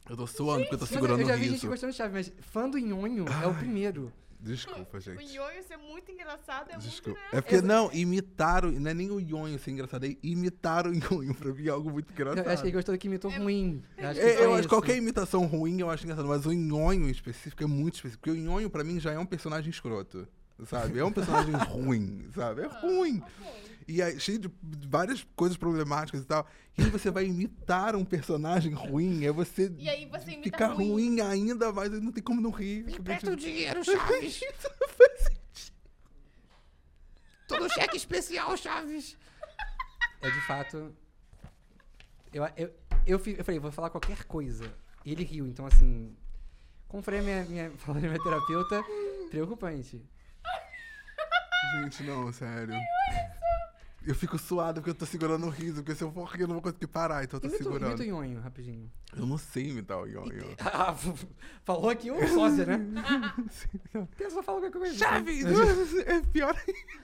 Eu 0.09 0.17
tô 0.17 0.27
suando 0.27 0.59
porque 0.61 0.75
eu 0.75 0.79
tô 0.79 0.85
segurando 0.85 1.21
eu 1.21 1.27
já 1.27 1.35
o 1.35 1.37
vi 1.37 1.43
gente 1.45 1.53
riso. 1.53 1.67
gostando 1.67 1.91
de 1.91 1.97
chave, 1.97 2.13
mas 2.13 2.33
fã 2.41 2.69
do 2.69 2.77
nhonho 2.77 3.25
é 3.41 3.47
o 3.47 3.53
primeiro. 3.53 4.11
Desculpa, 4.43 4.97
O 4.97 4.99
gente. 4.99 5.33
nhonho 5.33 5.63
ser 5.63 5.77
muito 5.77 6.11
engraçado 6.11 6.69
é 6.71 6.77
Desculpa. 6.77 7.17
muito, 7.19 7.33
né? 7.33 7.39
É 7.39 7.41
porque, 7.41 7.61
não, 7.61 7.89
imitaram. 7.93 8.71
Não 8.71 8.91
é 8.91 8.93
nem 8.93 9.09
o 9.09 9.19
nhonho 9.19 9.57
ser 9.57 9.71
engraçado, 9.71 10.05
é 10.05 10.15
imitar 10.21 10.85
o 10.85 10.91
nhonho. 10.93 11.33
Pra 11.33 11.53
mim 11.53 11.65
é 11.65 11.69
algo 11.69 11.89
muito 11.89 12.09
Eu 12.09 12.13
engraçado. 12.13 12.47
acho 12.49 12.61
que 12.61 12.67
ele 12.67 12.75
gostou 12.75 12.93
do 12.93 12.99
que 12.99 13.07
imitou 13.07 13.31
ruim. 13.31 13.81
Eu 13.97 14.09
acho 14.09 14.19
que 14.19 14.25
É, 14.25 14.43
eu 14.45 14.53
acho 14.55 14.67
qualquer 14.67 14.97
imitação 14.97 15.45
ruim 15.45 15.79
eu 15.79 15.89
acho 15.89 16.03
engraçado, 16.03 16.27
mas 16.27 16.45
o 16.45 16.51
nhonho 16.51 17.07
em 17.07 17.11
específico 17.11 17.63
é 17.63 17.67
muito 17.67 17.95
específico. 17.95 18.21
Porque 18.23 18.37
o 18.37 18.41
nhonho, 18.41 18.69
pra 18.69 18.83
mim, 18.83 18.99
já 18.99 19.11
é 19.13 19.17
um 19.17 19.25
personagem 19.25 19.69
escroto. 19.69 20.27
Sabe? 20.65 20.99
É 20.99 21.03
um 21.03 21.11
personagem 21.11 21.53
ruim, 21.67 22.27
sabe? 22.35 22.61
É 22.61 22.67
ruim. 22.67 23.21
Ok. 23.41 23.72
E 23.87 24.01
aí, 24.01 24.19
cheio 24.19 24.39
de 24.39 24.51
várias 24.87 25.25
coisas 25.35 25.57
problemáticas 25.57 26.21
e 26.21 26.25
tal. 26.25 26.47
E 26.77 26.83
aí 26.83 26.89
você 26.89 27.11
vai 27.11 27.25
imitar 27.25 27.95
um 27.95 28.05
personagem 28.05 28.73
ruim, 28.73 29.25
é 29.25 29.31
você, 29.31 29.71
E 29.77 29.89
aí 29.89 30.05
você 30.05 30.31
imita 30.31 30.43
ficar 30.43 30.67
ruim. 30.73 30.89
ruim. 30.91 31.21
ainda 31.21 31.71
mais, 31.71 31.91
não 31.91 32.11
tem 32.11 32.23
como 32.23 32.39
não 32.41 32.49
rir. 32.51 32.83
Me 32.83 32.91
Fica 32.91 33.03
presta 33.03 33.25
meio- 33.27 33.37
o 33.37 33.39
dinheiro, 33.41 33.83
Chaves. 33.85 34.35
Isso 34.41 34.69
não 34.81 34.87
faz 34.89 35.19
sentido. 35.23 35.73
Todo 37.47 37.69
cheque 37.73 37.97
especial, 37.97 38.55
Chaves. 38.57 39.17
É 40.21 40.29
de 40.29 40.41
fato. 40.47 40.95
Eu, 42.33 42.43
eu, 42.57 42.73
eu, 43.05 43.21
eu 43.37 43.43
falei, 43.45 43.59
vou 43.59 43.71
falar 43.71 43.89
qualquer 43.89 44.23
coisa. 44.23 44.73
E 45.05 45.11
ele 45.11 45.23
riu, 45.23 45.45
então 45.45 45.65
assim. 45.65 46.15
Como 46.87 47.03
falei 47.03 47.19
a 47.19 47.23
minha, 47.23 47.43
minha, 47.45 47.71
falei 47.77 48.05
a 48.05 48.07
minha 48.09 48.23
terapeuta, 48.23 48.83
preocupante. 49.29 50.01
Gente, 51.81 52.03
não, 52.03 52.31
sério. 52.31 52.73
Eu 54.05 54.13
fico 54.15 54.37
suado 54.37 54.81
porque 54.81 54.89
eu 54.89 54.95
tô 54.95 55.05
segurando 55.05 55.45
o 55.45 55.49
riso, 55.49 55.75
porque 55.75 55.95
se 55.95 56.03
eu 56.03 56.11
for 56.11 56.25
rir 56.25 56.41
eu 56.41 56.47
não 56.47 56.55
vou 56.55 56.61
conseguir 56.61 56.87
parar, 56.87 57.23
então 57.23 57.37
eu 57.37 57.41
tô 57.41 57.47
Imita, 57.47 57.63
segurando. 57.63 57.91
imita 57.91 58.03
o 58.03 58.05
nhonho, 58.05 58.41
rapidinho. 58.41 58.91
Eu 59.15 59.25
não 59.25 59.37
sei 59.37 59.69
imitar 59.69 59.97
o 59.99 60.05
nhonho. 60.05 60.55
Ah, 60.59 60.93
falou 61.63 61.89
aqui 61.89 62.11
o 62.11 62.27
sósia, 62.27 62.65
né? 62.65 62.79
Sim, 63.49 63.79
não. 63.93 64.05
Pensa, 64.07 64.43
fala 64.43 64.59
qualquer 64.59 64.77
coisa. 64.77 64.97
Chaves! 64.97 65.45
É 66.05 66.21
pior 66.21 66.55
ainda. 66.55 67.03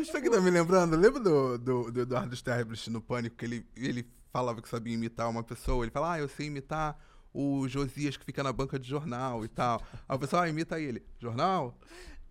Isso 0.00 0.16
aqui 0.16 0.28
tá 0.30 0.40
me 0.40 0.50
lembrando, 0.50 0.96
lembra 0.96 1.20
do, 1.20 1.58
do, 1.58 1.92
do 1.92 2.00
Eduardo 2.00 2.34
Sterblich 2.34 2.90
no 2.90 3.00
Pânico, 3.00 3.36
que 3.36 3.44
ele, 3.44 3.66
ele 3.76 4.08
falava 4.32 4.60
que 4.60 4.68
sabia 4.68 4.94
imitar 4.94 5.28
uma 5.28 5.42
pessoa, 5.44 5.84
ele 5.84 5.92
fala, 5.92 6.14
ah, 6.14 6.18
eu 6.18 6.28
sei 6.28 6.46
imitar 6.46 6.98
o 7.32 7.66
Josias 7.68 8.16
que 8.16 8.24
fica 8.24 8.42
na 8.42 8.52
banca 8.52 8.78
de 8.78 8.88
jornal 8.88 9.44
e 9.44 9.48
tal. 9.48 9.82
Aí 10.08 10.16
o 10.16 10.18
pessoal, 10.18 10.42
ah, 10.42 10.48
imita 10.48 10.80
ele. 10.80 11.04
Jornal? 11.18 11.76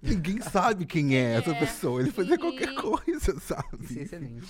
Ninguém 0.04 0.42
sabe 0.42 0.86
quem 0.86 1.16
é 1.16 1.36
essa 1.36 1.52
É. 1.52 1.60
pessoa, 1.60 2.02
ele 2.02 2.12
fazia 2.12 2.38
qualquer 2.38 2.74
coisa, 2.76 3.18
Isso 3.18 3.32
é 3.38 3.40
sabe? 3.40 4.02
excelente. 4.02 4.46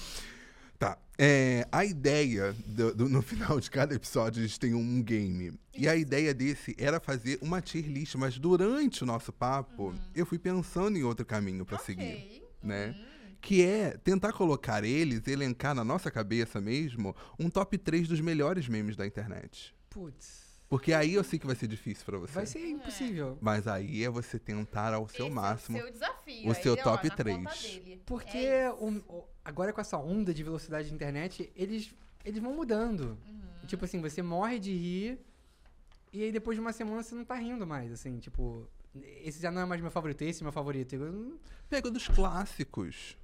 Tá. 0.79 0.97
É, 1.17 1.65
a 1.71 1.85
ideia 1.85 2.53
do- 2.65 2.93
do- 2.93 3.07
no 3.09 3.21
final 3.21 3.59
de 3.59 3.69
cada 3.69 3.93
episódio 3.95 4.43
a 4.43 4.45
gente 4.47 4.59
tem 4.59 4.73
um 4.73 5.01
game. 5.01 5.53
E 5.73 5.87
a 5.87 5.95
ideia 5.95 6.33
desse 6.33 6.75
era 6.77 6.99
fazer 6.99 7.37
uma 7.41 7.61
tier 7.61 7.85
list, 7.87 8.15
mas 8.15 8.37
durante 8.37 9.03
o 9.03 9.05
nosso 9.05 9.31
papo 9.31 9.93
eu 10.15 10.25
fui 10.25 10.39
pensando 10.39 10.97
em 10.97 11.03
outro 11.03 11.25
caminho 11.25 11.65
pra 11.65 11.77
seguir, 11.77 12.03
Ok. 12.03 12.43
né? 12.63 12.95
Hum. 12.97 13.13
Que 13.39 13.61
é 13.63 13.97
tentar 14.03 14.33
colocar 14.33 14.83
eles, 14.83 15.25
elencar 15.27 15.75
na 15.75 15.83
nossa 15.83 16.09
cabeça 16.09 16.59
mesmo, 16.59 17.15
um 17.39 17.49
top 17.49 17.77
3 17.77 18.07
dos 18.07 18.19
melhores 18.19 18.67
memes 18.67 18.95
da 18.95 19.05
internet. 19.05 19.73
Putz. 19.89 20.42
Porque 20.73 20.91
aí 20.91 21.13
eu 21.13 21.23
sei 21.23 21.37
que 21.37 21.45
vai 21.45 21.55
ser 21.55 21.67
difícil 21.67 22.03
pra 22.03 22.17
você. 22.17 22.33
Vai 22.33 22.47
ser 22.47 22.67
impossível. 22.67 23.37
Mas 23.39 23.67
aí 23.67 24.03
é 24.03 24.09
você 24.09 24.39
tentar 24.39 24.91
ao 24.91 25.07
seu 25.07 25.27
Esse 25.27 25.35
máximo. 25.35 25.77
É 25.77 25.81
o 25.81 25.83
seu 25.83 25.91
desafio. 25.93 26.49
o 26.49 26.55
seu 26.55 26.73
ó, 26.73 26.77
top 26.77 27.09
três. 27.15 27.37
conta 27.37 27.53
dele. 27.61 28.01
Porque 28.07 28.37
É 28.39 28.71
o- 28.71 28.97
o- 29.07 29.27
agora 29.45 29.71
com 29.71 29.79
essa 29.79 29.99
onda 29.99 30.33
de 30.33 30.41
velocidade 30.43 30.87
de 30.89 30.95
internet, 30.95 31.53
eles, 31.55 31.93
eles 32.25 32.41
vão 32.41 32.55
mudando. 32.55 33.19
Uhum. 33.23 33.67
Tipo 33.67 33.85
assim, 33.85 34.01
você 34.01 34.23
morre 34.23 34.57
de 34.57 34.71
rir 34.75 35.19
e 36.11 36.23
aí 36.23 36.31
depois 36.31 36.57
de 36.57 36.61
uma 36.61 36.73
semana 36.73 37.03
você 37.03 37.13
não 37.13 37.23
tá 37.23 37.35
rindo 37.35 37.67
mais, 37.67 37.91
assim, 37.91 38.17
tipo... 38.17 38.67
Esse 39.23 39.39
já 39.39 39.51
não 39.51 39.61
é 39.61 39.65
mais 39.65 39.79
meu 39.79 39.91
favorito, 39.91 40.23
esse 40.23 40.41
é 40.41 40.43
meu 40.43 40.51
favorito. 40.51 40.95
Eu 40.95 41.39
Pega 41.69 41.91
dos 41.91 42.07
clássicos. 42.07 43.15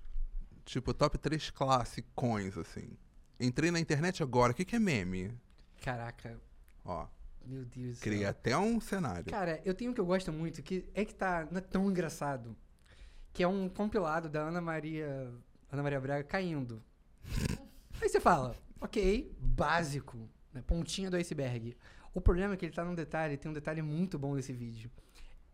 Tipo, 0.66 0.94
top 0.94 1.18
3 1.18 1.50
classicões, 1.50 2.56
assim. 2.60 2.96
Entrei 3.40 3.72
na 3.72 3.80
internet 3.80 4.22
agora. 4.22 4.52
O 4.52 4.56
que, 4.56 4.64
que 4.66 4.76
é 4.76 4.80
meme? 4.80 5.34
Caraca. 5.82 6.40
Ó. 6.86 7.08
Meu 7.50 7.66
Deus 7.66 7.90
do 7.90 7.96
céu. 7.96 8.12
Cria 8.12 8.30
até 8.30 8.56
um 8.56 8.80
cenário. 8.80 9.26
Cara, 9.26 9.60
eu 9.66 9.74
tenho 9.74 9.90
um 9.90 9.94
que 9.94 10.00
eu 10.00 10.06
gosto 10.06 10.32
muito, 10.32 10.62
que 10.62 10.88
é 10.94 11.04
que 11.04 11.16
tá, 11.16 11.48
não 11.50 11.58
é 11.58 11.62
tão 11.62 11.90
engraçado. 11.90 12.56
Que 13.34 13.42
é 13.42 13.48
um 13.48 13.68
compilado 13.68 14.30
da 14.30 14.42
Ana 14.42 14.62
Maria. 14.62 15.34
Ana 15.72 15.82
Maria 15.82 16.00
Braga 16.00 16.24
caindo. 16.24 16.84
Aí 18.02 18.08
você 18.08 18.20
fala, 18.20 18.56
ok, 18.80 19.36
básico, 19.40 20.30
né, 20.54 20.62
pontinha 20.62 21.10
do 21.10 21.18
iceberg. 21.18 21.76
O 22.14 22.22
problema 22.22 22.54
é 22.54 22.58
que 22.58 22.66
ele 22.66 22.74
tá 22.74 22.86
num 22.86 22.96
detalhe, 22.96 23.38
tem 23.38 23.50
um 23.50 23.54
detalhe 23.54 23.82
muito 23.82 24.18
bom 24.18 24.36
desse 24.36 24.54
vídeo. 24.54 24.90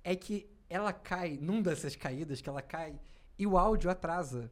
É 0.04 0.16
que 0.16 0.50
ela 0.70 0.94
cai 0.94 1.38
num 1.42 1.62
dessas 1.62 1.96
caídas 1.96 2.42
que 2.42 2.50
ela 2.50 2.62
cai 2.62 3.00
e 3.38 3.48
o 3.48 3.58
áudio 3.58 3.90
atrasa. 3.90 4.52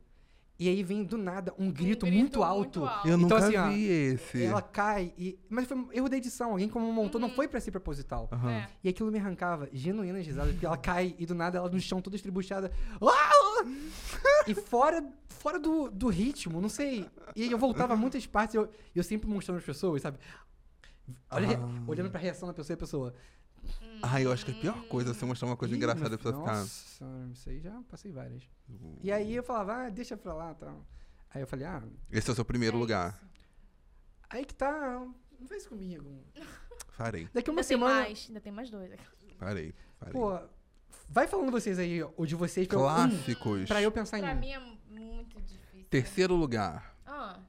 E 0.60 0.70
aí 0.70 0.84
vem 0.84 1.04
do 1.04 1.18
nada 1.18 1.52
um 1.58 1.72
grito, 1.72 2.06
muito, 2.06 2.44
alto. 2.44 2.82
Eu 3.04 3.16
Então, 3.16 3.18
nunca 3.18 3.38
assim, 3.38 3.58
ó, 3.58 3.70
vi 3.70 3.86
esse. 3.88 4.44
Ela 4.44 4.62
cai 4.62 5.12
e. 5.18 5.38
Mas 5.50 5.66
foi 5.68 5.76
um 5.76 5.92
erro 5.92 6.08
da 6.08 6.16
edição. 6.16 6.52
Alguém 6.52 6.70
como 6.70 6.92
montou, 6.94 7.20
não 7.20 7.30
foi 7.30 7.48
pra 7.48 7.60
ser 7.60 7.72
proposital. 7.72 8.30
Aham. 8.32 8.52
É. 8.52 8.70
E 8.84 8.90
aquilo 8.90 9.12
me 9.12 9.18
arrancava 9.18 9.68
genuínas 9.74 10.26
risadas, 10.26 10.52
porque 10.52 10.66
ela 10.66 10.78
cai 10.78 11.16
e 11.18 11.26
do 11.26 11.34
nada 11.34 11.58
ela 11.58 11.70
no 11.70 11.80
chão 11.80 12.02
toda 12.02 12.16
estribuchada. 12.16 12.72
E 14.48 14.54
fora, 14.54 15.04
fora 15.30 15.58
do, 15.60 15.90
do 15.90 16.10
ritmo, 16.10 16.60
não 16.62 16.70
sei. 16.70 17.06
E 17.36 17.52
eu 17.52 17.58
voltava 17.58 17.96
muitas 17.96 18.26
partes 18.28 18.54
e 18.56 18.58
eu, 18.58 18.70
eu 18.94 19.04
sempre 19.04 19.28
mostrando 19.30 19.58
as 19.58 19.64
pessoas, 19.64 20.02
sabe? 20.02 20.18
Olha, 21.32 21.58
Ah. 21.58 21.84
Olhando 21.88 22.10
pra 22.10 22.20
reação 22.20 22.48
da 22.48 22.54
pessoa 22.54 22.74
e 22.74 22.76
a 22.76 22.78
pessoa. 22.78 23.14
Ai, 24.06 24.26
eu 24.26 24.34
acho 24.34 24.44
que 24.46 24.52
é 24.52 24.54
a 24.54 24.58
pior 24.60 24.84
coisa 24.88 25.12
é 25.12 25.14
você 25.14 25.26
mostrar 25.26 25.48
uma 25.48 25.56
coisa 25.56 25.74
"Ih, 25.74 25.78
engraçada 25.78 26.10
meu 26.10 26.16
a 26.16 26.18
pessoa 26.18 26.40
ficar. 26.42 26.58
Nossa, 26.60 27.06
isso 27.32 27.50
aí 27.50 27.60
já 27.62 27.82
passei 27.90 28.12
várias. 28.12 28.44
E 29.02 29.12
aí 29.12 29.34
eu 29.34 29.44
falava, 29.44 29.86
ah, 29.86 29.90
deixa 29.90 30.18
pra 30.18 30.34
lá 30.34 30.54
tal. 30.56 30.86
Aí 31.34 31.42
eu 31.42 31.48
falei, 31.48 31.66
ah, 31.66 31.82
Esse 32.12 32.30
é 32.30 32.34
o 32.34 32.36
seu 32.36 32.44
primeiro 32.46 32.76
É 32.76 32.80
lugar. 32.80 33.14
isso. 33.14 33.26
aí 34.30 34.46
que 34.46 34.54
tá. 34.54 35.00
Não 35.40 35.48
faz 35.48 35.66
comigo. 35.66 36.22
Farei, 36.92 37.28
Daqui 37.34 37.50
uma 37.50 37.62
Ainda 37.62 37.68
tem 37.70 37.78
semana. 37.78 38.02
mais, 38.02 38.26
ainda 38.28 38.42
tem 38.42 38.52
mais 38.52 38.70
dois. 38.70 38.92
farei, 39.40 39.74
farei. 40.00 40.14
Pô, 40.14 40.40
vai 41.10 41.26
falando 41.28 41.52
vocês 41.52 41.80
aí, 41.80 42.04
o 42.04 42.26
de 42.26 42.36
vocês, 42.36 42.68
pra 42.68 42.78
eu, 42.78 42.82
um, 42.82 42.84
Clássicos. 42.86 43.68
pra 43.68 43.82
eu 43.82 43.92
pensar 43.92 44.20
em 44.20 44.22
Pra 44.22 44.36
mim 44.36 44.52
é 44.52 44.60
muito 44.60 45.42
difícil. 45.42 45.88
Terceiro 45.90 46.36
lugar. 46.36 46.96
Ah, 47.06 47.40
Esse 47.40 47.40
aí 47.40 47.42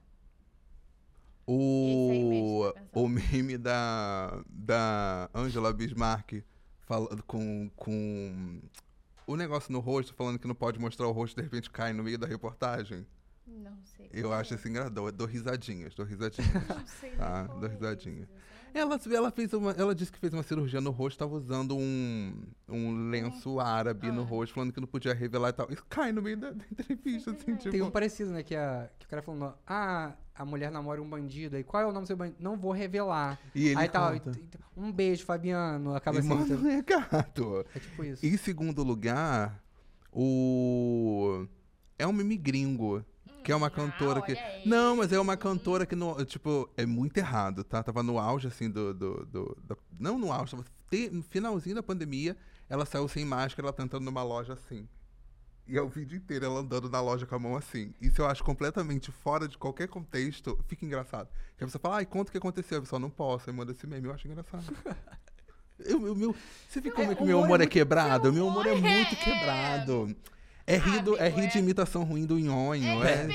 mesmo, 1.25 1.34
O, 1.47 2.73
o 2.91 3.07
meme 3.07 3.57
da, 3.57 4.43
da 4.49 5.29
Angela 5.33 5.71
Bismarck 5.71 6.43
falando 6.81 7.21
com, 7.23 7.69
com 7.75 8.61
o 9.27 9.35
negócio 9.35 9.71
no 9.71 9.79
rosto, 9.79 10.13
falando 10.13 10.39
que 10.39 10.47
não 10.47 10.55
pode 10.55 10.79
mostrar 10.79 11.07
o 11.07 11.11
rosto, 11.11 11.35
de 11.35 11.41
repente 11.43 11.69
cai 11.69 11.93
no 11.93 12.03
meio 12.03 12.17
da 12.17 12.25
reportagem. 12.27 13.05
não 13.47 13.77
sei. 13.83 14.09
Eu 14.11 14.33
acho 14.33 14.53
é. 14.53 14.57
assim 14.57 14.69
engraçado. 14.69 14.99
Eu 15.07 15.11
dou 15.11 15.27
risadinhas, 15.27 15.93
dou 15.95 16.05
risadinhas. 16.05 16.51
Não 16.67 16.87
sei 16.87 17.11
Tá, 17.11 17.43
dou 17.43 17.69
é 17.69 17.71
risadinha. 17.73 18.27
ela, 18.73 18.99
ela, 19.11 19.31
fez 19.31 19.53
uma, 19.53 19.71
ela 19.71 19.93
disse 19.95 20.11
que 20.11 20.17
fez 20.19 20.33
uma 20.33 20.43
cirurgia 20.43 20.81
no 20.81 20.89
rosto, 20.91 21.17
tava 21.19 21.35
usando 21.35 21.75
um, 21.77 22.43
um 22.67 23.09
lenço 23.09 23.59
árabe 23.59 24.11
no 24.11 24.21
Ah. 24.21 24.25
rosto, 24.25 24.53
falando 24.53 24.71
que 24.73 24.79
não 24.79 24.87
podia 24.87 25.13
revelar 25.13 25.49
e 25.49 25.53
tal. 25.53 25.67
Isso 25.71 25.85
cai 25.89 26.11
no 26.11 26.21
meio 26.21 26.37
da, 26.37 26.51
da 26.51 26.63
entrevista, 26.71 27.31
assim, 27.31 27.39
Simplesmente. 27.39 27.59
tipo. 27.61 27.71
Tem 27.71 27.81
um 27.81 27.91
parecido, 27.91 28.31
né? 28.31 28.41
Que, 28.43 28.55
a, 28.55 28.89
que 28.99 29.05
o 29.05 29.09
cara 29.09 29.21
falando, 29.21 29.53
ah, 29.67 30.13
a 30.37 30.43
mulher 30.45 30.71
namora 30.71 31.01
um 31.01 31.09
bandido. 31.09 31.55
Aí 31.55 31.63
qual 31.63 31.81
é 31.83 31.85
o 31.85 31.91
nome 31.91 32.03
do 32.05 32.07
seu 32.07 32.17
bandido? 32.17 32.37
Não 32.41 32.57
vou 32.57 32.71
revelar. 32.71 33.39
E 33.53 33.67
ele 33.69 33.79
aí 33.79 33.89
tal. 33.89 34.15
e- 34.15 34.17
e- 34.17 34.49
Um 34.77 34.91
beijo, 34.91 35.23
Fabiano. 35.25 35.95
Acaba 35.95 36.17
E 36.17 36.19
assim. 36.19 36.27
manda 36.27 36.53
um 36.55 36.57
então- 36.57 36.69
recado. 36.71 37.65
É 37.73 37.79
tipo 37.79 38.03
isso. 38.03 38.25
Em 38.25 38.35
segundo 38.37 38.83
lugar, 38.83 39.63
o. 40.11 41.47
É 41.97 42.05
um 42.05 42.13
meme 42.13 42.37
gringo. 42.37 43.03
Que 43.43 43.51
é 43.51 43.55
uma 43.55 43.67
Hum, 43.67 43.69
cantora 43.69 44.19
ah, 44.19 44.21
que. 44.23 44.35
Não, 44.67 44.97
mas 44.97 45.11
é 45.13 45.19
uma 45.19 45.37
cantora 45.37 45.85
que, 45.85 45.95
no, 45.95 46.25
tipo, 46.25 46.67
é 46.75 46.83
muito 46.83 47.15
errado, 47.17 47.63
tá? 47.63 47.83
Tava 47.83 48.01
no 48.01 48.17
auge, 48.17 48.47
assim, 48.47 48.67
do. 48.69 48.91
do, 48.91 49.25
do- 49.27 49.57
da- 49.63 49.77
não 49.99 50.17
no 50.17 50.31
auge, 50.31 50.51
tava 50.51 50.65
te- 50.89 51.11
no 51.11 51.21
finalzinho 51.21 51.75
da 51.75 51.83
pandemia. 51.83 52.35
Ela 52.67 52.87
saiu 52.87 53.07
sem 53.07 53.23
máscara, 53.23 53.67
ela 53.67 53.73
tá 53.73 53.83
entrando 53.83 54.03
numa 54.03 54.23
loja 54.23 54.53
assim. 54.53 54.87
E 55.67 55.77
é 55.77 55.81
o 55.81 55.89
vídeo 55.89 56.15
inteiro 56.17 56.45
ela 56.45 56.59
andando 56.59 56.89
na 56.89 57.01
loja 57.01 57.25
com 57.25 57.33
a 57.35 57.39
mão 57.39 57.55
assim. 57.55 57.91
Isso 57.99 58.21
eu 58.21 58.27
acho 58.27 58.43
completamente 58.43 59.11
fora 59.11 59.47
de 59.47 59.57
qualquer 59.57 59.87
contexto. 59.87 60.57
Fica 60.67 60.85
engraçado. 60.85 61.27
Que 61.57 61.63
a 61.63 61.67
pessoa 61.67 61.79
fala, 61.81 61.95
ai, 61.97 62.05
conta 62.05 62.29
o 62.29 62.31
que 62.31 62.37
aconteceu. 62.37 62.77
A 62.77 62.81
pessoa 62.81 62.99
não 62.99 63.09
posso. 63.09 63.49
Aí 63.49 63.55
manda 63.55 63.71
esse 63.71 63.87
meme. 63.87 64.07
Eu 64.07 64.13
acho 64.13 64.27
engraçado. 64.27 64.63
Eu, 65.77 66.07
eu- 66.07 66.15
meu, 66.15 66.33
você 66.69 66.79
vê 66.79 66.89
como 66.89 67.11
é 67.11 67.15
que 67.15 67.21
o 67.21 67.25
meu 67.25 67.41
humor 67.41 67.59
é 67.59 67.65
é 67.65 67.67
quebrado? 67.67 68.31
Meu 68.31 68.47
humor 68.47 68.65
é 68.65 68.69
é- 68.71 68.75
muito 68.79 69.13
quebrado. 69.17 70.15
É 70.65 70.77
rir, 70.77 71.01
do- 71.03 71.17
é 71.17 71.27
rir 71.27 71.49
de 71.49 71.57
é- 71.57 71.61
imitação 71.61 72.03
ruim 72.05 72.25
do 72.25 72.39
nhonho. 72.39 73.03
É 73.03 73.27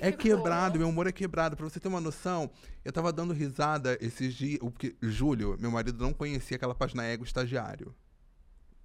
É, 0.00 0.08
é 0.08 0.12
quebrado, 0.12 0.78
meu 0.78 0.88
humor 0.88 1.08
é 1.08 1.12
quebrado. 1.12 1.56
Pra 1.56 1.68
você 1.68 1.80
ter 1.80 1.88
uma 1.88 2.00
noção, 2.00 2.48
eu 2.84 2.92
tava 2.92 3.12
dando 3.12 3.32
risada 3.34 3.98
esses 4.00 4.34
dias. 4.34 4.60
Porque 4.60 4.94
Júlio, 5.02 5.56
meu 5.58 5.70
marido, 5.72 6.00
não 6.00 6.12
conhecia 6.12 6.56
aquela 6.56 6.76
página 6.76 7.04
Ego 7.04 7.24
Estagiário. 7.24 7.92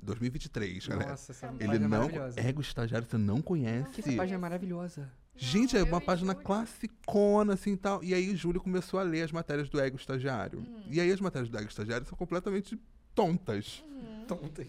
2023, 0.05 0.87
galera. 0.87 1.09
Nossa, 1.11 1.31
essa 1.31 1.47
Ele 1.47 1.57
página 1.57 1.75
é 1.75 1.79
não. 1.79 1.89
maravilhosa. 1.89 2.39
Ego 2.39 2.61
Estagiário, 2.61 3.07
você 3.09 3.17
não 3.17 3.41
conhece? 3.41 3.91
Que 3.91 4.01
essa 4.01 4.13
página 4.13 4.37
é 4.37 4.39
maravilhosa. 4.39 5.11
Gente, 5.37 5.75
é 5.75 5.83
uma 5.83 5.99
página 5.99 6.31
Júlio. 6.31 6.45
classicona, 6.45 7.53
assim 7.55 7.73
e 7.73 7.77
tal. 7.77 8.01
E 8.03 8.13
aí 8.13 8.29
o 8.29 8.37
Júlio 8.37 8.61
começou 8.61 8.99
a 8.99 9.03
ler 9.03 9.23
as 9.23 9.31
matérias 9.33 9.67
do 9.69 9.79
Ego 9.79 9.97
Estagiário. 9.97 10.59
Hum. 10.59 10.83
E 10.89 11.01
aí 11.01 11.11
as 11.11 11.19
matérias 11.19 11.49
do 11.49 11.57
Ego 11.57 11.67
Estagiário 11.67 12.05
são 12.07 12.17
completamente 12.17 12.79
tontas. 13.13 13.83
Uhum. 13.85 14.25
Tontas. 14.27 14.67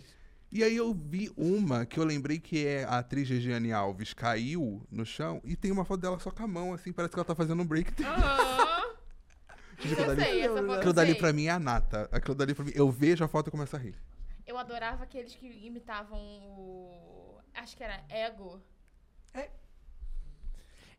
E 0.51 0.65
aí 0.65 0.77
eu 0.77 0.95
vi 0.95 1.31
uma 1.37 1.85
que 1.85 1.99
eu 1.99 2.05
lembrei 2.05 2.39
que 2.39 2.67
é 2.67 2.85
a 2.85 2.99
atriz 2.99 3.29
Regiane 3.29 3.73
Alves 3.73 4.15
caiu 4.15 4.83
no 4.91 5.05
chão 5.05 5.41
e 5.45 5.55
tem 5.57 5.71
uma 5.71 5.85
foto 5.85 6.01
dela 6.01 6.19
só 6.19 6.31
com 6.31 6.43
a 6.43 6.49
mão, 6.49 6.73
assim, 6.73 6.93
parece 6.93 7.13
que 7.13 7.19
ela 7.19 7.25
tá 7.25 7.35
fazendo 7.35 7.61
um 7.63 7.67
break. 7.67 8.03
Aham. 8.03 8.87
Gente, 9.79 9.93
Isso 9.93 10.01
aquilo 10.01 10.17
dali, 10.17 10.23
sei, 10.23 10.41
essa 10.41 10.55
foto 10.55 10.65
eu 10.67 10.73
aquilo 10.73 10.93
dali 10.93 11.15
pra 11.15 11.33
mim 11.33 11.45
é 11.47 11.51
a 11.51 11.59
nata. 11.59 12.09
Aquilo 12.11 12.35
dali 12.35 12.55
pra 12.55 12.65
mim, 12.65 12.73
eu 12.75 12.91
vejo 12.91 13.23
a 13.25 13.29
foto 13.29 13.49
e 13.49 13.51
começo 13.51 13.77
a 13.77 13.79
rir. 13.79 13.95
Eu 14.47 14.57
adorava 14.57 15.03
aqueles 15.05 15.35
que 15.35 15.47
imitavam 15.67 16.19
o. 16.19 17.41
Acho 17.55 17.77
que 17.77 17.83
era 17.83 18.05
Ego. 18.09 18.63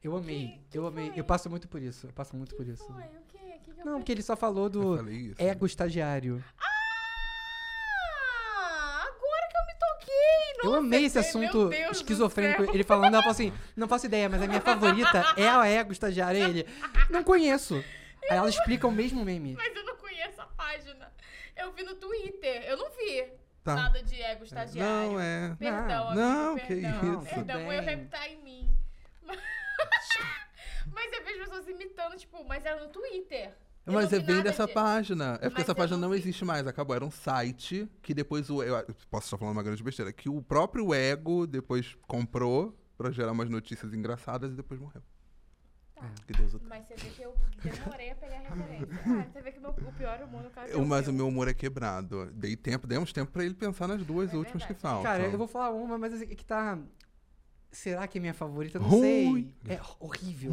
Eu 0.04 0.16
amei. 0.16 0.48
Que- 0.48 0.60
que 0.72 0.78
eu 0.78 0.86
amei. 0.86 1.10
foi? 1.10 1.20
Eu 1.20 1.24
passo 1.24 1.50
muito 1.50 1.68
por 1.68 1.82
isso. 1.82 2.08
Eu 2.08 2.14
passo 2.14 2.36
muito 2.36 2.56
por 2.56 2.68
isso. 2.68 2.86
Foi, 2.86 3.04
o 3.04 3.22
quê? 3.28 3.38
O 3.38 3.60
que 3.60 3.72
que 3.74 3.82
eu 3.82 3.86
Não, 3.86 4.00
porque 4.00 4.12
ele 4.12 4.22
só 4.22 4.36
falou 4.36 4.66
Eu 4.66 4.70
do 4.70 5.34
ego 5.40 5.66
estagiário. 5.66 6.44
Ah, 8.60 9.06
agora 9.08 9.48
que 9.50 9.58
eu 9.58 9.66
me 9.66 9.74
toquei! 9.80 10.14
Eu 10.64 10.66
Nossa, 10.66 10.78
amei 10.78 11.06
esse 11.06 11.18
meu 11.20 11.28
assunto 11.28 11.74
esquizofrênico. 11.92 12.64
Ele 12.74 12.84
falando, 12.84 13.14
ela 13.14 13.24
falou 13.24 13.32
assim: 13.32 13.52
não 13.76 13.88
faço 13.88 14.06
ideia, 14.06 14.30
mas 14.30 14.42
a 14.42 14.48
minha 14.48 14.62
favorita 14.62 15.34
é 15.36 15.50
a 15.50 15.66
ego 15.68 15.92
estagiário. 15.92 16.42
Ele, 16.44 16.66
não 17.10 17.24
conheço. 17.24 17.76
Aí 18.30 18.38
ela 18.38 18.50
explica 18.50 18.88
o 18.88 18.92
mesmo 18.92 19.24
meme. 19.26 19.56
Mas 19.56 19.76
eu 19.76 19.84
não 19.84 19.96
conheço 19.96 20.42
a 20.42 20.46
página. 20.46 21.12
Eu 21.58 21.72
vi 21.74 21.84
no 21.84 21.96
Twitter. 21.96 22.64
Eu 22.64 22.78
não 22.78 22.90
vi 22.92 23.26
Tá. 23.64 23.76
nada 23.76 24.02
de 24.02 24.22
ego 24.22 24.44
estagiário. 24.46 25.12
Não, 25.12 25.20
é. 25.20 25.56
Perdão, 25.60 26.16
Não, 26.16 26.52
amigo, 26.52 26.68
que 26.68 26.76
perdão. 26.82 27.20
isso. 27.22 27.36
Perdão, 27.36 27.58
Tudo 27.60 27.68
o 27.68 27.74
erro 27.74 27.86
bem. 27.86 28.06
tá 28.08 28.28
em 28.30 28.42
mim. 28.44 28.78
Mas 30.92 31.12
eu 31.14 31.24
vejo 31.24 31.40
pessoas 31.40 31.68
imitando, 31.68 32.16
tipo, 32.18 32.44
mas 32.46 32.66
era 32.66 32.82
no 32.82 32.90
Twitter. 32.90 33.54
Eu 33.86 33.94
Mas 33.94 34.10
não 34.12 34.20
é 34.20 34.22
bem 34.22 34.42
dessa 34.42 34.66
de- 34.66 34.74
página. 34.74 35.34
É 35.36 35.50
porque 35.50 35.54
Mas 35.56 35.64
essa 35.64 35.76
página 35.76 35.98
não 35.98 36.10
não 36.10 36.16
existe 36.16 36.44
mais, 36.46 36.66
acabou. 36.68 36.96
Era 36.96 37.06
um 37.06 37.12
site 37.12 37.90
que 38.02 38.14
depois 38.14 38.50
o. 38.50 38.62
Eu 38.64 38.86
posso 39.10 39.28
estar 39.28 39.38
falando 39.38 39.54
uma 39.56 39.64
grande 39.64 39.82
besteira. 39.84 40.12
Que 40.12 40.28
o 40.30 40.42
próprio 40.42 40.94
Ego 40.94 41.46
depois 41.48 41.96
comprou 42.08 42.78
pra 42.98 43.12
gerar 43.12 43.32
umas 43.32 43.50
notícias 43.50 43.94
engraçadas 43.94 44.52
e 44.52 44.56
depois 44.56 44.80
morreu. 44.80 45.02
Tá. 46.00 46.12
Que 46.28 46.34
Deus 46.34 46.54
o 46.54 46.60
tenha. 46.60 46.70
Mas 46.70 46.86
você 46.88 46.96
vê 46.96 47.10
que 47.10 47.22
eu 47.22 47.34
demorei 47.64 48.12
a 48.12 48.16
pegar 48.16 48.36
a 48.38 48.40
referência. 48.40 48.88
Ah, 49.06 49.26
você 49.32 49.42
vê 49.42 49.52
que 49.52 49.60
meu, 49.60 49.70
o 49.72 49.94
pior 49.94 50.22
humor 50.22 50.44
no 50.44 50.50
caso 50.50 50.72
é 50.72 50.76
Eu, 50.76 50.86
mas 50.86 51.06
seu. 51.06 51.14
o 51.14 51.16
meu 51.18 51.28
humor 51.28 51.48
é 51.48 51.54
quebrado. 51.54 52.28
Dei 52.34 52.56
tempo, 52.56 52.86
demos 52.88 53.12
tempo 53.12 53.32
pra 53.32 53.44
ele 53.44 53.54
pensar 53.54 53.88
nas 53.88 54.06
duas 54.06 54.32
É 54.34 54.38
últimas 54.38 54.64
que 54.64 54.74
verdade. 54.74 54.82
faltam. 54.82 55.04
Cara, 55.12 55.24
eu 55.24 55.38
vou 55.38 55.48
falar 55.48 55.72
uma, 55.72 55.98
mas 55.98 56.22
é 56.22 56.26
que 56.26 56.46
tá. 56.46 56.78
Será 57.72 58.08
que 58.08 58.18
é 58.18 58.22
minha 58.22 58.34
favorita? 58.34 58.80
Não 58.80 58.88
Ruim. 58.88 59.54
sei. 59.66 59.76
É 59.76 59.82
horrível. 60.00 60.52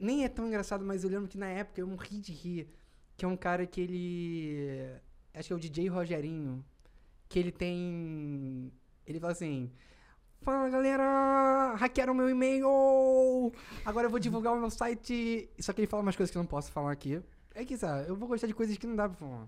Nem 0.00 0.24
é 0.24 0.28
tão 0.28 0.46
engraçado, 0.46 0.84
mas 0.84 1.04
eu 1.04 1.10
lembro 1.10 1.28
que 1.28 1.36
na 1.38 1.48
época 1.48 1.80
eu 1.80 1.86
morri 1.86 2.18
de 2.18 2.32
rir. 2.32 2.68
Que 3.16 3.24
é 3.24 3.28
um 3.28 3.36
cara 3.36 3.66
que 3.66 3.80
ele. 3.80 4.90
Acho 5.34 5.48
que 5.48 5.52
é 5.52 5.56
o 5.56 5.60
DJ 5.60 5.88
Rogerinho. 5.88 6.64
Que 7.28 7.38
ele 7.38 7.52
tem. 7.52 8.72
Ele 9.06 9.20
fala 9.20 9.32
assim. 9.32 9.70
Fala 10.42 10.68
galera! 10.70 11.74
Hackearam 11.76 12.14
meu 12.14 12.28
e-mail! 12.30 13.52
Agora 13.84 14.06
eu 14.06 14.10
vou 14.10 14.18
divulgar 14.18 14.54
o 14.54 14.58
meu 14.58 14.70
site. 14.70 15.48
Só 15.58 15.72
que 15.72 15.80
ele 15.82 15.86
fala 15.86 16.02
umas 16.02 16.16
coisas 16.16 16.30
que 16.30 16.38
eu 16.38 16.42
não 16.42 16.46
posso 16.46 16.72
falar 16.72 16.92
aqui. 16.92 17.20
É 17.54 17.64
que, 17.64 17.76
sabe, 17.76 18.08
eu 18.08 18.16
vou 18.16 18.26
gostar 18.28 18.46
de 18.46 18.54
coisas 18.54 18.76
que 18.78 18.86
não 18.86 18.96
dá 18.96 19.08
pra 19.08 19.18
falar. 19.18 19.46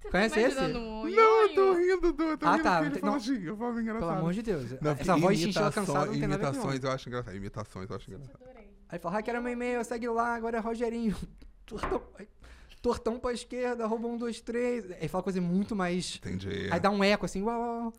Você 0.00 0.10
Conhece 0.10 0.34
tá 0.34 0.40
esse? 0.40 0.60
um 0.76 1.08
Não, 1.08 1.42
eu 1.42 1.54
tô 1.54 1.72
rindo 1.74 2.12
do. 2.12 2.22
Eu 2.24 2.38
tô 2.38 2.46
Ah, 2.46 2.52
rindo 2.52 2.62
tá, 2.64 2.76
que 2.78 2.84
não 2.84 2.90
ele 2.92 3.00
fala 3.00 3.12
não. 3.12 3.18
assim, 3.18 3.42
eu 3.42 3.56
falo 3.56 3.80
engraçado. 3.80 4.08
Pelo 4.08 4.18
amor 4.20 4.32
de 4.32 4.42
Deus. 4.42 4.70
Não, 4.80 4.90
Essa 4.92 5.16
voz 5.16 5.38
chinchila 5.38 5.72
cansada 5.72 6.06
não 6.06 6.12
tem 6.12 6.20
nada 6.22 6.34
a 6.34 6.50
Imitações 6.50 6.82
eu 6.84 6.90
acho 6.90 7.08
engraçado. 7.08 7.36
Imitações 7.36 7.90
eu 7.90 7.96
acho 7.96 8.10
engraçado. 8.10 8.36
adorei. 8.42 8.62
Aí 8.62 8.96
ele 8.96 8.98
fala, 9.00 9.14
hackearam 9.16 9.42
meu 9.42 9.52
e-mail, 9.52 9.84
segue 9.84 10.08
lá, 10.08 10.34
agora 10.34 10.58
é 10.58 10.60
Rogerinho. 10.60 11.16
Tortão, 12.82 13.16
pra 13.18 13.32
esquerda, 13.32 13.84
arroba 13.84 14.08
um, 14.08 14.18
dois, 14.18 14.40
três. 14.40 14.90
Aí 15.00 15.06
fala 15.06 15.22
coisa 15.22 15.40
muito 15.40 15.74
mais. 15.76 16.16
Entendi. 16.16 16.68
Aí 16.70 16.80
dá 16.80 16.90
um 16.90 17.02
eco 17.02 17.24
assim, 17.24 17.40
uau. 17.40 17.92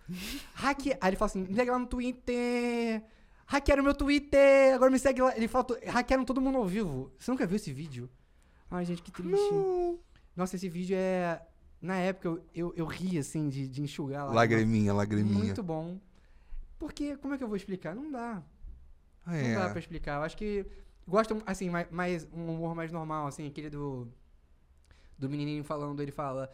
Hacke... 0.54 0.92
Aí 1.00 1.10
ele 1.10 1.16
fala 1.16 1.28
assim, 1.32 1.44
me 1.44 1.56
segue 1.56 1.72
lá 1.72 1.80
no 1.80 1.88
Twitter. 1.88 3.02
Hackearam 3.46 3.82
meu 3.84 3.94
Twitter, 3.94 4.74
agora 4.76 4.92
me 4.92 5.00
segue 5.00 5.22
lá. 5.22 5.36
Ele 5.38 5.48
fala, 5.48 5.66
hackearam 5.88 6.26
todo 6.26 6.42
mundo 6.42 6.58
ao 6.58 6.66
vivo. 6.66 7.12
Você 7.18 7.32
nunca 7.32 7.48
viu 7.48 7.56
esse 7.56 7.72
vídeo? 7.72 8.10
Ai, 8.70 8.84
gente, 8.84 9.02
que 9.02 9.12
triste. 9.12 9.32
Não. 9.54 10.00
Nossa, 10.36 10.56
esse 10.58 10.68
vídeo 10.68 10.98
é 10.98 11.42
na 11.82 11.98
época 11.98 12.28
eu, 12.28 12.44
eu, 12.54 12.74
eu 12.76 12.86
ri, 12.86 13.18
assim, 13.18 13.48
de, 13.50 13.68
de 13.68 13.82
enxugar 13.82 14.26
lá. 14.26 14.34
Lagriminha, 14.34 14.94
lagriminha. 14.94 15.38
Muito 15.46 15.64
bom. 15.64 15.98
Porque, 16.80 17.16
como 17.18 17.34
é 17.34 17.38
que 17.38 17.44
eu 17.44 17.48
vou 17.48 17.56
explicar? 17.56 17.96
Não 17.96 18.12
dá. 18.12 18.44
Não 19.26 19.34
É. 19.34 19.56
dá 19.56 19.70
pra 19.70 19.80
explicar. 19.80 20.18
Eu 20.18 20.24
acho 20.24 20.36
que 20.36 20.66
gosto, 21.08 21.42
assim, 21.46 21.70
mais, 21.70 21.88
mais 21.90 22.28
um 22.34 22.50
humor 22.54 22.76
mais 22.76 22.92
normal, 22.92 23.28
assim, 23.28 23.48
aquele 23.48 23.70
do 23.70 24.08
do 25.24 25.30
menininho 25.30 25.64
falando, 25.64 26.02
ele 26.02 26.12
fala 26.12 26.50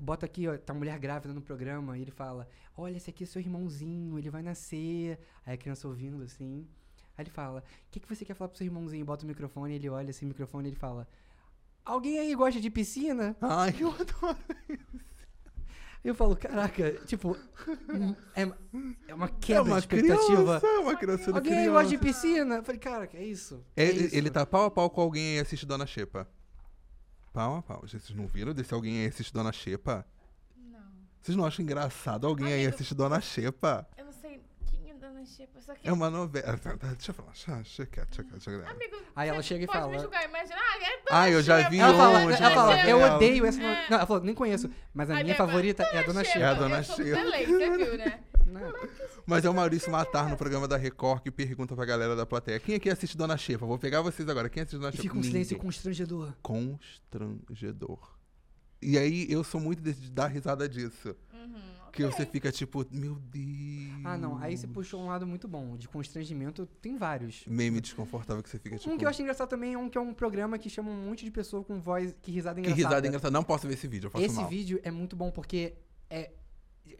bota 0.00 0.26
aqui, 0.26 0.48
ó, 0.48 0.56
tá 0.58 0.72
a 0.72 0.76
mulher 0.76 0.98
grávida 0.98 1.32
no 1.32 1.40
programa, 1.40 1.96
e 1.96 2.02
ele 2.02 2.10
fala: 2.10 2.48
"Olha, 2.76 2.96
esse 2.96 3.10
aqui 3.10 3.22
é 3.24 3.26
seu 3.26 3.40
irmãozinho, 3.40 4.18
ele 4.18 4.28
vai 4.30 4.42
nascer". 4.42 5.18
Aí 5.46 5.54
a 5.54 5.56
criança 5.56 5.86
ouvindo 5.86 6.22
assim. 6.24 6.66
Aí 7.16 7.22
ele 7.22 7.30
fala: 7.30 7.60
"O 7.60 7.90
que 7.92 8.00
que 8.00 8.08
você 8.08 8.24
quer 8.24 8.34
falar 8.34 8.48
pro 8.48 8.58
seu 8.58 8.64
irmãozinho?" 8.66 9.04
Bota 9.04 9.24
o 9.24 9.28
microfone, 9.28 9.74
ele 9.74 9.88
olha 9.88 10.10
assim, 10.10 10.24
o 10.24 10.28
microfone, 10.28 10.68
ele 10.68 10.76
fala: 10.76 11.06
"Alguém 11.84 12.18
aí 12.18 12.34
gosta 12.34 12.60
de 12.60 12.70
piscina?" 12.70 13.36
Ai, 13.40 13.72
eu 13.78 13.90
adoro. 13.90 14.38
Eu 16.02 16.14
falo: 16.14 16.36
"Caraca, 16.36 16.90
tipo, 17.06 17.36
é, 18.34 18.42
é 19.08 19.14
uma 19.14 19.26
É 19.26 19.30
quebra 19.40 19.62
uma 19.62 19.74
de 19.80 19.86
expectativa." 19.86 20.58
criança, 20.60 20.66
é 20.66 20.78
uma 20.80 20.96
criança 20.96 21.30
Alguém 21.30 21.52
criança. 21.52 21.70
gosta 21.70 21.88
de 21.88 21.98
piscina? 21.98 22.54
Eu 22.56 22.62
falei, 22.64 22.80
cara, 22.80 23.06
que 23.06 23.16
é 23.16 23.24
isso? 23.24 23.64
É, 23.76 23.84
É 23.84 23.90
isso. 23.92 24.14
Ele 24.16 24.28
tá 24.30 24.44
pau 24.44 24.64
a 24.64 24.70
pau 24.70 24.90
com 24.90 25.00
alguém 25.00 25.34
aí 25.36 25.38
assiste 25.38 25.64
Dona 25.64 25.86
Xepa. 25.86 26.28
Pau 27.34 27.56
a 27.56 27.62
pau. 27.62 27.80
Gente, 27.84 28.04
Vocês 28.04 28.16
não 28.16 28.26
viram 28.28 28.54
desse 28.54 28.72
alguém 28.72 29.00
aí 29.00 29.06
assiste 29.08 29.32
Dona 29.32 29.52
Xepa? 29.52 30.06
Não. 30.56 30.78
Vocês 31.20 31.36
não 31.36 31.44
acham 31.44 31.64
engraçado 31.64 32.26
alguém 32.28 32.46
aí 32.46 32.60
Amigo. 32.62 32.74
assiste 32.76 32.94
Dona 32.94 33.20
Xepa? 33.20 33.86
Eu 33.98 34.04
não 34.04 34.12
sei 34.12 34.40
quem 34.70 34.90
é 34.92 34.94
Dona 34.94 35.24
Xepa, 35.26 35.60
só 35.60 35.74
que... 35.74 35.88
É 35.88 35.92
uma 35.92 36.08
novela. 36.08 36.56
Tá, 36.56 36.76
tá, 36.76 36.86
Deixa 36.92 37.10
eu 37.10 37.14
falar. 37.14 37.32
Deixa, 37.32 37.52
deixa 37.56 37.86
quieto, 37.86 38.06
deixa 38.06 38.22
quieto, 38.22 38.44
deixa. 38.44 38.70
Amigo, 38.70 38.96
Aí 39.16 39.28
ela 39.28 39.42
chega 39.42 39.64
e 39.64 39.66
fala- 39.66 39.88
me 39.88 39.98
julgar, 39.98 40.24
imagina. 40.28 40.54
Ah, 40.56 40.76
é 40.76 40.80
Dona 40.80 41.00
Ah, 41.10 41.30
eu 41.30 41.42
já 41.42 41.58
Xepa. 41.58 41.70
vi 41.70 41.78
Ela 41.80 41.94
fala, 41.98 42.18
onde, 42.20 42.42
ela 42.42 42.50
fala, 42.54 42.88
eu 42.88 43.00
Xepa. 43.00 43.14
odeio 43.16 43.46
essa. 43.46 43.62
É. 43.62 43.90
Não, 43.90 43.96
ela 43.98 44.06
falou, 44.06 44.22
nem 44.22 44.34
conheço. 44.34 44.70
Mas 44.94 45.10
a 45.10 45.16
Aí 45.16 45.24
minha 45.24 45.34
favorita 45.36 45.82
é 45.82 45.98
a 45.98 46.02
Dona 46.02 46.22
Xepa, 46.22 46.32
Xepa. 46.38 46.44
É 46.44 46.48
a 46.48 46.54
Dona 46.54 46.76
eu 46.78 46.84
sou 46.84 46.96
Xepa. 46.96 47.16
delay, 47.20 47.46
você 47.46 47.76
viu, 47.76 47.98
né? 47.98 48.20
Né? 48.46 48.72
Mas 49.26 49.44
é 49.44 49.50
o 49.50 49.54
Maurício 49.54 49.90
Matar 49.90 50.28
no 50.28 50.36
programa 50.36 50.68
da 50.68 50.76
Record 50.76 51.22
que 51.22 51.30
pergunta 51.30 51.74
pra 51.74 51.84
galera 51.84 52.14
da 52.14 52.26
plateia: 52.26 52.60
quem 52.60 52.74
aqui 52.74 52.90
assiste 52.90 53.16
Dona 53.16 53.36
Xepa? 53.36 53.64
Vou 53.66 53.78
pegar 53.78 54.02
vocês 54.02 54.28
agora. 54.28 54.48
Quem 54.48 54.62
assiste 54.62 54.76
Dona 54.78 54.90
Xepa? 54.92 55.02
fica 55.02 55.16
um 55.18 55.22
silêncio 55.22 55.54
Ninguém. 55.54 55.66
constrangedor. 55.66 56.34
Constrangedor. 56.42 57.98
E 58.82 58.98
aí 58.98 59.26
eu 59.30 59.42
sou 59.42 59.60
muito 59.60 59.80
de 59.82 60.10
dar 60.10 60.26
risada 60.26 60.68
disso. 60.68 61.16
Uhum, 61.32 61.90
Que 61.90 62.04
você 62.04 62.26
fica 62.26 62.52
tipo, 62.52 62.84
meu 62.90 63.14
Deus. 63.14 64.04
Ah, 64.04 64.18
não. 64.18 64.36
Aí 64.38 64.56
você 64.58 64.66
puxou 64.66 65.00
um 65.00 65.06
lado 65.06 65.26
muito 65.26 65.48
bom. 65.48 65.76
De 65.76 65.88
constrangimento, 65.88 66.66
tem 66.82 66.98
vários. 66.98 67.44
Meme 67.46 67.80
desconfortável 67.80 68.42
que 68.42 68.50
você 68.50 68.58
fica 68.58 68.76
tipo. 68.76 68.92
Um 68.92 68.98
que 68.98 69.04
eu 69.04 69.08
acho 69.08 69.22
engraçado 69.22 69.48
também 69.48 69.72
é 69.72 69.78
um 69.78 69.88
que 69.88 69.96
é 69.96 70.00
um 70.00 70.12
programa 70.12 70.58
que 70.58 70.68
chama 70.68 70.90
um 70.90 71.06
monte 71.08 71.24
de 71.24 71.30
pessoa 71.30 71.64
com 71.64 71.80
voz 71.80 72.14
que 72.20 72.30
risada 72.30 72.60
Que 72.60 72.68
engraçada. 72.68 72.88
risada 72.88 73.06
engraçada. 73.08 73.30
Não 73.30 73.42
posso 73.44 73.66
ver 73.66 73.72
esse 73.74 73.88
vídeo, 73.88 74.08
eu 74.08 74.10
faço 74.10 74.24
Esse 74.24 74.34
mal. 74.36 74.48
vídeo 74.48 74.78
é 74.82 74.90
muito 74.90 75.16
bom 75.16 75.30
porque 75.30 75.74
é. 76.10 76.30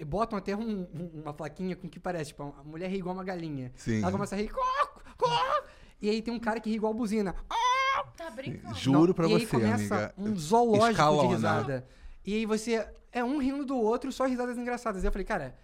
Botam 0.07 0.39
até 0.39 0.57
um- 0.57 0.89
um- 0.95 1.21
uma 1.23 1.33
plaquinha 1.35 1.77
com 1.77 1.89
que 1.89 2.01
parece, 2.01 2.31
tipo, 2.31 2.43
a 2.43 2.65
mulher 2.65 2.89
ri 2.91 2.99
igual 2.99 3.15
uma 3.15 3.25
galinha. 3.25 3.71
Sim. 3.77 4.03
Ela 4.03 4.11
começa 4.11 4.35
a 4.35 4.39
rir. 4.39 4.51
E 6.01 6.11
aí 6.11 6.21
tem 6.23 6.33
um 6.35 6.39
cara 6.41 6.61
que 6.61 6.69
ri 6.71 6.77
igual 6.77 6.93
buzina. 6.93 7.35
Tá 8.17 8.31
brincando? 8.31 8.75
Juro 8.77 9.09
Não, 9.09 9.15
pra 9.15 9.27
e 9.29 9.35
aí 9.35 9.41
você, 9.41 9.47
começa 9.47 9.95
amiga. 9.97 10.15
um 10.17 10.37
zoológico 10.37 10.91
Escalona. 10.91 11.29
de 11.29 11.35
risada. 11.35 11.89
E 12.25 12.35
aí 12.35 12.47
você 12.47 12.87
é 13.13 13.25
um 13.25 13.39
rindo 13.39 13.65
do 13.65 13.77
outro, 13.77 14.11
só 14.13 14.25
risadas 14.27 14.57
engraçadas. 14.59 15.03
E 15.03 15.07
eu 15.07 15.13
falei, 15.13 15.25
cara, 15.25 15.57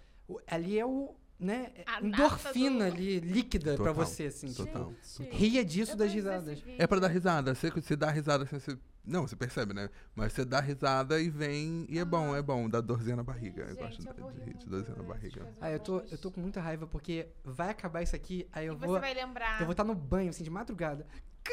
ali 0.46 0.78
é 0.78 0.84
o, 0.84 1.14
né, 1.38 1.70
A 1.86 2.00
endorfina 2.04 2.88
do- 2.90 2.94
ali, 2.96 3.20
líquida 3.20 3.74
pra 3.76 3.86
Total, 3.86 3.94
você, 3.94 4.24
assim. 4.24 4.52
total. 4.52 4.92
Gente, 5.02 5.30
Ria 5.34 5.64
disso 5.64 5.92
eu 5.92 5.96
das 5.96 6.12
risadas. 6.12 6.44
desse 6.60 6.64
É 6.78 6.86
pra 6.86 6.98
dar 6.98 7.08
risada. 7.08 7.54
Você, 7.54 7.70
você 7.70 7.96
dá 7.96 8.10
risada 8.10 8.44
assim, 8.44 8.58
você. 8.58 8.76
Não, 9.04 9.26
você 9.26 9.34
percebe, 9.34 9.72
né? 9.74 9.88
Mas 10.14 10.32
você 10.32 10.44
dá 10.44 10.60
risada 10.60 11.20
e 11.20 11.30
vem. 11.30 11.86
E 11.88 11.98
é 11.98 12.04
bom, 12.04 12.36
é 12.36 12.42
bom. 12.42 12.68
Dá 12.68 12.80
dorzinha 12.80 13.16
na 13.16 13.22
barriga. 13.22 13.62
eu 13.62 13.68
Gente, 13.74 13.78
gosto 14.04 14.06
eu 14.08 14.12
de, 14.14 14.20
rir 14.20 14.26
de, 14.32 14.38
de 14.40 14.44
muito 14.50 14.68
dorzinha 14.70 14.96
na 14.96 15.02
barriga. 15.02 15.48
Ah, 15.60 15.70
eu 15.70 15.80
tô, 15.80 16.00
eu 16.00 16.18
tô 16.18 16.30
com 16.30 16.40
muita 16.40 16.60
raiva 16.60 16.86
porque 16.86 17.26
vai 17.42 17.70
acabar 17.70 18.02
isso 18.02 18.14
aqui, 18.14 18.46
aí 18.52 18.66
eu 18.66 18.74
E 18.74 18.76
vou. 18.76 18.90
você 18.94 19.00
vai 19.00 19.14
lembrar. 19.14 19.58
Eu 19.60 19.66
vou 19.66 19.72
estar 19.72 19.84
no 19.84 19.94
banho, 19.94 20.30
assim, 20.30 20.44
de 20.44 20.50
madrugada. 20.50 21.06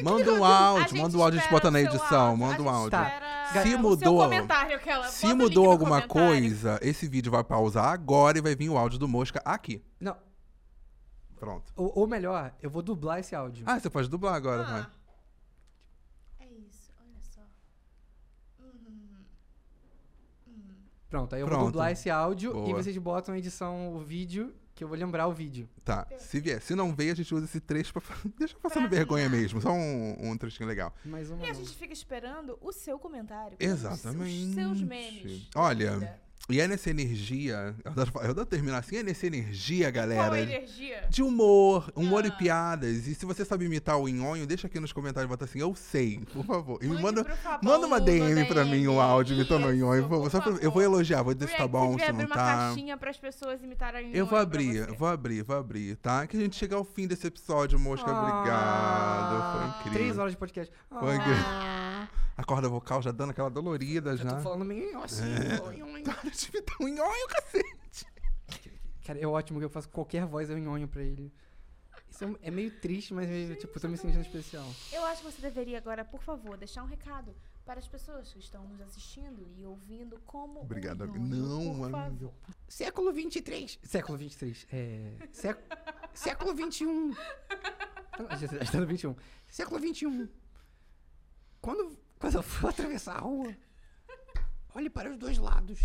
Manda 0.04 0.34
um 0.34 0.44
áudio, 0.44 0.98
manda 1.02 1.18
um 1.18 1.22
áudio 1.24 1.40
a 1.40 1.42
gente 1.42 1.50
bota 1.52 1.72
na 1.72 1.80
edição. 1.82 2.36
Manda 2.36 2.62
um 2.62 2.70
áudio. 2.70 2.92
Tá. 2.92 3.46
Se 3.64 3.76
mudou- 3.78 4.18
comentário, 4.18 4.76
aquela- 4.76 5.08
Se 5.08 5.34
mudou 5.34 5.72
alguma 5.72 6.02
comentário. 6.02 6.30
coisa, 6.42 6.78
esse 6.84 7.08
vídeo 7.08 7.32
vai 7.32 7.44
pausar 7.44 7.86
agora 7.86 8.38
e 8.38 8.42
vai 8.42 8.54
vir 8.56 8.70
o 8.70 8.78
áudio 8.78 9.00
do 9.00 9.08
Mosca 9.08 9.42
aqui. 9.46 9.82
Não, 10.00 10.16
Pronto. 11.40 11.72
ou, 11.78 11.92
ou 12.00 12.06
melhor, 12.08 12.54
eu 12.62 12.70
vou 12.70 12.82
dublar 12.82 13.20
esse 13.20 13.34
áudio. 13.34 13.64
Ah, 13.66 13.80
você 13.80 13.90
pode 13.90 14.10
dublar 14.10 14.36
agora, 14.36 14.64
vai. 14.66 14.82
Ah. 14.82 14.92
É 16.42 16.46
isso, 16.46 16.92
olha 17.00 17.22
só. 17.22 17.42
Uhum. 18.60 19.16
Uhum. 20.48 20.76
Pronto, 21.10 21.34
aí 21.34 21.42
eu 21.42 21.48
vou 21.48 21.56
Pronto. 21.56 21.72
dublar 21.72 21.92
esse 21.92 22.10
áudio 22.10 22.52
e 22.52 22.54
Boa. 22.54 22.84
vocês 22.84 22.98
botam 22.98 23.34
a 23.34 23.38
edição, 23.38 23.96
o 23.96 24.00
vídeo, 24.00 24.54
que 24.76 24.84
eu 24.84 24.88
vou 24.88 24.98
lembrar 24.98 25.28
o 25.28 25.32
vídeo. 25.34 25.68
Tá. 25.84 26.06
Se 26.18 26.40
vier. 26.40 26.62
Se 26.62 26.76
não 26.76 26.94
veio, 26.94 27.14
a 27.14 27.16
gente 27.16 27.34
usa 27.34 27.46
esse 27.46 27.60
trecho 27.60 27.94
pra. 27.94 28.02
Deixa 28.38 28.56
passando 28.62 28.88
Pra 28.88 28.98
vergonha 28.98 29.28
mesmo. 29.30 29.62
Só 29.62 29.72
um, 29.72 30.30
um 30.32 30.38
trechinho 30.38 30.68
legal. 30.68 30.94
Mais 31.06 31.32
uma. 31.32 31.46
E 31.46 31.50
a 31.50 31.54
gente 31.54 31.76
fica 31.76 31.94
esperando 31.94 32.58
o 32.62 32.72
seu 32.72 33.00
comentário. 33.00 33.58
Exatamente. 33.60 34.50
Os 34.50 34.54
seus 34.54 34.82
memes. 34.82 35.50
Olha, 35.56 35.94
vida. 35.94 36.27
E 36.50 36.62
é 36.62 36.68
nessa 36.68 36.90
energia. 36.90 37.76
Eu 37.84 37.92
adoro, 37.92 38.10
falar- 38.10 38.26
eu 38.26 38.32
adoro 38.32 38.46
terminar 38.46 38.78
assim. 38.78 38.96
É 38.96 39.04
nessa 39.04 39.28
energia, 39.28 39.92
galera. 39.92 40.22
Qual 40.24 40.32
a 40.34 40.40
energia? 40.40 41.06
De 41.10 41.22
humor, 41.22 41.92
humor 41.94 42.24
e 42.24 42.30
Ah. 42.30 42.32
piadas. 42.32 43.06
E 43.06 43.14
se 43.16 43.26
você 43.26 43.44
sabe 43.44 43.66
imitar 43.66 43.98
o 44.00 44.08
Inhonho, 44.08 44.48
deixa 44.48 44.66
aqui 44.68 44.80
nos 44.80 44.94
comentários, 44.94 45.30
bota 45.30 45.44
assim, 45.44 45.60
eu 45.60 45.76
sei, 45.76 46.20
por 46.32 46.46
favor. 46.46 46.80
E 46.82 46.88
Mande, 46.88 47.02
manda, 47.02 47.26
favor, 47.26 47.60
manda 47.62 47.86
uma 47.88 48.00
no 48.00 48.06
DM 48.06 48.46
pra 48.46 48.64
mim, 48.64 48.88
um 48.88 49.02
áudio 49.02 49.36
imitando 49.36 49.66
o 49.68 49.74
Inhonho. 49.76 50.04
por 50.04 50.10
favor. 50.10 50.24
por 50.24 50.32
Só 50.32 50.40
pra- 50.40 50.52
eu 50.52 50.56
vou 50.56 50.62
favor. 50.72 50.84
elogiar, 50.84 51.22
vou 51.22 51.34
dizer 51.34 51.50
se 51.52 51.58
tá 51.58 51.68
bom, 51.68 51.98
se 52.00 52.06
não 52.06 52.10
abrir 52.12 52.26
uma 52.28 52.36
tá. 52.36 52.46
caixinha 52.46 52.96
pras 52.96 53.18
pessoas 53.18 53.62
imitarem 53.62 54.12
Eu 54.16 54.26
vou 54.26 54.40
abrir, 54.40 54.86
você. 54.86 54.96
vou 54.96 55.08
abrir, 55.10 55.44
vou 55.44 55.58
abrir, 55.58 55.98
tá? 55.98 56.26
Que 56.28 56.38
a 56.38 56.40
gente 56.40 56.56
chega 56.56 56.78
ao 56.78 56.86
fim 56.86 57.08
desse 57.08 57.28
episódio, 57.28 57.78
Mosca. 57.78 58.10
Obrigado. 58.10 59.52
Foi 59.52 59.68
incrível. 59.68 59.92
Ah, 59.92 59.94
Três 59.94 60.18
horas 60.18 60.32
de 60.32 60.38
podcast. 60.38 60.74
Foi 60.90 61.12
Ah, 61.12 61.16
incrível. 61.18 61.44
A 62.38 62.44
corda 62.44 62.70
vocal 62.70 63.02
já 63.02 63.12
dando 63.12 63.32
aquela 63.32 63.50
dolorida 63.50 64.12
Eu 64.12 64.18
já. 64.18 64.36
tô 64.36 64.42
falando 64.44 64.64
meio 64.64 65.02
assim. 65.04 65.24
É. 65.24 66.27
oi, 66.28 66.32
oi. 66.32 66.32
Para 66.32 66.32
de 66.32 66.50
imitar 66.50 66.76
o 66.80 66.88
Inhonho, 66.88 67.28
cacete. 67.28 68.06
Cara, 69.06 69.20
é 69.20 69.28
ótimo 69.28 69.60
que 69.60 69.66
eu 69.66 69.70
faço 69.70 69.88
qualquer 69.90 70.26
voz, 70.26 70.50
eu 70.50 70.58
nhonho 70.58 70.88
pra 70.88 71.02
ele. 71.02 71.34
Isso 72.10 72.24
é, 72.26 72.36
é 72.48 72.52
meio 72.52 72.72
triste, 72.80 73.14
mas 73.14 73.28
meio, 73.30 73.56
tipo, 73.56 73.76
eu 73.78 73.82
tô 73.82 73.88
me 73.88 73.98
sentindo 73.98 74.22
especial. 74.22 74.66
Eu 74.92 75.06
acho 75.06 75.22
que 75.24 75.32
você 75.32 75.42
deveria 75.42 75.78
agora, 75.78 76.04
por 76.04 76.22
favor, 76.22 76.58
deixar 76.58 76.84
um 76.84 76.88
recado 76.88 77.36
para 77.66 77.80
as 77.80 77.88
pessoas 77.88 78.32
que 78.32 78.40
estão 78.40 78.66
nos 78.68 78.80
assistindo 78.82 79.48
e 79.58 79.66
ouvindo 79.66 80.20
como 80.26 80.62
Obrigado. 80.62 81.06
Nhonho, 81.06 81.20
Não, 81.20 81.90
por 81.90 81.96
amigo. 82.00 82.28
favor. 82.30 82.34
Século 82.68 83.14
23. 83.14 83.80
Século 83.84 84.18
23. 84.18 84.68
É. 84.72 85.12
Sé... 85.32 85.58
Século 86.14 86.54
21. 86.54 87.16
Ah, 88.30 88.36
Já 88.36 88.48
já 88.48 88.58
está 88.58 88.80
no 88.80 88.88
21. 88.88 89.16
Século 89.48 89.80
21. 89.80 90.28
Quando, 91.62 91.98
quando 92.20 92.36
eu 92.36 92.44
for 92.44 92.70
atravessar 92.70 93.16
a 93.18 93.20
rua, 93.20 93.56
olhe 94.74 94.90
para 94.90 95.10
os 95.12 95.18
dois 95.18 95.38
lados. 95.38 95.80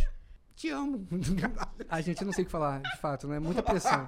Te 0.62 0.70
amo. 0.70 1.09
A 1.90 2.01
gente 2.01 2.24
não 2.24 2.32
sei 2.32 2.44
o 2.44 2.47
que 2.47 2.52
falar, 2.52 2.80
de 2.82 3.01
fato, 3.01 3.26
né? 3.26 3.40
Muita 3.40 3.64
pressão. 3.64 4.06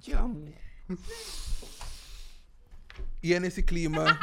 Te 0.00 0.12
amo. 0.12 0.48
E 3.22 3.34
é 3.34 3.38
nesse 3.38 3.62
clima 3.62 4.18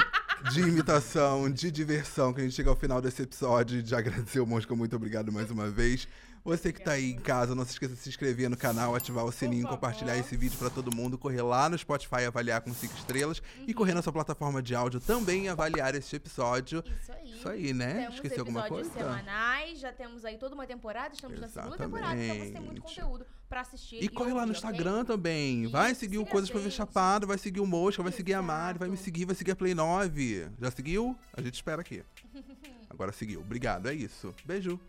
de 0.51 0.61
imitação, 0.61 1.51
de 1.51 1.69
diversão, 1.69 2.33
que 2.33 2.41
a 2.41 2.43
gente 2.45 2.55
chega 2.55 2.71
ao 2.71 2.75
final 2.75 2.99
desse 2.99 3.21
episódio. 3.21 3.83
De 3.83 3.93
agradecer 3.93 4.39
o 4.39 4.45
Mosca, 4.47 4.75
muito 4.75 4.95
obrigado 4.95 5.31
mais 5.31 5.51
uma 5.51 5.69
vez. 5.69 6.07
Você 6.49 6.73
que 6.73 6.81
tá 6.81 6.93
aí 6.93 7.11
em 7.11 7.19
casa, 7.19 7.53
não 7.53 7.63
se 7.63 7.71
esqueça 7.71 7.93
de 7.93 7.99
se 7.99 8.09
inscrever 8.09 8.49
no 8.49 8.57
canal, 8.57 8.95
ativar 8.95 9.23
o 9.23 9.31
sininho, 9.31 9.67
compartilhar 9.67 10.17
esse 10.17 10.35
vídeo 10.35 10.57
pra 10.57 10.69
todo 10.69 10.93
mundo, 10.95 11.15
correr 11.17 11.43
lá 11.43 11.69
no 11.69 11.77
Spotify 11.77 12.21
e 12.21 12.25
avaliar 12.25 12.61
com 12.61 12.73
5 12.73 12.95
estrelas 12.97 13.41
e 13.67 13.73
correr 13.73 13.93
na 13.93 14.01
sua 14.01 14.11
plataforma 14.11 14.61
de 14.61 14.73
áudio 14.73 14.99
também 14.99 15.45
e 15.45 15.49
avaliar 15.49 15.93
este 15.93 16.15
episódio. 16.15 16.83
Isso 17.01 17.11
aí. 17.11 17.31
Isso 17.31 17.49
aí, 17.49 17.73
né? 17.73 17.93
Temos 18.01 18.15
Esqueci 18.15 18.39
alguma 18.39 18.61
episódios 18.61 18.89
coisa? 18.91 19.09
semanais, 19.09 19.79
já 19.79 19.93
temos 19.93 20.25
aí 20.25 20.37
toda 20.37 20.55
uma 20.55 20.65
temporada, 20.65 21.13
estamos 21.13 21.39
na 21.39 21.47
segunda 21.47 21.77
temporada, 21.77 22.15
então 22.15 22.35
você 22.35 22.51
tem 22.51 22.61
muito 22.61 22.81
Exatamente. 22.81 22.81
conteúdo 22.81 23.25
pra 23.47 23.61
assistir. 23.61 24.03
E 24.03 24.09
corre 24.09 24.33
lá 24.33 24.45
no? 24.45 24.51
Instagram 24.51 25.05
também. 25.05 25.67
Vai 25.67 25.91
Isso, 25.91 25.99
seguir 25.99 26.17
o 26.17 26.25
Coisas 26.25 26.49
pra 26.49 26.59
Ver. 26.59 26.71
Chapado, 26.71 27.27
vai 27.27 27.37
seguir 27.37 27.59
o 27.59 27.67
Mosca, 27.67 28.01
vai 28.01 28.11
seguir 28.11 28.33
a 28.33 28.41
Mari, 28.41 28.79
vai 28.79 28.89
me 28.89 28.97
seguir, 28.97 29.25
vai 29.25 29.35
seguir 29.35 29.51
a 29.51 29.55
Play 29.55 29.75
9. 29.75 30.47
Já 30.59 30.71
seguiu? 30.71 31.15
A 31.33 31.41
gente 31.41 31.53
espera 31.55 31.81
aqui. 31.81 32.03
Agora 32.89 33.11
seguiu. 33.11 33.39
Obrigado, 33.41 33.87
é 33.87 33.93
isso. 33.93 34.33
Beijo. 34.43 34.79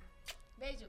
Beijo. 0.58 0.86